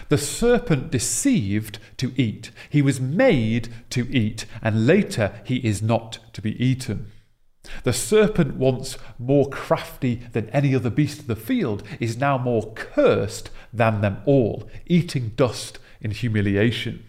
The 0.09 0.17
serpent 0.17 0.91
deceived 0.91 1.79
to 1.97 2.13
eat. 2.15 2.51
He 2.69 2.81
was 2.81 3.01
made 3.01 3.69
to 3.91 4.07
eat, 4.15 4.45
and 4.61 4.85
later 4.85 5.41
he 5.43 5.57
is 5.57 5.81
not 5.81 6.19
to 6.33 6.41
be 6.41 6.61
eaten. 6.63 7.11
The 7.83 7.93
serpent, 7.93 8.55
once 8.55 8.97
more 9.19 9.47
crafty 9.49 10.15
than 10.33 10.49
any 10.49 10.75
other 10.75 10.89
beast 10.89 11.19
of 11.19 11.27
the 11.27 11.35
field, 11.35 11.83
is 11.99 12.17
now 12.17 12.37
more 12.37 12.73
cursed 12.73 13.49
than 13.71 14.01
them 14.01 14.17
all, 14.25 14.69
eating 14.87 15.29
dust 15.35 15.79
in 15.99 16.11
humiliation. 16.11 17.05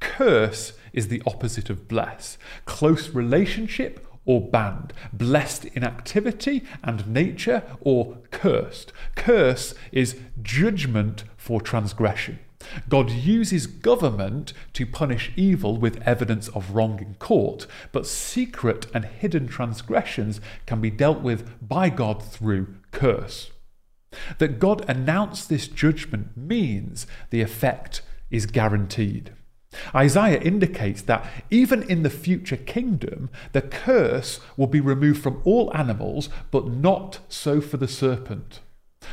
Curse 0.00 0.72
is 0.92 1.08
the 1.08 1.22
opposite 1.26 1.70
of 1.70 1.88
bless. 1.88 2.38
Close 2.64 3.10
relationship 3.10 4.06
or 4.24 4.40
banned, 4.40 4.92
blessed 5.12 5.66
in 5.66 5.84
activity 5.84 6.64
and 6.82 7.06
nature 7.06 7.62
or 7.80 8.18
cursed. 8.30 8.92
Curse 9.14 9.74
is 9.92 10.18
judgment 10.42 11.24
for 11.46 11.60
transgression. 11.60 12.40
God 12.88 13.08
uses 13.08 13.68
government 13.68 14.52
to 14.72 14.84
punish 14.84 15.30
evil 15.36 15.76
with 15.76 16.02
evidence 16.02 16.48
of 16.48 16.74
wrong 16.74 16.98
in 16.98 17.14
court, 17.14 17.68
but 17.92 18.04
secret 18.04 18.86
and 18.92 19.04
hidden 19.04 19.46
transgressions 19.46 20.40
can 20.66 20.80
be 20.80 20.90
dealt 20.90 21.20
with 21.20 21.48
by 21.62 21.88
God 21.88 22.20
through 22.20 22.74
curse. 22.90 23.52
That 24.38 24.58
God 24.58 24.84
announced 24.88 25.48
this 25.48 25.68
judgment 25.68 26.36
means 26.36 27.06
the 27.30 27.42
effect 27.42 28.02
is 28.28 28.46
guaranteed. 28.46 29.32
Isaiah 29.94 30.40
indicates 30.40 31.02
that 31.02 31.30
even 31.48 31.84
in 31.84 32.02
the 32.02 32.10
future 32.10 32.56
kingdom, 32.56 33.30
the 33.52 33.62
curse 33.62 34.40
will 34.56 34.66
be 34.66 34.80
removed 34.80 35.22
from 35.22 35.40
all 35.44 35.70
animals, 35.76 36.28
but 36.50 36.66
not 36.66 37.20
so 37.28 37.60
for 37.60 37.76
the 37.76 37.86
serpent. 37.86 38.60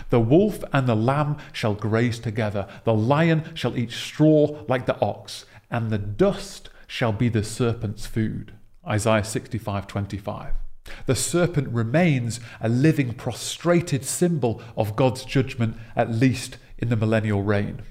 The 0.09 0.19
wolf 0.19 0.63
and 0.71 0.87
the 0.87 0.95
lamb 0.95 1.37
shall 1.51 1.73
graze 1.73 2.19
together, 2.19 2.67
the 2.83 2.93
lion 2.93 3.55
shall 3.55 3.77
eat 3.77 3.91
straw 3.91 4.63
like 4.67 4.85
the 4.85 4.99
ox, 5.01 5.45
and 5.69 5.89
the 5.89 5.97
dust 5.97 6.69
shall 6.87 7.11
be 7.11 7.29
the 7.29 7.43
serpent's 7.43 8.05
food. 8.05 8.53
Isaiah 8.87 9.23
65 9.23 9.87
25. 9.87 10.53
The 11.05 11.15
serpent 11.15 11.69
remains 11.69 12.39
a 12.59 12.67
living, 12.67 13.13
prostrated 13.13 14.03
symbol 14.03 14.61
of 14.75 14.95
God's 14.95 15.23
judgment, 15.23 15.77
at 15.95 16.11
least 16.11 16.57
in 16.77 16.89
the 16.89 16.97
millennial 16.97 17.41
reign. 17.41 17.81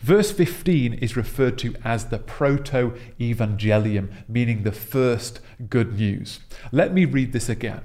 Verse 0.00 0.32
15 0.32 0.94
is 0.94 1.16
referred 1.16 1.58
to 1.58 1.74
as 1.84 2.06
the 2.06 2.18
proto 2.18 2.94
evangelium, 3.20 4.10
meaning 4.28 4.62
the 4.62 4.72
first 4.72 5.40
good 5.68 5.98
news. 5.98 6.40
Let 6.72 6.92
me 6.92 7.04
read 7.04 7.32
this 7.32 7.48
again. 7.48 7.82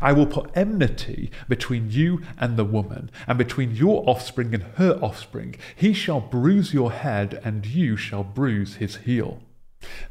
I 0.00 0.12
will 0.12 0.26
put 0.26 0.50
enmity 0.54 1.30
between 1.48 1.90
you 1.90 2.22
and 2.38 2.56
the 2.56 2.64
woman, 2.64 3.10
and 3.26 3.38
between 3.38 3.74
your 3.74 4.08
offspring 4.08 4.54
and 4.54 4.62
her 4.76 4.98
offspring. 5.02 5.56
He 5.74 5.92
shall 5.92 6.20
bruise 6.20 6.72
your 6.74 6.92
head, 6.92 7.40
and 7.44 7.66
you 7.66 7.96
shall 7.96 8.24
bruise 8.24 8.76
his 8.76 8.96
heel. 8.96 9.40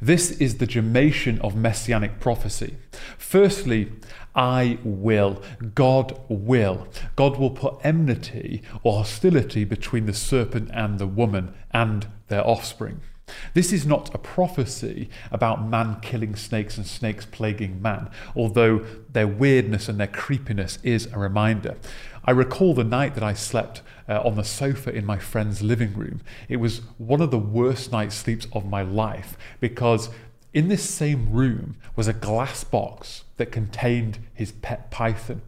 This 0.02 0.32
is 0.32 0.58
the 0.58 0.68
germation 0.68 1.40
of 1.42 1.56
messianic 1.56 2.20
prophecy. 2.20 2.78
Firstly, 3.18 3.92
I 4.36 4.78
will. 4.84 5.42
God 5.74 6.20
will. 6.30 6.88
God 7.16 7.38
will 7.38 7.52
put 7.52 7.78
enmity 7.84 8.62
or 8.84 8.98
hostility 8.98 9.66
between 9.66 10.06
the 10.06 10.14
serpent 10.14 10.70
and 10.74 11.00
the 11.00 11.08
woman 11.08 11.54
and 11.72 12.08
their 12.28 12.46
offspring. 12.46 13.02
This 13.54 13.72
is 13.72 13.86
not 13.86 14.14
a 14.14 14.18
prophecy 14.18 15.10
about 15.32 15.68
man 15.68 16.00
killing 16.02 16.36
snakes 16.36 16.78
and 16.78 16.86
snakes 16.86 17.26
plaguing 17.26 17.82
man, 17.82 18.10
although 18.36 18.86
their 19.12 19.28
weirdness 19.28 19.88
and 19.88 20.00
their 20.00 20.08
creepiness 20.08 20.78
is 20.84 21.08
a 21.08 21.18
reminder. 21.18 21.78
I 22.26 22.32
recall 22.32 22.74
the 22.74 22.84
night 22.84 23.14
that 23.16 23.24
I 23.24 23.34
slept 23.34 23.82
uh, 24.10 24.22
on 24.22 24.36
the 24.36 24.44
sofa 24.44 24.94
in 24.94 25.06
my 25.06 25.18
friend's 25.18 25.62
living 25.62 25.94
room. 25.94 26.22
It 26.50 26.58
was 26.58 26.82
one 26.98 27.22
of 27.22 27.32
the 27.32 27.40
worst 27.40 27.92
night 27.92 28.12
sleeps 28.12 28.48
of 28.54 28.66
my 28.66 28.82
life 28.82 29.38
because 29.60 30.10
in 30.54 30.70
this 30.70 30.90
same 30.90 31.32
room 31.34 31.76
was 31.96 32.08
a 32.08 32.14
glass 32.14 32.64
box 32.64 33.26
that 33.38 33.52
contained 33.52 34.20
his 34.34 34.54
pet 34.54 34.90
python. 34.90 35.42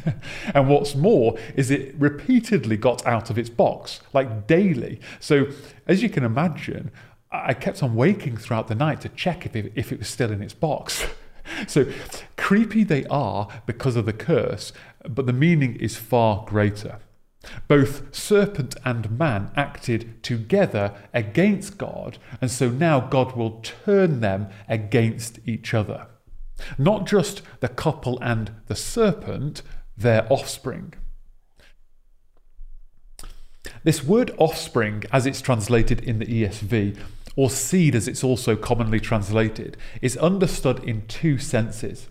and 0.54 0.68
what's 0.68 0.94
more 0.94 1.36
is 1.54 1.70
it 1.70 1.94
repeatedly 1.98 2.76
got 2.76 3.06
out 3.06 3.28
of 3.28 3.38
its 3.38 3.50
box, 3.50 4.00
like 4.14 4.46
daily. 4.46 5.00
So, 5.20 5.48
as 5.86 6.02
you 6.02 6.08
can 6.08 6.24
imagine, 6.24 6.90
I 7.34 7.54
kept 7.54 7.82
on 7.82 7.94
waking 7.94 8.36
throughout 8.36 8.68
the 8.68 8.74
night 8.74 9.00
to 9.02 9.08
check 9.08 9.44
if 9.46 9.56
it, 9.56 9.72
if 9.74 9.92
it 9.92 9.98
was 9.98 10.08
still 10.08 10.30
in 10.30 10.42
its 10.42 10.54
box. 10.54 11.06
so, 11.66 11.86
creepy 12.36 12.84
they 12.84 13.04
are 13.06 13.48
because 13.66 13.96
of 13.96 14.06
the 14.06 14.12
curse, 14.12 14.72
but 15.08 15.26
the 15.26 15.32
meaning 15.32 15.76
is 15.76 15.96
far 15.96 16.44
greater. 16.46 16.98
Both 17.68 18.14
serpent 18.14 18.76
and 18.84 19.18
man 19.18 19.50
acted 19.56 20.22
together 20.22 20.94
against 21.12 21.76
God, 21.76 22.18
and 22.40 22.50
so 22.50 22.70
now 22.70 23.00
God 23.00 23.36
will 23.36 23.60
turn 23.62 24.20
them 24.20 24.48
against 24.68 25.40
each 25.46 25.74
other. 25.74 26.06
Not 26.78 27.06
just 27.06 27.42
the 27.60 27.68
couple 27.68 28.18
and 28.20 28.52
the 28.66 28.76
serpent, 28.76 29.62
their 29.96 30.26
offspring. 30.32 30.94
This 33.82 34.02
word 34.02 34.32
offspring, 34.38 35.04
as 35.12 35.26
it's 35.26 35.40
translated 35.40 36.00
in 36.00 36.18
the 36.18 36.26
ESV, 36.26 36.96
or 37.36 37.50
seed 37.50 37.94
as 37.94 38.08
it's 38.08 38.24
also 38.24 38.56
commonly 38.56 39.00
translated, 39.00 39.76
is 40.00 40.16
understood 40.16 40.82
in 40.84 41.06
two 41.06 41.38
senses. 41.38 42.08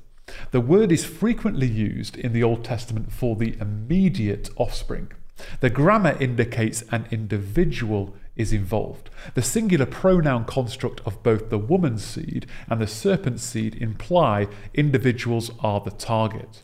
The 0.52 0.62
word 0.62 0.92
is 0.92 1.06
frequently 1.06 1.68
used 1.68 2.16
in 2.18 2.34
the 2.34 2.44
Old 2.44 2.64
Testament 2.64 3.12
for 3.12 3.36
the 3.36 3.58
immediate 3.60 4.50
offspring. 4.56 5.12
The 5.60 5.70
grammar 5.70 6.18
indicates 6.20 6.84
an 6.92 7.08
individual 7.12 8.16
is 8.36 8.54
involved. 8.54 9.10
The 9.34 9.42
singular 9.42 9.86
pronoun 9.86 10.46
construct 10.46 11.02
of 11.06 11.22
both 11.24 11.50
the 11.50 11.58
woman's 11.58 12.04
seed 12.04 12.48
and 12.70 12.82
the 12.82 12.88
serpent's 12.88 13.44
seed 13.44 13.76
imply 13.76 14.48
individuals 14.74 15.52
are 15.60 15.80
the 15.80 15.92
target. 15.92 16.62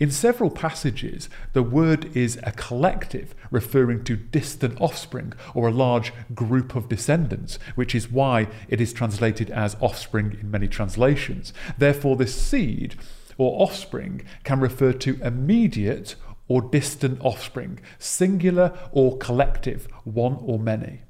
In 0.00 0.10
several 0.10 0.50
passages, 0.50 1.28
the 1.52 1.62
word 1.62 2.16
is 2.16 2.38
a 2.42 2.52
collective, 2.52 3.34
referring 3.50 4.04
to 4.04 4.16
distant 4.16 4.80
offspring 4.80 5.32
or 5.54 5.68
a 5.68 5.72
large 5.72 6.12
group 6.34 6.74
of 6.74 6.88
descendants, 6.88 7.58
which 7.74 7.94
is 7.94 8.10
why 8.10 8.48
it 8.68 8.80
is 8.80 8.92
translated 8.92 9.50
as 9.50 9.76
offspring 9.80 10.38
in 10.40 10.50
many 10.50 10.68
translations. 10.68 11.52
Therefore, 11.76 12.16
the 12.16 12.26
seed 12.26 12.96
or 13.36 13.62
offspring 13.62 14.22
can 14.44 14.60
refer 14.60 14.92
to 14.92 15.20
immediate 15.22 16.16
or 16.48 16.62
distant 16.62 17.20
offspring, 17.20 17.78
singular 17.98 18.72
or 18.92 19.18
collective, 19.18 19.86
one 20.04 20.38
or 20.40 20.58
many. 20.58 21.02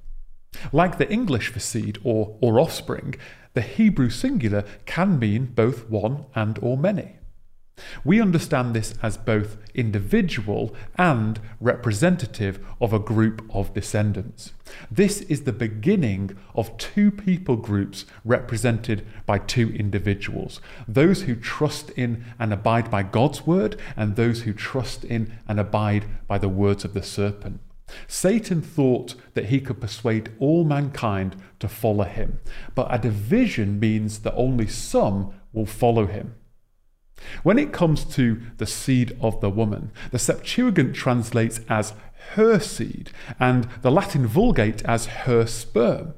Like 0.72 0.98
the 0.98 1.10
English 1.10 1.48
for 1.48 1.60
seed 1.60 1.98
or, 2.02 2.36
or 2.40 2.58
offspring, 2.58 3.14
the 3.54 3.60
Hebrew 3.60 4.10
singular 4.10 4.64
can 4.84 5.18
mean 5.18 5.46
both 5.46 5.88
one 5.88 6.26
and 6.34 6.58
or 6.60 6.76
many. 6.76 7.17
We 8.04 8.20
understand 8.20 8.74
this 8.74 8.94
as 9.02 9.16
both 9.16 9.56
individual 9.74 10.74
and 10.96 11.40
representative 11.60 12.64
of 12.80 12.92
a 12.92 12.98
group 12.98 13.48
of 13.52 13.74
descendants. 13.74 14.52
This 14.90 15.22
is 15.22 15.42
the 15.42 15.52
beginning 15.52 16.36
of 16.54 16.76
two 16.76 17.10
people 17.10 17.56
groups 17.56 18.04
represented 18.24 19.06
by 19.26 19.38
two 19.38 19.70
individuals 19.70 20.60
those 20.86 21.22
who 21.22 21.34
trust 21.34 21.90
in 21.90 22.24
and 22.38 22.52
abide 22.52 22.90
by 22.90 23.02
God's 23.02 23.46
word, 23.46 23.76
and 23.96 24.16
those 24.16 24.42
who 24.42 24.52
trust 24.52 25.04
in 25.04 25.38
and 25.46 25.58
abide 25.58 26.06
by 26.26 26.38
the 26.38 26.48
words 26.48 26.84
of 26.84 26.94
the 26.94 27.02
serpent. 27.02 27.60
Satan 28.06 28.60
thought 28.60 29.14
that 29.34 29.46
he 29.46 29.60
could 29.60 29.80
persuade 29.80 30.30
all 30.38 30.64
mankind 30.64 31.36
to 31.60 31.68
follow 31.68 32.04
him, 32.04 32.40
but 32.74 32.92
a 32.92 32.98
division 32.98 33.80
means 33.80 34.20
that 34.20 34.34
only 34.34 34.66
some 34.66 35.32
will 35.52 35.66
follow 35.66 36.06
him. 36.06 36.34
When 37.42 37.58
it 37.58 37.72
comes 37.72 38.04
to 38.16 38.40
the 38.58 38.66
seed 38.66 39.16
of 39.20 39.40
the 39.40 39.50
woman, 39.50 39.92
the 40.10 40.18
Septuagint 40.18 40.94
translates 40.94 41.60
as 41.68 41.94
her 42.34 42.58
seed, 42.58 43.10
and 43.40 43.68
the 43.82 43.90
Latin 43.90 44.26
Vulgate 44.26 44.84
as 44.84 45.06
her 45.06 45.46
sperm. 45.46 46.14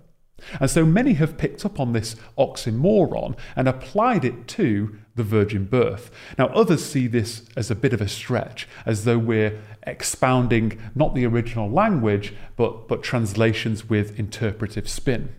And 0.59 0.71
so 0.71 0.85
many 0.85 1.15
have 1.15 1.39
picked 1.39 1.65
up 1.67 1.79
on 1.79 1.93
this 1.93 2.17
oxymoron 2.39 3.37
and 3.55 3.69
applied 3.69 4.25
it 4.25 4.49
to 4.49 4.99
the 5.15 5.23
virgin 5.23 5.67
birth. 5.67 6.11
Now, 6.39 6.47
others 6.49 6.85
see 6.85 7.07
this 7.07 7.43
as 7.57 7.71
a 7.71 7.75
bit 7.75 7.93
of 7.93 8.01
a 8.01 8.09
stretch, 8.09 8.67
as 8.87 9.05
though 9.05 9.19
we're 9.19 9.61
expounding 9.83 10.81
not 10.95 11.15
the 11.15 11.27
original 11.27 11.71
language, 11.71 12.35
but, 12.57 12.89
but 12.89 13.03
translations 13.03 13.89
with 13.89 14.19
interpretive 14.19 14.89
spin. 14.89 15.35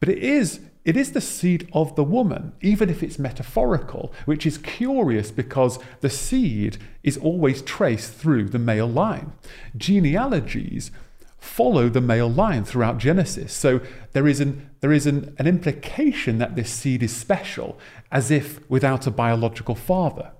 But 0.00 0.08
it 0.08 0.18
is 0.18 0.60
it 0.84 0.96
is 0.96 1.12
the 1.12 1.20
seed 1.20 1.68
of 1.72 1.96
the 1.96 2.04
woman, 2.04 2.52
even 2.60 2.90
if 2.90 3.02
it's 3.02 3.18
metaphorical, 3.18 4.12
which 4.26 4.44
is 4.44 4.58
curious 4.58 5.30
because 5.30 5.78
the 6.00 6.10
seed 6.10 6.76
is 7.02 7.16
always 7.16 7.62
traced 7.62 8.12
through 8.12 8.50
the 8.50 8.58
male 8.58 8.88
line. 8.88 9.32
Genealogies 9.76 10.90
follow 11.38 11.88
the 11.88 12.00
male 12.00 12.30
line 12.30 12.64
throughout 12.64 12.98
Genesis. 12.98 13.52
So 13.52 13.80
there 14.12 14.26
is 14.26 14.40
an 14.40 14.70
there 14.80 14.92
is 14.92 15.06
an, 15.06 15.34
an 15.38 15.46
implication 15.46 16.38
that 16.38 16.56
this 16.56 16.70
seed 16.70 17.02
is 17.02 17.16
special, 17.16 17.78
as 18.12 18.30
if 18.30 18.68
without 18.68 19.06
a 19.06 19.10
biological 19.10 19.74
father. 19.74 20.32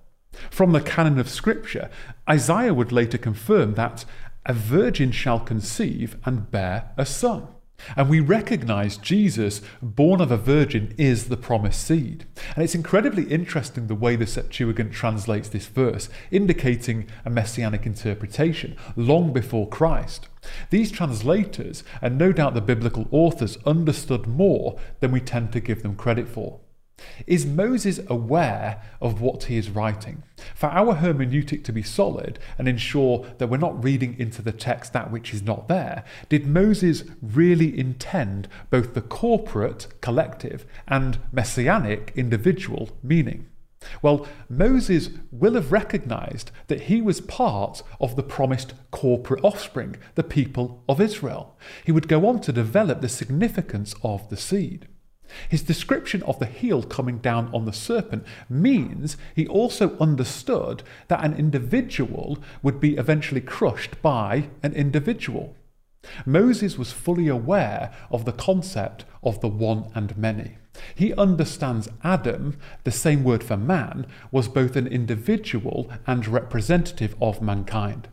From 0.50 0.72
the 0.72 0.80
canon 0.80 1.18
of 1.18 1.30
Scripture, 1.30 1.88
Isaiah 2.28 2.74
would 2.74 2.92
later 2.92 3.16
confirm 3.16 3.74
that 3.74 4.04
a 4.44 4.52
virgin 4.52 5.12
shall 5.12 5.40
conceive 5.40 6.18
and 6.26 6.50
bear 6.50 6.90
a 6.98 7.06
son. 7.06 7.48
And 7.97 8.09
we 8.09 8.20
recognize 8.20 8.97
Jesus, 8.97 9.61
born 9.82 10.20
of 10.20 10.31
a 10.31 10.36
virgin, 10.36 10.94
is 10.98 11.28
the 11.28 11.36
promised 11.36 11.85
seed. 11.85 12.27
And 12.55 12.65
it's 12.65 12.74
incredibly 12.74 13.24
interesting 13.24 13.86
the 13.86 13.94
way 13.94 14.16
the 14.16 14.27
Septuagint 14.27 14.93
translates 14.93 15.48
this 15.48 15.66
verse, 15.66 16.09
indicating 16.31 17.06
a 17.24 17.31
messianic 17.31 17.86
interpretation 17.86 18.77
long 18.97 19.32
before 19.32 19.69
Christ. 19.69 20.28
These 20.70 20.90
translators, 20.90 21.85
and 22.02 22.19
no 22.19 22.32
doubt 22.32 22.55
the 22.55 22.61
biblical 22.61 23.09
authors, 23.11 23.59
understood 23.65 24.27
more 24.27 24.78
than 25.01 25.12
we 25.12 25.20
tend 25.20 25.52
to 25.52 25.61
give 25.61 25.82
them 25.82 25.97
credit 25.97 26.28
for. 26.28 26.61
Is 27.26 27.44
Moses 27.44 28.00
aware 28.08 28.82
of 29.00 29.20
what 29.20 29.44
he 29.44 29.56
is 29.56 29.70
writing? 29.70 30.22
For 30.54 30.68
our 30.68 30.94
hermeneutic 30.94 31.64
to 31.64 31.72
be 31.72 31.82
solid 31.82 32.38
and 32.58 32.68
ensure 32.68 33.26
that 33.38 33.48
we're 33.48 33.56
not 33.56 33.82
reading 33.82 34.16
into 34.18 34.42
the 34.42 34.52
text 34.52 34.92
that 34.92 35.10
which 35.10 35.34
is 35.34 35.42
not 35.42 35.68
there, 35.68 36.04
did 36.28 36.46
Moses 36.46 37.04
really 37.20 37.78
intend 37.78 38.48
both 38.70 38.94
the 38.94 39.00
corporate, 39.00 39.88
collective, 40.00 40.66
and 40.86 41.18
messianic, 41.32 42.12
individual 42.14 42.90
meaning? 43.02 43.48
Well, 44.00 44.26
Moses 44.48 45.10
will 45.30 45.54
have 45.54 45.72
recognized 45.72 46.50
that 46.68 46.82
he 46.82 47.02
was 47.02 47.20
part 47.20 47.82
of 48.00 48.16
the 48.16 48.22
promised 48.22 48.74
corporate 48.90 49.44
offspring, 49.44 49.96
the 50.14 50.22
people 50.22 50.82
of 50.88 51.00
Israel. 51.00 51.58
He 51.84 51.92
would 51.92 52.08
go 52.08 52.26
on 52.26 52.40
to 52.42 52.52
develop 52.52 53.00
the 53.00 53.08
significance 53.08 53.94
of 54.02 54.28
the 54.30 54.36
seed. 54.36 54.88
His 55.48 55.62
description 55.62 56.23
of 56.24 56.39
the 56.39 56.47
heel 56.47 56.82
coming 56.82 57.19
down 57.19 57.51
on 57.55 57.65
the 57.65 57.73
serpent 57.73 58.24
means 58.48 59.16
he 59.35 59.47
also 59.47 59.97
understood 59.98 60.82
that 61.09 61.24
an 61.24 61.35
individual 61.35 62.39
would 62.62 62.81
be 62.81 62.97
eventually 62.97 63.40
crushed 63.40 64.01
by 64.02 64.48
an 64.62 64.73
individual. 64.73 65.56
Moses 66.27 66.77
was 66.77 66.93
fully 66.93 67.28
aware 67.28 67.93
of 68.11 68.24
the 68.24 68.32
concept 68.32 69.05
of 69.23 69.40
the 69.40 69.48
one 69.48 69.90
and 69.94 70.16
many. 70.16 70.59
He 70.94 71.15
understands 71.15 71.89
Adam, 72.02 72.59
the 72.82 72.90
same 72.90 73.24
word 73.24 73.44
for 73.44 73.56
man, 73.56 74.06
was 74.31 74.48
both 74.48 74.77
an 74.77 74.86
individual 74.86 75.90
and 76.06 76.27
representative 76.27 77.15
of 77.20 77.40
mankind. 77.40 78.09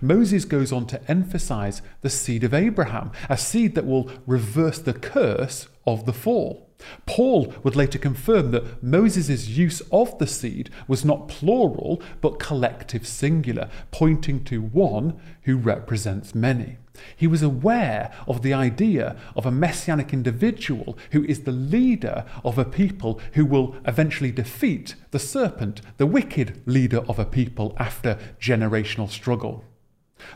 Moses 0.00 0.44
goes 0.44 0.72
on 0.72 0.86
to 0.86 1.10
emphasize 1.10 1.82
the 2.00 2.10
seed 2.10 2.44
of 2.44 2.54
Abraham, 2.54 3.12
a 3.28 3.36
seed 3.36 3.74
that 3.74 3.86
will 3.86 4.10
reverse 4.26 4.78
the 4.78 4.94
curse 4.94 5.68
of 5.86 6.06
the 6.06 6.12
fall. 6.12 6.68
Paul 7.06 7.54
would 7.62 7.76
later 7.76 7.98
confirm 7.98 8.50
that 8.50 8.82
Moses' 8.82 9.48
use 9.48 9.80
of 9.92 10.18
the 10.18 10.26
seed 10.26 10.70
was 10.88 11.04
not 11.04 11.28
plural 11.28 12.02
but 12.20 12.38
collective 12.38 13.06
singular, 13.06 13.68
pointing 13.90 14.44
to 14.44 14.60
one 14.60 15.18
who 15.42 15.56
represents 15.56 16.34
many. 16.34 16.78
He 17.16 17.26
was 17.26 17.42
aware 17.42 18.12
of 18.26 18.42
the 18.42 18.54
idea 18.54 19.16
of 19.34 19.46
a 19.46 19.50
messianic 19.50 20.12
individual 20.12 20.96
who 21.10 21.24
is 21.24 21.42
the 21.42 21.52
leader 21.52 22.24
of 22.44 22.58
a 22.58 22.64
people 22.64 23.20
who 23.32 23.44
will 23.44 23.76
eventually 23.86 24.30
defeat 24.30 24.94
the 25.10 25.18
serpent, 25.18 25.80
the 25.96 26.06
wicked 26.06 26.62
leader 26.66 26.98
of 27.08 27.18
a 27.18 27.24
people 27.24 27.74
after 27.78 28.18
generational 28.40 29.10
struggle. 29.10 29.64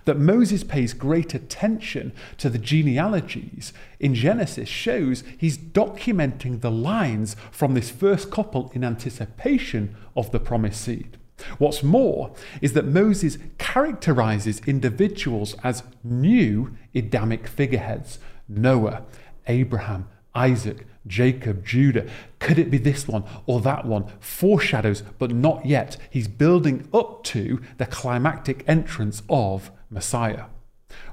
That 0.05 0.19
Moses 0.19 0.65
pays 0.65 0.93
great 0.93 1.35
attention 1.35 2.13
to 2.39 2.51
the 2.51 2.59
genealogies 2.59 3.73
in 4.01 4.15
Genesis 4.15 4.69
shows 4.69 5.25
he's 5.39 5.59
documenting 5.59 6.61
the 6.61 6.71
lines 6.71 7.37
from 7.51 7.75
this 7.75 7.91
first 7.91 8.31
couple 8.31 8.71
in 8.75 8.85
anticipation 8.85 9.97
of 10.17 10.31
the 10.31 10.41
promised 10.41 10.81
seed. 10.81 11.17
What's 11.59 11.83
more 11.83 12.35
is 12.61 12.73
that 12.73 12.87
Moses 12.87 13.39
characterizes 13.59 14.61
individuals 14.67 15.55
as 15.63 15.85
new 16.03 16.77
Adamic 16.95 17.47
figureheads 17.47 18.19
Noah, 18.49 19.05
Abraham, 19.47 20.09
Isaac, 20.35 20.87
Jacob, 21.09 21.65
Judah. 21.65 22.07
Could 22.39 22.59
it 22.59 22.71
be 22.71 22.79
this 22.79 23.09
one 23.09 23.25
or 23.47 23.61
that 23.63 23.85
one? 23.85 24.05
Foreshadows, 24.21 25.03
but 25.19 25.33
not 25.33 25.67
yet. 25.67 25.97
He's 26.11 26.29
building 26.29 26.89
up 26.93 27.25
to 27.25 27.61
the 27.79 27.87
climactic 27.87 28.65
entrance 28.69 29.23
of 29.29 29.71
Messiah. 29.91 30.45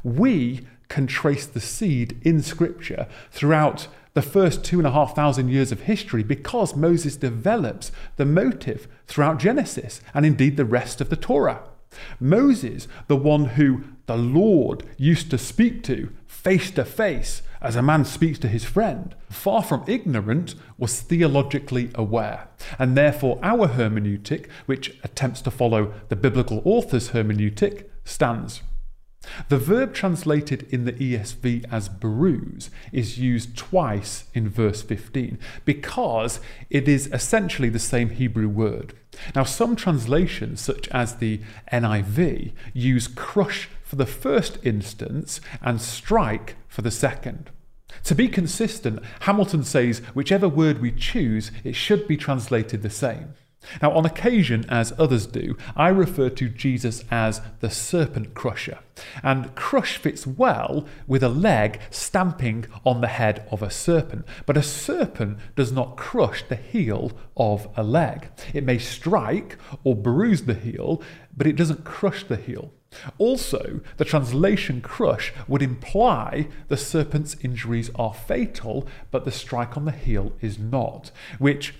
We 0.03 0.67
can 0.87 1.07
trace 1.07 1.45
the 1.45 1.59
seed 1.59 2.19
in 2.21 2.41
Scripture 2.41 3.07
throughout 3.31 3.87
the 4.13 4.21
first 4.21 4.63
two 4.63 4.77
and 4.79 4.87
a 4.87 4.91
half 4.91 5.15
thousand 5.15 5.49
years 5.49 5.71
of 5.71 5.81
history 5.81 6.23
because 6.23 6.75
Moses 6.75 7.17
develops 7.17 7.91
the 8.15 8.25
motive 8.25 8.87
throughout 9.07 9.39
Genesis 9.39 10.01
and 10.13 10.25
indeed 10.25 10.55
the 10.55 10.65
rest 10.65 11.01
of 11.01 11.09
the 11.09 11.17
Torah. 11.17 11.63
Moses, 12.19 12.87
the 13.07 13.17
one 13.17 13.45
who 13.45 13.83
the 14.05 14.17
Lord 14.17 14.83
used 14.97 15.29
to 15.31 15.37
speak 15.37 15.83
to 15.83 16.09
face 16.27 16.71
to 16.71 16.85
face 16.85 17.41
as 17.61 17.75
a 17.75 17.81
man 17.81 18.05
speaks 18.05 18.39
to 18.39 18.47
his 18.47 18.63
friend, 18.63 19.15
far 19.29 19.63
from 19.63 19.83
ignorant, 19.87 20.55
was 20.77 21.01
theologically 21.01 21.89
aware. 21.95 22.47
And 22.77 22.97
therefore, 22.97 23.39
our 23.43 23.67
hermeneutic, 23.67 24.47
which 24.65 24.97
attempts 25.03 25.41
to 25.41 25.51
follow 25.51 25.93
the 26.09 26.15
biblical 26.15 26.61
author's 26.65 27.09
hermeneutic, 27.09 27.85
stands. 28.03 28.61
The 29.49 29.57
verb 29.57 29.93
translated 29.93 30.67
in 30.69 30.85
the 30.85 30.93
ESV 30.93 31.65
as 31.71 31.89
bruise 31.89 32.69
is 32.91 33.17
used 33.17 33.57
twice 33.57 34.25
in 34.33 34.49
verse 34.49 34.81
15 34.81 35.39
because 35.63 36.39
it 36.69 36.87
is 36.87 37.07
essentially 37.11 37.69
the 37.69 37.79
same 37.79 38.09
Hebrew 38.09 38.47
word. 38.47 38.93
Now, 39.33 39.43
some 39.43 39.75
translations, 39.75 40.61
such 40.61 40.87
as 40.89 41.15
the 41.15 41.41
NIV, 41.71 42.51
use 42.73 43.07
crush 43.07 43.69
for 43.85 43.95
the 43.95 44.05
first 44.05 44.57
instance 44.63 45.39
and 45.61 45.79
strike 45.79 46.55
for 46.67 46.81
the 46.81 46.91
second. 46.91 47.51
To 48.03 48.15
be 48.15 48.27
consistent, 48.27 49.01
Hamilton 49.21 49.63
says 49.63 49.99
whichever 50.13 50.49
word 50.49 50.81
we 50.81 50.91
choose, 50.91 51.51
it 51.63 51.75
should 51.75 52.07
be 52.07 52.17
translated 52.17 52.81
the 52.81 52.89
same. 52.89 53.35
Now, 53.81 53.91
on 53.93 54.05
occasion, 54.05 54.65
as 54.69 54.93
others 54.97 55.25
do, 55.25 55.57
I 55.75 55.89
refer 55.89 56.29
to 56.29 56.49
Jesus 56.49 57.03
as 57.09 57.41
the 57.61 57.69
serpent 57.69 58.33
crusher. 58.33 58.79
And 59.23 59.55
crush 59.55 59.97
fits 59.97 60.27
well 60.27 60.85
with 61.07 61.23
a 61.23 61.29
leg 61.29 61.79
stamping 61.89 62.65
on 62.85 63.01
the 63.01 63.07
head 63.07 63.47
of 63.51 63.61
a 63.61 63.71
serpent. 63.71 64.25
But 64.45 64.57
a 64.57 64.63
serpent 64.63 65.39
does 65.55 65.71
not 65.71 65.97
crush 65.97 66.43
the 66.47 66.55
heel 66.55 67.11
of 67.35 67.67
a 67.75 67.83
leg. 67.83 68.29
It 68.53 68.63
may 68.63 68.77
strike 68.77 69.57
or 69.83 69.95
bruise 69.95 70.43
the 70.43 70.53
heel, 70.53 71.01
but 71.35 71.47
it 71.47 71.55
doesn't 71.55 71.85
crush 71.85 72.23
the 72.23 72.37
heel. 72.37 72.71
Also, 73.17 73.81
the 73.97 74.05
translation 74.05 74.81
crush 74.81 75.33
would 75.47 75.61
imply 75.61 76.47
the 76.67 76.77
serpent's 76.77 77.35
injuries 77.41 77.89
are 77.95 78.13
fatal, 78.13 78.87
but 79.11 79.25
the 79.25 79.31
strike 79.31 79.77
on 79.77 79.85
the 79.85 79.91
heel 79.91 80.33
is 80.41 80.57
not, 80.59 81.11
which 81.39 81.73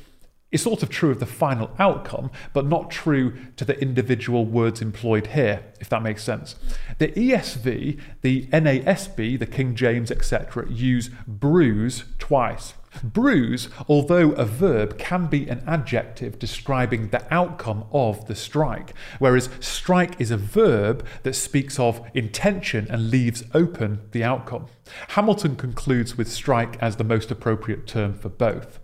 is 0.51 0.61
sort 0.61 0.83
of 0.83 0.89
true 0.89 1.11
of 1.11 1.19
the 1.19 1.25
final 1.25 1.69
outcome, 1.79 2.31
but 2.53 2.65
not 2.65 2.89
true 2.89 3.35
to 3.57 3.65
the 3.65 3.77
individual 3.81 4.45
words 4.45 4.81
employed 4.81 5.27
here, 5.27 5.61
if 5.81 5.89
that 5.89 6.01
makes 6.01 6.23
sense. 6.23 6.55
The 6.97 7.09
ESV, 7.09 7.99
the 8.21 8.47
NASB, 8.47 9.37
the 9.37 9.45
King 9.45 9.75
James, 9.75 10.11
etc., 10.11 10.69
use 10.71 11.09
bruise 11.27 12.05
twice. 12.19 12.73
Bruise, 13.03 13.69
although 13.87 14.31
a 14.31 14.45
verb, 14.45 14.97
can 14.97 15.27
be 15.27 15.47
an 15.47 15.63
adjective 15.67 16.39
describing 16.39 17.09
the 17.09 17.33
outcome 17.33 17.85
of 17.91 18.27
the 18.27 18.35
strike, 18.35 18.93
whereas 19.19 19.49
strike 19.59 20.19
is 20.19 20.31
a 20.31 20.37
verb 20.37 21.05
that 21.23 21.35
speaks 21.35 21.79
of 21.79 22.05
intention 22.13 22.87
and 22.89 23.09
leaves 23.09 23.43
open 23.53 24.01
the 24.11 24.23
outcome. 24.23 24.67
Hamilton 25.09 25.55
concludes 25.55 26.17
with 26.17 26.31
strike 26.31 26.77
as 26.81 26.95
the 26.95 27.03
most 27.03 27.31
appropriate 27.31 27.87
term 27.87 28.13
for 28.13 28.29
both. 28.29 28.79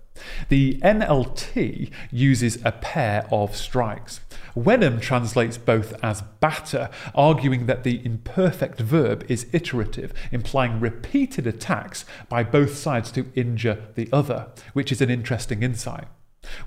The 0.49 0.79
NLT 0.83 1.91
uses 2.11 2.63
a 2.63 2.71
pair 2.71 3.25
of 3.31 3.55
strikes. 3.55 4.19
Wenham 4.55 4.99
translates 4.99 5.57
both 5.57 5.93
as 6.03 6.21
batter, 6.39 6.89
arguing 7.15 7.65
that 7.65 7.83
the 7.83 8.05
imperfect 8.05 8.79
verb 8.79 9.25
is 9.29 9.47
iterative, 9.53 10.13
implying 10.31 10.79
repeated 10.79 11.47
attacks 11.47 12.05
by 12.29 12.43
both 12.43 12.75
sides 12.75 13.11
to 13.13 13.31
injure 13.35 13.87
the 13.95 14.09
other, 14.11 14.47
which 14.73 14.91
is 14.91 15.01
an 15.01 15.09
interesting 15.09 15.63
insight. 15.63 16.07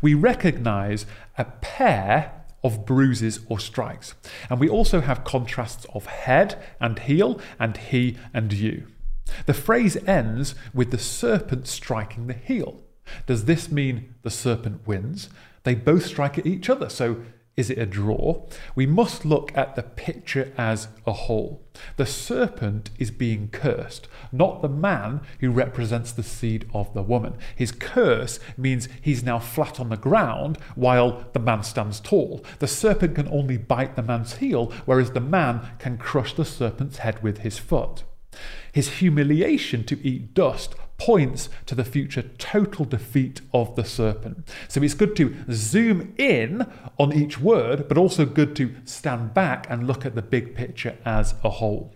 We 0.00 0.14
recognize 0.14 1.06
a 1.36 1.44
pair 1.44 2.44
of 2.62 2.86
bruises 2.86 3.40
or 3.48 3.58
strikes, 3.58 4.14
and 4.48 4.58
we 4.58 4.68
also 4.68 5.02
have 5.02 5.24
contrasts 5.24 5.86
of 5.92 6.06
head 6.06 6.62
and 6.80 6.98
heel 6.98 7.38
and 7.58 7.76
he 7.76 8.16
and 8.32 8.52
you. 8.52 8.86
The 9.46 9.54
phrase 9.54 9.96
ends 10.06 10.54
with 10.72 10.90
the 10.90 10.98
serpent 10.98 11.66
striking 11.66 12.26
the 12.26 12.34
heel. 12.34 12.80
Does 13.26 13.44
this 13.44 13.70
mean 13.70 14.14
the 14.22 14.30
serpent 14.30 14.86
wins? 14.86 15.28
They 15.64 15.74
both 15.74 16.06
strike 16.06 16.38
at 16.38 16.46
each 16.46 16.70
other, 16.70 16.88
so 16.88 17.22
is 17.56 17.70
it 17.70 17.78
a 17.78 17.86
draw? 17.86 18.46
We 18.74 18.86
must 18.86 19.24
look 19.24 19.56
at 19.56 19.76
the 19.76 19.82
picture 19.82 20.52
as 20.56 20.88
a 21.06 21.12
whole. 21.12 21.62
The 21.96 22.06
serpent 22.06 22.90
is 22.98 23.10
being 23.10 23.48
cursed, 23.48 24.08
not 24.32 24.60
the 24.60 24.68
man 24.68 25.20
who 25.40 25.50
represents 25.50 26.12
the 26.12 26.22
seed 26.22 26.68
of 26.74 26.92
the 26.94 27.02
woman. 27.02 27.36
His 27.54 27.72
curse 27.72 28.40
means 28.56 28.88
he's 29.00 29.22
now 29.22 29.38
flat 29.38 29.78
on 29.78 29.88
the 29.88 29.96
ground 29.96 30.58
while 30.74 31.26
the 31.32 31.40
man 31.40 31.62
stands 31.62 32.00
tall. 32.00 32.44
The 32.58 32.68
serpent 32.68 33.14
can 33.14 33.28
only 33.28 33.56
bite 33.56 33.96
the 33.96 34.02
man's 34.02 34.36
heel, 34.36 34.72
whereas 34.84 35.12
the 35.12 35.20
man 35.20 35.60
can 35.78 35.98
crush 35.98 36.34
the 36.34 36.44
serpent's 36.44 36.98
head 36.98 37.22
with 37.22 37.38
his 37.38 37.58
foot. 37.58 38.02
His 38.72 38.98
humiliation 38.98 39.84
to 39.84 40.04
eat 40.04 40.34
dust 40.34 40.74
points 40.98 41.48
to 41.66 41.74
the 41.74 41.84
future 41.84 42.22
total 42.22 42.84
defeat 42.84 43.40
of 43.52 43.74
the 43.76 43.84
serpent. 43.84 44.48
So 44.68 44.82
it's 44.82 44.94
good 44.94 45.16
to 45.16 45.34
zoom 45.50 46.14
in 46.18 46.66
on 46.98 47.12
each 47.12 47.40
word, 47.40 47.88
but 47.88 47.98
also 47.98 48.24
good 48.24 48.54
to 48.56 48.74
stand 48.84 49.34
back 49.34 49.66
and 49.68 49.86
look 49.86 50.06
at 50.06 50.14
the 50.14 50.22
big 50.22 50.54
picture 50.54 50.96
as 51.04 51.34
a 51.42 51.50
whole. 51.50 51.94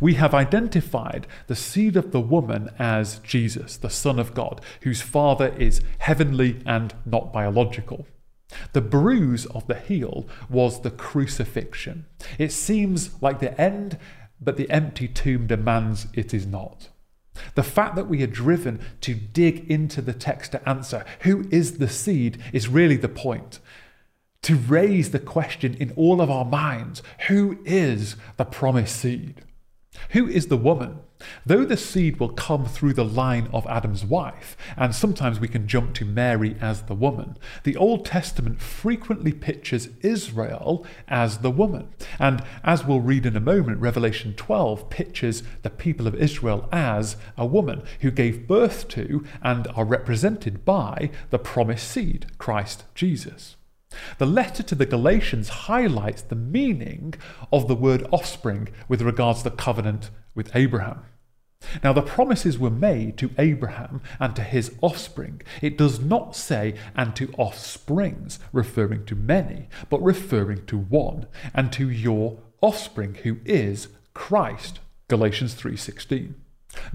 We 0.00 0.14
have 0.14 0.34
identified 0.34 1.26
the 1.46 1.56
seed 1.56 1.96
of 1.96 2.12
the 2.12 2.20
woman 2.20 2.70
as 2.78 3.20
Jesus, 3.20 3.78
the 3.78 3.88
Son 3.88 4.18
of 4.18 4.34
God, 4.34 4.60
whose 4.82 5.00
father 5.00 5.54
is 5.58 5.80
heavenly 5.98 6.62
and 6.66 6.94
not 7.06 7.32
biological. 7.32 8.06
The 8.74 8.82
bruise 8.82 9.46
of 9.46 9.66
the 9.66 9.78
heel 9.78 10.26
was 10.50 10.82
the 10.82 10.90
crucifixion. 10.90 12.04
It 12.38 12.52
seems 12.52 13.22
like 13.22 13.40
the 13.40 13.58
end, 13.58 13.98
but 14.40 14.58
the 14.58 14.68
empty 14.70 15.08
tomb 15.08 15.46
demands 15.46 16.06
it 16.12 16.34
is 16.34 16.46
not. 16.46 16.90
The 17.54 17.62
fact 17.62 17.96
that 17.96 18.08
we 18.08 18.22
are 18.22 18.28
driven 18.28 18.80
to 19.02 19.14
dig 19.14 19.70
into 19.70 20.02
the 20.02 20.12
text 20.12 20.52
to 20.52 20.68
answer 20.68 21.04
who 21.20 21.46
is 21.50 21.78
the 21.78 21.88
seed 21.88 22.42
is 22.52 22.68
really 22.68 22.96
the 22.96 23.08
point. 23.08 23.60
To 24.42 24.56
raise 24.56 25.10
the 25.10 25.18
question 25.18 25.74
in 25.74 25.92
all 25.92 26.20
of 26.20 26.30
our 26.30 26.44
minds 26.44 27.02
who 27.28 27.58
is 27.64 28.16
the 28.36 28.44
promised 28.44 28.96
seed? 28.96 29.42
Who 30.10 30.26
is 30.26 30.48
the 30.48 30.56
woman? 30.56 30.98
Though 31.44 31.64
the 31.64 31.76
seed 31.76 32.18
will 32.18 32.30
come 32.30 32.66
through 32.66 32.94
the 32.94 33.04
line 33.04 33.48
of 33.52 33.66
Adam's 33.66 34.04
wife, 34.04 34.56
and 34.76 34.94
sometimes 34.94 35.40
we 35.40 35.48
can 35.48 35.66
jump 35.66 35.94
to 35.94 36.04
Mary 36.04 36.56
as 36.60 36.82
the 36.82 36.94
woman, 36.94 37.36
the 37.64 37.76
Old 37.76 38.04
Testament 38.04 38.60
frequently 38.60 39.32
pictures 39.32 39.88
Israel 40.00 40.86
as 41.08 41.38
the 41.38 41.50
woman. 41.50 41.88
And 42.18 42.42
as 42.64 42.84
we'll 42.84 43.00
read 43.00 43.26
in 43.26 43.36
a 43.36 43.40
moment, 43.40 43.80
Revelation 43.80 44.34
12 44.34 44.90
pictures 44.90 45.42
the 45.62 45.70
people 45.70 46.06
of 46.06 46.14
Israel 46.14 46.68
as 46.72 47.16
a 47.36 47.46
woman 47.46 47.82
who 48.00 48.10
gave 48.10 48.46
birth 48.46 48.88
to 48.88 49.24
and 49.42 49.66
are 49.74 49.84
represented 49.84 50.64
by 50.64 51.10
the 51.30 51.38
promised 51.38 51.88
seed, 51.88 52.26
Christ 52.38 52.84
Jesus. 52.94 53.56
The 54.18 54.26
letter 54.26 54.62
to 54.62 54.74
the 54.74 54.86
Galatians 54.86 55.48
highlights 55.48 56.22
the 56.22 56.34
meaning 56.34 57.14
of 57.52 57.68
the 57.68 57.74
word 57.74 58.06
offspring 58.10 58.68
with 58.88 59.02
regards 59.02 59.42
to 59.42 59.50
the 59.50 59.56
covenant 59.56 60.10
with 60.34 60.54
Abraham. 60.56 61.04
Now, 61.82 61.92
the 61.92 62.02
promises 62.02 62.58
were 62.58 62.70
made 62.70 63.16
to 63.18 63.30
Abraham 63.38 64.00
and 64.18 64.34
to 64.36 64.42
his 64.42 64.74
offspring. 64.80 65.42
It 65.60 65.78
does 65.78 66.00
not 66.00 66.36
say, 66.36 66.74
and 66.96 67.14
to 67.16 67.32
offsprings, 67.38 68.38
referring 68.52 69.04
to 69.06 69.14
many, 69.14 69.68
but 69.88 70.02
referring 70.02 70.66
to 70.66 70.78
one, 70.78 71.26
and 71.54 71.72
to 71.72 71.88
your 71.88 72.38
offspring, 72.60 73.14
who 73.22 73.38
is 73.44 73.88
Christ. 74.14 74.80
Galatians 75.08 75.54
3:16. 75.54 76.34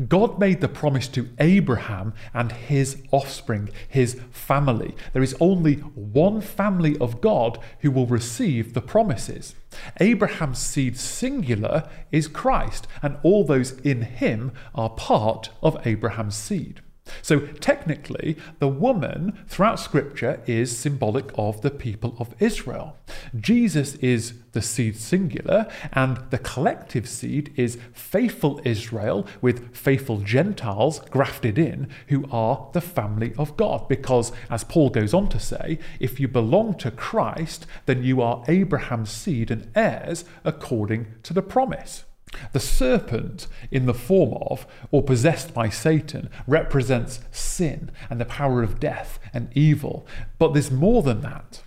God 0.07 0.39
made 0.39 0.61
the 0.61 0.67
promise 0.67 1.07
to 1.09 1.29
Abraham 1.39 2.13
and 2.33 2.51
his 2.51 3.01
offspring, 3.11 3.69
his 3.87 4.19
family. 4.31 4.95
There 5.13 5.23
is 5.23 5.35
only 5.39 5.75
one 5.75 6.41
family 6.41 6.97
of 6.99 7.21
God 7.21 7.59
who 7.81 7.91
will 7.91 8.07
receive 8.07 8.73
the 8.73 8.81
promises. 8.81 9.55
Abraham's 9.99 10.59
seed 10.59 10.97
singular 10.97 11.89
is 12.11 12.27
Christ, 12.27 12.87
and 13.01 13.17
all 13.23 13.43
those 13.43 13.73
in 13.79 14.01
him 14.01 14.51
are 14.73 14.89
part 14.89 15.49
of 15.61 15.85
Abraham's 15.85 16.35
seed. 16.35 16.81
So, 17.21 17.39
technically, 17.39 18.37
the 18.59 18.67
woman 18.67 19.37
throughout 19.47 19.79
Scripture 19.79 20.41
is 20.45 20.77
symbolic 20.77 21.31
of 21.35 21.61
the 21.61 21.71
people 21.71 22.15
of 22.19 22.33
Israel. 22.39 22.97
Jesus 23.35 23.95
is 23.95 24.33
the 24.53 24.61
seed 24.61 24.97
singular, 24.97 25.67
and 25.93 26.19
the 26.29 26.37
collective 26.37 27.07
seed 27.07 27.53
is 27.55 27.77
faithful 27.93 28.59
Israel 28.63 29.27
with 29.41 29.75
faithful 29.75 30.17
Gentiles 30.19 30.99
grafted 31.11 31.57
in 31.57 31.87
who 32.07 32.25
are 32.31 32.69
the 32.73 32.81
family 32.81 33.33
of 33.37 33.57
God. 33.57 33.87
Because, 33.87 34.31
as 34.49 34.63
Paul 34.63 34.89
goes 34.89 35.13
on 35.13 35.29
to 35.29 35.39
say, 35.39 35.79
if 35.99 36.19
you 36.19 36.27
belong 36.27 36.75
to 36.75 36.91
Christ, 36.91 37.67
then 37.85 38.03
you 38.03 38.21
are 38.21 38.43
Abraham's 38.47 39.11
seed 39.11 39.51
and 39.51 39.69
heirs 39.75 40.25
according 40.43 41.07
to 41.23 41.33
the 41.33 41.41
promise. 41.41 42.05
The 42.51 42.59
serpent, 42.59 43.47
in 43.71 43.85
the 43.85 43.93
form 43.93 44.33
of 44.49 44.67
or 44.91 45.01
possessed 45.01 45.53
by 45.53 45.69
Satan, 45.69 46.29
represents 46.45 47.21
sin 47.31 47.91
and 48.09 48.19
the 48.19 48.25
power 48.25 48.63
of 48.63 48.79
death 48.79 49.19
and 49.33 49.49
evil. 49.55 50.05
But 50.37 50.53
there's 50.53 50.71
more 50.71 51.03
than 51.03 51.21
that. 51.21 51.61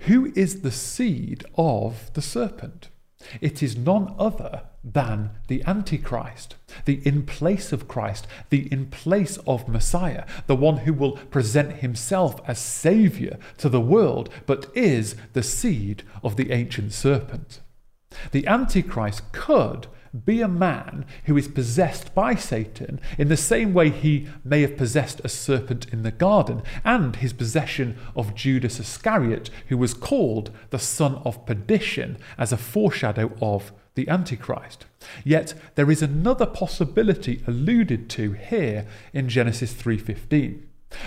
Who 0.00 0.32
is 0.34 0.60
the 0.60 0.70
seed 0.70 1.44
of 1.56 2.12
the 2.14 2.22
serpent? 2.22 2.88
It 3.40 3.62
is 3.62 3.76
none 3.76 4.14
other 4.18 4.64
than 4.82 5.30
the 5.48 5.62
Antichrist, 5.64 6.56
the 6.84 7.00
in 7.06 7.24
place 7.24 7.72
of 7.72 7.88
Christ, 7.88 8.26
the 8.50 8.70
in 8.70 8.86
place 8.86 9.38
of 9.46 9.68
Messiah, 9.68 10.26
the 10.46 10.56
one 10.56 10.78
who 10.78 10.92
will 10.92 11.12
present 11.12 11.76
himself 11.76 12.40
as 12.46 12.58
Saviour 12.58 13.38
to 13.58 13.70
the 13.70 13.80
world, 13.80 14.28
but 14.44 14.70
is 14.74 15.16
the 15.32 15.42
seed 15.42 16.02
of 16.22 16.36
the 16.36 16.52
ancient 16.52 16.92
serpent. 16.92 17.60
The 18.32 18.46
Antichrist 18.46 19.32
could 19.32 19.86
be 20.24 20.40
a 20.40 20.48
man 20.48 21.04
who 21.24 21.36
is 21.36 21.48
possessed 21.48 22.14
by 22.14 22.36
Satan 22.36 23.00
in 23.18 23.28
the 23.28 23.36
same 23.36 23.74
way 23.74 23.90
he 23.90 24.28
may 24.44 24.60
have 24.60 24.76
possessed 24.76 25.20
a 25.24 25.28
serpent 25.28 25.92
in 25.92 26.02
the 26.02 26.12
garden, 26.12 26.62
and 26.84 27.16
his 27.16 27.32
possession 27.32 27.96
of 28.14 28.34
Judas 28.34 28.78
Iscariot, 28.78 29.50
who 29.68 29.76
was 29.76 29.92
called 29.94 30.50
the 30.70 30.78
son 30.78 31.16
of 31.24 31.44
perdition 31.46 32.16
as 32.38 32.52
a 32.52 32.56
foreshadow 32.56 33.32
of 33.40 33.72
the 33.96 34.08
Antichrist. 34.08 34.86
Yet 35.24 35.54
there 35.74 35.90
is 35.90 36.02
another 36.02 36.46
possibility 36.46 37.42
alluded 37.46 38.08
to 38.10 38.32
here 38.32 38.86
in 39.12 39.28
Genesis 39.28 39.72
3:15. 39.72 40.62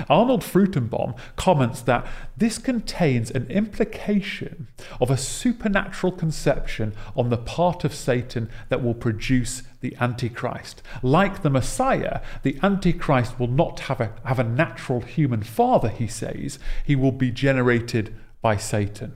Arnold 0.10 0.42
Fruchtenbaum 0.42 1.18
comments 1.36 1.82
that 1.82 2.06
this 2.36 2.58
contains 2.58 3.32
an 3.32 3.48
implication 3.50 4.68
of 5.00 5.10
a 5.10 5.18
supernatural 5.18 6.12
conception 6.12 6.94
on 7.16 7.30
the 7.30 7.38
part 7.38 7.84
of 7.84 7.94
Satan 7.94 8.50
that 8.70 8.84
will 8.84 8.94
produce 8.94 9.64
the 9.82 9.96
Antichrist. 10.00 10.82
Like 11.02 11.42
the 11.42 11.50
Messiah, 11.50 12.22
the 12.44 12.58
Antichrist 12.64 13.40
will 13.40 13.48
not 13.48 13.82
have 13.82 14.02
a, 14.02 14.14
have 14.26 14.40
a 14.40 14.44
natural 14.44 15.02
human 15.02 15.44
father, 15.44 15.90
he 15.90 16.08
says, 16.08 16.60
he 16.86 16.96
will 16.96 17.12
be 17.12 17.32
generated 17.32 18.16
by 18.42 18.58
Satan. 18.58 19.16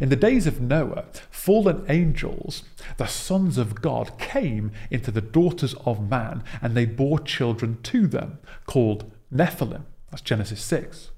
In 0.00 0.08
the 0.08 0.16
days 0.16 0.46
of 0.46 0.60
Noah, 0.60 1.04
fallen 1.30 1.84
angels, 1.88 2.62
the 2.96 3.06
sons 3.06 3.58
of 3.58 3.82
God, 3.82 4.18
came 4.18 4.72
into 4.90 5.10
the 5.10 5.20
daughters 5.20 5.74
of 5.84 6.08
man 6.08 6.42
and 6.62 6.74
they 6.74 6.86
bore 6.86 7.18
children 7.18 7.78
to 7.82 8.06
them, 8.06 8.38
called 8.66 9.10
Nephilim. 9.32 9.84
That's 10.10 10.22
Genesis 10.22 10.62
6. 10.62 11.10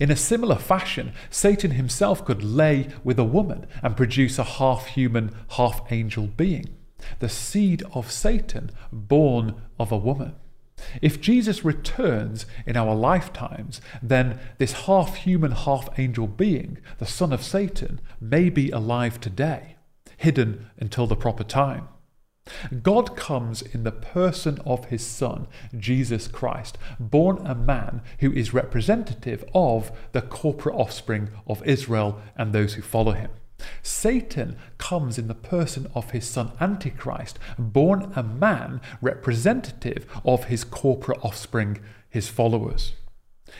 In 0.00 0.10
a 0.10 0.16
similar 0.16 0.56
fashion, 0.56 1.12
Satan 1.30 1.72
himself 1.72 2.24
could 2.24 2.42
lay 2.42 2.88
with 3.02 3.18
a 3.18 3.24
woman 3.24 3.66
and 3.82 3.96
produce 3.96 4.38
a 4.38 4.44
half 4.44 4.86
human, 4.86 5.34
half 5.50 5.80
angel 5.92 6.26
being. 6.26 6.76
The 7.18 7.28
seed 7.28 7.82
of 7.92 8.10
Satan, 8.10 8.70
born 8.92 9.60
of 9.78 9.92
a 9.92 9.98
woman. 9.98 10.36
If 11.00 11.20
Jesus 11.20 11.64
returns 11.64 12.46
in 12.66 12.76
our 12.76 12.94
lifetimes, 12.94 13.80
then 14.02 14.40
this 14.58 14.72
half 14.86 15.16
human, 15.16 15.52
half 15.52 15.88
angel 15.98 16.26
being, 16.26 16.78
the 16.98 17.06
son 17.06 17.32
of 17.32 17.42
Satan, 17.42 18.00
may 18.20 18.50
be 18.50 18.70
alive 18.70 19.20
today, 19.20 19.76
hidden 20.16 20.70
until 20.78 21.06
the 21.06 21.16
proper 21.16 21.44
time. 21.44 21.88
God 22.82 23.16
comes 23.16 23.62
in 23.62 23.84
the 23.84 23.92
person 23.92 24.58
of 24.66 24.86
his 24.86 25.04
Son, 25.04 25.46
Jesus 25.76 26.28
Christ, 26.28 26.76
born 27.00 27.38
a 27.46 27.54
man 27.54 28.02
who 28.18 28.32
is 28.32 28.52
representative 28.52 29.44
of 29.54 29.90
the 30.12 30.20
corporate 30.20 30.74
offspring 30.74 31.30
of 31.46 31.66
Israel 31.66 32.20
and 32.36 32.52
those 32.52 32.74
who 32.74 32.82
follow 32.82 33.12
him. 33.12 33.30
Satan 33.82 34.56
comes 34.76 35.16
in 35.16 35.26
the 35.26 35.34
person 35.34 35.86
of 35.94 36.10
his 36.10 36.28
son 36.28 36.52
Antichrist, 36.60 37.38
born 37.58 38.12
a 38.14 38.22
man 38.22 38.82
representative 39.00 40.06
of 40.22 40.44
his 40.44 40.64
corporate 40.64 41.24
offspring, 41.24 41.80
his 42.10 42.28
followers. 42.28 42.92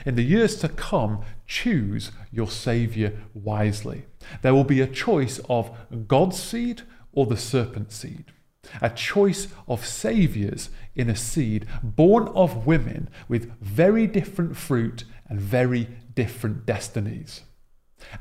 In 0.05 0.17
the 0.17 0.23
years 0.23 0.57
to 0.57 0.69
come, 0.69 1.23
choose 1.47 2.11
your 2.31 2.51
Saviour 2.51 3.13
wisely. 3.33 4.05
There 4.43 4.53
will 4.53 4.65
be 4.65 4.81
a 4.81 4.87
choice 4.87 5.41
of 5.49 5.71
God's 6.07 6.43
seed 6.43 6.83
or 7.13 7.25
the 7.25 7.37
serpent's 7.37 7.97
seed 7.97 8.33
a 8.81 8.91
choice 8.91 9.49
of 9.69 9.87
saviours 9.87 10.71
in 10.95 11.11
a 11.11 11.17
seed 11.17 11.67
born 11.83 12.29
of 12.29 12.67
women 12.67 13.09
with 13.29 13.53
very 13.61 14.07
different 14.07 14.57
fruit 14.57 15.05
and 15.29 15.41
very 15.41 15.89
different 16.15 16.67
destinies. 16.67 17.43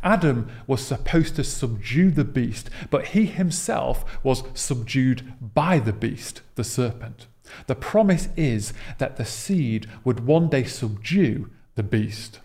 Adam 0.02 0.50
was 0.66 0.86
supposed 0.86 1.36
to 1.36 1.44
subdue 1.44 2.10
the 2.10 2.24
beast, 2.24 2.70
but 2.90 3.08
he 3.08 3.26
himself 3.26 4.06
was 4.24 4.44
subdued 4.54 5.34
by 5.54 5.80
the 5.80 5.94
beast, 5.94 6.42
the 6.56 6.64
serpent. 6.64 7.28
The 7.68 7.76
promise 7.76 8.30
is 8.36 8.74
that 8.98 9.18
the 9.18 9.26
seed 9.26 9.88
would 10.04 10.22
one 10.22 10.50
day 10.50 10.64
subdue 10.64 11.50
the 11.76 11.84
beast. 11.84 12.40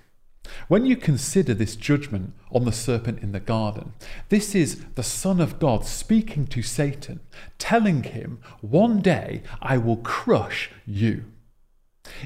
When 0.69 0.87
you 0.87 0.97
consider 0.97 1.55
this 1.55 1.77
judgment 1.77 2.35
on 2.51 2.65
the 2.65 2.73
serpent 2.73 3.23
in 3.23 3.33
the 3.33 3.41
garden, 3.41 3.93
this 4.29 4.55
is 4.55 4.85
the 4.95 5.03
Son 5.03 5.41
of 5.41 5.59
God 5.59 5.85
speaking 5.85 6.47
to 6.49 6.63
Satan, 6.63 7.21
telling 7.59 8.03
him, 8.03 8.41
One 8.61 9.01
day 9.01 9.43
I 9.61 9.79
will 9.79 9.99
crush 9.99 10.71
you. 10.87 11.25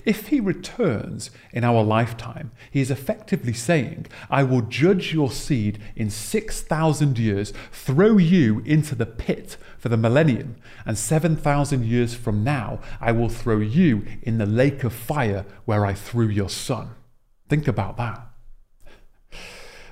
If 0.05 0.29
he 0.29 0.41
returns 0.41 1.31
in 1.53 1.65
our 1.65 1.83
lifetime, 1.83 2.53
he 2.71 2.81
is 2.81 2.91
effectively 2.91 3.53
saying, 3.53 4.07
I 4.31 4.43
will 4.43 4.63
judge 4.63 5.13
your 5.13 5.31
seed 5.31 5.81
in 5.97 6.11
6,000 6.11 7.19
years, 7.19 7.53
throw 7.73 8.17
you 8.17 8.61
into 8.61 8.95
the 8.95 9.07
pit 9.07 9.57
for 9.79 9.89
the 9.89 9.97
millennium, 9.97 10.57
and 10.87 10.97
7,000 10.97 11.85
years 11.85 12.15
from 12.15 12.45
now, 12.45 12.81
I 13.01 13.13
will 13.13 13.29
throw 13.29 13.59
you 13.59 14.05
in 14.23 14.39
the 14.39 14.47
lake 14.47 14.85
of 14.85 14.93
fire 14.93 15.45
where 15.65 15.85
I 15.85 15.95
threw 15.95 16.29
your 16.29 16.51
son. 16.51 16.91
Think 17.53 17.69
about 17.69 17.99
that. 17.99 18.29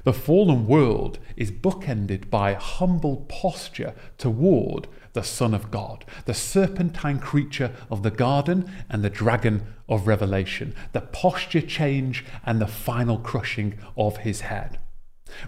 The 0.05 0.15
fallen 0.15 0.67
world 0.67 1.19
is 1.37 1.51
bookended 1.51 2.31
by 2.31 2.55
humble 2.55 3.27
posture 3.29 3.93
toward 4.17 4.89
the 5.13 5.23
Son 5.23 5.53
of 5.53 5.71
God, 5.71 6.07
the 6.25 6.33
serpentine 6.33 7.19
creature 7.19 7.73
of 7.91 8.03
the 8.03 8.11
garden 8.11 8.73
and 8.89 9.05
the 9.05 9.11
dragon 9.11 9.75
of 9.91 10.07
Revelation, 10.07 10.75
the 10.93 11.03
posture 11.03 11.61
change 11.61 12.25
and 12.47 12.63
the 12.63 12.67
final 12.67 13.19
crushing 13.19 13.75
of 13.95 14.17
his 14.17 14.41
head. 14.41 14.79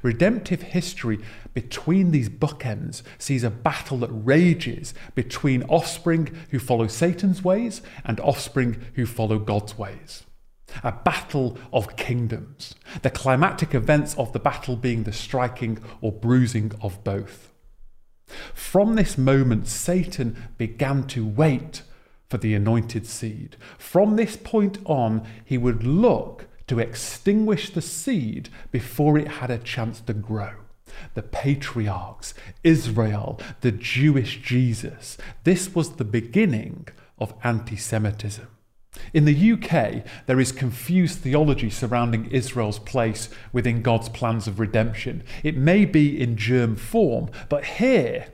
Redemptive 0.03 0.61
history 0.61 1.19
between 1.55 2.11
these 2.11 2.29
bookends 2.29 3.03
sees 3.17 3.43
a 3.43 3.49
battle 3.49 3.97
that 3.97 4.11
rages 4.13 4.93
between 5.15 5.63
offspring 5.63 6.29
who 6.51 6.59
follow 6.59 6.89
Satan's 6.89 7.43
ways 7.43 7.81
and 8.05 8.21
offspring 8.21 8.85
who 8.97 9.07
follow 9.07 9.39
God's 9.39 9.79
ways 9.79 10.25
a 10.83 10.93
battle 10.93 11.59
of 11.73 11.97
kingdoms, 11.97 12.75
the 13.03 13.11
climactic 13.11 13.75
events 13.75 14.15
of 14.17 14.33
the 14.33 14.39
battle 14.39 14.77
being 14.77 15.05
the 15.05 15.13
striking 15.13 15.79
or 16.01 16.13
bruising 16.13 16.73
of 16.81 17.03
both. 17.05 17.53
From 18.55 18.95
this 18.95 19.19
moment, 19.19 19.67
Satan 19.69 20.49
began 20.57 21.07
to 21.09 21.27
wait 21.27 21.83
for 22.29 22.39
the 22.39 22.55
anointed 22.55 23.07
seed. 23.07 23.57
From 23.79 24.17
this 24.17 24.37
point 24.37 24.79
on, 24.87 25.27
he 25.45 25.59
would 25.59 25.85
look 25.85 26.47
to 26.67 26.79
extinguish 26.79 27.71
the 27.71 27.83
seed 27.83 28.49
before 28.71 29.19
it 29.19 29.29
had 29.29 29.51
a 29.51 29.59
chance 29.59 30.01
to 30.01 30.15
grow. 30.15 30.53
The 31.15 31.23
patriarchs, 31.23 32.33
Israel, 32.65 33.39
the 33.61 33.73
Jewish 33.73 34.41
Jesus. 34.41 35.19
This 35.45 35.75
was 35.75 35.97
the 35.97 36.05
beginning 36.05 36.89
of 37.19 37.35
anti 37.45 37.77
Semitism. 37.77 38.49
In 39.15 39.25
the 39.25 39.53
UK, 39.53 40.05
there 40.27 40.41
is 40.41 40.53
confused 40.53 41.19
theology 41.21 41.71
surrounding 41.71 42.31
Israel's 42.31 42.79
place 42.79 43.29
within 43.53 43.83
God's 43.83 44.09
plans 44.09 44.47
of 44.47 44.61
redemption. 44.61 45.23
It 45.43 45.57
may 45.57 45.85
be 45.85 46.21
in 46.21 46.37
germ 46.37 46.77
form, 46.77 47.31
but 47.49 47.65
here, 47.65 48.27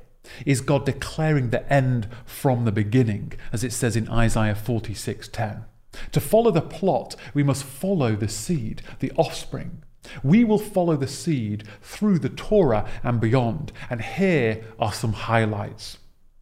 Is 0.45 0.61
God 0.61 0.85
declaring 0.85 1.51
the 1.51 1.71
end 1.73 2.09
from 2.25 2.65
the 2.65 2.73
beginning, 2.73 3.33
as 3.53 3.65
it 3.65 3.73
says 3.73 3.97
in 3.97 4.09
Isaiah 4.09 4.55
46:10? 4.55 5.65
To 6.13 6.21
follow 6.21 6.51
the 6.51 6.61
plot, 6.61 7.17
we 7.35 7.43
must 7.43 7.65
follow 7.65 8.15
the 8.15 8.29
seed, 8.29 8.83
the 9.01 9.13
offspring. 9.13 9.83
We 10.23 10.45
will 10.45 10.59
follow 10.59 10.97
the 10.97 11.09
seed 11.09 11.65
through 11.83 12.21
the 12.21 12.29
Torah 12.29 12.89
and 13.03 13.21
beyond, 13.21 13.73
and 13.91 14.01
here 14.01 14.65
are 14.79 14.93
some 14.93 15.13
highlights. 15.13 15.99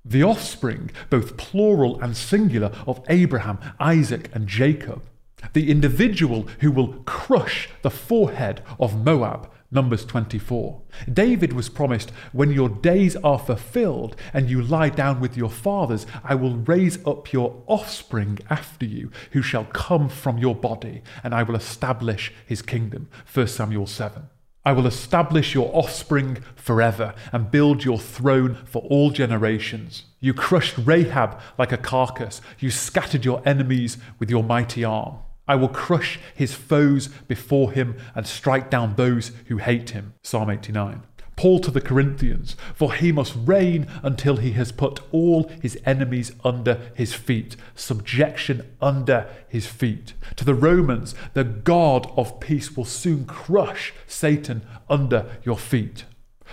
The 0.09 0.23
offspring, 0.23 0.93
both 1.11 1.37
plural 1.37 2.01
and 2.01 2.17
singular, 2.17 2.71
of 2.87 3.03
Abraham, 3.09 3.59
Isaac, 3.81 4.31
and 4.33 4.47
Jacob. 4.47 5.03
The 5.53 5.69
individual 5.69 6.43
who 6.61 6.71
will 6.71 7.03
crush 7.05 7.69
the 7.83 7.91
forehead 7.91 8.63
of 8.79 9.05
Moab, 9.05 9.51
Numbers 9.73 10.05
24. 10.05 10.81
David 11.13 11.53
was 11.53 11.69
promised, 11.69 12.11
When 12.33 12.53
your 12.53 12.69
days 12.69 13.17
are 13.17 13.39
fulfilled 13.39 14.15
and 14.33 14.49
you 14.49 14.63
lie 14.63 14.91
down 14.91 15.21
with 15.21 15.37
your 15.37 15.51
fathers, 15.51 16.07
I 16.23 16.37
will 16.37 16.55
raise 16.55 17.05
up 17.05 17.33
your 17.33 17.65
offspring 17.67 18.39
after 18.49 18.87
you, 18.87 19.11
who 19.33 19.43
shall 19.43 19.65
come 19.65 20.09
from 20.09 20.39
your 20.39 20.55
body, 20.55 21.03
and 21.25 21.35
I 21.35 21.43
will 21.43 21.57
establish 21.57 22.33
his 22.47 22.63
kingdom. 22.63 23.09
1 23.35 23.49
Samuel 23.49 23.89
7. 23.89 24.29
I 24.67 24.73
will 24.73 24.89
establish 24.89 25.55
your 25.55 25.71
offspring 25.73 26.39
forever 26.57 27.15
and 27.33 27.53
build 27.53 27.85
your 27.85 28.01
throne 28.01 28.59
for 28.65 28.83
all 28.83 29.11
generations. 29.11 30.07
You 30.19 30.35
crushed 30.35 30.75
Rahab 30.77 31.41
like 31.57 31.71
a 31.71 31.77
carcass. 31.77 32.41
You 32.59 32.73
scattered 32.73 33.25
your 33.25 33.41
enemies 33.47 33.97
with 34.19 34.29
your 34.29 34.43
mighty 34.43 34.83
arm. 34.83 35.19
I 35.47 35.55
will 35.55 35.69
crush 35.69 36.19
his 36.35 36.53
foes 36.53 37.07
before 37.07 37.71
him 37.71 37.97
and 38.17 38.27
strike 38.27 38.69
down 38.69 38.97
those 38.97 39.31
who 39.47 39.59
hate 39.59 39.91
him. 39.91 40.15
Psalm 40.25 40.51
89. 40.51 41.05
Paul 41.37 41.61
to 41.61 41.71
the 41.71 41.83
Corinthians, 41.83 42.57
for 42.75 42.95
he 42.95 43.13
must 43.13 43.37
reign 43.37 43.87
until 44.03 44.37
he 44.37 44.53
has 44.53 44.73
put 44.73 45.01
all 45.13 45.45
his 45.61 45.79
enemies 45.85 46.33
under 46.43 46.81
his 46.95 47.13
feet, 47.13 47.57
subjection 47.75 48.75
under 48.81 49.29
his 49.49 49.67
feet. 49.67 50.15
To 50.37 50.45
the 50.45 50.55
Romans, 50.55 51.15
the 51.35 51.45
God 51.45 52.11
of 52.17 52.41
peace 52.41 52.75
will 52.75 52.87
soon 52.87 53.27
crush 53.27 53.93
Satan 54.07 54.63
under 54.89 55.27
your 55.45 55.59
feet. 55.59 56.05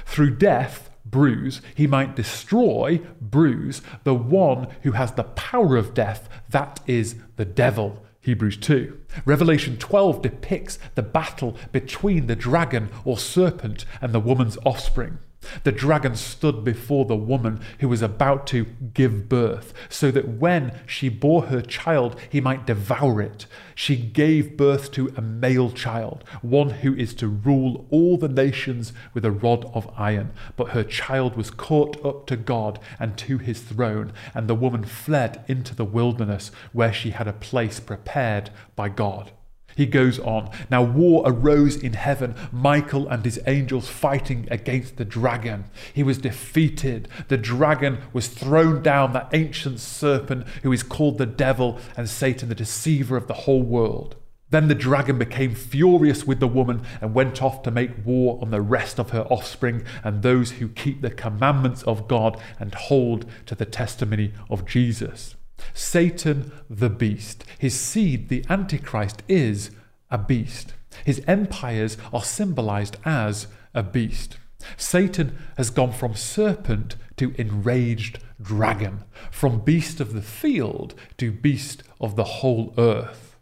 Through 0.05 0.35
death, 0.35 0.89
bruise, 1.05 1.61
he 1.75 1.87
might 1.87 2.15
destroy, 2.15 2.99
bruise, 3.21 3.81
the 4.03 4.13
one 4.13 4.67
who 4.81 4.91
has 4.91 5.13
the 5.13 5.23
power 5.23 5.77
of 5.77 5.93
death, 5.93 6.27
that 6.49 6.81
is 6.85 7.15
the 7.37 7.45
devil. 7.45 8.02
Hebrews 8.23 8.55
2. 8.55 8.97
Revelation 9.25 9.77
12 9.77 10.21
depicts 10.21 10.79
the 10.95 11.03
battle 11.03 11.57
between 11.73 12.27
the 12.27 12.37
dragon 12.37 12.89
or 13.03 13.17
serpent 13.17 13.83
and 14.01 14.13
the 14.13 14.19
woman's 14.21 14.57
offspring. 14.65 15.19
The 15.63 15.71
dragon 15.71 16.15
stood 16.15 16.63
before 16.63 17.05
the 17.05 17.15
woman 17.15 17.61
who 17.79 17.89
was 17.89 18.01
about 18.01 18.47
to 18.47 18.65
give 18.93 19.29
birth, 19.29 19.73
so 19.89 20.11
that 20.11 20.27
when 20.27 20.79
she 20.85 21.09
bore 21.09 21.43
her 21.43 21.61
child, 21.61 22.19
he 22.29 22.41
might 22.41 22.67
devour 22.67 23.21
it. 23.21 23.45
She 23.75 23.95
gave 23.95 24.57
birth 24.57 24.91
to 24.93 25.13
a 25.17 25.21
male 25.21 25.71
child, 25.71 26.23
one 26.41 26.69
who 26.69 26.93
is 26.95 27.13
to 27.15 27.27
rule 27.27 27.85
all 27.89 28.17
the 28.17 28.27
nations 28.27 28.93
with 29.13 29.25
a 29.25 29.31
rod 29.31 29.65
of 29.73 29.89
iron. 29.97 30.31
But 30.55 30.69
her 30.69 30.83
child 30.83 31.35
was 31.35 31.51
caught 31.51 32.03
up 32.05 32.27
to 32.27 32.37
God 32.37 32.79
and 32.99 33.17
to 33.17 33.37
his 33.37 33.61
throne, 33.61 34.13
and 34.33 34.47
the 34.47 34.55
woman 34.55 34.83
fled 34.83 35.43
into 35.47 35.75
the 35.75 35.85
wilderness 35.85 36.51
where 36.71 36.93
she 36.93 37.11
had 37.11 37.27
a 37.27 37.33
place 37.33 37.79
prepared 37.79 38.49
by 38.75 38.89
God. 38.89 39.31
He 39.75 39.85
goes 39.85 40.19
on. 40.19 40.49
Now 40.69 40.83
war 40.83 41.23
arose 41.25 41.75
in 41.75 41.93
heaven, 41.93 42.35
Michael 42.51 43.07
and 43.07 43.23
his 43.23 43.39
angels 43.47 43.89
fighting 43.89 44.47
against 44.51 44.97
the 44.97 45.05
dragon. 45.05 45.65
He 45.93 46.03
was 46.03 46.17
defeated. 46.17 47.07
The 47.27 47.37
dragon 47.37 47.99
was 48.13 48.27
thrown 48.27 48.81
down, 48.83 49.13
that 49.13 49.29
ancient 49.33 49.79
serpent 49.79 50.47
who 50.63 50.71
is 50.71 50.83
called 50.83 51.17
the 51.17 51.25
devil 51.25 51.79
and 51.97 52.09
Satan, 52.09 52.49
the 52.49 52.55
deceiver 52.55 53.17
of 53.17 53.27
the 53.27 53.33
whole 53.33 53.63
world. 53.63 54.15
Then 54.53 54.67
the 54.67 54.75
dragon 54.75 55.17
became 55.17 55.55
furious 55.55 56.27
with 56.27 56.39
the 56.39 56.47
woman 56.47 56.83
and 57.01 57.15
went 57.15 57.41
off 57.41 57.63
to 57.63 57.71
make 57.71 58.05
war 58.05 58.37
on 58.39 58.51
the 58.51 58.61
rest 58.61 58.99
of 58.99 59.09
her 59.09 59.23
offspring 59.23 59.83
and 60.03 60.21
those 60.21 60.51
who 60.51 60.69
keep 60.69 61.01
the 61.01 61.09
commandments 61.09 61.81
of 61.83 62.07
God 62.07 62.39
and 62.59 62.75
hold 62.75 63.25
to 63.47 63.55
the 63.55 63.65
testimony 63.65 64.31
of 64.51 64.67
Jesus. 64.67 65.35
Satan, 65.73 66.51
the 66.69 66.89
beast. 66.89 67.43
His 67.57 67.79
seed, 67.79 68.29
the 68.29 68.45
Antichrist, 68.49 69.23
is 69.27 69.71
a 70.09 70.17
beast. 70.17 70.73
His 71.05 71.23
empires 71.27 71.97
are 72.11 72.23
symbolized 72.23 72.97
as 73.05 73.47
a 73.73 73.83
beast. 73.83 74.37
Satan 74.77 75.37
has 75.57 75.69
gone 75.69 75.91
from 75.91 76.15
serpent 76.15 76.95
to 77.17 77.33
enraged 77.37 78.19
dragon, 78.41 79.03
from 79.31 79.59
beast 79.59 79.99
of 79.99 80.13
the 80.13 80.21
field 80.21 80.93
to 81.17 81.31
beast 81.31 81.83
of 81.99 82.15
the 82.15 82.23
whole 82.23 82.73
earth. 82.77 83.35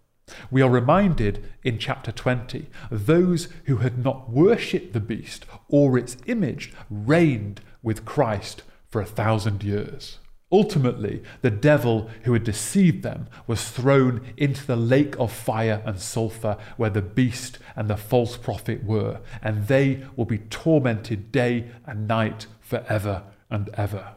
We 0.49 0.61
are 0.61 0.69
reminded 0.69 1.45
in 1.63 1.77
chapter 1.77 2.11
20 2.11 2.67
those 2.89 3.49
who 3.65 3.77
had 3.77 4.03
not 4.03 4.29
worshipped 4.29 4.93
the 4.93 4.99
beast 4.99 5.45
or 5.67 5.97
its 5.97 6.17
image 6.25 6.73
reigned 6.89 7.61
with 7.83 8.05
Christ 8.05 8.63
for 8.89 9.01
a 9.01 9.05
thousand 9.05 9.63
years. 9.63 10.19
Ultimately, 10.51 11.23
the 11.41 11.49
devil 11.49 12.09
who 12.23 12.33
had 12.33 12.43
deceived 12.43 13.03
them 13.03 13.27
was 13.47 13.69
thrown 13.69 14.33
into 14.35 14.65
the 14.67 14.75
lake 14.75 15.17
of 15.17 15.31
fire 15.31 15.81
and 15.85 15.99
sulfur 15.99 16.57
where 16.75 16.89
the 16.89 17.01
beast 17.01 17.57
and 17.75 17.89
the 17.89 17.95
false 17.95 18.35
prophet 18.35 18.83
were, 18.83 19.21
and 19.41 19.67
they 19.67 20.03
will 20.17 20.25
be 20.25 20.39
tormented 20.39 21.31
day 21.31 21.67
and 21.85 22.07
night 22.07 22.47
forever 22.59 23.23
and 23.49 23.69
ever. 23.75 24.15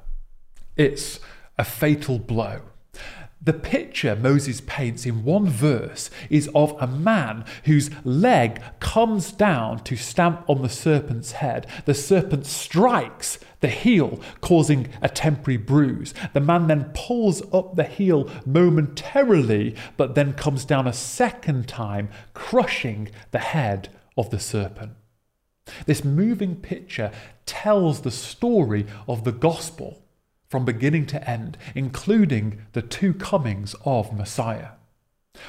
It's 0.76 1.20
a 1.56 1.64
fatal 1.64 2.18
blow. 2.18 2.62
The 3.40 3.52
picture 3.52 4.16
Moses 4.16 4.62
paints 4.66 5.04
in 5.04 5.22
one 5.22 5.46
verse 5.46 6.08
is 6.30 6.48
of 6.54 6.74
a 6.80 6.86
man 6.86 7.44
whose 7.64 7.90
leg 8.02 8.62
comes 8.80 9.32
down 9.32 9.84
to 9.84 9.96
stamp 9.96 10.48
on 10.48 10.62
the 10.62 10.68
serpent's 10.70 11.32
head. 11.32 11.66
The 11.84 11.92
serpent 11.92 12.46
strikes 12.46 13.38
the 13.64 13.70
heel, 13.70 14.20
causing 14.42 14.88
a 15.00 15.08
temporary 15.08 15.56
bruise. 15.56 16.12
The 16.34 16.40
man 16.40 16.66
then 16.66 16.90
pulls 16.92 17.40
up 17.50 17.76
the 17.76 17.84
heel 17.84 18.30
momentarily, 18.44 19.74
but 19.96 20.14
then 20.14 20.34
comes 20.34 20.66
down 20.66 20.86
a 20.86 20.92
second 20.92 21.66
time, 21.66 22.10
crushing 22.34 23.08
the 23.30 23.38
head 23.38 23.88
of 24.18 24.28
the 24.28 24.38
serpent. 24.38 24.92
This 25.86 26.04
moving 26.04 26.56
picture 26.56 27.10
tells 27.46 28.02
the 28.02 28.10
story 28.10 28.84
of 29.08 29.24
the 29.24 29.32
gospel 29.32 30.02
from 30.46 30.66
beginning 30.66 31.06
to 31.06 31.30
end, 31.30 31.56
including 31.74 32.66
the 32.74 32.82
two 32.82 33.14
comings 33.14 33.74
of 33.86 34.12
Messiah. 34.12 34.72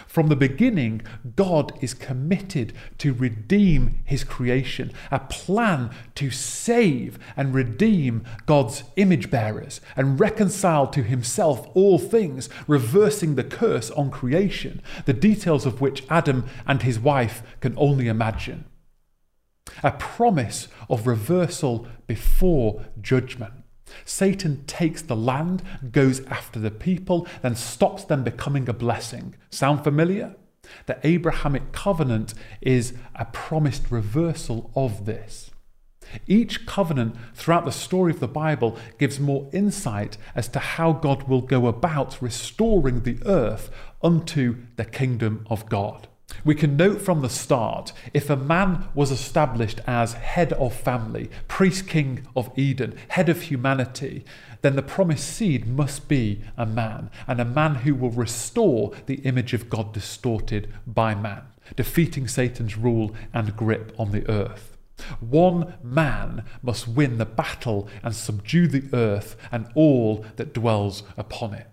From 0.07 0.27
the 0.27 0.35
beginning, 0.37 1.01
God 1.35 1.73
is 1.81 1.93
committed 1.93 2.71
to 2.99 3.13
redeem 3.13 3.99
his 4.05 4.23
creation, 4.23 4.93
a 5.11 5.19
plan 5.19 5.89
to 6.15 6.31
save 6.31 7.19
and 7.35 7.53
redeem 7.53 8.23
God's 8.45 8.83
image 8.95 9.29
bearers 9.29 9.81
and 9.97 10.17
reconcile 10.17 10.87
to 10.87 11.03
himself 11.03 11.67
all 11.73 11.99
things, 11.99 12.47
reversing 12.65 13.35
the 13.35 13.43
curse 13.43 13.91
on 13.91 14.09
creation, 14.09 14.81
the 15.05 15.11
details 15.11 15.65
of 15.65 15.81
which 15.81 16.05
Adam 16.09 16.45
and 16.65 16.83
his 16.83 16.97
wife 16.97 17.43
can 17.59 17.73
only 17.77 18.07
imagine. 18.07 18.63
A 19.83 19.91
promise 19.91 20.69
of 20.89 21.07
reversal 21.07 21.87
before 22.07 22.85
judgment. 23.01 23.64
Satan 24.03 24.63
takes 24.65 25.01
the 25.01 25.15
land, 25.15 25.63
goes 25.91 26.25
after 26.25 26.59
the 26.59 26.71
people, 26.71 27.27
then 27.41 27.55
stops 27.55 28.03
them 28.03 28.23
becoming 28.23 28.67
a 28.67 28.73
blessing. 28.73 29.35
Sound 29.49 29.83
familiar? 29.83 30.35
The 30.87 30.97
Abrahamic 31.03 31.71
covenant 31.71 32.33
is 32.61 32.93
a 33.15 33.25
promised 33.25 33.91
reversal 33.91 34.71
of 34.75 35.05
this. 35.05 35.51
Each 36.27 36.65
covenant 36.65 37.15
throughout 37.33 37.65
the 37.65 37.71
story 37.71 38.11
of 38.11 38.19
the 38.19 38.27
Bible 38.27 38.77
gives 38.97 39.19
more 39.19 39.49
insight 39.51 40.17
as 40.35 40.47
to 40.49 40.59
how 40.59 40.93
God 40.93 41.23
will 41.23 41.41
go 41.41 41.67
about 41.67 42.21
restoring 42.21 43.01
the 43.01 43.19
earth 43.25 43.69
unto 44.03 44.57
the 44.75 44.85
kingdom 44.85 45.45
of 45.49 45.67
God. 45.67 46.07
We 46.43 46.55
can 46.55 46.77
note 46.77 47.01
from 47.01 47.21
the 47.21 47.29
start 47.29 47.91
if 48.13 48.29
a 48.29 48.35
man 48.35 48.87
was 48.93 49.11
established 49.11 49.79
as 49.87 50.13
head 50.13 50.53
of 50.53 50.75
family, 50.75 51.29
priest 51.47 51.87
king 51.87 52.27
of 52.35 52.51
Eden, 52.55 52.95
head 53.09 53.29
of 53.29 53.43
humanity, 53.43 54.25
then 54.61 54.75
the 54.75 54.81
promised 54.81 55.27
seed 55.27 55.67
must 55.67 56.07
be 56.07 56.41
a 56.57 56.65
man, 56.65 57.09
and 57.27 57.39
a 57.39 57.45
man 57.45 57.75
who 57.75 57.95
will 57.95 58.11
restore 58.11 58.91
the 59.05 59.15
image 59.21 59.53
of 59.53 59.69
God 59.69 59.93
distorted 59.93 60.73
by 60.87 61.13
man, 61.15 61.43
defeating 61.75 62.27
Satan's 62.27 62.77
rule 62.77 63.15
and 63.33 63.55
grip 63.55 63.93
on 63.97 64.11
the 64.11 64.27
earth. 64.29 64.77
One 65.19 65.75
man 65.83 66.43
must 66.63 66.87
win 66.87 67.17
the 67.17 67.25
battle 67.25 67.87
and 68.01 68.15
subdue 68.15 68.67
the 68.67 68.89
earth 68.93 69.35
and 69.51 69.67
all 69.75 70.25
that 70.37 70.53
dwells 70.53 71.03
upon 71.17 71.53
it. 71.53 71.67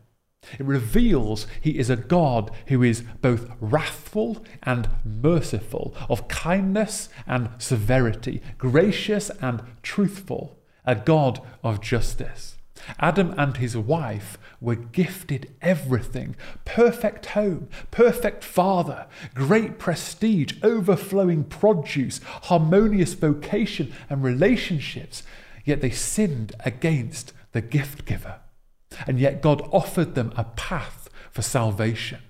It 0.58 0.66
reveals 0.66 1.46
he 1.60 1.78
is 1.78 1.88
a 1.88 1.96
God 1.96 2.50
who 2.66 2.82
is 2.82 3.02
both 3.20 3.50
wrathful 3.60 4.44
and 4.62 4.88
merciful, 5.04 5.94
of 6.08 6.28
kindness 6.28 7.08
and 7.26 7.50
severity, 7.58 8.42
gracious 8.58 9.30
and 9.40 9.62
truthful, 9.82 10.58
a 10.84 10.94
God 10.94 11.40
of 11.62 11.80
justice. 11.80 12.56
Adam 12.98 13.32
and 13.38 13.58
his 13.58 13.76
wife 13.76 14.38
were 14.60 14.74
gifted 14.74 15.54
everything 15.62 16.34
perfect 16.64 17.26
home, 17.26 17.68
perfect 17.90 18.42
father, 18.42 19.06
great 19.34 19.78
prestige, 19.78 20.54
overflowing 20.62 21.44
produce, 21.44 22.20
harmonious 22.44 23.14
vocation 23.14 23.92
and 24.10 24.24
relationships. 24.24 25.22
Yet 25.64 25.80
they 25.80 25.90
sinned 25.90 26.54
against 26.64 27.32
the 27.52 27.60
gift 27.60 28.04
giver. 28.04 28.41
And 29.06 29.18
yet 29.18 29.42
God 29.42 29.68
offered 29.72 30.14
them 30.14 30.32
a 30.36 30.44
path 30.44 31.08
for 31.30 31.42
salvation. 31.42 32.20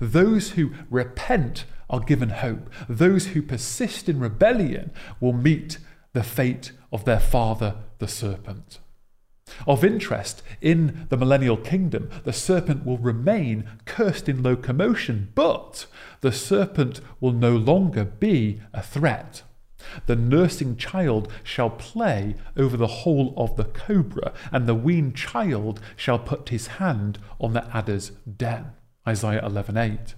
Those 0.00 0.50
who 0.50 0.72
repent 0.90 1.64
are 1.90 2.00
given 2.00 2.30
hope. 2.30 2.70
Those 2.88 3.28
who 3.28 3.42
persist 3.42 4.08
in 4.08 4.18
rebellion 4.18 4.92
will 5.20 5.32
meet 5.32 5.78
the 6.12 6.22
fate 6.22 6.72
of 6.92 7.04
their 7.04 7.20
father, 7.20 7.76
the 7.98 8.08
serpent. 8.08 8.78
Of 9.66 9.84
interest, 9.84 10.42
in 10.60 11.06
the 11.10 11.16
millennial 11.16 11.56
kingdom, 11.56 12.10
the 12.24 12.32
serpent 12.32 12.86
will 12.86 12.98
remain 12.98 13.68
cursed 13.84 14.28
in 14.28 14.42
locomotion, 14.42 15.30
but 15.34 15.86
the 16.20 16.32
serpent 16.32 17.00
will 17.20 17.32
no 17.32 17.56
longer 17.56 18.04
be 18.04 18.60
a 18.72 18.82
threat. 18.82 19.42
The 20.06 20.16
nursing 20.16 20.76
child 20.76 21.32
shall 21.42 21.70
play 21.70 22.36
over 22.56 22.76
the 22.76 22.86
hole 22.86 23.34
of 23.36 23.56
the 23.56 23.64
cobra, 23.64 24.32
and 24.50 24.66
the 24.66 24.74
weaned 24.74 25.16
child 25.16 25.80
shall 25.96 26.18
put 26.18 26.48
his 26.48 26.66
hand 26.78 27.18
on 27.40 27.52
the 27.52 27.66
adder's 27.76 28.10
den. 28.36 28.72
Isaiah 29.06 29.42
11:8. 29.42 30.14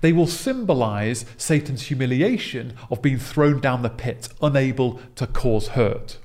They 0.00 0.12
will 0.12 0.26
symbolize 0.26 1.26
Satan's 1.36 1.82
humiliation 1.82 2.72
of 2.90 3.02
being 3.02 3.18
thrown 3.18 3.60
down 3.60 3.82
the 3.82 3.90
pit, 3.90 4.28
unable 4.40 5.00
to 5.16 5.26
cause 5.26 5.68
hurt. 5.68 6.18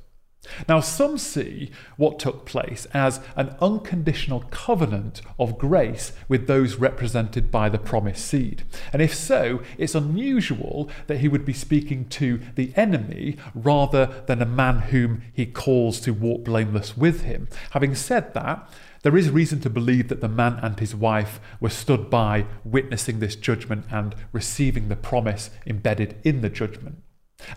Now, 0.68 0.80
some 0.80 1.20
see 1.20 1.70
what 1.98 2.18
took 2.18 2.46
place 2.46 2.88
as 2.94 3.20
an 3.36 3.56
unconditional 3.62 4.42
covenant 4.50 5.22
of 5.38 5.60
grace 5.60 6.14
with 6.28 6.48
those 6.48 6.76
represented 6.76 7.52
by 7.52 7.70
the 7.70 7.78
promised 7.78 8.26
seed. 8.26 8.64
And 8.92 9.04
if 9.04 9.14
so, 9.14 9.62
it's 9.78 9.94
unusual 9.94 10.90
that 11.06 11.20
he 11.20 11.28
would 11.28 11.46
be 11.46 11.54
speaking 11.54 12.10
to 12.10 12.42
the 12.56 12.74
enemy 12.76 13.38
rather 13.54 14.24
than 14.26 14.42
a 14.42 14.46
man 14.46 14.80
whom 14.80 15.22
he 15.32 15.46
calls 15.46 16.00
to 16.02 16.14
walk 16.14 16.44
blameless 16.44 16.98
with 16.98 17.22
him. 17.22 17.48
Having 17.72 17.96
said 17.96 18.34
that, 18.34 18.68
there 19.04 19.18
is 19.18 19.30
reason 19.30 19.60
to 19.62 19.70
believe 19.70 20.08
that 20.10 20.22
the 20.22 20.28
man 20.28 20.60
and 20.62 20.80
his 20.80 20.96
wife 20.96 21.40
were 21.60 21.70
stood 21.70 22.10
by 22.10 22.46
witnessing 22.64 23.20
this 23.20 23.36
judgment 23.36 23.86
and 23.92 24.16
receiving 24.32 24.90
the 24.90 24.96
promise 24.96 25.50
embedded 25.66 26.20
in 26.24 26.42
the 26.42 26.50
judgment. 26.50 26.98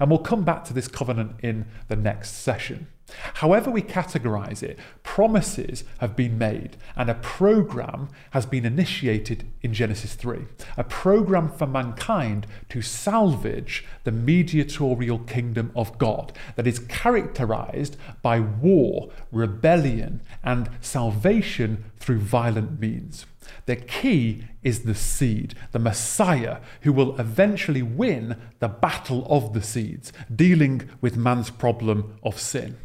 And 0.01 0.11
we'll 0.11 0.19
come 0.21 0.45
back 0.45 0.65
to 0.65 0.73
this 0.73 0.89
covenant 0.89 1.37
in 1.43 1.67
the 1.89 1.97
next 1.97 2.31
session. 2.31 2.89
However, 3.35 3.71
we 3.71 3.83
categorize 3.83 4.63
it, 4.63 4.79
promises 5.03 5.85
have 5.99 6.17
been 6.17 6.39
made 6.39 6.77
and 6.97 7.11
a 7.11 7.15
program 7.15 8.09
has 8.31 8.47
been 8.47 8.65
initiated 8.65 9.47
in 9.61 9.75
Genesis 9.75 10.15
3. 10.15 10.47
A 10.77 10.85
program 10.85 11.51
for 11.51 11.67
mankind 11.67 12.47
to 12.71 12.81
salvage 12.81 13.85
the 14.05 14.13
mediatorial 14.13 15.19
kingdom 15.19 15.71
of 15.77 15.99
God 15.99 16.33
that 16.57 16.67
is 16.67 16.79
characterized 16.79 17.97
by 18.23 18.41
war, 18.41 19.11
rebellion, 19.31 20.23
and 20.43 20.71
salvation 20.81 21.85
through 21.99 22.21
violent 22.21 22.81
means. 22.81 23.27
The 23.67 23.77
key 23.77 24.45
is 24.63 24.81
the 24.81 24.95
seed, 24.95 25.55
the 25.73 25.79
Messiah, 25.79 26.59
who 26.83 26.93
will 26.93 27.19
eventually 27.19 27.83
win 27.83 28.37
the 28.59 28.69
battle 28.69 29.27
of 29.29 29.55
the 29.55 29.63
seeds, 29.63 30.13
dealing 30.35 30.91
with 31.01 31.17
man's 31.17 31.51
problem 31.51 32.19
of 32.23 32.39
sin. 32.39 32.77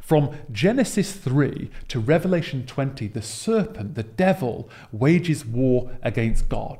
From 0.00 0.36
Genesis 0.50 1.12
3 1.12 1.70
to 1.88 2.00
Revelation 2.00 2.66
20, 2.66 3.08
the 3.08 3.22
serpent, 3.22 3.94
the 3.94 4.02
devil, 4.02 4.68
wages 4.92 5.44
war 5.44 5.96
against 6.02 6.48
God. 6.48 6.78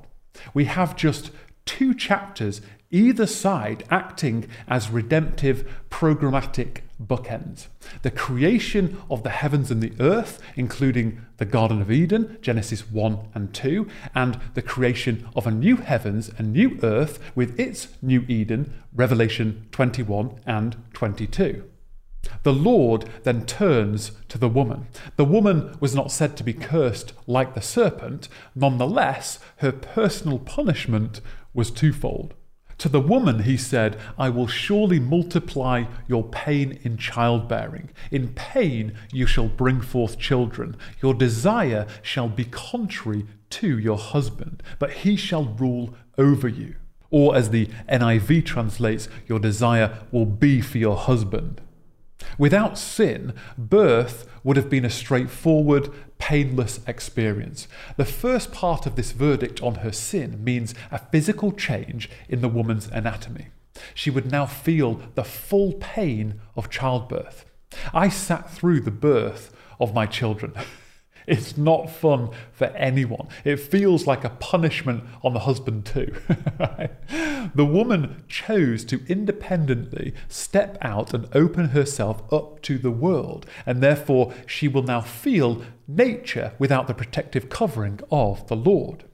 We 0.55 0.65
have 0.67 0.97
just 0.97 1.31
two 1.65 1.95
chapters, 1.95 2.61
either 2.91 3.27
side 3.27 3.85
acting 3.91 4.49
as 4.67 4.91
redemptive 4.91 5.69
programmatic 5.91 6.83
bookends. 7.03 7.69
The 8.03 8.11
creation 8.11 9.01
of 9.11 9.23
the 9.23 9.31
heavens 9.31 9.71
and 9.71 9.83
the 9.83 9.93
earth, 10.01 10.41
including 10.57 11.21
the 11.37 11.45
Garden 11.45 11.81
of 11.81 11.91
Eden, 11.91 12.39
Genesis 12.41 12.91
1 12.91 13.29
and 13.35 13.55
2, 13.55 13.89
and 14.15 14.41
the 14.55 14.63
creation 14.63 15.29
of 15.37 15.47
a 15.47 15.51
new 15.51 15.77
heavens 15.77 16.31
and 16.37 16.53
new 16.53 16.79
earth 16.83 17.19
with 17.35 17.59
its 17.59 17.89
new 18.03 18.25
Eden, 18.29 18.83
Revelation 18.95 19.69
21 19.71 20.41
and 20.47 20.77
22. 20.93 21.65
The 22.43 22.53
Lord 22.53 23.09
then 23.23 23.47
turns 23.47 24.13
to 24.29 24.39
the 24.39 24.49
woman. 24.49 24.89
The 25.17 25.25
woman 25.25 25.77
was 25.81 25.95
not 25.95 26.11
said 26.13 26.37
to 26.37 26.45
be 26.45 26.53
cursed 26.53 27.13
like 27.27 27.55
the 27.55 27.63
serpent, 27.63 28.29
nonetheless, 28.55 29.39
her 29.59 29.73
personal 29.73 30.39
punishment 30.39 31.21
was 31.55 31.71
twofold. 31.71 32.35
To 32.79 32.89
the 32.89 33.01
woman, 33.01 33.43
he 33.43 33.57
said, 33.57 33.99
I 34.17 34.29
will 34.29 34.47
surely 34.47 35.01
multiply 35.01 35.85
your 36.07 36.23
pain 36.23 36.79
in 36.83 36.97
childbearing. 36.97 37.91
In 38.13 38.29
pain 38.29 38.95
you 39.13 39.27
shall 39.27 39.49
bring 39.49 39.81
forth 39.81 40.17
children. 40.19 40.77
Your 41.03 41.13
desire 41.13 41.89
shall 42.03 42.29
be 42.29 42.45
contrary 42.45 43.27
to 43.51 43.79
your 43.79 43.99
husband, 43.99 44.63
but 44.79 44.93
he 44.93 45.17
shall 45.17 45.45
rule 45.45 45.95
over 46.17 46.47
you. 46.47 46.77
Or, 47.11 47.35
as 47.35 47.51
the 47.51 47.67
NIV 47.89 48.45
translates, 48.45 49.09
your 49.27 49.39
desire 49.39 49.99
will 50.13 50.27
be 50.27 50.61
for 50.61 50.79
your 50.79 50.97
husband. 50.97 51.61
Without 52.37 52.79
sin, 52.79 53.33
birth 53.57 54.29
would 54.45 54.57
have 54.57 54.69
been 54.69 54.85
a 54.85 54.91
straightforward, 54.91 55.91
painless 56.19 56.81
experience. 56.87 57.69
The 57.97 58.05
first 58.05 58.53
part 58.53 58.87
of 58.87 58.97
this 58.97 59.13
verdict 59.13 59.63
on 59.63 59.77
her 59.77 59.93
sin 59.93 60.43
means 60.43 60.75
a 60.91 60.99
physical 60.99 61.53
change 61.53 62.11
in 62.29 62.41
the 62.41 62.49
woman's 62.49 62.89
anatomy. 62.89 63.49
She 63.95 64.11
would 64.11 64.31
now 64.31 64.47
feel 64.47 65.01
the 65.15 65.25
full 65.25 65.75
pain 65.75 66.41
of 66.57 66.71
childbirth. 66.71 67.45
I 67.93 68.09
sat 68.09 68.51
through 68.51 68.81
the 68.81 68.91
birth 68.91 69.55
of 69.81 69.95
my 69.95 70.07
children. 70.07 70.53
It's 71.29 71.59
not 71.59 71.91
fun 71.91 72.31
for 72.53 72.69
anyone. 72.69 73.29
It 73.45 73.61
feels 73.61 74.07
like 74.07 74.25
a 74.25 74.31
punishment 74.31 75.05
on 75.23 75.35
the 75.35 75.41
husband, 75.41 75.85
too. 75.85 76.15
the 77.55 77.65
woman 77.65 78.25
chose 78.29 78.83
to 78.87 79.05
independently 79.09 80.15
step 80.29 80.79
out 80.81 81.13
and 81.13 81.29
open 81.35 81.69
herself 81.69 82.23
up 82.33 82.63
to 82.63 82.79
the 82.79 82.91
world, 82.91 83.45
and 83.67 83.83
therefore 83.83 84.33
she 84.47 84.69
will 84.69 84.83
now 84.83 85.03
feel 85.03 85.63
nature 85.87 86.53
without 86.59 86.87
the 86.87 86.95
protective 86.95 87.51
covering 87.51 88.01
of 88.11 88.47
the 88.49 88.57
Lord. 88.57 89.05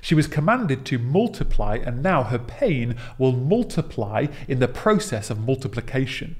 She 0.00 0.16
was 0.16 0.26
commanded 0.26 0.84
to 0.86 0.98
multiply, 0.98 1.76
and 1.76 2.02
now 2.02 2.24
her 2.24 2.38
pain 2.38 2.96
will 3.16 3.32
multiply 3.32 4.26
in 4.48 4.58
the 4.58 4.68
process 4.68 5.30
of 5.30 5.38
multiplication. 5.38 6.36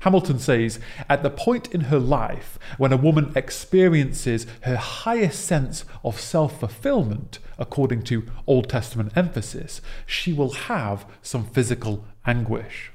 Hamilton 0.00 0.38
says, 0.38 0.78
at 1.08 1.22
the 1.22 1.30
point 1.30 1.72
in 1.74 1.82
her 1.82 1.98
life 1.98 2.58
when 2.76 2.92
a 2.92 2.96
woman 2.96 3.32
experiences 3.34 4.46
her 4.62 4.76
highest 4.76 5.44
sense 5.44 5.84
of 6.04 6.20
self 6.20 6.60
fulfillment, 6.60 7.38
according 7.58 8.02
to 8.02 8.26
Old 8.46 8.68
Testament 8.68 9.12
emphasis, 9.16 9.80
she 10.06 10.32
will 10.32 10.52
have 10.52 11.06
some 11.22 11.44
physical 11.44 12.04
anguish. 12.26 12.92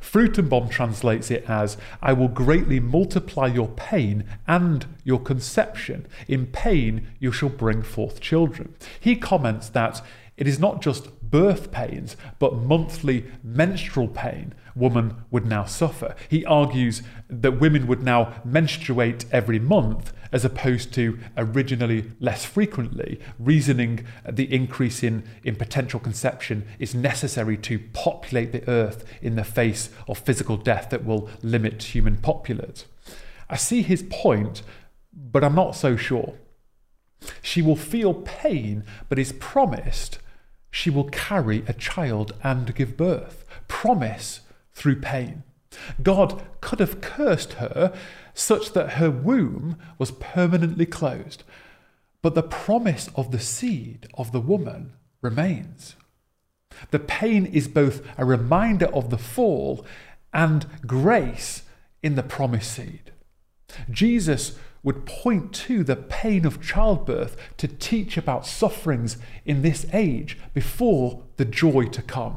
Fruchtenbaum 0.00 0.70
translates 0.70 1.30
it 1.30 1.48
as, 1.48 1.78
I 2.02 2.12
will 2.12 2.28
greatly 2.28 2.78
multiply 2.78 3.46
your 3.46 3.68
pain 3.68 4.24
and 4.46 4.84
your 5.02 5.20
conception. 5.20 6.06
In 6.28 6.46
pain 6.46 7.08
you 7.18 7.32
shall 7.32 7.48
bring 7.48 7.82
forth 7.82 8.20
children. 8.20 8.74
He 9.00 9.16
comments 9.16 9.70
that 9.70 10.02
it 10.36 10.46
is 10.46 10.58
not 10.58 10.82
just 10.82 11.22
birth 11.22 11.70
pains, 11.70 12.16
but 12.38 12.56
monthly 12.56 13.24
menstrual 13.42 14.08
pain 14.08 14.54
woman 14.74 15.24
would 15.30 15.46
now 15.46 15.64
suffer. 15.64 16.14
He 16.28 16.44
argues 16.44 17.02
that 17.28 17.60
women 17.60 17.86
would 17.86 18.02
now 18.02 18.34
menstruate 18.44 19.24
every 19.32 19.58
month 19.58 20.12
as 20.32 20.44
opposed 20.44 20.94
to 20.94 21.18
originally 21.36 22.10
less 22.18 22.44
frequently, 22.44 23.20
reasoning 23.38 24.06
the 24.28 24.52
increase 24.52 25.02
in, 25.02 25.22
in 25.44 25.56
potential 25.56 26.00
conception 26.00 26.66
is 26.78 26.94
necessary 26.94 27.56
to 27.58 27.78
populate 27.92 28.52
the 28.52 28.66
earth 28.68 29.04
in 29.20 29.36
the 29.36 29.44
face 29.44 29.90
of 30.08 30.18
physical 30.18 30.56
death 30.56 30.88
that 30.90 31.04
will 31.04 31.28
limit 31.42 31.82
human 31.82 32.16
populace. 32.16 32.86
I 33.50 33.56
see 33.56 33.82
his 33.82 34.02
point, 34.08 34.62
but 35.12 35.44
I'm 35.44 35.54
not 35.54 35.76
so 35.76 35.96
sure. 35.96 36.34
She 37.42 37.60
will 37.60 37.76
feel 37.76 38.14
pain, 38.14 38.84
but 39.10 39.18
is 39.18 39.32
promised 39.32 40.18
she 40.72 40.88
will 40.88 41.04
carry 41.04 41.62
a 41.68 41.74
child 41.74 42.32
and 42.42 42.74
give 42.74 42.96
birth. 42.96 43.44
Promise 43.68 44.40
through 44.72 45.00
pain. 45.00 45.42
God 46.02 46.42
could 46.60 46.80
have 46.80 47.00
cursed 47.00 47.54
her 47.54 47.92
such 48.34 48.72
that 48.72 48.94
her 48.94 49.10
womb 49.10 49.78
was 49.98 50.10
permanently 50.12 50.86
closed, 50.86 51.44
but 52.20 52.34
the 52.34 52.42
promise 52.42 53.08
of 53.14 53.30
the 53.30 53.40
seed 53.40 54.06
of 54.14 54.32
the 54.32 54.40
woman 54.40 54.92
remains. 55.20 55.96
The 56.90 56.98
pain 56.98 57.46
is 57.46 57.68
both 57.68 58.02
a 58.16 58.24
reminder 58.24 58.86
of 58.86 59.10
the 59.10 59.18
fall 59.18 59.84
and 60.32 60.66
grace 60.86 61.62
in 62.02 62.14
the 62.14 62.22
promised 62.22 62.72
seed. 62.72 63.12
Jesus 63.90 64.58
would 64.82 65.06
point 65.06 65.52
to 65.52 65.84
the 65.84 65.96
pain 65.96 66.44
of 66.44 66.60
childbirth 66.60 67.36
to 67.56 67.68
teach 67.68 68.16
about 68.16 68.46
sufferings 68.46 69.16
in 69.44 69.62
this 69.62 69.86
age 69.92 70.38
before 70.54 71.22
the 71.36 71.44
joy 71.44 71.84
to 71.84 72.02
come. 72.02 72.36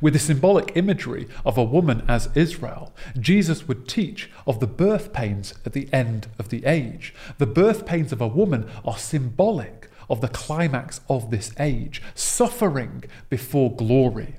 With 0.00 0.12
the 0.12 0.18
symbolic 0.18 0.76
imagery 0.76 1.28
of 1.44 1.56
a 1.56 1.64
woman 1.64 2.04
as 2.08 2.28
Israel, 2.34 2.94
Jesus 3.18 3.66
would 3.68 3.88
teach 3.88 4.30
of 4.46 4.60
the 4.60 4.66
birth 4.66 5.12
pains 5.12 5.54
at 5.64 5.72
the 5.72 5.88
end 5.92 6.28
of 6.38 6.48
the 6.48 6.64
age. 6.66 7.14
The 7.38 7.46
birth 7.46 7.86
pains 7.86 8.12
of 8.12 8.20
a 8.20 8.28
woman 8.28 8.68
are 8.84 8.98
symbolic 8.98 9.88
of 10.10 10.20
the 10.20 10.28
climax 10.28 11.00
of 11.08 11.30
this 11.30 11.52
age, 11.58 12.02
suffering 12.14 13.04
before 13.28 13.74
glory. 13.74 14.36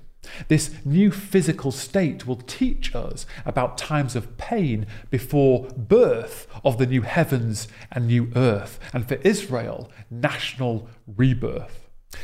This 0.47 0.73
new 0.85 1.11
physical 1.11 1.71
state 1.71 2.27
will 2.27 2.35
teach 2.35 2.93
us 2.93 3.25
about 3.45 3.77
times 3.77 4.15
of 4.15 4.37
pain 4.37 4.85
before 5.09 5.69
birth 5.69 6.47
of 6.63 6.77
the 6.77 6.85
new 6.85 7.01
heavens 7.01 7.67
and 7.91 8.07
new 8.07 8.31
earth, 8.35 8.79
and 8.93 9.07
for 9.07 9.15
Israel, 9.15 9.89
national 10.11 10.87
rebirth. 11.07 11.78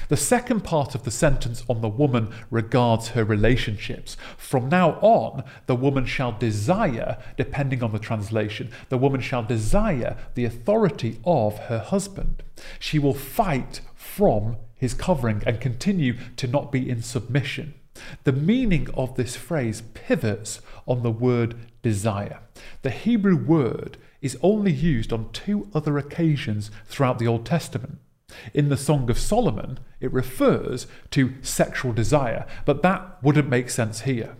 The 0.09 0.17
second 0.17 0.61
part 0.61 0.95
of 0.95 1.03
the 1.03 1.11
sentence 1.11 1.63
on 1.67 1.81
the 1.81 1.89
woman 1.89 2.33
regards 2.49 3.09
her 3.09 3.23
relationships. 3.23 4.17
From 4.37 4.67
now 4.67 4.93
on, 5.01 5.43
the 5.67 5.75
woman 5.75 6.05
shall 6.05 6.31
desire, 6.31 7.17
depending 7.37 7.83
on 7.83 7.91
the 7.91 7.99
translation, 7.99 8.71
the 8.89 8.97
woman 8.97 9.21
shall 9.21 9.43
desire 9.43 10.17
the 10.33 10.45
authority 10.45 11.19
of 11.23 11.57
her 11.59 11.79
husband. 11.79 12.43
She 12.79 12.97
will 12.97 13.13
fight 13.13 13.81
from 13.93 14.57
his 14.75 14.93
covering 14.93 15.43
and 15.45 15.61
continue 15.61 16.17
to 16.37 16.47
not 16.47 16.71
be 16.71 16.89
in 16.89 17.01
submission. 17.01 17.75
The 18.23 18.33
meaning 18.33 18.89
of 18.95 19.15
this 19.15 19.35
phrase 19.35 19.81
pivots 19.93 20.61
on 20.87 21.03
the 21.03 21.11
word 21.11 21.55
desire. 21.81 22.39
The 22.81 22.89
Hebrew 22.89 23.37
word 23.37 23.97
is 24.21 24.37
only 24.41 24.71
used 24.71 25.13
on 25.13 25.31
two 25.31 25.69
other 25.73 25.97
occasions 25.97 26.71
throughout 26.85 27.19
the 27.19 27.27
Old 27.27 27.45
Testament. 27.45 27.99
In 28.53 28.69
the 28.69 28.77
Song 28.77 29.09
of 29.09 29.17
Solomon, 29.17 29.79
it 29.99 30.11
refers 30.11 30.87
to 31.11 31.33
sexual 31.41 31.93
desire, 31.93 32.45
but 32.65 32.81
that 32.81 33.17
wouldn't 33.23 33.49
make 33.49 33.69
sense 33.69 34.01
here. 34.01 34.35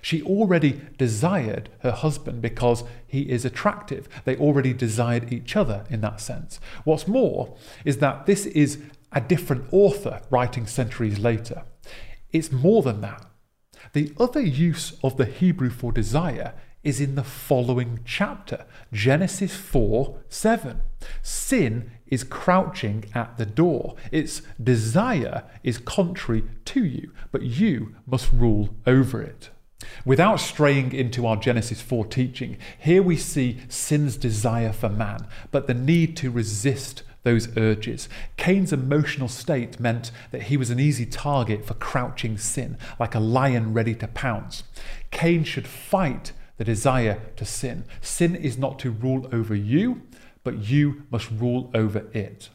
She 0.00 0.22
already 0.22 0.80
desired 0.96 1.68
her 1.80 1.90
husband 1.92 2.40
because 2.40 2.84
he 3.06 3.22
is 3.30 3.44
attractive. 3.44 4.08
They 4.24 4.36
already 4.36 4.72
desired 4.72 5.32
each 5.32 5.56
other 5.56 5.84
in 5.90 6.00
that 6.00 6.20
sense. 6.20 6.58
What's 6.84 7.06
more 7.06 7.56
is 7.84 7.98
that 7.98 8.26
this 8.26 8.46
is 8.46 8.82
a 9.12 9.20
different 9.20 9.66
author 9.72 10.22
writing 10.30 10.66
centuries 10.66 11.18
later. 11.18 11.64
It's 12.32 12.50
more 12.50 12.82
than 12.82 13.00
that. 13.02 13.26
The 13.92 14.12
other 14.18 14.40
use 14.40 14.98
of 15.04 15.16
the 15.16 15.26
Hebrew 15.26 15.70
for 15.70 15.92
desire 15.92 16.54
is 16.82 17.00
in 17.00 17.14
the 17.14 17.24
following 17.24 18.00
chapter 18.04 18.66
Genesis 18.92 19.54
4 19.54 20.22
7. 20.28 20.80
Sin 21.22 21.90
is 22.08 22.24
crouching 22.24 23.04
at 23.14 23.36
the 23.38 23.46
door. 23.46 23.94
Its 24.12 24.42
desire 24.62 25.44
is 25.62 25.78
contrary 25.78 26.44
to 26.66 26.84
you, 26.84 27.12
but 27.32 27.42
you 27.42 27.94
must 28.06 28.32
rule 28.32 28.70
over 28.86 29.22
it. 29.22 29.50
Without 30.04 30.40
straying 30.40 30.92
into 30.92 31.26
our 31.26 31.36
Genesis 31.36 31.80
4 31.80 32.06
teaching, 32.06 32.56
here 32.78 33.02
we 33.02 33.16
see 33.16 33.60
sin's 33.68 34.16
desire 34.16 34.72
for 34.72 34.88
man, 34.88 35.26
but 35.50 35.66
the 35.66 35.74
need 35.74 36.16
to 36.18 36.30
resist 36.30 37.02
those 37.22 37.56
urges. 37.56 38.08
Cain's 38.36 38.72
emotional 38.72 39.28
state 39.28 39.80
meant 39.80 40.10
that 40.30 40.44
he 40.44 40.56
was 40.56 40.70
an 40.70 40.78
easy 40.78 41.06
target 41.06 41.64
for 41.64 41.74
crouching 41.74 42.38
sin, 42.38 42.76
like 43.00 43.14
a 43.14 43.20
lion 43.20 43.72
ready 43.72 43.94
to 43.94 44.06
pounce. 44.06 44.62
Cain 45.10 45.42
should 45.42 45.66
fight 45.66 46.32
the 46.56 46.64
desire 46.64 47.20
to 47.36 47.44
sin. 47.44 47.84
Sin 48.00 48.36
is 48.36 48.56
not 48.56 48.78
to 48.78 48.90
rule 48.90 49.28
over 49.32 49.54
you, 49.54 50.02
but 50.44 50.68
you 50.68 51.02
must 51.10 51.30
rule 51.30 51.70
over 51.74 52.06
it. 52.12 52.50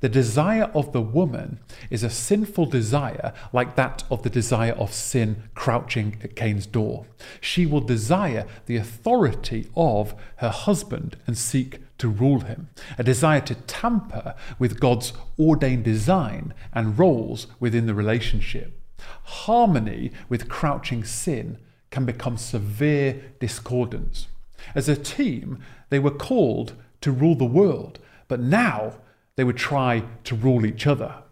The 0.00 0.08
desire 0.08 0.70
of 0.74 0.92
the 0.92 1.00
woman 1.00 1.58
is 1.88 2.02
a 2.02 2.10
sinful 2.10 2.66
desire 2.66 3.32
like 3.52 3.74
that 3.76 4.04
of 4.10 4.22
the 4.22 4.30
desire 4.30 4.72
of 4.72 4.92
sin 4.92 5.44
crouching 5.54 6.18
at 6.22 6.36
Cain's 6.36 6.66
door. 6.66 7.06
She 7.40 7.64
will 7.64 7.80
desire 7.80 8.46
the 8.66 8.76
authority 8.76 9.68
of 9.74 10.14
her 10.36 10.50
husband 10.50 11.16
and 11.26 11.38
seek 11.38 11.80
to 11.98 12.08
rule 12.08 12.40
him, 12.40 12.68
a 12.98 13.02
desire 13.02 13.40
to 13.42 13.54
tamper 13.54 14.34
with 14.58 14.80
God's 14.80 15.12
ordained 15.38 15.84
design 15.84 16.52
and 16.72 16.98
roles 16.98 17.46
within 17.58 17.86
the 17.86 17.94
relationship. 17.94 18.78
Harmony 19.24 20.12
with 20.28 20.48
crouching 20.48 21.04
sin 21.04 21.58
can 21.90 22.04
become 22.04 22.36
severe 22.36 23.22
discordance. 23.40 24.26
As 24.74 24.88
a 24.88 24.96
team, 24.96 25.60
they 25.90 25.98
were 25.98 26.10
called 26.10 26.74
to 27.02 27.12
rule 27.12 27.34
the 27.34 27.44
world, 27.44 27.98
but 28.28 28.40
now 28.40 28.94
they 29.36 29.44
would 29.44 29.56
try 29.56 30.02
to 30.24 30.34
rule 30.34 30.66
each 30.66 30.86
other. 30.86 31.22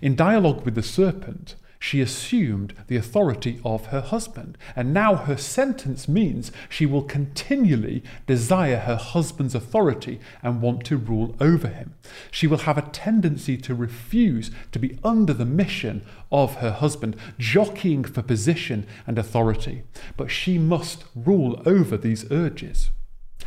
In 0.00 0.14
dialogue 0.16 0.64
with 0.64 0.74
the 0.74 0.82
serpent, 0.82 1.56
she 1.82 2.00
assumed 2.00 2.74
the 2.86 2.96
authority 2.96 3.60
of 3.64 3.86
her 3.86 4.00
husband, 4.00 4.56
and 4.76 4.94
now 4.94 5.16
her 5.16 5.36
sentence 5.36 6.06
means 6.06 6.52
she 6.68 6.86
will 6.86 7.02
continually 7.02 8.04
desire 8.24 8.78
her 8.78 8.94
husband's 8.94 9.56
authority 9.56 10.20
and 10.44 10.62
want 10.62 10.84
to 10.84 10.96
rule 10.96 11.34
over 11.40 11.66
him. 11.66 11.96
She 12.30 12.46
will 12.46 12.58
have 12.58 12.78
a 12.78 12.82
tendency 12.82 13.56
to 13.56 13.74
refuse 13.74 14.52
to 14.70 14.78
be 14.78 14.96
under 15.02 15.32
the 15.32 15.44
mission 15.44 16.06
of 16.30 16.58
her 16.58 16.70
husband, 16.70 17.16
jockeying 17.36 18.04
for 18.04 18.22
position 18.22 18.86
and 19.04 19.18
authority, 19.18 19.82
but 20.16 20.30
she 20.30 20.58
must 20.58 21.02
rule 21.16 21.60
over 21.66 21.96
these 21.96 22.30
urges. 22.30 22.92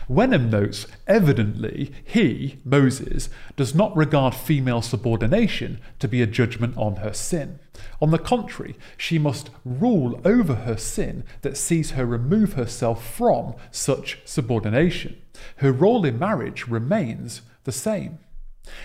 Wenham 0.08 0.50
notes, 0.50 0.86
evidently, 1.08 1.92
he, 2.04 2.58
Moses, 2.64 3.30
does 3.56 3.74
not 3.74 3.96
regard 3.96 4.36
female 4.36 4.82
subordination 4.82 5.80
to 6.00 6.08
be 6.08 6.22
a 6.22 6.28
judgment 6.28 6.78
on 6.78 6.98
her 6.98 7.14
sin. 7.14 7.60
On 8.02 8.12
the 8.12 8.20
contrary, 8.20 8.76
she 8.98 9.18
must 9.18 9.50
rule 9.64 10.22
over 10.24 10.56
her 10.56 10.78
sin 10.78 11.24
that 11.42 11.58
sees 11.58 11.92
her 11.92 12.06
remove 12.06 12.54
herself 12.54 13.06
from 13.06 13.56
such 13.72 14.20
subordination. 14.26 15.18
Her 15.58 15.72
role 15.72 16.06
in 16.06 16.20
marriage 16.20 16.68
remains 16.68 17.42
the 17.64 17.72
same. 17.72 18.20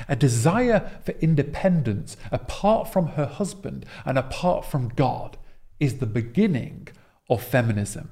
A 0.09 0.17
desire 0.17 0.91
for 1.05 1.13
independence 1.21 2.17
apart 2.31 2.93
from 2.93 3.09
her 3.09 3.27
husband 3.27 3.87
and 4.05 4.19
apart 4.19 4.65
from 4.65 4.89
God 4.89 5.39
is 5.79 5.99
the 5.99 6.07
beginning 6.07 6.89
of 7.29 7.43
feminism. 7.43 8.11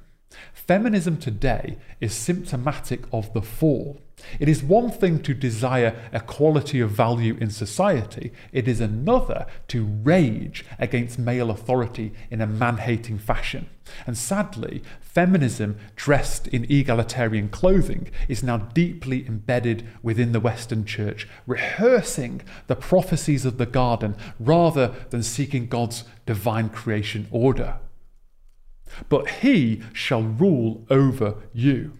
Feminism 0.53 1.17
today 1.17 1.79
is 2.01 2.13
symptomatic 2.15 3.05
of 3.13 3.33
the 3.33 3.43
fall. 3.43 4.01
It 4.41 4.49
is 4.49 4.63
one 4.63 4.91
thing 4.91 5.23
to 5.23 5.35
desire 5.35 5.97
equality 6.13 6.81
of 6.81 6.91
value 6.91 7.37
in 7.41 7.51
society, 7.51 8.33
it 8.53 8.67
is 8.67 8.81
another 8.81 9.47
to 9.69 9.85
rage 9.85 10.65
against 10.79 11.19
male 11.19 11.51
authority 11.51 12.13
in 12.31 12.41
a 12.41 12.47
man 12.47 12.79
hating 12.79 13.19
fashion. 13.19 13.69
And 14.07 14.19
sadly, 14.19 14.83
feminism 15.01 15.79
dressed 15.97 16.49
in 16.49 16.71
egalitarian 16.71 17.49
clothing 17.49 18.11
is 18.29 18.43
now 18.43 18.59
deeply 18.59 19.27
embedded 19.27 19.87
within 20.03 20.33
the 20.33 20.41
Western 20.41 20.85
Church, 20.85 21.27
rehearsing 21.47 22.43
the 22.67 22.77
prophecies 22.77 23.45
of 23.45 23.57
the 23.57 23.67
garden 23.67 24.17
rather 24.39 24.95
than 25.11 25.23
seeking 25.23 25.69
God's 25.69 26.05
divine 26.27 26.69
creation 26.69 27.29
order 27.31 27.79
but 29.09 29.29
he 29.29 29.83
shall 29.93 30.23
rule 30.23 30.87
over 30.91 31.37
you. 31.53 31.93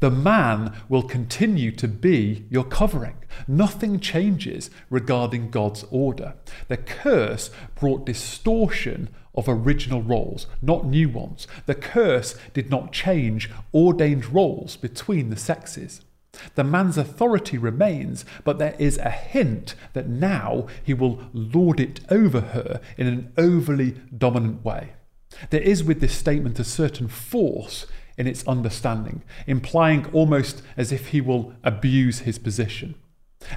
The 0.00 0.10
man 0.10 0.72
will 0.88 1.02
continue 1.02 1.72
to 1.72 1.88
be 1.88 2.46
your 2.48 2.64
covering. 2.64 3.16
Nothing 3.48 3.98
changes 3.98 4.70
regarding 4.88 5.50
God's 5.50 5.84
order. 5.90 6.34
The 6.68 6.76
curse 6.76 7.50
brought 7.74 8.06
distortion 8.06 9.08
of 9.34 9.48
original 9.48 10.02
roles, 10.02 10.46
not 10.62 10.86
new 10.86 11.08
ones. 11.08 11.48
The 11.66 11.74
curse 11.74 12.36
did 12.52 12.70
not 12.70 12.92
change 12.92 13.50
ordained 13.72 14.32
roles 14.32 14.76
between 14.76 15.30
the 15.30 15.36
sexes. 15.36 16.02
The 16.54 16.64
man's 16.64 16.98
authority 16.98 17.58
remains, 17.58 18.24
but 18.42 18.58
there 18.58 18.74
is 18.78 18.98
a 18.98 19.10
hint 19.10 19.74
that 19.92 20.08
now 20.08 20.66
he 20.82 20.94
will 20.94 21.28
lord 21.32 21.80
it 21.80 22.00
over 22.10 22.40
her 22.40 22.80
in 22.96 23.06
an 23.06 23.32
overly 23.36 23.92
dominant 24.16 24.64
way. 24.64 24.92
There 25.50 25.60
is 25.60 25.84
with 25.84 26.00
this 26.00 26.16
statement 26.16 26.58
a 26.58 26.64
certain 26.64 27.08
force 27.08 27.86
in 28.16 28.26
its 28.26 28.46
understanding, 28.46 29.22
implying 29.46 30.06
almost 30.12 30.62
as 30.76 30.92
if 30.92 31.08
he 31.08 31.20
will 31.20 31.52
abuse 31.64 32.20
his 32.20 32.38
position. 32.38 32.94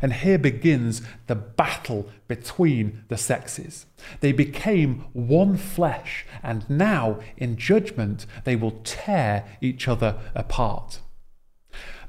And 0.02 0.12
here 0.12 0.38
begins 0.38 1.02
the 1.28 1.36
battle 1.36 2.10
between 2.28 3.04
the 3.08 3.18
sexes. 3.18 3.86
They 4.20 4.32
became 4.32 5.06
one 5.14 5.56
flesh, 5.56 6.26
and 6.44 6.70
now, 6.70 7.20
in 7.38 7.56
judgment, 7.56 8.26
they 8.44 8.56
will 8.56 8.82
tear 8.84 9.46
each 9.62 9.88
other 9.88 10.20
apart. 10.36 11.00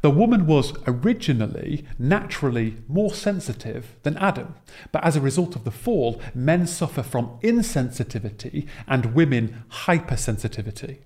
The 0.01 0.11
woman 0.11 0.47
was 0.47 0.73
originally 0.87 1.85
naturally 1.99 2.77
more 2.87 3.13
sensitive 3.13 3.97
than 4.05 4.17
Adam, 4.17 4.55
but 4.93 5.03
as 5.05 5.17
a 5.17 5.21
result 5.21 5.57
of 5.57 5.65
the 5.65 5.73
fall, 5.73 6.21
men 6.35 6.67
suffer 6.67 7.03
from 7.03 7.39
insensitivity 7.43 8.69
and 8.87 9.15
women 9.15 9.65
hypersensitivity. 9.71 10.99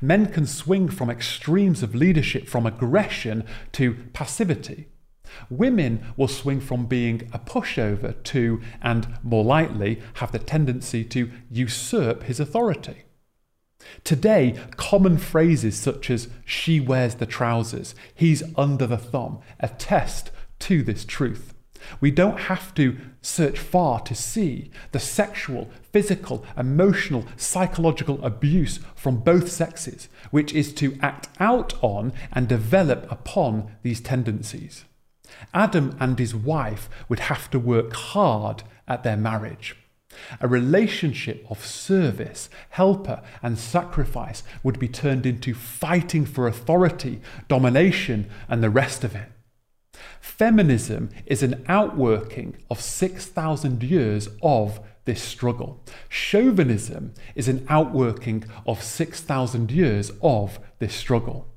Men 0.00 0.26
can 0.26 0.46
swing 0.46 0.88
from 0.88 1.10
extremes 1.10 1.82
of 1.82 1.94
leadership, 1.94 2.46
from 2.48 2.66
aggression 2.66 3.44
to 3.72 3.94
passivity. 4.12 4.88
Women 5.48 6.04
will 6.16 6.28
swing 6.28 6.60
from 6.60 6.86
being 6.86 7.28
a 7.32 7.38
pushover 7.38 8.22
to, 8.24 8.60
and 8.82 9.18
more 9.22 9.44
likely, 9.44 10.00
have 10.14 10.32
the 10.32 10.38
tendency 10.38 11.04
to 11.04 11.30
usurp 11.50 12.24
his 12.24 12.40
authority. 12.40 13.04
Today, 14.02 14.58
common 14.76 15.18
phrases 15.18 15.76
such 15.76 16.10
as 16.10 16.28
she 16.44 16.80
wears 16.80 17.16
the 17.16 17.26
trousers, 17.26 17.94
he's 18.14 18.42
under 18.56 18.86
the 18.86 18.98
thumb, 18.98 19.40
attest 19.60 20.30
to 20.60 20.82
this 20.82 21.04
truth. 21.04 21.54
We 22.00 22.10
don't 22.10 22.40
have 22.40 22.74
to 22.74 22.96
search 23.20 23.58
far 23.58 24.00
to 24.00 24.14
see 24.14 24.70
the 24.92 25.00
sexual, 25.00 25.70
physical, 25.92 26.44
emotional, 26.56 27.26
psychological 27.36 28.24
abuse 28.24 28.80
from 28.94 29.18
both 29.18 29.50
sexes, 29.50 30.08
which 30.30 30.52
is 30.52 30.72
to 30.74 30.98
act 31.02 31.28
out 31.40 31.74
on 31.82 32.12
and 32.32 32.48
develop 32.48 33.10
upon 33.10 33.72
these 33.82 34.00
tendencies. 34.00 34.84
Adam 35.52 35.96
and 36.00 36.18
his 36.18 36.34
wife 36.34 36.88
would 37.08 37.20
have 37.20 37.50
to 37.50 37.58
work 37.58 37.92
hard 37.94 38.62
at 38.86 39.02
their 39.02 39.16
marriage. 39.16 39.76
A 40.40 40.48
relationship 40.48 41.46
of 41.50 41.64
service, 41.64 42.48
helper, 42.70 43.22
and 43.42 43.58
sacrifice 43.58 44.42
would 44.62 44.78
be 44.78 44.88
turned 44.88 45.26
into 45.26 45.54
fighting 45.54 46.24
for 46.26 46.46
authority, 46.46 47.20
domination, 47.48 48.28
and 48.48 48.62
the 48.62 48.70
rest 48.70 49.04
of 49.04 49.14
it. 49.14 49.30
Feminism 50.20 51.10
is 51.26 51.42
an 51.42 51.64
outworking 51.68 52.56
of 52.70 52.80
6,000 52.80 53.82
years 53.82 54.28
of 54.42 54.80
this 55.04 55.22
struggle. 55.22 55.84
Chauvinism 56.08 57.12
is 57.34 57.46
an 57.46 57.64
outworking 57.68 58.44
of 58.66 58.82
6,000 58.82 59.70
years 59.70 60.10
of 60.22 60.58
this 60.78 60.94
struggle. 60.94 61.53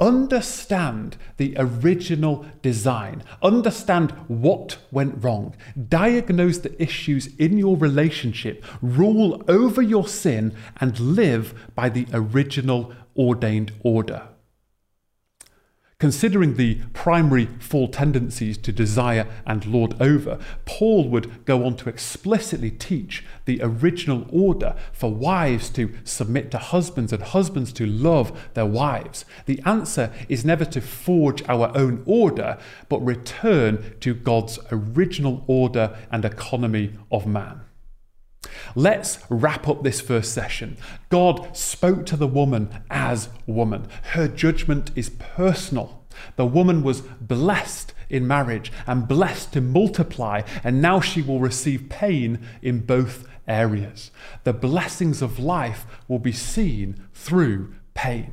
Understand 0.00 1.18
the 1.36 1.54
original 1.58 2.46
design. 2.62 3.22
Understand 3.42 4.12
what 4.28 4.78
went 4.90 5.22
wrong. 5.22 5.54
Diagnose 5.88 6.58
the 6.58 6.82
issues 6.82 7.26
in 7.36 7.58
your 7.58 7.76
relationship. 7.76 8.64
Rule 8.80 9.42
over 9.46 9.82
your 9.82 10.08
sin 10.08 10.54
and 10.80 10.98
live 10.98 11.68
by 11.74 11.90
the 11.90 12.06
original 12.14 12.94
ordained 13.14 13.72
order. 13.82 14.22
Considering 16.00 16.54
the 16.54 16.76
primary 16.94 17.44
fall 17.58 17.86
tendencies 17.86 18.56
to 18.56 18.72
desire 18.72 19.26
and 19.46 19.66
lord 19.66 19.94
over, 20.00 20.38
Paul 20.64 21.10
would 21.10 21.44
go 21.44 21.66
on 21.66 21.76
to 21.76 21.90
explicitly 21.90 22.70
teach 22.70 23.22
the 23.44 23.60
original 23.62 24.26
order 24.32 24.74
for 24.94 25.12
wives 25.12 25.68
to 25.70 25.92
submit 26.04 26.50
to 26.52 26.58
husbands 26.58 27.12
and 27.12 27.22
husbands 27.22 27.70
to 27.74 27.84
love 27.84 28.48
their 28.54 28.64
wives. 28.64 29.26
The 29.44 29.60
answer 29.66 30.10
is 30.26 30.42
never 30.42 30.64
to 30.64 30.80
forge 30.80 31.46
our 31.46 31.70
own 31.76 32.02
order, 32.06 32.56
but 32.88 33.04
return 33.04 33.94
to 34.00 34.14
God's 34.14 34.58
original 34.72 35.44
order 35.46 35.98
and 36.10 36.24
economy 36.24 36.94
of 37.12 37.26
man. 37.26 37.60
Let's 38.74 39.18
wrap 39.28 39.68
up 39.68 39.82
this 39.82 40.00
first 40.00 40.32
session. 40.32 40.76
God 41.08 41.56
spoke 41.56 42.06
to 42.06 42.16
the 42.16 42.26
woman 42.26 42.82
as 42.90 43.28
woman. 43.46 43.88
Her 44.12 44.28
judgment 44.28 44.90
is 44.94 45.10
personal. 45.10 46.04
The 46.36 46.46
woman 46.46 46.82
was 46.82 47.00
blessed 47.00 47.94
in 48.08 48.26
marriage 48.26 48.72
and 48.86 49.08
blessed 49.08 49.52
to 49.52 49.60
multiply, 49.60 50.42
and 50.64 50.82
now 50.82 51.00
she 51.00 51.22
will 51.22 51.40
receive 51.40 51.88
pain 51.88 52.40
in 52.62 52.80
both 52.80 53.26
areas. 53.46 54.10
The 54.44 54.52
blessings 54.52 55.22
of 55.22 55.38
life 55.38 55.86
will 56.08 56.18
be 56.18 56.32
seen 56.32 57.02
through 57.14 57.74
pain. 57.94 58.32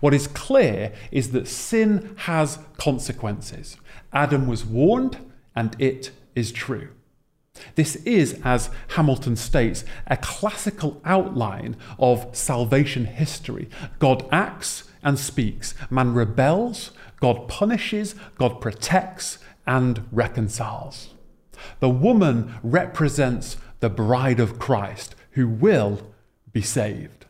What 0.00 0.14
is 0.14 0.26
clear 0.26 0.92
is 1.10 1.32
that 1.32 1.48
sin 1.48 2.14
has 2.20 2.58
consequences. 2.78 3.76
Adam 4.12 4.46
was 4.46 4.64
warned, 4.64 5.18
and 5.54 5.76
it 5.78 6.10
is 6.34 6.52
true. 6.52 6.90
This 7.74 7.96
is, 7.96 8.40
as 8.44 8.70
Hamilton 8.88 9.36
states, 9.36 9.84
a 10.06 10.16
classical 10.16 11.00
outline 11.04 11.76
of 11.98 12.28
salvation 12.36 13.04
history. 13.04 13.68
God 13.98 14.26
acts 14.32 14.84
and 15.02 15.18
speaks. 15.18 15.74
Man 15.90 16.14
rebels, 16.14 16.92
God 17.20 17.48
punishes, 17.48 18.14
God 18.38 18.60
protects, 18.60 19.38
and 19.66 20.06
reconciles. 20.12 21.14
The 21.80 21.88
woman 21.88 22.54
represents 22.62 23.56
the 23.80 23.90
bride 23.90 24.40
of 24.40 24.58
Christ 24.58 25.14
who 25.32 25.48
will 25.48 26.00
be 26.52 26.62
saved. 26.62 27.25